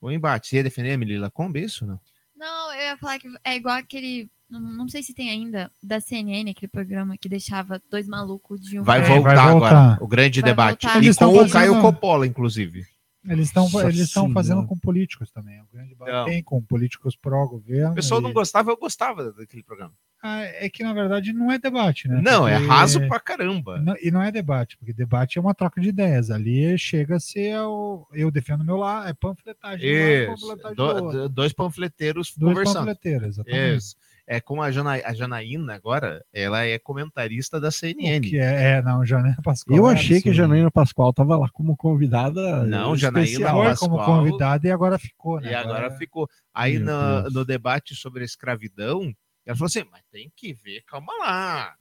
O 0.00 0.10
embate. 0.10 0.48
Você 0.48 0.56
ia 0.56 0.62
defender 0.64 0.92
a 0.92 0.96
Mili 0.98 1.18
Lacombe, 1.18 1.62
isso 1.62 1.84
ou 1.84 1.90
não? 1.90 2.00
Não, 2.36 2.72
eu 2.72 2.80
ia 2.80 2.96
falar 2.96 3.18
que 3.18 3.28
é 3.44 3.54
igual 3.56 3.76
aquele. 3.76 4.30
Não, 4.48 4.58
não 4.58 4.88
sei 4.88 5.02
se 5.02 5.12
tem 5.14 5.28
ainda, 5.30 5.70
da 5.82 6.00
CNN, 6.00 6.50
aquele 6.50 6.68
programa 6.68 7.16
que 7.18 7.28
deixava 7.28 7.80
dois 7.90 8.08
malucos 8.08 8.60
de 8.62 8.80
um. 8.80 8.82
Vai 8.82 9.00
É, 9.00 9.02
voltar 9.06 9.34
vai 9.34 9.38
agora. 9.38 9.52
voltar. 9.52 10.02
O 10.02 10.08
grande 10.08 10.40
Vai 10.40 10.50
debate. 10.50 10.86
voltar. 10.86 11.02
E 11.02 11.06
Eles 11.06 11.16
com 11.18 11.26
o 11.26 11.34
fazendo- 11.36 11.52
Caio 11.52 11.80
Coppola, 11.82 12.26
inclusive. 12.26 12.84
Eles 13.28 13.48
estão 13.48 13.68
eles 13.82 13.98
estão 14.00 14.30
fazendo 14.32 14.66
com 14.66 14.78
políticos 14.78 15.30
também. 15.30 15.60
O 15.60 15.66
grande 15.72 15.90
debate 15.90 16.10
Não. 16.10 16.24
tem 16.24 16.42
com 16.42 16.62
políticos 16.62 17.14
pró-governo. 17.16 17.92
O 17.92 17.94
pessoal 17.94 18.18
e- 18.20 18.22
não 18.22 18.32
gostava, 18.32 18.70
eu 18.70 18.76
gostava 18.78 19.30
daquele 19.32 19.62
programa. 19.62 19.92
Ah, 20.22 20.40
é 20.42 20.68
que 20.68 20.82
na 20.82 20.92
verdade 20.92 21.32
não 21.32 21.50
é 21.50 21.58
debate, 21.58 22.06
né? 22.08 22.20
Não, 22.22 22.46
é 22.48 22.54
Porque- 22.56 22.68
raso 22.68 23.06
pra 23.08 23.20
caramba. 23.20 23.78
Não- 23.80 23.96
e 24.02 24.10
não 24.10 24.22
é 24.22 24.30
debate, 24.30 24.76
porque 24.78 24.92
debate 24.92 25.38
é 25.38 25.40
uma 25.40 25.54
troca 25.54 25.80
de 25.80 25.88
ideias. 25.90 26.30
Ali 26.30 26.76
chega 26.78 27.16
a 27.16 27.20
ser 27.20 27.58
o, 27.60 28.06
eu 28.12 28.30
defendo 28.30 28.64
meu 28.64 28.76
lado, 28.76 29.08
é 29.08 29.14
panfletagem. 29.14 29.86
Isso. 29.90 30.30
panfletagem 30.48 30.76
Do- 30.76 31.10
do 31.12 31.28
dois 31.28 31.52
panfleteiros 31.52 32.34
Dois 32.36 32.52
conversando. 32.54 32.76
panfleteiros, 32.86 33.28
exatamente. 33.28 33.76
Isso. 33.76 33.96
É 34.32 34.40
como 34.40 34.62
a, 34.62 34.70
Jana, 34.70 34.92
a 35.04 35.12
Janaína 35.12 35.74
agora, 35.74 36.24
ela 36.32 36.64
é 36.64 36.78
comentarista 36.78 37.58
da 37.60 37.68
CNN. 37.72 38.20
Que 38.20 38.38
é, 38.38 38.74
é, 38.74 38.82
não, 38.82 39.04
Janaína 39.04 39.42
Pascoal. 39.42 39.76
Eu 39.76 39.88
é 39.88 39.92
achei 39.92 40.22
que 40.22 40.30
a. 40.30 40.32
Janaína 40.32 40.70
Pascoal 40.70 41.12
tava 41.12 41.36
lá 41.36 41.48
como 41.52 41.76
convidada. 41.76 42.64
Não, 42.64 42.94
Janaína 42.96 43.50
Pascoal. 43.52 43.76
como 43.76 44.04
convidada 44.04 44.68
e 44.68 44.70
agora 44.70 45.00
ficou, 45.00 45.40
né? 45.40 45.50
E 45.50 45.54
agora 45.56 45.90
ficou. 45.90 46.28
Aí 46.54 46.78
no, 46.78 47.28
no 47.28 47.44
debate 47.44 47.96
sobre 47.96 48.22
a 48.22 48.24
escravidão, 48.24 49.12
ela 49.44 49.56
falou 49.56 49.66
assim: 49.66 49.82
mas 49.90 50.02
tem 50.12 50.30
que 50.36 50.52
ver, 50.52 50.84
calma 50.86 51.12
lá. 51.18 51.74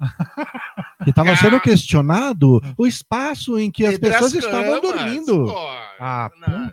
Que 1.04 1.14
tava 1.14 1.36
sendo 1.36 1.62
questionado 1.62 2.60
o 2.76 2.88
espaço 2.88 3.60
em 3.60 3.70
que 3.70 3.86
as 3.86 3.94
Entre 3.94 4.10
pessoas 4.10 4.36
as 4.36 4.44
estavam 4.44 4.82
camas, 4.82 4.82
dormindo. 4.82 5.46
pô, 5.46 5.56
Ah, 6.00 6.32
puta 6.34 6.72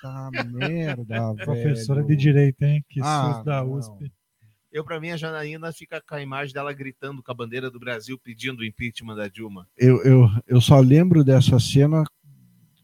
merda, 0.48 1.34
Professora 1.44 2.02
velho. 2.02 2.16
de 2.16 2.16
direito, 2.16 2.62
hein? 2.62 2.82
Que 2.88 3.00
Ah, 3.02 3.34
SUS 3.34 3.44
da 3.44 3.62
não. 3.62 3.68
Eu, 4.70 4.84
pra 4.84 5.00
mim, 5.00 5.10
a 5.10 5.16
Janaína 5.16 5.72
fica 5.72 6.00
com 6.06 6.14
a 6.14 6.20
imagem 6.22 6.52
dela 6.52 6.72
gritando 6.72 7.22
com 7.22 7.30
a 7.30 7.34
bandeira 7.34 7.70
do 7.70 7.78
Brasil 7.80 8.18
pedindo 8.18 8.60
o 8.60 8.64
impeachment 8.64 9.16
da 9.16 9.26
Dilma. 9.28 9.66
Eu, 9.76 10.02
eu, 10.02 10.28
eu 10.46 10.60
só 10.60 10.78
lembro 10.78 11.24
dessa 11.24 11.58
cena 11.58 12.04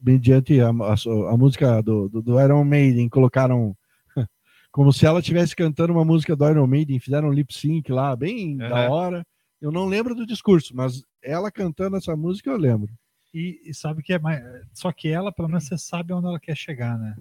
mediante 0.03 0.59
a, 0.61 0.69
a- 0.69 1.33
a 1.33 1.37
música 1.37 1.83
do, 1.83 2.09
do, 2.09 2.23
do 2.23 2.41
Iron 2.41 2.65
Maiden. 2.65 3.09
Colocaram 3.09 3.77
como 4.73 4.93
se 4.93 5.05
ela 5.05 5.21
estivesse 5.21 5.55
cantando 5.55 5.93
uma 5.93 6.05
música 6.05 6.35
do 6.35 6.49
Iron 6.49 6.67
Maiden, 6.67 6.99
fizeram 6.99 7.29
um 7.29 7.33
lip 7.33 7.53
sync 7.55 7.91
lá, 7.93 8.17
bem 8.17 8.57
da 8.57 8.67
Aham. 8.87 8.91
hora. 8.91 9.27
Eu 9.61 9.71
não 9.71 9.87
lembro 9.87 10.15
do 10.15 10.27
discurso, 10.27 10.75
mas 10.75 11.03
ela 11.23 11.51
cantando 11.51 11.97
essa 11.97 12.17
música 12.17 12.51
eu 12.51 12.57
lembro. 12.57 12.93
E, 13.33 13.61
e 13.65 13.75
sabe 13.75 14.03
que 14.03 14.13
é 14.13 14.19
mais. 14.19 14.43
Só 14.73 14.91
que 14.93 15.09
ela, 15.09 15.33
pelo 15.33 15.49
menos, 15.49 15.65
você 15.67 15.77
sabe 15.77 16.13
onde 16.13 16.27
ela 16.27 16.39
quer 16.41 16.57
chegar, 16.57 16.99
né? 16.99 17.17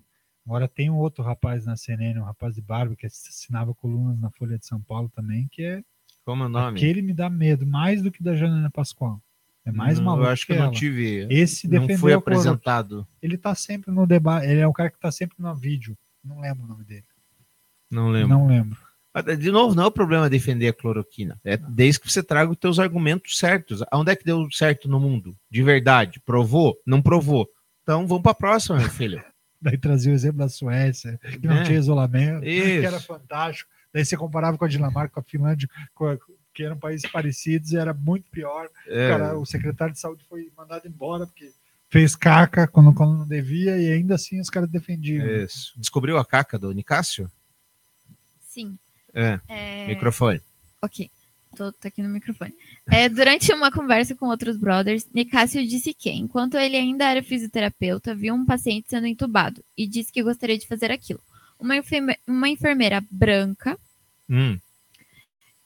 Agora 0.46 0.68
tem 0.68 0.90
um 0.90 0.98
outro 0.98 1.24
rapaz 1.24 1.66
na 1.66 1.76
CNN, 1.78 2.20
um 2.20 2.24
rapaz 2.26 2.56
de 2.56 2.62
barba 2.62 2.96
que 2.96 3.06
assinava 3.06 3.74
colunas 3.74 4.20
na 4.20 4.30
Folha 4.32 4.58
de 4.58 4.66
São 4.66 4.82
Paulo 4.82 5.10
também, 5.16 5.48
que 5.52 5.64
é. 5.64 5.82
Como 6.26 6.44
é 6.44 6.46
o 6.46 6.50
nome? 6.50 6.78
Aquele 6.80 7.02
me 7.02 7.14
dá 7.14 7.30
medo, 7.30 7.66
mais 7.66 8.02
do 8.02 8.12
que 8.12 8.22
da 8.24 8.36
Janaína 8.36 8.70
Pascoal. 8.70 9.22
É 9.66 9.72
mais 9.72 9.98
Não, 9.98 10.06
maluco. 10.06 10.26
Eu 10.28 10.32
acho 10.32 10.46
que 10.46 10.52
eu 10.52 10.58
ela. 10.58 10.66
não 10.66 10.74
tive. 10.74 11.26
Esse 11.30 11.68
não 11.68 11.72
defendeu 11.80 11.98
foi 11.98 12.14
a 12.14 12.22
cloro- 12.22 12.38
apresentado. 12.40 13.08
Ele 13.22 13.38
tá 13.38 13.56
sempre 13.56 13.92
no 13.92 14.06
debate. 14.06 14.46
Ele 14.48 14.60
é 14.60 14.68
o 14.68 14.74
cara 14.74 14.90
que 14.90 15.00
tá 15.00 15.10
sempre 15.12 15.38
no 15.40 15.56
vídeo. 15.56 15.98
Não 16.24 16.42
lembro 16.42 16.64
o 16.66 16.68
nome 16.68 16.84
dele. 16.84 17.06
Não 17.90 18.10
lembro. 18.10 18.30
Não 18.30 18.48
lembro. 18.48 18.78
Mas, 19.14 19.38
De 19.40 19.52
novo, 19.52 19.76
não 19.76 19.84
é 19.84 19.88
o 19.88 19.92
problema 19.92 20.30
defender 20.30 20.68
a 20.68 20.74
cloroquina. 20.74 21.40
É 21.46 21.56
desde 21.56 22.00
que 22.02 22.12
você 22.12 22.22
traga 22.24 22.52
os 22.52 22.58
teus 22.58 22.80
argumentos 22.80 23.38
certos. 23.38 23.82
Onde 23.94 24.12
é 24.12 24.16
que 24.16 24.26
deu 24.26 24.46
certo 24.52 24.90
no 24.90 25.00
mundo? 25.00 25.34
De 25.50 25.64
verdade? 25.64 26.20
Provou? 26.26 26.76
Não 26.86 27.02
provou. 27.02 27.48
Então 27.84 28.06
vamos 28.08 28.24
para 28.24 28.32
a 28.32 28.36
próxima, 28.36 28.78
meu 28.78 28.90
filho. 28.90 29.24
Daí 29.64 29.78
trazia 29.78 30.12
o 30.12 30.16
exemplo 30.16 30.40
da 30.40 30.50
Suécia, 30.50 31.18
que 31.40 31.48
não 31.48 31.58
É. 31.58 31.64
tinha 31.64 31.78
isolamento, 31.80 32.46
Isso. 32.46 32.64
que 32.82 32.86
era 32.86 33.00
fantástico. 33.00 33.70
Daí 33.94 34.04
você 34.04 34.18
comparava 34.18 34.58
com 34.58 34.66
a 34.66 34.68
Dinamarca, 34.68 35.14
com 35.14 35.20
a 35.20 35.24
Finlândia, 35.24 35.70
com 35.94 36.06
a- 36.08 36.18
que 36.54 36.64
eram 36.64 36.78
países 36.78 37.10
parecidos 37.10 37.72
e 37.72 37.78
era 37.78 37.94
muito 37.94 38.30
pior. 38.30 38.70
É. 38.88 39.08
O, 39.08 39.10
cara, 39.10 39.38
o 39.40 39.46
secretário 39.46 39.94
de 39.94 40.00
saúde 40.00 40.24
foi 40.30 40.52
mandado 40.56 40.88
embora 40.88 41.26
porque 41.26 41.52
fez 41.90 42.16
caca 42.16 42.68
quando, 42.68 42.94
quando 42.94 43.18
não 43.18 43.28
devia 43.28 43.78
e 43.80 43.92
ainda 43.92 44.16
assim 44.16 44.40
os 44.40 44.50
caras 44.50 44.70
defendiam. 44.70 45.26
Isso. 45.26 45.74
Descobriu 45.80 46.18
a 46.18 46.26
caca 46.26 46.60
do 46.60 46.72
Nicásio? 46.72 47.32
Sim. 48.40 48.78
É. 49.14 49.40
É, 49.48 49.88
Microfone. 49.88 50.42
Ok, 50.82 51.10
tô, 51.56 51.72
tô 51.72 51.88
aqui 51.88 52.02
no 52.02 52.10
microfone. 52.10 52.54
É, 52.92 53.08
durante 53.10 53.54
uma 53.54 53.72
conversa 53.72 54.16
com 54.16 54.28
outros 54.28 54.58
brothers, 54.58 55.06
Nicásio 55.14 55.66
disse 55.68 55.94
que, 55.94 56.10
enquanto 56.12 56.56
ele 56.56 56.76
ainda 56.78 57.06
era 57.10 57.22
fisioterapeuta, 57.24 58.14
viu 58.16 58.34
um 58.34 58.46
paciente 58.46 58.90
sendo 58.90 59.08
entubado 59.08 59.64
e 59.78 59.88
disse 59.88 60.12
que 60.12 60.24
gostaria 60.24 60.58
de 60.58 60.68
fazer 60.68 60.92
aquilo. 60.92 61.20
Uma, 61.60 61.78
enferme- 61.78 62.18
uma 62.28 62.50
enfermeira 62.50 63.04
branca, 63.10 63.78
Hum. 64.30 64.58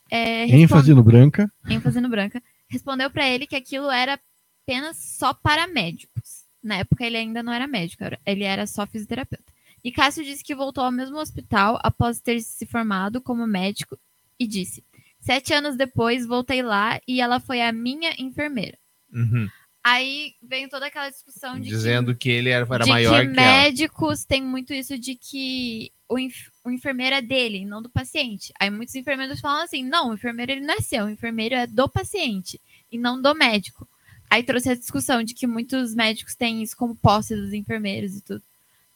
é, 0.10 0.46
ênfase 0.48 0.94
no 0.94 1.04
branca. 1.04 1.52
ênfase 1.70 2.00
no 2.02 2.10
branca, 2.10 2.42
respondeu 2.68 3.10
para 3.10 3.28
ele 3.28 3.48
que 3.48 3.56
aquilo 3.56 3.90
era 3.90 4.20
apenas 4.64 4.98
só 4.98 5.34
para 5.34 5.68
médicos. 5.68 6.44
Na 6.64 6.78
época 6.78 7.06
ele 7.06 7.18
ainda 7.18 7.42
não 7.42 7.54
era 7.54 7.68
médico, 7.68 8.04
ele 8.26 8.44
era 8.44 8.68
só 8.68 8.86
fisioterapeuta. 8.86 9.46
E 9.84 9.92
Cássio 9.92 10.24
disse 10.24 10.44
que 10.44 10.56
voltou 10.56 10.84
ao 10.84 10.92
mesmo 10.92 11.18
hospital 11.18 11.80
após 11.82 12.20
ter 12.20 12.42
se 12.42 12.66
formado 12.66 13.22
como 13.22 13.48
médico 13.48 13.98
e 14.40 14.46
disse: 14.46 14.84
Sete 15.28 15.54
anos 15.54 15.76
depois 15.76 16.26
voltei 16.26 16.62
lá 16.64 17.02
e 17.06 17.20
ela 17.20 17.38
foi 17.42 17.62
a 17.62 17.70
minha 17.74 18.16
enfermeira. 18.18 18.78
Uhum. 19.12 19.50
Aí 19.84 20.36
veio 20.42 20.70
toda 20.70 20.86
aquela 20.88 21.10
discussão 21.10 21.60
de 21.60 21.68
Dizendo 21.68 22.16
que, 22.16 22.30
ele 22.30 22.50
era, 22.50 22.66
que, 22.66 22.74
era 22.74 22.86
maior 22.86 23.26
que 23.26 23.34
que, 23.34 23.38
ela. 23.38 23.52
médicos 23.62 24.24
têm 24.24 24.42
muito 24.42 24.74
isso 24.74 24.98
de 24.98 25.16
que 25.16 25.92
o, 26.08 26.18
enf- 26.18 26.50
o 26.64 26.72
enfermeiro 26.72 27.14
é 27.18 27.22
dele, 27.22 27.66
não 27.66 27.82
do 27.82 27.90
paciente. 27.90 28.54
Aí 28.58 28.70
muitos 28.70 28.96
enfermeiros 28.96 29.42
falam 29.42 29.66
assim: 29.66 29.84
não, 29.84 30.12
o 30.12 30.14
enfermeiro 30.14 30.54
ele 30.54 30.62
não 30.62 30.76
é 30.76 30.80
seu, 30.80 31.04
o 31.08 31.10
enfermeiro 31.10 31.56
é 31.56 31.68
do 31.68 31.90
paciente 31.90 32.58
e 32.90 32.98
não 32.98 33.22
do 33.22 33.36
médico. 33.36 33.86
Aí 34.30 34.44
trouxe 34.44 34.70
a 34.70 34.76
discussão 34.76 35.22
de 35.22 35.34
que 35.34 35.46
muitos 35.46 35.94
médicos 35.94 36.36
têm 36.36 36.64
isso 36.64 36.78
como 36.78 36.96
posse 36.96 37.36
dos 37.36 37.52
enfermeiros 37.52 38.16
e 38.16 38.22
tudo. 38.22 38.42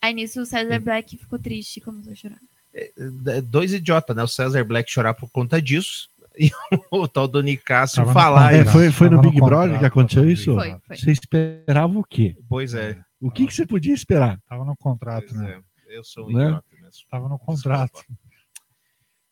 Aí 0.02 0.14
nisso 0.14 0.40
o 0.42 0.46
Cesar 0.46 0.80
Black 0.80 1.18
ficou 1.18 1.38
triste 1.38 1.78
e 1.78 1.82
começou 1.82 2.14
a 2.14 2.16
chorar. 2.16 2.40
É, 2.74 3.42
Dois 3.42 3.74
idiotas, 3.74 4.16
né? 4.16 4.24
O 4.24 4.28
César 4.30 4.64
Black 4.64 4.90
chorar 4.90 5.14
por 5.14 5.30
conta 5.30 5.62
disso 5.62 6.10
e 6.40 6.50
o 6.92 7.08
tal 7.08 7.28
do 7.28 7.42
Nicásio 7.42 8.06
falar. 8.14 8.54
É, 8.54 8.62
isso. 8.62 8.72
foi 8.72 8.92
foi 8.92 9.10
no 9.10 9.22
Big 9.22 9.40
Brother 9.40 9.80
que 9.80 9.86
aconteceu 9.86 10.30
isso? 10.30 10.54
Foi, 10.56 10.76
foi. 10.88 10.98
Você 10.98 11.12
esperava 11.12 11.98
o 11.98 12.04
quê? 12.04 12.36
Pois 12.48 12.74
é. 12.74 13.00
O 13.20 13.30
que, 13.30 13.46
que 13.46 13.54
você 13.54 13.66
podia 13.66 13.94
esperar? 13.94 14.40
Tava 14.48 14.66
no 14.66 14.76
contrato, 14.76 15.28
Pois 15.30 15.40
né? 15.42 15.62
é. 15.88 15.98
Eu 15.98 16.04
sou 16.04 16.28
um 16.30 16.32
Né? 16.34 16.46
idiota 16.46 16.66
mesmo. 16.72 16.90
Tava 17.10 17.28
no 17.30 17.38
contrato. 17.38 18.04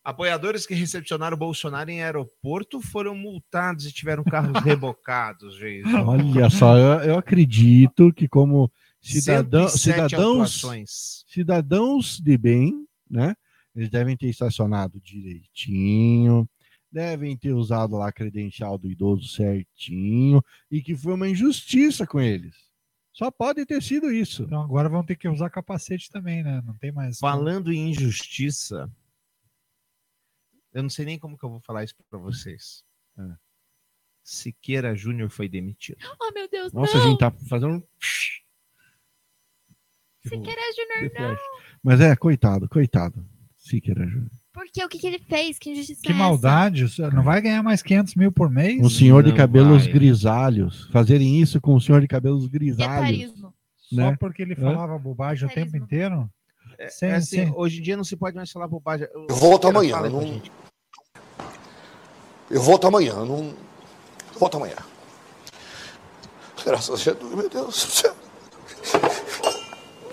Apoiadores 0.03 0.65
que 0.65 0.73
recepcionaram 0.73 1.35
o 1.35 1.39
Bolsonaro 1.39 1.89
em 1.89 2.01
aeroporto 2.01 2.81
foram 2.81 3.13
multados 3.13 3.85
e 3.85 3.91
tiveram 3.91 4.23
carros 4.23 4.53
rebocados, 4.63 5.57
gente. 5.57 5.87
Olha 5.93 6.49
só, 6.49 6.77
eu, 6.77 6.99
eu 7.11 7.17
acredito 7.17 8.11
que 8.13 8.27
como 8.27 8.71
cidadão, 9.01 9.67
107 9.67 9.79
cidadãos, 10.09 10.29
autuações. 10.63 11.23
cidadãos 11.27 12.19
de 12.19 12.37
bem, 12.37 12.85
né? 13.09 13.35
Eles 13.75 13.89
devem 13.89 14.17
ter 14.17 14.27
estacionado 14.29 14.99
direitinho, 15.01 16.49
devem 16.91 17.37
ter 17.37 17.53
usado 17.53 17.95
lá 17.95 18.09
a 18.09 18.11
credencial 18.11 18.77
do 18.77 18.89
idoso 18.89 19.27
certinho 19.27 20.43
e 20.69 20.81
que 20.81 20.95
foi 20.95 21.13
uma 21.13 21.29
injustiça 21.29 22.05
com 22.05 22.19
eles. 22.19 22.55
Só 23.13 23.29
pode 23.29 23.65
ter 23.65 23.81
sido 23.81 24.11
isso. 24.11 24.43
Então 24.43 24.61
agora 24.61 24.87
vão 24.87 25.03
ter 25.03 25.15
que 25.15 25.27
usar 25.27 25.49
capacete 25.49 26.09
também, 26.09 26.43
né? 26.43 26.61
Não 26.65 26.75
tem 26.77 26.91
mais. 26.91 27.19
Falando 27.19 27.71
em 27.71 27.89
injustiça, 27.89 28.89
eu 30.73 30.83
não 30.83 30.89
sei 30.89 31.05
nem 31.05 31.19
como 31.19 31.37
que 31.37 31.43
eu 31.43 31.49
vou 31.49 31.59
falar 31.61 31.83
isso 31.83 31.95
para 32.09 32.19
vocês. 32.19 32.83
É. 33.17 33.35
Siqueira 34.23 34.95
Júnior 34.95 35.29
foi 35.29 35.49
demitido. 35.49 35.97
Oh, 36.21 36.31
meu 36.31 36.47
Deus, 36.47 36.71
Nossa, 36.71 36.97
não! 36.97 37.03
a 37.03 37.07
gente 37.07 37.19
tá 37.19 37.31
fazendo 37.49 37.75
um 37.75 37.83
Siqueira 40.21 40.61
Júnior, 40.75 41.11
não! 41.19 41.37
Mas 41.83 42.01
é, 42.01 42.15
coitado, 42.15 42.69
coitado. 42.69 43.27
Siqueira 43.57 44.05
Júnior. 44.05 44.31
Porque 44.51 44.83
o 44.83 44.89
que, 44.89 44.97
que 44.99 45.07
ele 45.07 45.19
fez? 45.19 45.59
Que 45.59 45.69
injustiça 45.71 46.01
Que 46.01 46.09
é 46.09 46.11
essa? 46.11 46.19
maldade. 46.19 46.85
Não 47.13 47.23
vai 47.23 47.39
ganhar 47.41 47.61
mais 47.63 47.81
500 47.83 48.15
mil 48.15 48.31
por 48.31 48.49
mês? 48.49 48.81
Um 48.81 48.89
senhor 48.89 49.23
de 49.23 49.29
Não 49.29 49.37
cabelos 49.37 49.83
vai. 49.83 49.93
grisalhos. 49.93 50.87
Fazerem 50.91 51.39
isso 51.39 51.61
com 51.61 51.75
um 51.75 51.79
senhor 51.79 52.01
de 52.01 52.07
cabelos 52.07 52.47
grisalhos. 52.47 52.97
Etarismo. 53.19 53.53
Só 53.77 53.95
né? 53.95 54.17
porque 54.19 54.41
ele 54.41 54.53
Hã? 54.53 54.61
falava 54.73 54.97
bobagem 54.97 55.47
o 55.47 55.51
tempo 55.51 55.77
inteiro? 55.77 56.29
É, 56.77 56.89
Sem- 56.89 57.09
é 57.09 57.15
assim, 57.15 57.35
sem- 57.45 57.53
hoje 57.55 57.79
em 57.79 57.83
dia 57.83 57.97
não 57.97 58.03
se 58.03 58.15
pode 58.15 58.35
mais 58.35 58.51
falar 58.51 58.67
bobagem. 58.67 59.07
Eu 59.13 59.35
volto 59.35 59.67
amanhã, 59.67 59.95
fala 59.95 60.07
aí 60.07 60.13
eu 60.13 60.17
pra 60.19 60.27
não- 60.27 60.33
gente. 60.33 60.51
Eu 62.49 62.61
volto 62.61 62.87
amanhã, 62.87 63.11
eu 63.13 63.25
não. 63.25 63.37
Eu 64.33 64.39
volto 64.39 64.57
amanhã. 64.57 64.75
Graças 66.65 66.89
a 66.89 67.03
Jesus, 67.13 67.35
meu 67.35 67.49
Deus 67.49 67.65
do 67.67 67.71
céu. 67.73 68.15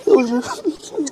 Meu 0.07 0.27
Deus 0.27 0.63
do 0.63 0.85
céu. 0.85 1.05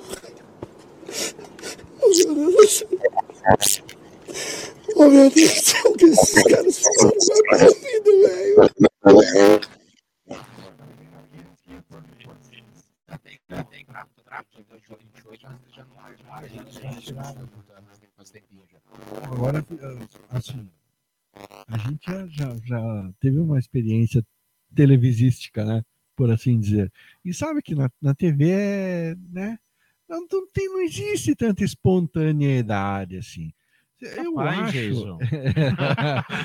Oh, 4.97 5.09
meu 5.09 5.31
Deus 5.31 5.55
do 5.55 5.61
céu. 5.61 5.93
Que 5.95 6.05
esses 6.07 6.43
caras 6.45 6.79
fizeram 6.79 7.13
na 7.51 7.59
minha 7.81 8.01
velho. 8.29 8.71
Agora, 19.25 19.65
assim, 20.31 20.69
a 21.67 21.79
gente 21.79 22.07
já, 22.07 22.27
já, 22.29 22.57
já 22.65 23.13
teve 23.21 23.39
uma 23.39 23.59
experiência 23.59 24.25
televisística, 24.75 25.65
né? 25.65 25.83
Por 26.17 26.31
assim 26.31 26.61
dizer. 26.61 26.93
E 27.25 27.35
sabe 27.35 27.61
que 27.63 27.75
na, 27.75 27.91
na 28.01 28.15
TV 28.15 29.17
né? 29.31 29.59
Não, 30.15 30.27
não, 30.31 30.47
tem, 30.53 30.69
não 30.69 30.81
existe 30.81 31.35
tanta 31.35 31.65
espontaneidade 31.65 33.17
assim. 33.17 33.53
Eu 34.01 34.35
Capaz, 34.35 34.59
acho, 34.61 34.73
Jason. 34.73 35.19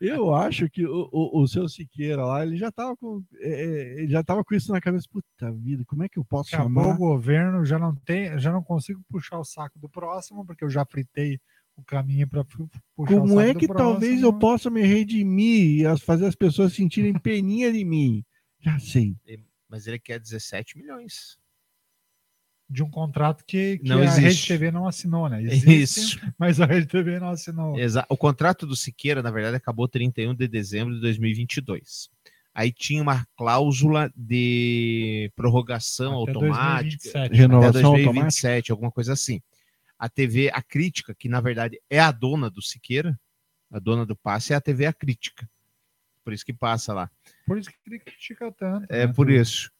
eu 0.00 0.34
acho 0.34 0.68
que 0.68 0.84
o, 0.86 1.08
o, 1.12 1.42
o 1.42 1.48
seu 1.48 1.68
Siqueira 1.68 2.24
lá, 2.24 2.44
ele 2.44 2.56
já 2.56 2.70
tava 2.70 2.96
com, 2.96 3.22
é, 3.36 3.48
é, 3.48 3.98
ele 4.02 4.08
já 4.08 4.22
tava 4.22 4.44
com 4.44 4.54
isso 4.54 4.72
na 4.72 4.80
cabeça. 4.80 5.06
Puta 5.10 5.52
vida, 5.52 5.84
como 5.86 6.02
é 6.02 6.08
que 6.08 6.18
eu 6.18 6.24
posso 6.24 6.54
Acabou 6.54 6.82
chamar? 6.84 6.94
o 6.94 6.98
governo, 6.98 7.64
já 7.64 7.78
não 7.78 7.94
tem, 7.94 8.38
já 8.38 8.52
não 8.52 8.62
consigo 8.62 9.02
puxar 9.08 9.38
o 9.38 9.44
saco 9.44 9.78
do 9.78 9.88
próximo, 9.88 10.44
porque 10.44 10.64
eu 10.64 10.70
já 10.70 10.84
fritei 10.84 11.40
o 11.76 11.82
caminho 11.82 12.28
para 12.28 12.44
puxar 12.44 12.68
o 12.96 13.06
Como 13.06 13.28
saco 13.28 13.40
é 13.40 13.52
do 13.52 13.58
que 13.58 13.68
talvez 13.68 14.22
eu 14.22 14.38
possa 14.38 14.68
me 14.68 14.82
redimir 14.82 15.80
e 15.80 15.86
as- 15.86 16.02
fazer 16.02 16.26
as 16.26 16.34
pessoas 16.34 16.74
sentirem 16.74 17.14
peninha 17.18 17.72
de 17.72 17.84
mim? 17.84 18.24
Já 18.60 18.78
sei. 18.78 19.16
Mas 19.68 19.86
ele 19.86 19.98
quer 19.98 20.20
17 20.20 20.76
milhões. 20.76 21.38
De 22.68 22.82
um 22.82 22.90
contrato 22.90 23.44
que, 23.46 23.78
que 23.78 23.88
Não 23.88 24.00
a 24.00 24.04
existe. 24.04 24.22
Rede 24.22 24.46
TV 24.48 24.70
não 24.70 24.86
assinou, 24.88 25.28
né? 25.28 25.42
Existe, 25.42 25.82
Isso. 25.82 26.20
Mas 26.38 26.60
a 26.60 26.66
Rede 26.66 26.86
TV 26.86 27.18
não 27.20 27.28
assinou. 27.30 27.78
Exa- 27.78 28.06
O 28.08 28.16
contrato 28.16 28.66
do 28.66 28.74
Siqueira, 28.74 29.22
na 29.22 29.30
verdade, 29.30 29.56
acabou 29.56 29.86
31 29.86 30.34
de 30.34 30.48
dezembro 30.48 30.94
de 30.94 31.00
2022. 31.00 32.08
Aí 32.52 32.72
tinha 32.72 33.02
uma 33.02 33.26
cláusula 33.36 34.10
de 34.16 35.30
prorrogação 35.36 36.22
Até 36.22 36.32
automática. 36.32 37.12
2027. 37.12 37.36
Renovação 37.36 37.94
até 37.94 38.02
2027, 38.04 38.72
alguma 38.72 38.90
coisa 38.90 39.12
assim. 39.12 39.40
A 39.98 40.08
TV, 40.08 40.50
a 40.52 40.62
crítica, 40.62 41.14
que 41.14 41.28
na 41.28 41.40
verdade 41.40 41.80
é 41.88 42.00
a 42.00 42.10
dona 42.10 42.50
do 42.50 42.62
Siqueira, 42.62 43.18
a 43.70 43.78
dona 43.78 44.04
do 44.06 44.16
passe, 44.16 44.52
é 44.52 44.56
a 44.56 44.60
TV 44.60 44.86
A 44.86 44.92
Crítica. 44.92 45.48
Por 46.24 46.32
isso 46.32 46.44
que 46.44 46.52
passa 46.52 46.92
lá. 46.92 47.10
Por 47.46 47.58
isso 47.58 47.70
que 47.70 47.98
critica 47.98 48.50
tanto. 48.52 48.86
É 48.90 49.06
né, 49.06 49.12
por 49.12 49.30
isso. 49.30 49.70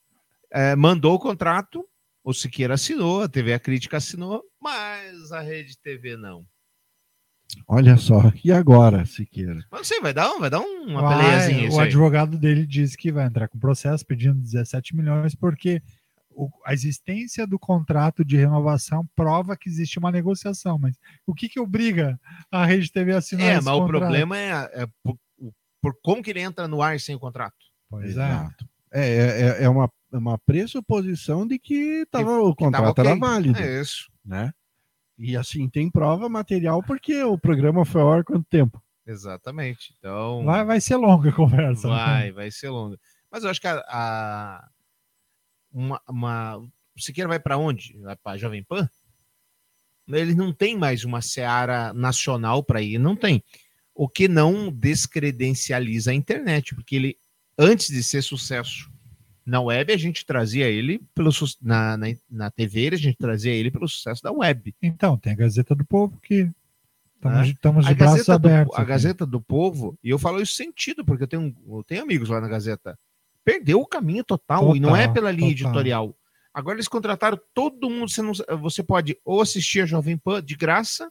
É, 0.50 0.76
mandou 0.76 1.14
o 1.14 1.18
contrato, 1.18 1.84
o 2.26 2.34
Siqueira 2.34 2.74
assinou, 2.74 3.22
a 3.22 3.28
TV 3.28 3.52
A 3.54 3.58
Crítica 3.60 3.98
assinou, 3.98 4.42
mas 4.60 5.30
a 5.30 5.40
Rede 5.40 5.78
TV 5.78 6.16
não. 6.16 6.44
Olha 7.68 7.96
só. 7.96 8.20
E 8.44 8.50
agora, 8.50 9.04
Siqueira? 9.06 9.64
Mas 9.70 9.80
não 9.80 9.84
sei, 9.84 10.00
vai 10.00 10.12
dar, 10.12 10.30
um- 10.34 10.40
vai 10.40 10.50
dar 10.50 10.60
uma 10.60 11.00
Vai, 11.02 11.16
peleiazinha 11.16 11.68
isso 11.68 11.76
o 11.76 11.80
aí. 11.80 11.86
advogado 11.86 12.36
dele 12.36 12.66
disse 12.66 12.96
que 12.96 13.12
vai 13.12 13.26
entrar 13.26 13.48
com 13.48 13.58
processo 13.58 14.04
pedindo 14.04 14.40
17 14.40 14.94
milhões 14.96 15.34
porque 15.36 15.80
o- 16.30 16.50
a 16.66 16.74
existência 16.74 17.46
do 17.46 17.58
contrato 17.58 18.24
de 18.24 18.36
renovação 18.36 19.06
prova 19.14 19.56
que 19.56 19.68
existe 19.68 19.98
uma 19.98 20.10
negociação. 20.10 20.78
Mas 20.78 20.96
o 21.24 21.32
que 21.32 21.48
que 21.48 21.60
obriga 21.60 22.18
a 22.50 22.66
Rede 22.66 22.90
TV 22.90 23.12
a 23.14 23.18
assinar 23.18 23.46
É, 23.46 23.54
esse 23.56 23.64
mas 23.64 23.74
o 23.74 23.78
contrato? 23.78 24.00
problema 24.00 24.36
é, 24.36 24.50
é 24.82 24.86
por, 25.02 25.16
o- 25.38 25.52
por 25.80 25.96
como 26.02 26.22
que 26.22 26.30
ele 26.30 26.40
entra 26.40 26.66
no 26.66 26.82
ar 26.82 26.98
sem 26.98 27.14
o 27.14 27.20
contrato. 27.20 27.54
Pois 27.88 28.06
é. 28.06 28.08
Exato. 28.10 28.68
É, 28.92 29.00
é, 29.08 29.40
é 29.60 29.62
é 29.64 29.68
uma 29.68 29.90
pressuposição 30.46 31.46
de 31.46 31.58
que 31.58 32.06
tava, 32.10 32.40
o 32.40 32.54
Que 32.54 32.64
tava 32.70 32.88
contrato 32.88 32.98
era 33.00 33.16
válido. 33.16 33.58
É 33.58 33.80
isso. 33.80 34.10
Né? 34.24 34.52
E 35.18 35.36
assim, 35.36 35.68
tem 35.68 35.90
prova 35.90 36.28
material 36.28 36.82
porque 36.82 37.22
o 37.22 37.38
programa 37.38 37.84
foi 37.84 38.00
ao 38.02 38.12
ar 38.12 38.24
quanto 38.24 38.44
tempo? 38.48 38.82
Exatamente. 39.06 39.94
Então. 39.98 40.44
Vai, 40.44 40.64
vai 40.64 40.80
ser 40.80 40.96
longa 40.96 41.30
a 41.30 41.32
conversa. 41.32 41.88
né? 41.88 41.94
Vai, 41.94 42.32
vai 42.32 42.50
ser 42.50 42.68
longa. 42.70 42.98
Mas 43.30 43.44
eu 43.44 43.50
acho 43.50 43.60
que 43.60 43.66
a. 43.68 43.82
a- 43.88 44.68
uma, 45.72 46.00
uma- 46.08 46.56
o 46.58 47.00
Siqueira 47.00 47.28
vai 47.28 47.38
para 47.38 47.58
onde? 47.58 47.96
Vai 47.98 48.16
para 48.16 48.36
Jovem 48.38 48.62
Pan? 48.64 48.88
Ele 50.08 50.34
não 50.34 50.52
tem 50.52 50.76
mais 50.76 51.04
uma 51.04 51.20
seara 51.20 51.92
nacional 51.92 52.62
para 52.62 52.80
ir, 52.80 52.98
não 52.98 53.14
tem. 53.16 53.42
O 53.94 54.08
que 54.08 54.28
não 54.28 54.70
descredencializa 54.70 56.10
a 56.10 56.14
internet, 56.14 56.74
porque 56.74 56.96
ele, 56.96 57.18
antes 57.58 57.88
de 57.88 58.02
ser 58.02 58.22
sucesso 58.22 58.90
na 59.46 59.60
web, 59.60 59.92
a 59.92 59.96
gente 59.96 60.26
trazia 60.26 60.68
ele 60.68 61.00
pelo 61.14 61.30
na, 61.62 61.96
na, 61.96 62.06
na 62.28 62.50
TV, 62.50 62.88
a 62.92 62.96
gente 62.96 63.16
trazia 63.16 63.52
ele 63.52 63.70
pelo 63.70 63.88
sucesso 63.88 64.22
da 64.22 64.32
web. 64.32 64.74
Então, 64.82 65.16
tem 65.16 65.32
a 65.32 65.36
Gazeta 65.36 65.74
do 65.74 65.84
Povo 65.84 66.18
que 66.20 66.50
estamos, 67.14 67.38
né? 67.38 67.46
estamos 67.48 67.86
de 67.86 67.92
a 67.92 67.94
braços 67.94 68.16
Gazeta 68.18 68.38
do- 68.38 68.48
abertos. 68.48 68.78
a. 68.78 68.84
Gazeta 68.84 69.24
do 69.26 69.40
Povo, 69.40 69.96
e 70.02 70.10
eu 70.10 70.18
falo 70.18 70.42
isso 70.42 70.54
sentido, 70.54 71.04
porque 71.04 71.22
eu 71.22 71.28
tenho, 71.28 71.56
eu 71.68 71.84
tenho 71.84 72.02
amigos 72.02 72.28
lá 72.28 72.40
na 72.40 72.48
Gazeta, 72.48 72.98
perdeu 73.44 73.80
o 73.80 73.86
caminho 73.86 74.24
total, 74.24 74.74
e 74.76 74.80
não 74.80 74.96
é 74.96 75.02
Total, 75.02 75.14
pela 75.14 75.30
linha 75.30 75.54
total. 75.56 75.70
editorial. 75.70 76.16
Agora 76.52 76.76
eles 76.76 76.88
contrataram 76.88 77.38
todo 77.54 77.88
mundo, 77.88 78.08
você, 78.10 78.22
não, 78.22 78.32
você 78.58 78.82
pode 78.82 79.16
ou 79.24 79.40
assistir 79.40 79.80
a 79.82 79.86
Jovem 79.86 80.16
Pan 80.18 80.42
de 80.42 80.56
graça, 80.56 81.08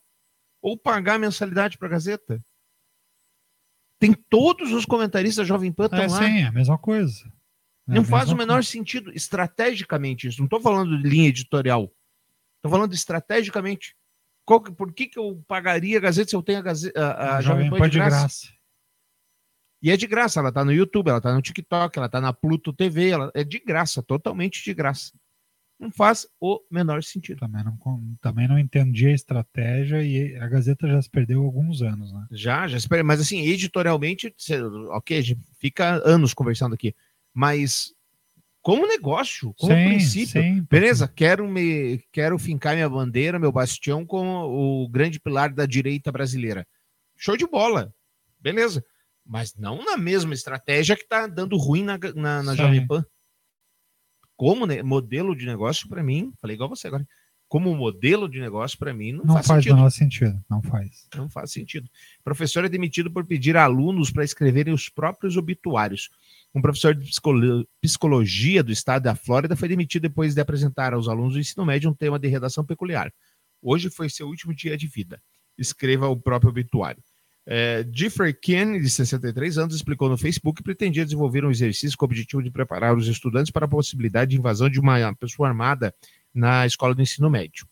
ou 0.61 0.75
pagar 0.77 1.17
mensalidade 1.19 1.77
para 1.77 1.87
a 1.87 1.91
Gazeta. 1.91 2.43
Tem 3.99 4.13
todos 4.29 4.73
os 4.73 4.85
comentaristas 4.85 5.37
da 5.37 5.43
Jovem 5.47 5.71
Pan 5.71 5.85
estão 5.85 5.99
É, 5.99 6.07
lá. 6.07 6.17
sim, 6.17 6.39
é 6.39 6.43
a 6.47 6.51
mesma 6.51 6.77
coisa. 6.77 7.31
Não 7.87 8.03
faz 8.03 8.31
o 8.31 8.35
menor 8.35 8.63
sentido 8.63 9.11
estrategicamente 9.11 10.27
isso. 10.27 10.39
Não 10.39 10.45
estou 10.45 10.59
falando 10.59 10.97
de 10.97 11.07
linha 11.07 11.29
editorial. 11.29 11.91
Estou 12.57 12.71
falando 12.71 12.93
estrategicamente. 12.93 13.95
Qual 14.43 14.61
por 14.61 14.93
que, 14.93 15.07
que 15.07 15.19
eu 15.19 15.43
pagaria 15.47 15.97
a 15.97 16.01
Gazeta 16.01 16.29
se 16.29 16.35
eu 16.35 16.43
tenho 16.43 16.59
a, 16.59 16.61
Gazeta, 16.61 16.99
a, 16.99 17.37
a 17.37 17.41
Jovem 17.41 17.69
Pan 17.69 17.89
de 17.89 17.97
graça? 17.97 18.47
E 19.81 19.91
é 19.91 19.97
de 19.97 20.07
graça, 20.07 20.39
ela 20.39 20.51
tá 20.51 20.65
no 20.65 20.71
YouTube, 20.71 21.09
ela 21.09 21.21
tá 21.21 21.33
no 21.33 21.41
TikTok, 21.41 21.97
ela 21.97 22.09
tá 22.09 22.19
na 22.19 22.33
Pluto 22.33 22.73
TV, 22.73 23.09
ela 23.09 23.31
é 23.35 23.43
de 23.43 23.59
graça, 23.59 24.01
totalmente 24.01 24.63
de 24.63 24.73
graça. 24.73 25.11
Não 25.79 25.91
faz 25.91 26.25
o 26.39 26.61
menor 26.71 27.03
sentido. 27.03 27.39
Também 27.39 27.63
não, 27.63 27.77
também 28.21 28.47
não 28.47 28.57
entendi 28.57 29.07
a 29.07 29.11
estratégia 29.11 30.01
e 30.01 30.35
a 30.37 30.47
Gazeta 30.47 30.87
já 30.87 31.01
se 31.01 31.09
perdeu 31.09 31.43
alguns 31.43 31.81
anos, 31.81 32.11
né? 32.13 32.25
Já, 32.31 32.67
já 32.67 32.77
espera, 32.77 33.03
mas 33.03 33.19
assim, 33.19 33.41
editorialmente, 33.41 34.33
ok, 34.89 35.17
a 35.17 35.21
gente 35.21 35.41
fica 35.59 36.01
anos 36.07 36.33
conversando 36.33 36.73
aqui, 36.73 36.95
mas 37.35 37.93
como 38.61 38.87
negócio, 38.87 39.53
como 39.59 39.73
Sim, 39.75 39.85
princípio, 39.89 40.41
sim, 40.41 40.65
beleza, 40.67 41.07
quero 41.07 41.47
me 41.47 42.03
quero 42.11 42.39
fincar 42.39 42.73
minha 42.73 42.89
bandeira, 42.89 43.37
meu 43.37 43.51
bastião 43.51 44.03
como 44.03 44.83
o 44.83 44.89
grande 44.89 45.19
pilar 45.19 45.53
da 45.53 45.67
direita 45.67 46.11
brasileira. 46.11 46.65
Show 47.15 47.37
de 47.37 47.45
bola. 47.45 47.93
Beleza. 48.39 48.83
Mas 49.23 49.53
não 49.55 49.83
na 49.83 49.97
mesma 49.97 50.33
estratégia 50.33 50.95
que 50.95 51.07
tá 51.07 51.27
dando 51.27 51.57
ruim 51.57 51.83
na, 51.83 51.97
na, 52.15 52.41
na. 52.41 52.55
Jovem 52.55 52.87
Pan. 52.87 53.05
Como 54.35 54.65
ne- 54.65 54.83
modelo 54.83 55.35
de 55.35 55.45
negócio, 55.45 55.87
para 55.87 56.03
mim, 56.03 56.33
falei 56.41 56.55
igual 56.55 56.69
você 56.69 56.87
agora. 56.87 57.07
Como 57.47 57.73
modelo 57.75 58.27
de 58.27 58.39
negócio, 58.39 58.77
para 58.77 58.93
mim, 58.93 59.11
não, 59.11 59.25
Não 59.25 59.33
faz, 59.35 59.47
faz 59.47 59.63
sentido. 59.63 59.75
menor 59.75 59.89
sentido, 59.91 60.45
não 60.49 60.61
faz. 60.61 61.07
Não 61.15 61.29
faz 61.29 61.51
sentido. 61.51 61.89
Professor 62.23 62.65
é 62.65 62.69
demitido 62.69 63.11
por 63.11 63.25
pedir 63.25 63.55
a 63.55 63.63
alunos 63.63 64.11
para 64.11 64.23
escreverem 64.23 64.73
os 64.73 64.89
próprios 64.89 65.37
obituários. 65.37 66.09
Um 66.55 66.61
professor 66.61 66.95
de 66.95 67.05
psicolo- 67.09 67.67
psicologia 67.81 68.63
do 68.63 68.71
estado 68.71 69.03
da 69.03 69.13
Flórida 69.13 69.57
foi 69.57 69.67
demitido 69.67 70.03
depois 70.03 70.33
de 70.33 70.39
apresentar 70.39 70.93
aos 70.93 71.09
alunos 71.09 71.33
do 71.33 71.39
ensino 71.39 71.65
médio 71.65 71.89
um 71.89 71.93
tema 71.93 72.17
de 72.17 72.29
redação 72.29 72.63
peculiar. 72.63 73.13
Hoje 73.61 73.89
foi 73.89 74.09
seu 74.09 74.25
último 74.25 74.55
dia 74.55 74.77
de 74.77 74.87
vida. 74.87 75.21
Escreva 75.57 76.07
o 76.07 76.15
próprio 76.15 76.49
obituário. 76.49 77.03
É, 77.45 77.85
Jeffrey 77.93 78.33
Ken, 78.33 78.79
de 78.79 78.89
63 78.89 79.57
anos, 79.57 79.75
explicou 79.75 80.07
no 80.07 80.17
Facebook 80.17 80.57
que 80.57 80.63
pretendia 80.63 81.03
desenvolver 81.03 81.43
um 81.43 81.51
exercício 81.51 81.97
com 81.97 82.05
o 82.05 82.07
objetivo 82.07 82.41
de 82.41 82.49
preparar 82.49 82.95
os 82.95 83.07
estudantes 83.09 83.51
para 83.51 83.65
a 83.65 83.69
possibilidade 83.69 84.31
de 84.31 84.37
invasão 84.37 84.69
de 84.69 84.79
uma 84.79 85.13
pessoa 85.15 85.49
armada 85.49 85.93
na 86.33 86.65
escola 86.65 86.95
do 86.95 87.01
ensino 87.01 87.29
médio. 87.29 87.67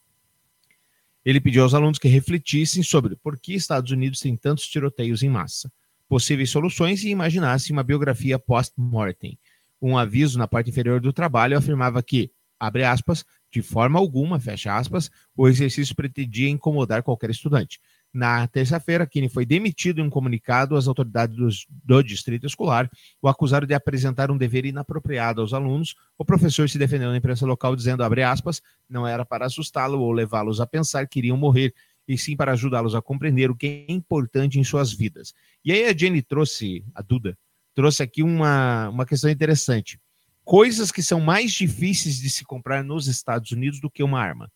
Ele 1.23 1.39
pediu 1.39 1.63
aos 1.63 1.73
alunos 1.73 1.97
que 1.97 2.09
refletissem 2.09 2.83
sobre 2.83 3.15
por 3.15 3.39
que 3.39 3.53
Estados 3.53 3.91
Unidos 3.91 4.19
tem 4.19 4.35
tantos 4.35 4.67
tiroteios 4.67 5.23
em 5.23 5.29
massa, 5.29 5.71
possíveis 6.13 6.51
soluções 6.51 7.03
e 7.03 7.09
imaginassem 7.09 7.75
uma 7.75 7.81
biografia 7.81 8.37
post-mortem. 8.37 9.35
Um 9.81 9.97
aviso 9.97 10.37
na 10.37 10.47
parte 10.47 10.69
inferior 10.69 11.01
do 11.01 11.11
trabalho 11.11 11.57
afirmava 11.57 12.03
que, 12.03 12.29
abre 12.59 12.83
aspas, 12.83 13.25
de 13.51 13.63
forma 13.63 13.97
alguma, 13.97 14.39
fecha 14.39 14.77
aspas, 14.77 15.09
o 15.35 15.47
exercício 15.47 15.95
pretendia 15.95 16.47
incomodar 16.47 17.01
qualquer 17.01 17.31
estudante. 17.31 17.79
Na 18.13 18.45
terça-feira, 18.45 19.07
Kine 19.07 19.27
foi 19.27 19.43
demitido 19.43 20.01
em 20.01 20.03
um 20.03 20.09
comunicado 20.11 20.75
às 20.75 20.87
autoridades 20.87 21.65
do 21.67 22.03
distrito 22.03 22.45
escolar. 22.45 22.87
O 23.19 23.27
acusaram 23.27 23.65
de 23.65 23.73
apresentar 23.73 24.29
um 24.29 24.37
dever 24.37 24.65
inapropriado 24.65 25.41
aos 25.41 25.51
alunos. 25.51 25.95
O 26.15 26.23
professor 26.23 26.69
se 26.69 26.77
defendeu 26.77 27.09
na 27.09 27.17
imprensa 27.17 27.43
local 27.43 27.75
dizendo, 27.75 28.03
abre 28.03 28.21
aspas, 28.21 28.61
não 28.87 29.07
era 29.07 29.25
para 29.25 29.47
assustá-lo 29.47 29.99
ou 29.99 30.11
levá-los 30.11 30.61
a 30.61 30.67
pensar 30.67 31.07
que 31.07 31.17
iriam 31.17 31.37
morrer. 31.37 31.73
E 32.07 32.17
sim 32.17 32.35
para 32.35 32.51
ajudá-los 32.53 32.95
a 32.95 33.01
compreender 33.01 33.49
o 33.49 33.55
que 33.55 33.85
é 33.87 33.91
importante 33.91 34.59
em 34.59 34.63
suas 34.63 34.91
vidas. 34.93 35.33
E 35.63 35.71
aí 35.71 35.85
a 35.85 35.95
Jenny 35.95 36.21
trouxe, 36.21 36.83
a 36.93 37.01
Duda, 37.01 37.37
trouxe 37.73 38.03
aqui 38.03 38.21
uma, 38.21 38.89
uma 38.89 39.05
questão 39.05 39.29
interessante. 39.29 39.99
Coisas 40.43 40.91
que 40.91 41.01
são 41.01 41.19
mais 41.21 41.51
difíceis 41.51 42.17
de 42.19 42.29
se 42.29 42.43
comprar 42.43 42.83
nos 42.83 43.07
Estados 43.07 43.51
Unidos 43.51 43.79
do 43.79 43.89
que 43.89 44.03
uma 44.03 44.19
arma. 44.19 44.51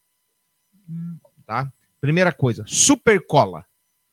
Tá? 1.46 1.72
Primeira 2.02 2.34
coisa, 2.34 2.64
super 2.68 3.26
cola. 3.26 3.66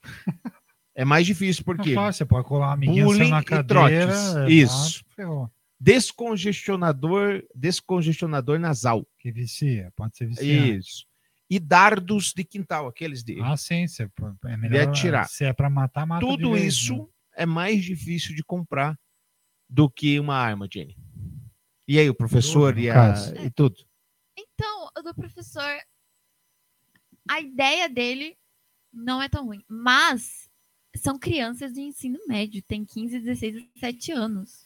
É 0.96 1.04
mais 1.04 1.26
difícil 1.26 1.64
porque 1.64 1.90
É 1.90 1.94
fácil, 1.94 2.18
você 2.18 2.24
pode 2.24 2.46
colar 2.46 2.66
uma 2.68 2.74
amiguinha 2.74 3.28
na 3.28 3.42
cadeira. 3.42 3.66
trotes. 3.66 4.36
é 4.36 4.48
Isso. 4.48 5.04
ferrou. 5.16 5.50
Descongestionador, 5.80 7.42
descongestionador 7.52 8.60
nasal. 8.60 9.04
Que 9.18 9.32
vicia, 9.32 9.92
pode 9.96 10.16
ser 10.16 10.26
viciante. 10.26 10.78
Isso. 10.78 11.04
E 11.50 11.58
dardos 11.60 12.32
de 12.34 12.42
quintal, 12.42 12.88
aqueles 12.88 13.22
de, 13.22 13.40
Ah, 13.40 13.56
sim, 13.56 13.86
você, 13.86 14.04
é 14.04 14.06
de 14.06 14.56
melhor 14.56 14.88
atirar. 14.88 15.28
Se 15.28 15.44
é 15.44 15.52
para 15.52 15.68
matar, 15.68 16.06
mata 16.06 16.24
de 16.24 16.32
Tudo 16.32 16.52
vez, 16.52 16.74
isso 16.74 16.96
né? 16.96 17.06
é 17.36 17.46
mais 17.46 17.84
difícil 17.84 18.34
de 18.34 18.42
comprar 18.42 18.98
do 19.68 19.90
que 19.90 20.18
uma 20.18 20.36
arma, 20.36 20.68
Jenny. 20.72 20.96
E 21.86 21.98
aí, 21.98 22.08
o 22.08 22.14
professor 22.14 22.78
e, 22.78 22.88
a, 22.88 23.14
e 23.44 23.50
tudo? 23.50 23.76
Então, 24.38 24.88
o 24.98 25.02
do 25.02 25.14
professor, 25.14 25.78
a 27.28 27.40
ideia 27.40 27.88
dele 27.88 28.38
não 28.92 29.22
é 29.22 29.28
tão 29.28 29.44
ruim, 29.44 29.62
mas 29.68 30.48
são 30.96 31.18
crianças 31.18 31.72
de 31.72 31.80
ensino 31.80 32.18
médio, 32.26 32.62
tem 32.62 32.84
15, 32.84 33.20
16, 33.20 33.64
17 33.74 34.12
anos. 34.12 34.63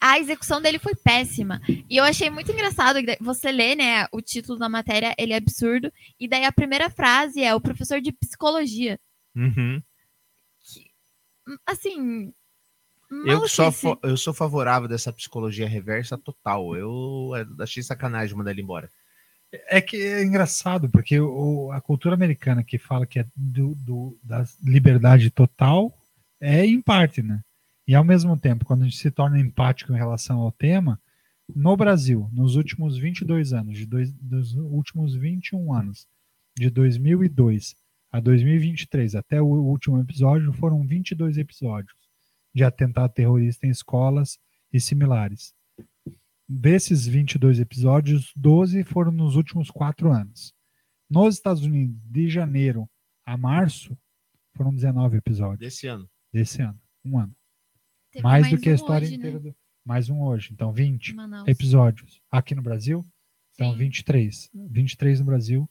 A 0.00 0.18
execução 0.18 0.60
dele 0.60 0.78
foi 0.78 0.94
péssima. 0.94 1.60
E 1.88 1.96
eu 1.96 2.04
achei 2.04 2.28
muito 2.30 2.52
engraçado. 2.52 3.02
que 3.02 3.16
Você 3.20 3.50
lê, 3.50 3.74
né, 3.74 4.06
o 4.12 4.20
título 4.20 4.58
da 4.58 4.68
matéria, 4.68 5.14
ele 5.18 5.32
é 5.32 5.36
absurdo. 5.36 5.90
E 6.20 6.28
daí 6.28 6.44
a 6.44 6.52
primeira 6.52 6.90
frase 6.90 7.42
é 7.42 7.54
o 7.54 7.60
professor 7.60 8.00
de 8.00 8.12
psicologia. 8.12 8.98
Uhum. 9.34 9.82
Assim. 11.64 12.32
Eu, 13.24 13.46
sou, 13.48 13.98
eu 14.02 14.16
sou 14.16 14.34
favorável 14.34 14.88
dessa 14.88 15.12
psicologia 15.12 15.68
reversa 15.68 16.18
total. 16.18 16.76
Eu 16.76 17.30
é, 17.36 17.62
achei 17.62 17.82
sacanagem 17.82 18.36
mandar 18.36 18.50
ele 18.50 18.62
embora. 18.62 18.90
É 19.68 19.80
que 19.80 19.96
é 19.96 20.24
engraçado, 20.24 20.88
porque 20.90 21.18
o, 21.20 21.70
a 21.70 21.80
cultura 21.80 22.14
americana 22.14 22.64
que 22.64 22.78
fala 22.78 23.06
que 23.06 23.20
é 23.20 23.26
do, 23.34 23.74
do- 23.76 24.18
da 24.22 24.44
liberdade 24.62 25.30
total 25.30 25.96
é 26.40 26.66
em 26.66 26.80
parte, 26.82 27.22
né? 27.22 27.40
E 27.86 27.94
ao 27.94 28.04
mesmo 28.04 28.36
tempo, 28.36 28.64
quando 28.64 28.82
a 28.82 28.84
gente 28.84 28.96
se 28.96 29.10
torna 29.10 29.38
empático 29.38 29.92
em 29.92 29.96
relação 29.96 30.40
ao 30.40 30.50
tema, 30.50 31.00
no 31.54 31.76
Brasil, 31.76 32.28
nos 32.32 32.56
últimos 32.56 32.98
22 32.98 33.52
anos, 33.52 33.78
de 33.78 33.86
dois, 33.86 34.12
dos 34.12 34.54
últimos 34.54 35.14
21 35.14 35.72
anos, 35.72 36.08
de 36.56 36.68
2002 36.70 37.76
a 38.10 38.18
2023, 38.18 39.14
até 39.14 39.40
o 39.40 39.46
último 39.46 40.00
episódio, 40.00 40.52
foram 40.52 40.84
22 40.86 41.38
episódios 41.38 41.96
de 42.52 42.64
atentado 42.64 43.12
terrorista 43.12 43.66
em 43.66 43.70
escolas 43.70 44.38
e 44.72 44.80
similares. 44.80 45.54
Desses 46.48 47.06
22 47.06 47.60
episódios, 47.60 48.32
12 48.34 48.82
foram 48.84 49.12
nos 49.12 49.36
últimos 49.36 49.70
quatro 49.70 50.10
anos. 50.10 50.54
Nos 51.08 51.34
Estados 51.34 51.62
Unidos, 51.62 51.96
de 52.04 52.28
janeiro 52.28 52.88
a 53.24 53.36
março, 53.36 53.96
foram 54.56 54.74
19 54.74 55.18
episódios 55.18 55.58
Desse 55.58 55.86
ano. 55.86 56.08
desse 56.32 56.62
ano. 56.62 56.80
Um 57.04 57.18
ano. 57.18 57.36
Teve 58.16 58.22
mais, 58.22 58.46
do 58.46 58.50
mais 58.50 58.60
que 58.62 58.68
a 58.68 58.72
um 58.72 58.74
história 58.74 59.06
hoje, 59.06 59.14
inteira. 59.16 59.38
né? 59.38 59.50
Do... 59.50 59.56
Mais 59.84 60.08
um 60.10 60.20
hoje. 60.22 60.50
Então, 60.52 60.72
20 60.72 61.14
Manaus. 61.14 61.46
episódios. 61.48 62.20
Aqui 62.30 62.54
no 62.54 62.62
Brasil, 62.62 63.06
são 63.56 63.74
23. 63.76 64.50
23 64.52 65.20
no 65.20 65.26
Brasil. 65.26 65.68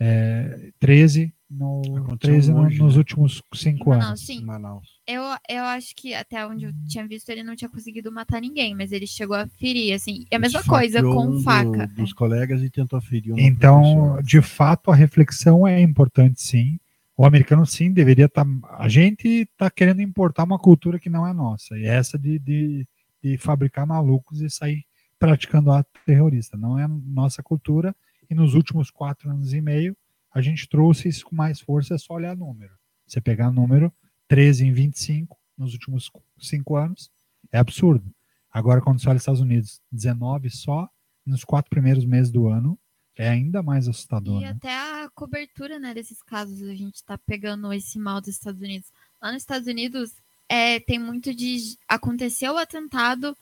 É, 0.00 0.70
13, 0.80 1.32
no, 1.48 1.80
Aconteceu 1.98 2.18
13 2.34 2.52
no- 2.52 2.62
hoje, 2.62 2.78
nos 2.82 2.94
né? 2.94 2.98
últimos 2.98 3.42
5 3.54 3.90
Manaus, 3.90 4.06
anos. 4.08 4.26
sim. 4.26 4.44
Manaus. 4.44 4.88
Eu, 5.06 5.22
eu 5.48 5.62
acho 5.64 5.94
que 5.94 6.12
até 6.14 6.44
onde 6.46 6.64
eu 6.64 6.72
tinha 6.88 7.06
visto, 7.06 7.28
ele 7.28 7.44
não 7.44 7.54
tinha 7.54 7.68
conseguido 7.68 8.10
matar 8.10 8.40
ninguém, 8.40 8.74
mas 8.74 8.90
ele 8.90 9.06
chegou 9.06 9.36
a 9.36 9.46
ferir, 9.46 9.94
assim. 9.94 10.24
É 10.32 10.36
a 10.36 10.38
mesma 10.40 10.64
coisa 10.64 11.00
com 11.00 11.26
um 11.26 11.30
do- 11.32 11.42
faca. 11.42 11.86
dos 11.88 12.12
colegas 12.12 12.60
e 12.62 12.68
tentou 12.70 13.00
ferir 13.00 13.32
um 13.34 13.38
Então, 13.38 14.20
de 14.22 14.42
fato, 14.42 14.90
a 14.90 14.94
reflexão 14.96 15.64
é 15.66 15.80
importante, 15.80 16.42
sim. 16.42 16.78
O 17.16 17.24
americano, 17.24 17.64
sim, 17.64 17.92
deveria 17.92 18.26
estar. 18.26 18.44
a 18.78 18.88
gente 18.88 19.28
está 19.28 19.70
querendo 19.70 20.02
importar 20.02 20.44
uma 20.44 20.58
cultura 20.58 20.98
que 20.98 21.08
não 21.08 21.26
é 21.26 21.32
nossa. 21.32 21.78
E 21.78 21.84
é 21.84 21.94
essa 21.94 22.18
de, 22.18 22.38
de, 22.38 22.88
de 23.22 23.38
fabricar 23.38 23.86
malucos 23.86 24.40
e 24.40 24.50
sair 24.50 24.84
praticando 25.18 25.70
ato 25.70 25.90
terrorista. 26.04 26.56
Não 26.56 26.78
é 26.78 26.88
nossa 26.88 27.42
cultura. 27.42 27.94
E 28.28 28.34
nos 28.34 28.54
últimos 28.54 28.90
quatro 28.90 29.30
anos 29.30 29.52
e 29.52 29.60
meio, 29.60 29.96
a 30.32 30.40
gente 30.40 30.68
trouxe 30.68 31.08
isso 31.08 31.26
com 31.26 31.36
mais 31.36 31.60
força. 31.60 31.94
É 31.94 31.98
só 31.98 32.14
olhar 32.14 32.36
número. 32.36 32.72
Você 33.06 33.20
pegar 33.20 33.50
número 33.50 33.92
13 34.26 34.66
em 34.66 34.72
25 34.72 35.38
nos 35.56 35.72
últimos 35.72 36.10
cinco 36.38 36.76
anos, 36.76 37.10
é 37.52 37.58
absurdo. 37.58 38.12
Agora, 38.50 38.80
quando 38.80 39.00
você 39.00 39.08
olha 39.08 39.16
os 39.16 39.22
Estados 39.22 39.40
Unidos, 39.40 39.80
19 39.92 40.50
só 40.50 40.88
nos 41.24 41.44
quatro 41.44 41.70
primeiros 41.70 42.04
meses 42.04 42.30
do 42.30 42.48
ano, 42.48 42.78
é 43.16 43.28
ainda 43.28 43.62
mais 43.62 43.88
assustador. 43.88 44.40
E 44.40 44.44
né? 44.44 44.50
até 44.50 44.72
a 44.72 45.08
cobertura 45.14 45.78
né, 45.78 45.94
desses 45.94 46.22
casos, 46.22 46.62
a 46.62 46.74
gente 46.74 46.96
está 46.96 47.16
pegando 47.18 47.72
esse 47.72 47.98
mal 47.98 48.20
dos 48.20 48.30
Estados 48.30 48.60
Unidos. 48.60 48.88
Lá 49.22 49.32
nos 49.32 49.42
Estados 49.42 49.66
Unidos, 49.68 50.10
é, 50.48 50.80
tem 50.80 50.98
muito 50.98 51.34
de. 51.34 51.76
Aconteceu 51.88 52.54
o 52.54 52.58
atentado, 52.58 53.36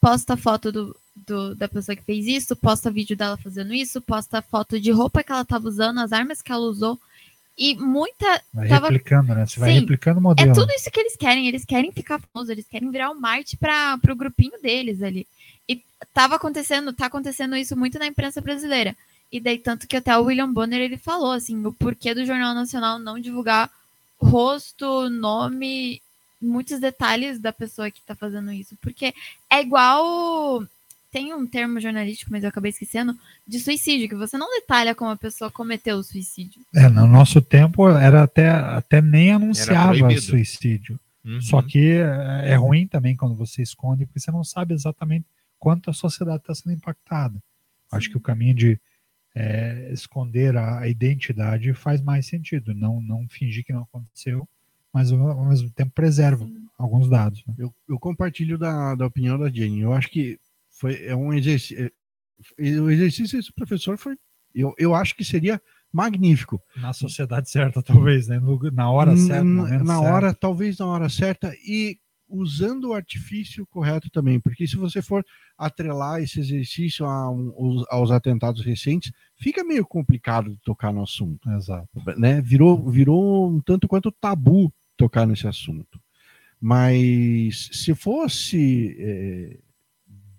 posta 0.00 0.36
foto 0.36 0.70
do, 0.72 0.96
do- 1.14 1.54
da 1.54 1.68
pessoa 1.68 1.96
que 1.96 2.02
fez 2.02 2.26
isso, 2.26 2.54
posta 2.56 2.90
vídeo 2.90 3.16
dela 3.16 3.36
fazendo 3.36 3.72
isso, 3.72 4.00
posta 4.00 4.42
foto 4.42 4.78
de 4.80 4.90
roupa 4.90 5.22
que 5.22 5.32
ela 5.32 5.42
estava 5.42 5.66
usando, 5.68 5.98
as 6.00 6.12
armas 6.12 6.42
que 6.42 6.52
ela 6.52 6.62
usou. 6.62 6.98
E 7.56 7.74
muita. 7.76 8.42
Vai 8.52 8.68
tava- 8.68 8.86
replicando, 8.88 9.34
né? 9.34 9.46
Você 9.46 9.60
vai 9.60 9.72
Sim, 9.72 9.80
replicando 9.80 10.18
o 10.18 10.22
modelo. 10.22 10.50
É 10.50 10.54
tudo 10.54 10.70
isso 10.72 10.90
que 10.90 10.98
eles 11.00 11.16
querem. 11.16 11.46
Eles 11.46 11.64
querem 11.64 11.92
ficar 11.92 12.18
famosos, 12.18 12.50
eles 12.50 12.66
querem 12.66 12.90
virar 12.90 13.10
o 13.10 13.20
Marte 13.20 13.56
para 13.56 13.98
o 14.10 14.16
grupinho 14.16 14.60
deles 14.60 15.02
ali. 15.02 15.26
E 15.68 15.80
tava 16.12 16.34
acontecendo, 16.36 16.92
tá 16.92 17.06
acontecendo 17.06 17.54
isso 17.54 17.76
muito 17.76 17.98
na 17.98 18.06
imprensa 18.06 18.40
brasileira. 18.40 18.96
E 19.32 19.40
daí, 19.40 19.58
tanto 19.58 19.88
que 19.88 19.96
até 19.96 20.16
o 20.16 20.24
William 20.24 20.52
Bonner 20.52 20.80
ele 20.80 20.98
falou 20.98 21.32
assim, 21.32 21.64
o 21.64 21.72
porquê 21.72 22.14
do 22.14 22.26
Jornal 22.26 22.54
Nacional 22.54 22.98
não 22.98 23.18
divulgar 23.18 23.70
rosto, 24.20 25.08
nome, 25.08 26.02
muitos 26.40 26.78
detalhes 26.78 27.40
da 27.40 27.52
pessoa 27.52 27.90
que 27.90 28.02
tá 28.02 28.14
fazendo 28.14 28.52
isso. 28.52 28.76
Porque 28.82 29.14
é 29.50 29.62
igual. 29.62 30.62
Tem 31.10 31.34
um 31.34 31.46
termo 31.46 31.78
jornalístico, 31.78 32.30
mas 32.32 32.42
eu 32.42 32.48
acabei 32.48 32.70
esquecendo, 32.70 33.14
de 33.46 33.60
suicídio, 33.60 34.08
que 34.08 34.14
você 34.14 34.38
não 34.38 34.48
detalha 34.48 34.94
como 34.94 35.10
a 35.10 35.16
pessoa 35.16 35.50
cometeu 35.50 35.98
o 35.98 36.02
suicídio. 36.02 36.62
É, 36.74 36.88
no 36.88 37.06
nosso 37.06 37.42
tempo 37.42 37.86
era 37.90 38.22
até, 38.22 38.48
até 38.48 39.02
nem 39.02 39.30
anunciava 39.30 40.10
suicídio. 40.18 40.98
Uhum. 41.22 41.40
Só 41.42 41.60
que 41.60 41.98
é, 41.98 42.52
é 42.52 42.54
ruim 42.54 42.86
também 42.86 43.14
quando 43.14 43.34
você 43.34 43.60
esconde, 43.60 44.06
porque 44.06 44.20
você 44.20 44.30
não 44.30 44.42
sabe 44.42 44.72
exatamente 44.72 45.26
quanto 45.58 45.90
a 45.90 45.92
sociedade 45.92 46.38
está 46.38 46.54
sendo 46.54 46.72
impactada. 46.72 47.38
Acho 47.92 48.08
que 48.08 48.16
o 48.16 48.20
caminho 48.20 48.54
de 48.54 48.80
é, 49.34 49.90
esconder 49.92 50.56
a, 50.56 50.80
a 50.80 50.88
identidade 50.88 51.72
faz 51.74 52.00
mais 52.02 52.26
sentido, 52.26 52.74
não, 52.74 53.00
não 53.00 53.26
fingir 53.28 53.64
que 53.64 53.72
não 53.72 53.82
aconteceu, 53.82 54.46
mas 54.92 55.10
ao, 55.10 55.44
mesmo 55.46 55.70
tempo 55.70 55.92
preserva 55.94 56.48
alguns 56.76 57.08
dados. 57.08 57.42
né? 57.46 57.54
Eu, 57.58 57.74
eu 57.88 57.98
compartilho 57.98 58.58
da, 58.58 58.94
da 58.94 59.06
opinião 59.06 59.38
da 59.38 59.48
Jenny. 59.48 59.80
Eu 59.80 59.92
acho 59.92 60.08
que 60.10 60.38
foi 60.70 61.04
é 61.06 61.16
um 61.16 61.32
exercício. 61.32 61.90
O 62.58 62.90
exercício 62.90 63.38
desse 63.38 63.52
professor 63.52 63.96
foi. 63.96 64.16
Eu, 64.54 64.74
eu 64.76 64.94
acho 64.94 65.14
que 65.16 65.24
seria 65.24 65.60
magnífico. 65.92 66.60
Na 66.76 66.92
sociedade 66.92 67.48
certa, 67.48 67.82
talvez, 67.82 68.26
né? 68.28 68.38
No- 68.38 68.58
na 68.70 68.90
hora 68.90 69.16
certa. 69.16 69.44
no 69.44 69.62
Na, 69.62 69.78
na 69.78 69.98
certo. 69.98 70.12
hora, 70.12 70.34
talvez 70.34 70.78
na 70.78 70.86
hora 70.86 71.08
certa, 71.08 71.54
e 71.66 71.98
usando 72.32 72.88
o 72.88 72.94
artifício 72.94 73.66
correto 73.66 74.08
também, 74.10 74.40
porque 74.40 74.66
se 74.66 74.76
você 74.76 75.02
for 75.02 75.24
atrelar 75.56 76.22
esse 76.22 76.40
exercício 76.40 77.04
a 77.04 77.30
um- 77.30 77.84
aos, 77.90 78.10
atentados 78.10 78.64
recentes, 78.64 79.12
fica 79.36 79.62
meio 79.62 79.84
complicado 79.84 80.50
de 80.50 80.58
tocar 80.62 80.92
no 80.92 81.02
assunto. 81.02 81.48
Exato. 81.50 81.88
Né? 82.16 82.40
Virou, 82.40 82.90
virou 82.90 83.50
um 83.50 83.60
tanto 83.60 83.86
quanto 83.86 84.10
tabu 84.10 84.72
tocar 84.96 85.26
nesse 85.26 85.46
assunto. 85.46 86.00
Mas 86.60 87.68
se 87.72 87.94
fosse 87.94 88.96
é, 88.98 89.58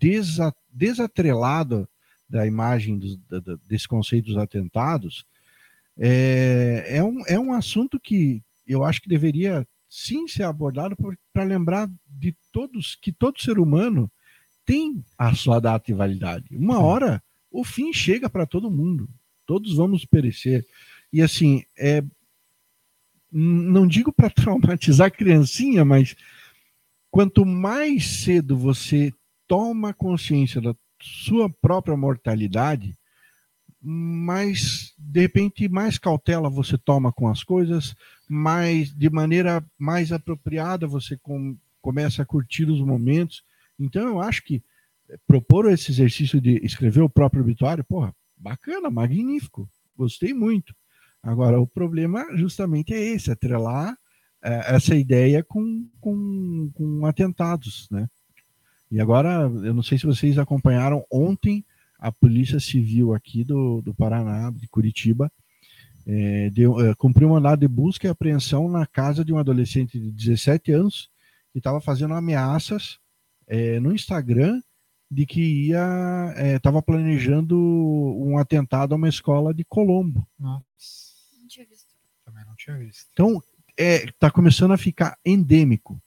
desa- 0.00 0.54
desatrelado 0.72 1.88
da 2.28 2.46
imagem 2.46 2.98
dos- 2.98 3.16
da- 3.28 3.58
desse 3.66 3.86
conceito 3.86 4.26
dos 4.26 4.36
atentados, 4.38 5.24
é, 5.96 6.84
é, 6.96 7.04
um, 7.04 7.22
é 7.26 7.38
um 7.38 7.52
assunto 7.52 8.00
que 8.00 8.42
eu 8.66 8.82
acho 8.82 9.00
que 9.02 9.08
deveria 9.08 9.66
sim 9.96 10.26
ser 10.26 10.42
abordado 10.42 10.96
para 11.32 11.44
lembrar 11.44 11.88
de 12.04 12.36
todos 12.50 12.96
que 12.96 13.12
todo 13.12 13.40
ser 13.40 13.60
humano 13.60 14.10
tem 14.66 15.04
a 15.16 15.32
sua 15.36 15.60
data 15.60 15.86
de 15.86 15.94
validade. 15.94 16.56
Uma 16.56 16.80
hora 16.80 17.22
o 17.48 17.62
fim 17.62 17.92
chega 17.92 18.28
para 18.28 18.44
todo 18.44 18.72
mundo. 18.72 19.08
Todos 19.46 19.76
vamos 19.76 20.04
perecer. 20.04 20.66
E 21.12 21.22
assim, 21.22 21.62
é, 21.78 22.02
não 23.30 23.86
digo 23.86 24.12
para 24.12 24.28
traumatizar 24.34 25.06
a 25.06 25.10
criancinha, 25.10 25.84
mas 25.84 26.16
quanto 27.08 27.46
mais 27.46 28.04
cedo 28.24 28.58
você 28.58 29.12
toma 29.46 29.94
consciência 29.94 30.60
da 30.60 30.74
sua 31.00 31.48
própria 31.48 31.96
mortalidade, 31.96 32.98
mais 33.80 34.92
de 34.98 35.20
repente, 35.20 35.68
mais 35.68 35.98
cautela 35.98 36.50
você 36.50 36.76
toma 36.76 37.12
com 37.12 37.28
as 37.28 37.44
coisas, 37.44 37.94
mais 38.28 38.92
de 38.94 39.10
maneira 39.10 39.64
mais 39.78 40.12
apropriada 40.12 40.86
você 40.86 41.16
com, 41.16 41.56
começa 41.80 42.22
a 42.22 42.26
curtir 42.26 42.64
os 42.64 42.80
momentos. 42.80 43.44
Então, 43.78 44.06
eu 44.06 44.20
acho 44.20 44.42
que 44.44 44.62
eh, 45.08 45.18
propor 45.26 45.70
esse 45.70 45.90
exercício 45.90 46.40
de 46.40 46.64
escrever 46.64 47.02
o 47.02 47.08
próprio 47.08 47.42
obituário, 47.42 47.84
porra, 47.84 48.14
bacana, 48.36 48.90
magnífico, 48.90 49.68
gostei 49.96 50.32
muito. 50.32 50.74
Agora, 51.22 51.60
o 51.60 51.66
problema 51.66 52.26
justamente 52.36 52.92
é 52.92 53.00
esse, 53.00 53.30
atrelar 53.30 53.96
é, 54.42 54.74
essa 54.74 54.94
ideia 54.94 55.42
com, 55.42 55.88
com, 56.00 56.70
com 56.74 57.06
atentados, 57.06 57.88
né? 57.90 58.06
E 58.90 59.00
agora, 59.00 59.50
eu 59.64 59.72
não 59.72 59.82
sei 59.82 59.98
se 59.98 60.06
vocês 60.06 60.38
acompanharam, 60.38 61.04
ontem 61.10 61.64
a 61.98 62.12
Polícia 62.12 62.60
Civil 62.60 63.14
aqui 63.14 63.42
do, 63.42 63.80
do 63.80 63.94
Paraná, 63.94 64.50
de 64.50 64.68
Curitiba, 64.68 65.32
é, 66.06 66.50
deu, 66.50 66.80
é, 66.80 66.94
cumpriu 66.94 67.28
um 67.28 67.32
mandado 67.32 67.60
de 67.60 67.68
busca 67.68 68.06
e 68.06 68.10
apreensão 68.10 68.68
na 68.68 68.86
casa 68.86 69.24
de 69.24 69.32
um 69.32 69.38
adolescente 69.38 69.98
de 69.98 70.10
17 70.10 70.72
anos 70.72 71.10
que 71.52 71.58
estava 71.58 71.80
fazendo 71.80 72.14
ameaças 72.14 72.98
é, 73.46 73.78
no 73.80 73.92
Instagram 73.92 74.60
de 75.10 75.24
que 75.26 75.68
ia 75.68 76.34
estava 76.56 76.82
planejando 76.82 77.56
um 77.56 78.36
atentado 78.38 78.92
a 78.92 78.96
uma 78.96 79.08
escola 79.08 79.54
de 79.54 79.64
Colombo. 79.64 80.26
Nossa. 80.38 80.64
Não 81.40 81.46
tinha 81.48 81.66
visto. 81.66 81.94
Também 82.24 82.44
não 82.44 82.56
tinha 82.56 82.76
visto. 82.76 83.06
Então, 83.12 83.40
está 83.76 84.30
começando 84.30 84.72
a 84.72 84.78
ficar 84.78 85.16
endêmico. 85.24 86.00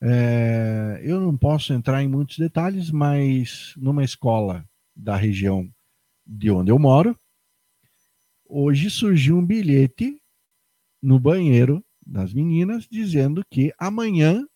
É, 0.00 1.00
eu 1.02 1.20
não 1.20 1.34
posso 1.36 1.72
entrar 1.72 2.02
em 2.02 2.08
muitos 2.08 2.38
detalhes, 2.38 2.90
mas 2.90 3.72
numa 3.76 4.04
escola 4.04 4.64
da 4.94 5.16
região 5.16 5.68
de 6.26 6.50
onde 6.50 6.70
eu 6.70 6.78
moro, 6.78 7.18
hoje 8.54 8.88
surgiu 8.90 9.36
um 9.38 9.44
bilhete 9.44 10.20
no 11.02 11.18
banheiro 11.18 11.84
das 12.06 12.32
meninas 12.32 12.86
dizendo 12.88 13.42
que 13.50 13.72
amanhã 13.78 14.46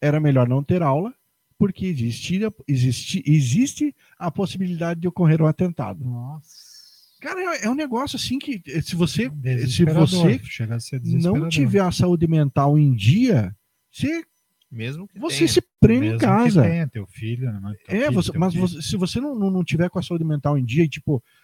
era 0.00 0.18
melhor 0.18 0.48
não 0.48 0.62
ter 0.64 0.82
aula 0.82 1.12
porque 1.58 1.86
existia, 1.86 2.52
existe, 2.66 3.22
existe 3.26 3.94
a 4.18 4.30
possibilidade 4.30 5.00
de 5.00 5.06
ocorrer 5.06 5.40
um 5.42 5.46
atentado. 5.46 6.04
Nossa. 6.04 6.72
Cara, 7.20 7.40
é, 7.56 7.66
é 7.66 7.70
um 7.70 7.74
negócio 7.74 8.16
assim 8.16 8.36
que 8.38 8.60
se 8.82 8.96
você 8.96 9.30
se 9.68 9.84
você 9.84 11.20
não 11.20 11.48
tiver 11.50 11.80
a 11.80 11.92
saúde 11.92 12.26
mental 12.26 12.76
em 12.76 12.92
dia, 12.92 13.54
você 13.90 14.24
mesmo 14.68 15.08
você 15.14 15.38
tenha. 15.38 15.48
se 15.48 15.62
prende 15.78 16.06
em 16.06 16.18
casa. 16.18 16.62
tenha, 16.62 16.88
teu 16.88 17.06
filho, 17.06 17.52
né? 17.52 17.76
É, 17.86 18.06
filho, 18.06 18.12
você- 18.14 18.36
mas 18.38 18.54
você- 18.54 18.82
se 18.82 18.96
você 18.96 19.20
não, 19.20 19.38
não, 19.38 19.50
não 19.52 19.62
tiver 19.62 19.88
com 19.90 19.98
a 20.00 20.02
saúde 20.02 20.24
mental 20.24 20.58
em 20.58 20.64
dia 20.64 20.82
e, 20.82 20.88
tipo, 20.88 21.22
eh, 21.22 21.41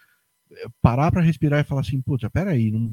parar 0.81 1.11
para 1.11 1.21
respirar 1.21 1.59
e 1.59 1.67
falar 1.67 1.81
assim, 1.81 2.01
puta, 2.01 2.29
peraí, 2.29 2.71
não... 2.71 2.91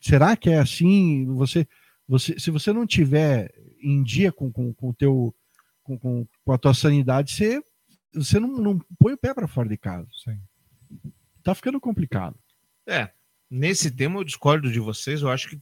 será 0.00 0.36
que 0.36 0.50
é 0.50 0.58
assim? 0.58 1.26
Você, 1.26 1.66
você, 2.06 2.38
se 2.38 2.50
você 2.50 2.72
não 2.72 2.86
tiver 2.86 3.52
em 3.82 4.02
dia 4.02 4.32
com, 4.32 4.52
com, 4.52 4.72
com, 4.72 4.92
teu, 4.92 5.34
com, 5.82 5.98
com, 5.98 6.26
com 6.44 6.52
a 6.52 6.58
tua 6.58 6.74
sanidade, 6.74 7.32
você, 7.32 7.62
você 8.14 8.38
não, 8.38 8.48
não 8.48 8.78
põe 8.98 9.12
o 9.12 9.18
pé 9.18 9.32
para 9.32 9.48
fora 9.48 9.68
de 9.68 9.76
casa. 9.76 10.08
Tá 11.42 11.54
ficando 11.54 11.80
complicado. 11.80 12.38
É, 12.86 13.10
nesse 13.50 13.90
tema 13.90 14.20
eu 14.20 14.24
discordo 14.24 14.70
de 14.70 14.80
vocês, 14.80 15.22
eu 15.22 15.30
acho 15.30 15.48
que 15.48 15.60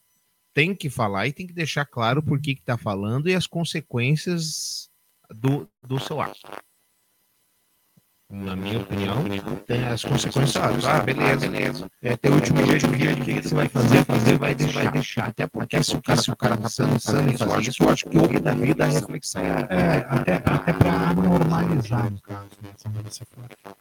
tem 0.52 0.74
que 0.74 0.90
falar 0.90 1.26
e 1.26 1.32
tem 1.32 1.46
que 1.46 1.52
deixar 1.52 1.86
claro 1.86 2.22
por 2.22 2.40
que 2.40 2.54
que 2.54 2.62
tá 2.62 2.76
falando 2.76 3.28
e 3.28 3.34
as 3.34 3.46
consequências 3.46 4.90
do, 5.30 5.68
do 5.82 5.98
seu 6.00 6.20
ato. 6.20 6.40
Na 8.32 8.54
minha 8.54 8.78
opinião, 8.78 9.24
tem 9.66 9.84
as 9.86 10.04
consequências. 10.04 10.56
Ah, 10.56 10.98
ah, 10.98 11.02
beleza, 11.02 11.48
beleza. 11.48 11.90
É 12.00 12.16
teu 12.16 12.32
último 12.32 12.62
dia 12.62 12.78
de 12.78 12.86
vida, 12.86 13.20
o 13.20 13.24
que 13.24 13.42
você 13.42 13.54
vai 13.56 13.68
fazer? 13.68 14.04
Fazer, 14.04 14.38
vai 14.38 14.54
deixar. 14.54 14.82
Vai 14.84 14.92
deixar. 14.92 15.26
Até 15.26 15.46
porque 15.48 15.82
se 15.82 15.96
o 15.96 16.00
cara, 16.02 16.22
se 16.22 16.30
o 16.30 16.36
cara 16.36 16.56
tá 16.56 16.62
pensando 16.62 17.28
isso, 17.60 17.82
eu 17.82 17.88
acho 17.88 18.06
que 18.06 18.16
houve 18.16 18.38
da 18.38 18.54
vida 18.54 18.84
a 18.84 18.86
reflexão. 18.86 19.42
É, 19.42 20.06
até, 20.08 20.34
até 20.36 20.72
para 20.72 21.14
normalizar, 21.14 22.08
no 22.08 22.20
caso. 22.20 22.48
Né. 22.62 22.70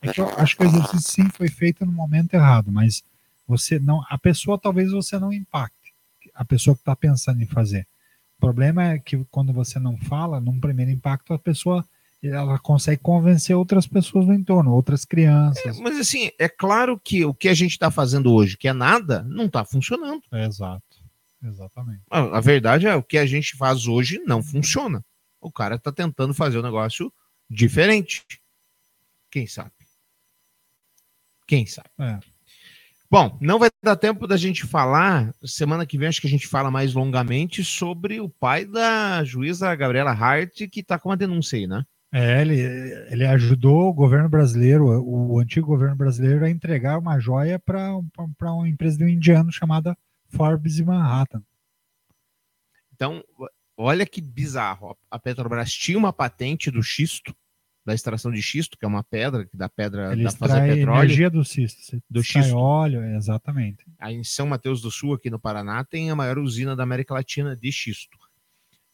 É 0.01 0.11
que 0.11 0.19
eu 0.19 0.30
acho 0.35 0.57
que 0.57 0.63
o 0.63 0.65
exercício 0.65 1.11
sim 1.11 1.30
foi 1.30 1.47
feito 1.47 1.85
no 1.85 1.91
momento 1.91 2.34
errado, 2.34 2.71
mas 2.71 3.03
você 3.47 3.77
não, 3.77 4.03
a 4.09 4.17
pessoa 4.17 4.57
talvez 4.57 4.91
você 4.91 5.19
não 5.19 5.31
impacte, 5.31 5.93
a 6.34 6.43
pessoa 6.43 6.76
que 6.76 6.81
está 6.81 6.95
pensando 6.95 7.39
em 7.39 7.45
fazer. 7.45 7.85
O 8.38 8.41
problema 8.41 8.84
é 8.93 8.97
que 8.97 9.23
quando 9.30 9.53
você 9.53 9.77
não 9.77 9.95
fala, 9.95 10.39
num 10.39 10.59
primeiro 10.59 10.89
impacto, 10.89 11.35
a 11.35 11.39
pessoa 11.39 11.85
ela 12.23 12.59
consegue 12.59 13.01
convencer 13.01 13.55
outras 13.55 13.87
pessoas 13.87 14.27
no 14.27 14.33
entorno, 14.33 14.73
outras 14.73 15.05
crianças. 15.05 15.79
Mas 15.79 15.97
assim, 15.97 16.31
é 16.37 16.49
claro 16.49 16.99
que 16.99 17.23
o 17.23 17.33
que 17.33 17.47
a 17.47 17.53
gente 17.53 17.71
está 17.71 17.89
fazendo 17.89 18.33
hoje, 18.33 18.57
que 18.57 18.67
é 18.67 18.73
nada, 18.73 19.23
não 19.23 19.45
está 19.45 19.63
funcionando. 19.63 20.21
É, 20.31 20.45
exato. 20.45 20.83
Exatamente. 21.41 22.01
A, 22.09 22.37
a 22.37 22.41
verdade 22.41 22.87
é 22.87 22.95
o 22.95 23.03
que 23.03 23.17
a 23.17 23.25
gente 23.25 23.55
faz 23.55 23.87
hoje 23.87 24.19
não 24.25 24.43
funciona. 24.43 25.03
O 25.39 25.51
cara 25.51 25.75
está 25.75 25.91
tentando 25.91 26.33
fazer 26.33 26.59
um 26.59 26.63
negócio 26.63 27.11
diferente. 27.49 28.25
Quem 29.31 29.47
sabe? 29.47 29.71
Quem 31.47 31.65
sabe? 31.65 31.89
É. 31.99 32.19
Bom, 33.09 33.37
não 33.41 33.57
vai 33.57 33.69
dar 33.81 33.95
tempo 33.95 34.27
da 34.27 34.37
gente 34.37 34.67
falar. 34.67 35.33
Semana 35.43 35.85
que 35.85 35.97
vem 35.97 36.09
acho 36.09 36.21
que 36.21 36.27
a 36.27 36.29
gente 36.29 36.47
fala 36.47 36.69
mais 36.69 36.93
longamente 36.93 37.63
sobre 37.63 38.19
o 38.19 38.29
pai 38.29 38.65
da 38.65 39.23
juíza 39.23 39.73
Gabriela 39.73 40.11
Hart, 40.11 40.67
que 40.69 40.81
está 40.81 40.99
com 40.99 41.09
uma 41.09 41.17
denúncia 41.17 41.57
aí, 41.57 41.65
né? 41.65 41.83
É, 42.11 42.41
ele, 42.41 42.60
ele 43.11 43.26
ajudou 43.26 43.88
o 43.88 43.94
governo 43.94 44.27
brasileiro, 44.27 44.86
o, 44.86 45.40
antigo 45.40 45.68
governo 45.68 45.95
brasileiro, 45.95 46.44
a 46.44 46.49
entregar 46.49 46.98
uma 46.98 47.19
joia 47.19 47.60
para 47.60 47.95
uma 48.41 48.68
empresa 48.68 48.98
de 48.98 49.03
um 49.03 49.07
indiano 49.07 49.52
chamada 49.52 49.95
Forbes 50.30 50.80
e 50.80 50.84
Manhattan. 50.84 51.44
Então, 52.94 53.23
olha 53.77 54.06
que 54.06 54.22
bizarro. 54.22 54.98
A 55.10 55.19
Petrobras 55.19 55.72
tinha 55.72 55.98
uma 55.98 56.11
patente 56.11 56.72
do 56.72 56.81
xisto, 56.81 57.36
da 57.86 57.94
extração 57.94 58.31
de 58.31 58.41
xisto, 58.41 58.77
que 58.77 58.86
é 58.86 58.88
uma 58.88 59.03
pedra 59.03 59.45
que 59.45 59.56
dá 59.56 59.69
pedra 59.69 60.11
Ele 60.11 60.23
pra 60.23 60.31
fazer 60.31 60.61
petróleo. 60.76 61.03
energia 61.03 61.30
do. 61.30 61.45
Você 61.45 61.68
Do 62.10 62.23
xisto. 62.23 62.56
óleo, 62.56 63.03
exatamente. 63.15 63.86
Aí 63.99 64.15
em 64.15 64.23
São 64.23 64.48
Mateus 64.48 64.81
do 64.81 64.90
Sul, 64.90 65.14
aqui 65.14 65.30
no 65.30 65.40
Paraná, 65.40 65.84
tem 65.84 66.10
a 66.10 66.15
maior 66.15 66.40
usina 66.40 66.76
da 66.76 66.84
América 66.84 67.14
Latina 67.14 67.56
de 67.56 67.72
xisto. 67.72 68.18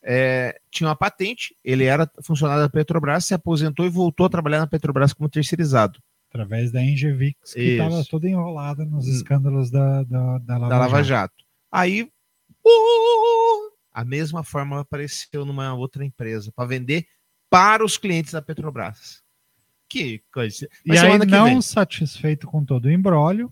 É, 0.08 0.60
tinha 0.70 0.88
uma 0.88 0.96
patente, 0.96 1.56
ele 1.64 1.84
era 1.84 2.08
funcionário 2.22 2.62
da 2.62 2.70
Petrobras, 2.70 3.26
se 3.26 3.34
aposentou 3.34 3.88
e 3.88 3.90
voltou 3.90 4.28
a 4.28 4.30
trabalhar 4.30 4.60
na 4.60 4.68
Petrobras 4.68 5.12
como 5.12 5.28
terceirizado. 5.28 6.00
Através 6.30 6.72
da 6.72 6.84
Engevix, 6.84 7.54
que 7.54 7.62
estava 7.62 8.06
toda 8.06 8.30
enrolada 8.30 8.86
nos 8.86 9.08
escândalos 9.08 9.72
da, 9.72 10.04
da, 10.04 10.38
da 10.38 10.58
Lava, 10.58 10.70
da 10.70 10.80
Lava 10.80 11.04
Jato. 11.04 11.34
Jato. 11.40 11.46
Aí, 11.72 12.04
uh, 12.04 13.72
a 13.92 14.06
mesma 14.06 14.44
fórmula 14.44 14.82
apareceu 14.82 15.44
numa 15.44 15.74
outra 15.74 16.06
empresa 16.06 16.52
para 16.52 16.68
vender 16.68 17.08
para 17.50 17.84
os 17.84 17.98
clientes 17.98 18.34
da 18.34 18.42
Petrobras. 18.42 19.24
Que 19.90 20.22
coisa. 20.32 20.66
E 20.86 20.90
Mas 20.90 21.00
aí, 21.00 21.06
semana 21.06 21.26
que 21.26 21.32
não 21.32 21.46
vem. 21.46 21.62
satisfeito 21.62 22.46
com 22.46 22.64
todo 22.64 22.86
o 22.86 22.92
embrólio, 22.92 23.52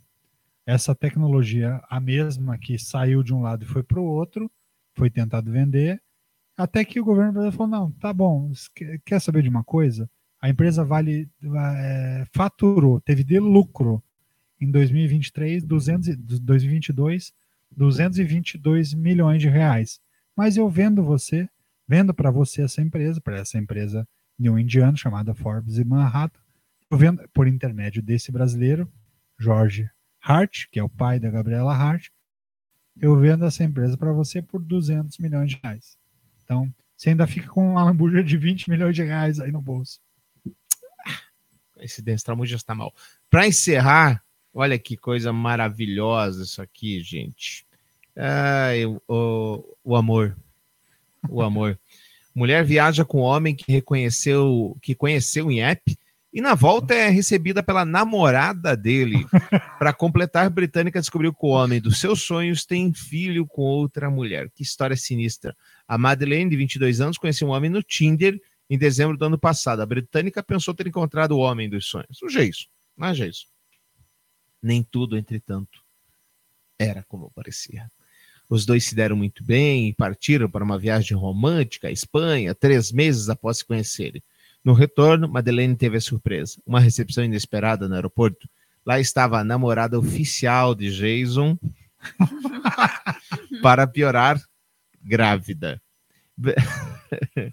essa 0.65 0.93
tecnologia, 0.93 1.81
a 1.89 1.99
mesma 1.99 2.57
que 2.57 2.77
saiu 2.77 3.23
de 3.23 3.33
um 3.33 3.41
lado 3.41 3.63
e 3.63 3.67
foi 3.67 3.81
para 3.81 3.99
o 3.99 4.05
outro, 4.05 4.51
foi 4.93 5.09
tentado 5.09 5.51
vender, 5.51 6.01
até 6.57 6.83
que 6.85 6.99
o 6.99 7.05
governo 7.05 7.31
brasileiro 7.33 7.57
falou: 7.57 7.71
não, 7.71 7.91
tá 7.91 8.13
bom, 8.13 8.51
quer- 9.05 9.19
saber 9.19 9.43
de 9.43 9.49
uma 9.49 9.63
coisa? 9.63 10.09
A 10.41 10.49
empresa 10.49 10.83
vale, 10.83 11.29
é, 11.77 12.25
faturou, 12.33 12.99
teve 13.01 13.23
de 13.23 13.39
lucro 13.39 14.03
em 14.59 14.69
2023, 14.69 15.63
200, 15.63 16.07
e- 16.09 16.15
2022, 16.15 17.33
222 17.71 18.93
milhões 18.93 19.41
de 19.41 19.49
reais. 19.49 19.99
Mas 20.35 20.57
eu 20.57 20.69
vendo 20.69 21.03
você, 21.03 21.47
vendo 21.87 22.13
para 22.13 22.31
você 22.31 22.63
essa 22.63 22.81
empresa, 22.81 23.21
para 23.21 23.37
essa 23.37 23.57
empresa 23.57 24.07
de 24.37 24.49
um 24.49 24.57
indiano 24.59 24.97
chamada 24.97 25.33
Forbes 25.33 25.77
e 25.77 25.83
Manhattan, 25.85 26.39
eu 26.89 26.97
vendo 26.97 27.27
por 27.33 27.47
intermédio 27.47 28.01
desse 28.01 28.31
brasileiro, 28.31 28.91
Jorge 29.37 29.89
Hart, 30.21 30.65
que 30.71 30.79
é 30.79 30.83
o 30.83 30.89
pai 30.89 31.19
da 31.19 31.29
Gabriela 31.29 31.73
Hart, 31.73 32.07
eu 32.99 33.15
vendo 33.19 33.45
essa 33.45 33.63
empresa 33.63 33.97
para 33.97 34.11
você 34.11 34.41
por 34.41 34.61
200 34.61 35.17
milhões 35.17 35.49
de 35.51 35.59
reais. 35.63 35.97
Então, 36.43 36.71
você 36.95 37.09
ainda 37.09 37.27
fica 37.27 37.47
com 37.49 37.71
uma 37.71 37.83
lambuja 37.83 38.23
de 38.23 38.37
20 38.37 38.69
milhões 38.69 38.95
de 38.95 39.03
reais 39.03 39.39
aí 39.39 39.51
no 39.51 39.61
bolso. 39.61 39.99
Esse 41.77 42.01
Denstramon 42.01 42.45
já 42.45 42.55
está 42.55 42.73
mal. 42.73 42.93
Para 43.29 43.47
encerrar, 43.47 44.23
olha 44.53 44.79
que 44.79 44.95
coisa 44.95 45.33
maravilhosa 45.33 46.43
isso 46.43 46.61
aqui, 46.61 47.01
gente. 47.01 47.65
Ai, 48.15 48.85
o, 48.85 49.01
o, 49.07 49.75
o 49.83 49.95
amor. 49.95 50.37
O 51.27 51.41
amor. 51.41 51.79
Mulher 52.33 52.63
viaja 52.63 53.05
com 53.05 53.19
homem 53.19 53.55
que 53.55 53.71
reconheceu, 53.71 54.77
que 54.81 54.95
conheceu 54.95 55.51
em 55.51 55.61
app 55.61 55.95
e 56.33 56.41
na 56.41 56.55
volta 56.55 56.95
é 56.95 57.09
recebida 57.09 57.61
pela 57.61 57.85
namorada 57.85 58.75
dele. 58.75 59.23
Para 59.77 59.93
completar, 59.93 60.49
britânica 60.49 60.99
descobriu 60.99 61.31
que 61.31 61.45
o 61.45 61.49
homem 61.49 61.79
dos 61.79 61.99
seus 61.99 62.23
sonhos 62.23 62.65
tem 62.65 62.91
filho 62.91 63.45
com 63.45 63.61
outra 63.61 64.09
mulher. 64.09 64.49
Que 64.49 64.63
história 64.63 64.95
sinistra. 64.95 65.55
A 65.87 65.97
Madeleine, 65.97 66.49
de 66.49 66.57
22 66.57 67.01
anos, 67.01 67.17
conheceu 67.17 67.47
um 67.47 67.51
homem 67.51 67.69
no 67.69 67.83
Tinder 67.83 68.39
em 68.69 68.77
dezembro 68.77 69.17
do 69.17 69.25
ano 69.25 69.37
passado. 69.37 69.81
A 69.81 69.85
britânica 69.85 70.41
pensou 70.41 70.73
ter 70.73 70.87
encontrado 70.87 71.33
o 71.33 71.39
homem 71.39 71.69
dos 71.69 71.85
sonhos. 71.85 72.21
O 72.21 72.29
Geiso, 72.29 72.67
não 72.97 73.07
é 73.07 73.13
Geiso. 73.13 73.47
Nem 74.61 74.81
tudo, 74.81 75.17
entretanto, 75.17 75.83
era 76.79 77.03
como 77.03 77.31
parecia. 77.31 77.91
Os 78.49 78.65
dois 78.65 78.85
se 78.85 78.95
deram 78.95 79.15
muito 79.15 79.43
bem 79.43 79.89
e 79.89 79.93
partiram 79.93 80.49
para 80.49 80.63
uma 80.63 80.77
viagem 80.77 81.17
romântica 81.17 81.87
à 81.87 81.91
Espanha, 81.91 82.53
três 82.53 82.91
meses 82.91 83.29
após 83.29 83.57
se 83.57 83.65
conhecerem. 83.65 84.21
No 84.63 84.73
retorno, 84.73 85.27
Madeleine 85.27 85.75
teve 85.75 85.97
a 85.97 86.01
surpresa, 86.01 86.61
uma 86.65 86.79
recepção 86.79 87.23
inesperada 87.23 87.87
no 87.87 87.95
aeroporto. 87.95 88.47
Lá 88.85 88.99
estava 88.99 89.39
a 89.39 89.43
namorada 89.43 89.99
oficial 89.99 90.73
de 90.73 90.89
Jason, 90.91 91.57
para 93.61 93.87
piorar, 93.87 94.41
grávida. 95.03 95.81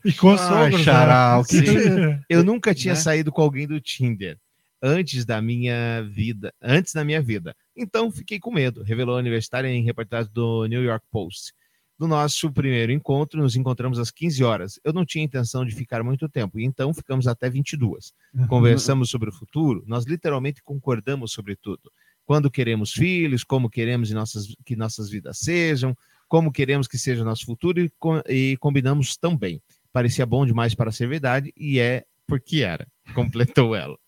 E 0.05 0.13
com 0.15 0.31
Ah, 0.31 0.39
sogros, 0.39 0.81
Charal, 0.81 1.41
né? 1.43 1.47
que-. 1.49 2.25
Eu 2.31 2.43
nunca 2.43 2.75
tinha 2.75 2.95
Né? 2.95 3.01
saído 3.01 3.31
com 3.31 3.43
alguém 3.43 3.67
do 3.67 3.79
Tinder 3.79 4.39
antes 4.83 5.27
da 5.27 5.43
minha 5.43 6.03
vida, 6.03 6.55
antes 6.63 6.95
da 6.95 7.05
minha 7.05 7.21
vida. 7.21 7.55
Então 7.77 8.11
fiquei 8.11 8.39
com 8.39 8.51
medo, 8.51 8.83
revelou 8.83 9.17
a 9.17 9.19
universitária 9.19 9.69
em 9.69 9.85
reportagem 9.85 10.33
do 10.33 10.65
New 10.67 10.83
York 10.83 11.05
Post. 11.11 11.53
No 11.99 12.09
nosso 12.09 12.51
primeiro 12.51 12.91
encontro, 12.91 13.43
nos 13.43 13.55
encontramos 13.57 13.99
às 13.99 14.11
15 14.11 14.43
horas. 14.43 14.81
Eu 14.83 14.95
não 14.95 15.05
tinha 15.05 15.23
intenção 15.23 15.67
de 15.67 15.75
ficar 15.75 16.03
muito 16.03 16.27
tempo, 16.31 16.59
então 16.59 16.95
ficamos 16.95 17.27
até 17.27 17.51
22. 17.51 18.15
Conversamos 18.49 19.11
sobre 19.11 19.29
o 19.29 19.33
futuro, 19.33 19.85
nós 19.87 20.07
literalmente 20.07 20.63
concordamos 20.63 21.33
sobre 21.33 21.55
tudo. 21.57 21.93
Quando 22.25 22.51
queremos 22.51 22.93
filhos, 22.93 23.45
como 23.45 23.69
queremos 23.69 24.11
em 24.11 24.15
nossas, 24.15 24.47
que 24.65 24.75
nossas 24.75 25.11
vidas 25.11 25.37
sejam, 25.41 25.95
como 26.31 26.53
queremos 26.53 26.87
que 26.87 26.97
seja 26.97 27.23
o 27.23 27.25
nosso 27.25 27.45
futuro 27.45 27.81
e, 27.81 27.91
co- 27.99 28.23
e 28.29 28.57
combinamos 28.59 29.17
também. 29.17 29.61
Parecia 29.93 30.25
bom 30.25 30.47
demais 30.47 30.77
para 30.77 30.93
ser 30.93 31.09
verdade 31.09 31.53
e 31.57 31.81
é 31.81 32.05
porque 32.25 32.63
era, 32.63 32.87
completou 33.15 33.75
ela. 33.75 33.99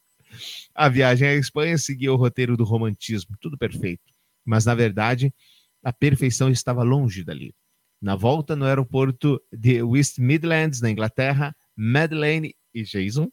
A 0.72 0.88
viagem 0.88 1.26
à 1.26 1.34
Espanha 1.34 1.76
seguia 1.76 2.12
o 2.12 2.16
roteiro 2.16 2.56
do 2.56 2.62
romantismo, 2.62 3.36
tudo 3.40 3.58
perfeito. 3.58 4.04
Mas, 4.44 4.64
na 4.64 4.72
verdade, 4.72 5.34
a 5.82 5.92
perfeição 5.92 6.48
estava 6.48 6.84
longe 6.84 7.24
dali. 7.24 7.52
Na 8.00 8.14
volta 8.14 8.54
no 8.54 8.66
aeroporto 8.66 9.42
de 9.52 9.82
West 9.82 10.18
Midlands, 10.18 10.80
na 10.80 10.90
Inglaterra, 10.92 11.54
Madeleine 11.76 12.54
e 12.72 12.84
Jason 12.84 13.28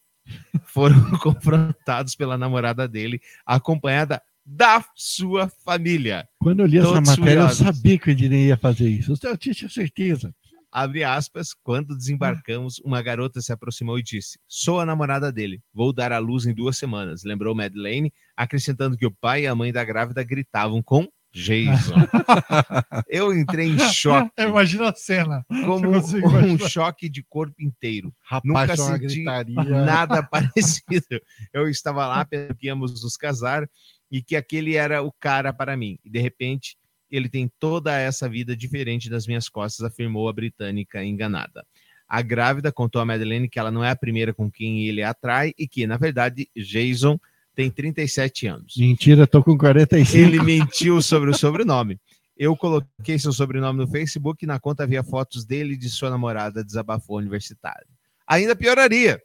foram 0.66 0.96
confrontados 1.22 2.16
pela 2.16 2.40
namorada 2.40 2.88
dele, 2.88 3.22
acompanhada 3.46 4.20
da 4.52 4.84
sua 4.96 5.48
família. 5.64 6.28
Quando 6.40 6.62
eu 6.62 6.66
li 6.66 6.80
essa 6.80 6.88
Todos 6.88 7.18
matéria, 7.18 7.42
eu 7.42 7.50
sabia 7.50 8.00
que 8.00 8.10
o 8.10 8.12
Ednei 8.12 8.48
ia 8.48 8.58
fazer 8.58 8.90
isso. 8.90 9.14
Eu 9.24 9.38
tinha 9.38 9.54
certeza. 9.70 10.34
Abre 10.72 11.04
aspas, 11.04 11.54
quando 11.64 11.96
desembarcamos, 11.98 12.80
uma 12.84 13.02
garota 13.02 13.42
se 13.42 13.52
aproximou 13.52 13.98
e 14.00 14.04
disse: 14.04 14.40
Sou 14.48 14.80
a 14.80 14.86
namorada 14.86 15.32
dele, 15.32 15.62
vou 15.74 15.94
dar 15.94 16.12
à 16.12 16.20
luz 16.20 16.46
em 16.46 16.54
duas 16.54 16.78
semanas, 16.78 17.24
lembrou 17.24 17.56
Madeleine, 17.56 18.14
acrescentando 18.36 18.98
que 18.98 19.06
o 19.06 19.12
pai 19.12 19.44
e 19.44 19.48
a 19.48 19.56
mãe 19.56 19.72
da 19.72 19.84
grávida 19.84 20.24
gritavam 20.24 20.82
com 20.82 21.08
Jason. 21.32 21.94
Eu 23.08 23.34
entrei 23.36 23.68
em 23.70 23.80
choque, 23.80 24.32
Imagina 24.40 24.90
a 24.90 24.96
cena. 24.96 25.46
como 25.66 25.90
um 25.90 25.98
imaginar. 25.98 26.70
choque 26.70 27.10
de 27.10 27.24
corpo 27.24 27.56
inteiro. 27.60 28.14
Rapaz, 28.24 28.44
Nunca 28.46 28.82
uma 28.84 28.98
senti 28.98 29.16
gritaria. 29.16 29.64
nada 29.86 30.22
parecido. 30.30 31.22
Eu 31.54 31.68
estava 31.68 32.08
lá 32.08 32.26
pensando 32.26 32.56
que 32.56 32.68
íamos 32.68 33.04
nos 33.04 33.16
casar 33.18 33.70
e 34.12 34.22
que 34.22 34.36
aquele 34.36 34.76
era 34.76 35.02
o 35.02 35.12
cara 35.12 35.54
para 35.54 35.78
mim. 35.78 35.98
E 36.04 36.10
de 36.10 36.20
repente, 36.20 36.78
ele 37.10 37.30
tem 37.30 37.52
toda 37.60 37.98
essa 37.98 38.30
vida 38.30 38.56
diferente 38.56 39.10
das 39.10 39.28
minhas 39.28 39.50
costas, 39.50 39.86
afirmou 39.86 40.30
a 40.30 40.34
britânica 40.34 41.04
enganada. 41.04 41.66
A 42.08 42.22
grávida 42.22 42.72
contou 42.72 43.02
a 43.02 43.06
Madeleine 43.06 43.48
que 43.48 43.60
ela 43.60 43.72
não 43.72 43.84
é 43.84 43.92
a 43.92 43.96
primeira 43.96 44.34
com 44.34 44.50
quem 44.50 44.88
ele 44.88 45.04
atrai 45.04 45.54
e 45.58 45.68
que, 45.68 45.86
na 45.86 45.98
verdade, 45.98 46.50
Jason 46.56 47.20
tem 47.56 47.70
37 47.70 48.48
anos. 48.48 48.74
Mentira, 48.78 49.28
tô 49.28 49.44
com 49.44 49.58
45. 49.58 50.18
Ele 50.18 50.42
mentiu 50.42 51.02
sobre 51.02 51.30
o 51.30 51.38
sobrenome. 51.38 52.00
Eu 52.36 52.56
coloquei 52.56 53.20
seu 53.20 53.34
sobrenome 53.34 53.80
no 53.80 53.88
Facebook 53.88 54.44
e 54.44 54.48
na 54.48 54.60
conta 54.60 54.84
havia 54.84 55.04
fotos 55.04 55.46
dele 55.46 55.74
e 55.74 55.78
de 55.78 55.90
sua 55.90 56.10
namorada, 56.10 56.64
desabafou 56.64 57.18
a 57.18 57.20
universitária. 57.20 57.86
Ainda 58.26 58.56
pioraria. 58.56 59.22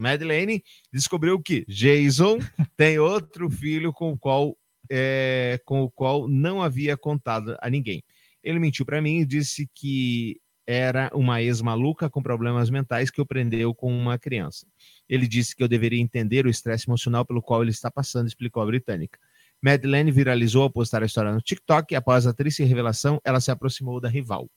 Madeleine 0.00 0.64
descobriu 0.90 1.38
que 1.40 1.64
Jason 1.68 2.38
tem 2.76 2.98
outro 2.98 3.50
filho 3.50 3.92
com 3.92 4.12
o 4.12 4.18
qual, 4.18 4.56
é, 4.90 5.60
com 5.64 5.82
o 5.82 5.90
qual 5.90 6.26
não 6.26 6.62
havia 6.62 6.96
contado 6.96 7.56
a 7.60 7.68
ninguém. 7.68 8.02
Ele 8.42 8.58
mentiu 8.58 8.86
para 8.86 9.02
mim 9.02 9.18
e 9.18 9.26
disse 9.26 9.68
que 9.74 10.40
era 10.66 11.10
uma 11.12 11.42
ex-maluca 11.42 12.08
com 12.08 12.22
problemas 12.22 12.70
mentais 12.70 13.10
que 13.10 13.20
o 13.20 13.26
prendeu 13.26 13.74
com 13.74 13.92
uma 13.92 14.18
criança. 14.18 14.66
Ele 15.08 15.26
disse 15.26 15.54
que 15.54 15.62
eu 15.62 15.68
deveria 15.68 16.00
entender 16.00 16.46
o 16.46 16.50
estresse 16.50 16.88
emocional 16.88 17.26
pelo 17.26 17.42
qual 17.42 17.60
ele 17.60 17.70
está 17.70 17.90
passando, 17.90 18.28
explicou 18.28 18.62
a 18.62 18.66
britânica. 18.66 19.18
Madeleine 19.60 20.10
viralizou 20.10 20.62
ao 20.62 20.70
postar 20.70 21.02
a 21.02 21.06
história 21.06 21.32
no 21.32 21.42
TikTok 21.42 21.92
e 21.92 21.96
após 21.96 22.26
a 22.26 22.32
triste 22.32 22.64
revelação, 22.64 23.20
ela 23.22 23.40
se 23.40 23.50
aproximou 23.50 24.00
da 24.00 24.08
rival. 24.08 24.48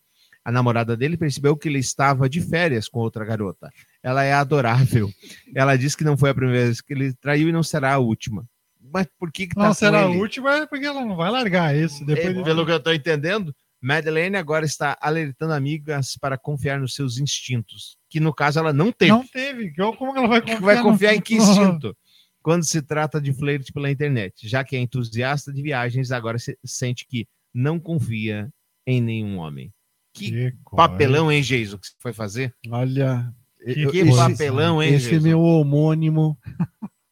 A 0.46 0.52
namorada 0.52 0.96
dele 0.96 1.18
percebeu 1.18 1.58
que 1.58 1.68
ele 1.68 1.80
estava 1.80 2.30
de 2.30 2.40
férias 2.40 2.88
com 2.88 3.00
outra 3.00 3.26
garota. 3.26 3.70
Ela 4.04 4.24
é 4.24 4.34
adorável. 4.34 5.10
Ela 5.56 5.78
disse 5.78 5.96
que 5.98 6.04
não 6.04 6.18
foi 6.18 6.30
a 6.30 6.36
primeira 6.36 6.66
vez 6.66 6.82
que 6.82 6.94
ele 6.94 7.14
traiu 7.14 7.48
e 7.50 7.52
não 7.54 7.64
será 7.64 7.94
a 7.94 7.98
última. 8.00 8.46
Mas 8.94 9.08
por 9.18 9.32
que 9.32 9.48
que 9.48 9.56
tá 9.56 9.64
Não 9.68 9.74
será 9.74 10.06
a 10.06 10.10
ele? 10.10 10.20
última, 10.20 10.58
é 10.58 10.66
porque 10.68 10.86
ela 10.86 11.04
não 11.06 11.16
vai 11.16 11.32
largar 11.32 11.76
isso. 11.76 12.06
Depois 12.06 12.28
É, 12.28 12.34
de- 12.34 12.44
pelo 12.44 12.66
que 12.66 12.72
eu 12.72 12.78
estou 12.78 12.94
entendendo, 12.94 13.56
Madeleine 13.82 14.36
agora 14.38 14.66
está 14.66 14.98
alertando 15.02 15.54
amigas 15.54 16.16
para 16.18 16.38
confiar 16.38 16.80
nos 16.80 16.94
seus 16.94 17.18
instintos, 17.18 17.98
que 18.10 18.20
no 18.20 18.34
caso 18.34 18.60
ela 18.60 18.72
não 18.74 18.92
teve. 18.92 19.12
Não 19.12 19.26
teve. 19.26 19.74
Como 19.98 20.16
ela 20.18 20.28
vai 20.28 20.42
confiar? 20.42 20.62
Vai 20.62 20.76
no- 20.76 20.84
confiar 20.84 21.16
em 21.16 21.22
que 21.22 21.36
instinto? 21.36 21.96
Quando 22.42 22.66
se 22.66 22.82
trata 22.82 23.22
de 23.22 23.32
flerte 23.34 23.72
pela 23.72 23.90
internet, 23.90 24.48
já 24.48 24.64
que 24.66 24.76
é 24.76 24.80
entusiasta 24.80 25.52
de 25.52 25.62
viagens, 25.62 26.12
agora 26.12 26.38
se 26.38 26.58
sente 26.64 27.06
que 27.08 27.26
não 27.54 27.80
confia 27.80 28.50
em 28.86 29.02
nenhum 29.02 29.38
homem. 29.38 29.72
Que, 30.14 30.30
Que 30.52 30.58
papelão, 30.76 31.32
hein, 31.32 31.42
Jason, 31.42 31.78
que 31.78 31.88
você 31.88 31.94
foi 32.00 32.14
fazer? 32.14 32.54
Olha, 32.70 33.34
Que, 33.66 33.88
que 33.88 33.98
esse- 34.00 34.16
papelão, 34.18 34.82
hein, 34.84 34.94
Esse 34.94 35.12
Jason? 35.12 35.24
meu 35.24 35.40
homônimo, 35.42 36.38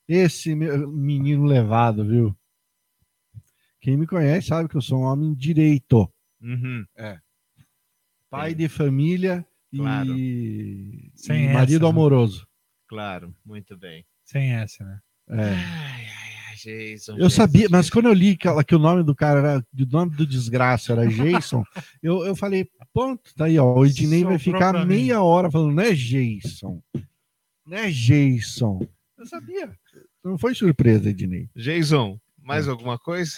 esse 0.07 0.53
meu 0.53 0.91
menino 0.91 1.45
levado, 1.45 2.05
viu? 2.05 2.35
Quem 3.79 3.97
me 3.97 4.05
conhece 4.05 4.47
sabe 4.47 4.69
que 4.69 4.75
eu 4.77 4.81
sou 4.81 4.99
um 4.99 5.03
homem 5.05 5.33
direito. 5.33 6.11
Uhum. 6.41 6.85
É. 6.97 7.17
Pai 8.29 8.53
de 8.53 8.67
família 8.69 9.45
Claro. 9.75 10.17
e, 10.17 11.11
Sem 11.15 11.43
e 11.43 11.45
essa, 11.45 11.53
marido 11.53 11.83
né? 11.83 11.89
amoroso. 11.89 12.47
Claro, 12.87 13.33
muito 13.45 13.77
bem. 13.77 14.05
Sem 14.25 14.51
essa, 14.53 14.83
né? 14.83 14.99
É. 15.29 15.43
Ai, 15.53 16.05
ai, 16.49 16.55
Jason. 16.57 17.13
Eu 17.13 17.17
Jason, 17.23 17.29
sabia, 17.29 17.67
mas 17.71 17.89
quando 17.89 18.07
eu 18.07 18.13
li 18.13 18.35
que, 18.37 18.47
que 18.65 18.75
o 18.75 18.79
nome 18.79 19.03
do 19.03 19.15
cara 19.15 19.39
era, 19.39 19.59
o 19.59 19.85
nome 19.89 20.15
do 20.15 20.27
desgraça 20.27 20.91
era 20.91 21.07
Jason, 21.07 21.63
eu, 22.03 22.25
eu 22.25 22.35
falei, 22.35 22.69
ponto, 22.93 23.33
tá 23.35 23.45
aí, 23.45 23.57
ó, 23.59 23.73
o 23.73 23.85
Ednei 23.85 24.23
vai 24.23 24.37
ficar 24.39 24.71
pra 24.71 24.85
mim. 24.85 24.95
meia 24.95 25.21
hora 25.21 25.49
falando, 25.49 25.73
não 25.75 25.83
é 25.83 25.93
Jason, 25.93 26.81
não 27.65 27.77
é 27.77 27.89
Jason. 27.91 28.87
Eu 29.17 29.25
sabia. 29.25 29.71
Não 30.23 30.37
foi 30.37 30.53
surpresa, 30.55 31.09
Ednei. 31.09 31.49
Jason, 31.55 32.19
mais 32.41 32.67
É. 32.67 32.69
alguma 32.71 32.97
coisa? 32.99 33.33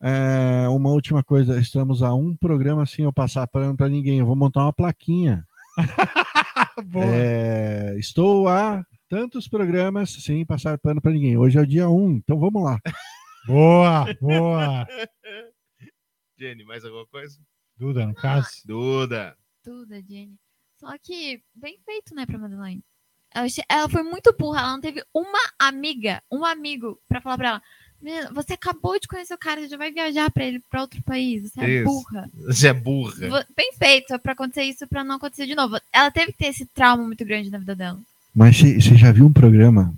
É, 0.00 0.66
uma 0.68 0.90
última 0.90 1.22
coisa, 1.22 1.60
estamos 1.60 2.02
a 2.02 2.12
um 2.14 2.36
programa 2.36 2.84
sem 2.86 3.04
eu 3.04 3.12
passar 3.12 3.46
pano 3.46 3.76
para 3.76 3.88
ninguém. 3.88 4.18
Eu 4.18 4.26
vou 4.26 4.34
montar 4.34 4.62
uma 4.62 4.72
plaquinha. 4.72 5.46
Boa. 6.86 7.04
É, 7.06 7.96
estou 7.98 8.48
a 8.48 8.84
tantos 9.08 9.46
programas 9.46 10.10
sem 10.10 10.44
passar 10.44 10.76
pano 10.78 11.00
para 11.00 11.12
ninguém. 11.12 11.36
Hoje 11.36 11.56
é 11.58 11.60
o 11.60 11.66
dia 11.66 11.88
1, 11.88 12.12
então 12.16 12.38
vamos 12.38 12.62
lá. 12.64 12.80
Boa, 13.46 14.06
boa. 14.20 14.86
Jenny, 16.38 16.64
mais 16.64 16.84
alguma 16.84 17.06
coisa? 17.06 17.38
Duda, 17.82 18.06
no 18.06 18.14
caso. 18.14 18.48
Duda. 18.64 19.36
Tudo, 19.64 19.92
a 19.92 20.00
Jenny. 20.00 20.36
Só 20.78 20.96
que, 21.02 21.42
bem 21.52 21.78
feito, 21.84 22.14
né, 22.14 22.24
pra 22.24 22.38
Madeleine. 22.38 22.80
Ela, 23.34 23.46
ela 23.68 23.88
foi 23.88 24.02
muito 24.04 24.32
burra, 24.38 24.60
ela 24.60 24.72
não 24.72 24.80
teve 24.80 25.02
uma 25.12 25.40
amiga, 25.58 26.22
um 26.30 26.44
amigo, 26.44 27.00
pra 27.08 27.20
falar 27.20 27.36
pra 27.38 27.48
ela: 27.48 27.62
"Menina, 28.00 28.30
você 28.32 28.52
acabou 28.52 29.00
de 29.00 29.08
conhecer 29.08 29.34
o 29.34 29.38
cara, 29.38 29.60
você 29.60 29.68
já 29.68 29.76
vai 29.76 29.90
viajar 29.90 30.30
pra 30.30 30.44
ele 30.44 30.60
pra 30.70 30.82
outro 30.82 31.02
país, 31.02 31.50
você 31.50 31.60
é 31.60 31.70
Isso. 31.70 31.84
burra. 31.84 32.30
Você 32.46 32.68
é 32.68 32.72
burra. 32.72 33.46
Bem 33.56 33.72
feito, 33.76 34.14
é 34.14 34.18
pra 34.18 34.32
acontecer 34.32 34.64
isso, 34.64 34.86
pra 34.86 35.02
não 35.02 35.16
acontecer 35.16 35.46
de 35.46 35.54
novo. 35.54 35.76
Ela 35.92 36.10
teve 36.10 36.32
que 36.32 36.38
ter 36.38 36.48
esse 36.48 36.66
trauma 36.66 37.04
muito 37.04 37.24
grande 37.24 37.50
na 37.50 37.58
vida 37.58 37.74
dela. 37.74 37.98
Mas 38.34 38.56
você 38.58 38.80
você 38.80 38.96
já 38.96 39.10
viu 39.12 39.26
um 39.26 39.32
programa 39.32 39.94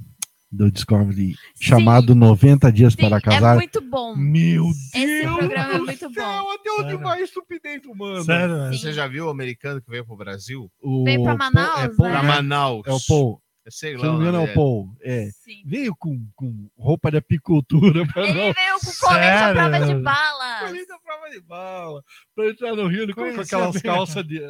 do 0.57 0.71
Discovery 0.71 1.35
chamado 1.61 2.15
90 2.15 2.71
Dias 2.73 2.95
para 2.95 3.17
É 3.17 3.21
casar? 3.21 3.57
muito 3.57 3.81
bom. 3.81 4.15
Meu 4.17 4.67
Esse 4.95 5.23
programa 5.25 5.75
é 5.75 5.79
muito 5.79 6.11
bom. 6.11 6.51
Até 6.53 6.71
onde 6.81 6.97
vai 6.97 7.23
estupidez 7.23 7.85
humana? 7.85 8.23
Sério, 8.25 8.57
velho? 8.57 8.79
Você 8.79 8.93
já 8.93 9.07
viu 9.07 9.27
o 9.27 9.31
americano 9.31 9.83
que 9.83 9.91
veio 9.91 10.05
pro 10.07 10.17
Brasil? 10.17 10.71
O 10.81 11.05
Veio 11.05 11.23
pra 11.23 11.37
Paul- 11.37 11.51
Manaus, 11.53 11.79
é 11.81 11.89
Paul, 11.89 12.09
né? 12.09 12.13
Pra 12.13 12.23
né? 12.23 12.29
Manaus. 12.29 12.83
É 12.87 12.93
o 12.93 12.99
Paul. 13.07 13.41
Eu 13.67 13.73
sei 13.73 13.93
Se 13.93 13.97
lá. 13.97 14.05
não 14.07 14.15
o 14.17 14.19
me 14.19 14.23
engano, 14.29 14.39
é 14.47 14.51
o 14.51 14.55
Paul. 14.55 14.91
É. 15.03 15.29
Sim. 15.43 15.63
Veio 15.65 15.97
com, 15.97 16.21
com 16.37 16.69
roupa 16.77 17.11
de 17.11 17.17
apicultura 17.17 18.07
para 18.13 18.23
Ele 18.25 18.33
não. 18.35 18.53
veio 18.53 18.79
com 18.85 19.07
colete 19.07 19.27
à 19.27 19.53
prova 19.55 19.87
de 19.87 19.95
balas. 19.95 20.61
Colete 20.69 20.93
à 20.93 20.99
prova 20.99 21.31
de 21.31 21.41
bala. 21.41 22.03
Pra 22.35 22.49
entrar 22.51 22.77
no 22.77 22.87
rio, 22.89 23.03
ele 23.05 23.15
colocou 23.15 23.41
aquelas 23.41 23.81
calças 23.83 24.27
de. 24.27 24.41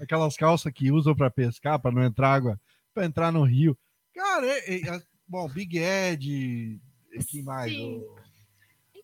Aquelas 0.00 0.36
calças 0.36 0.72
que 0.72 0.90
usam 0.90 1.14
para 1.14 1.30
pescar, 1.30 1.78
para 1.78 1.92
não 1.94 2.02
entrar 2.02 2.32
água, 2.34 2.60
para 2.92 3.06
entrar 3.06 3.30
no 3.30 3.44
rio. 3.44 3.78
Cara, 4.12 4.44
é, 4.44 4.74
é- 4.74 4.88
é- 4.88 5.02
bom, 5.28 5.48
Big 5.48 5.78
Ed. 5.78 6.80
Quem 7.28 7.42
mais? 7.42 7.72
Sim. 7.72 8.02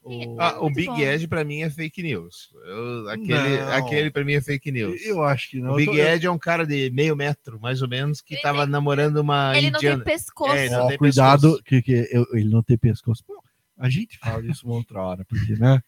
O- 0.02 0.40
Ah, 0.40 0.58
o 0.60 0.70
Big 0.72 0.86
bom. 0.86 0.98
Ed 0.98 1.28
pra 1.28 1.44
mim 1.44 1.60
é 1.60 1.68
fake 1.70 2.02
news. 2.02 2.50
Eu- 2.64 3.08
aquele, 3.10 3.58
Não. 3.58 3.72
aquele 3.72 4.10
pra 4.10 4.24
mim 4.24 4.32
é 4.32 4.40
fake 4.40 4.72
news. 4.72 5.00
Eu 5.02 5.22
acho 5.22 5.50
que 5.50 5.60
não. 5.60 5.72
O 5.72 5.76
Big 5.76 5.90
tô- 5.92 5.98
Ed 5.98 6.26
é 6.26 6.30
um 6.30 6.38
cara 6.38 6.66
de 6.66 6.90
meio 6.90 7.14
metro, 7.14 7.60
mais 7.60 7.82
ou 7.82 7.88
menos, 7.88 8.20
que 8.22 8.40
tava 8.40 8.64
namorando 8.66 9.18
uma 9.18 9.56
Ele 9.56 9.70
não 9.70 9.78
tem 9.78 9.90
indiana. 9.90 10.04
pescoço. 10.04 10.54
É, 10.54 10.66
ele 10.66 10.74
não 10.74 10.84
Ó, 10.86 10.88
tem 10.88 10.98
cuidado, 10.98 11.40
pescoço. 11.42 11.62
que, 11.64 11.82
que 11.82 12.08
eu- 12.10 12.26
ele 12.32 12.48
não 12.48 12.62
tem 12.62 12.78
pescoço. 12.78 13.22
Pô, 13.24 13.42
a 13.78 13.90
gente 13.90 14.16
fala 14.18 14.44
isso 14.46 14.66
uma 14.66 14.76
outra 14.76 15.02
hora, 15.02 15.24
porque, 15.26 15.54
né? 15.56 15.82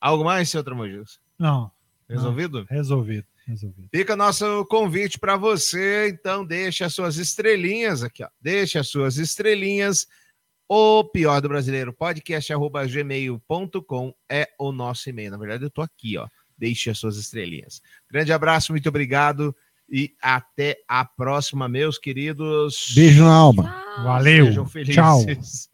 Algo 0.00 0.24
mais, 0.24 0.48
seu 0.48 0.64
Tramojus? 0.64 1.20
Não. 1.38 1.70
Resolvido? 2.08 2.60
não, 2.60 2.66
resolvido. 2.70 3.26
Resolvido. 3.46 3.88
Fica 3.94 4.16
nosso 4.16 4.64
convite 4.66 5.18
para 5.18 5.36
você, 5.36 6.08
então 6.08 6.44
deixe 6.44 6.82
as 6.82 6.92
suas 6.92 7.16
estrelinhas 7.16 8.02
aqui, 8.02 8.24
ó. 8.24 8.28
Deixe 8.40 8.78
as 8.78 8.88
suas 8.88 9.18
estrelinhas. 9.18 10.06
O 10.68 11.04
pior 11.04 11.40
do 11.40 11.48
brasileiro 11.48 11.92
podcast 11.92 12.52
arroba 12.52 12.84
gmail.com 12.84 14.12
é 14.28 14.48
o 14.58 14.72
nosso 14.72 15.08
e-mail. 15.08 15.30
Na 15.30 15.36
verdade, 15.36 15.64
eu 15.64 15.70
tô 15.70 15.80
aqui, 15.80 16.18
ó. 16.18 16.26
Deixe 16.58 16.90
as 16.90 16.98
suas 16.98 17.16
estrelinhas. 17.16 17.80
Grande 18.10 18.32
abraço, 18.32 18.72
muito 18.72 18.88
obrigado 18.88 19.54
e 19.88 20.14
até 20.20 20.78
a 20.88 21.04
próxima, 21.04 21.68
meus 21.68 21.98
queridos. 21.98 22.92
Beijo 22.94 23.22
na 23.22 23.34
alma. 23.34 23.84
Valeu. 24.02 24.46
Sejam 24.46 24.66
felizes. 24.66 24.94
Tchau. 24.96 25.24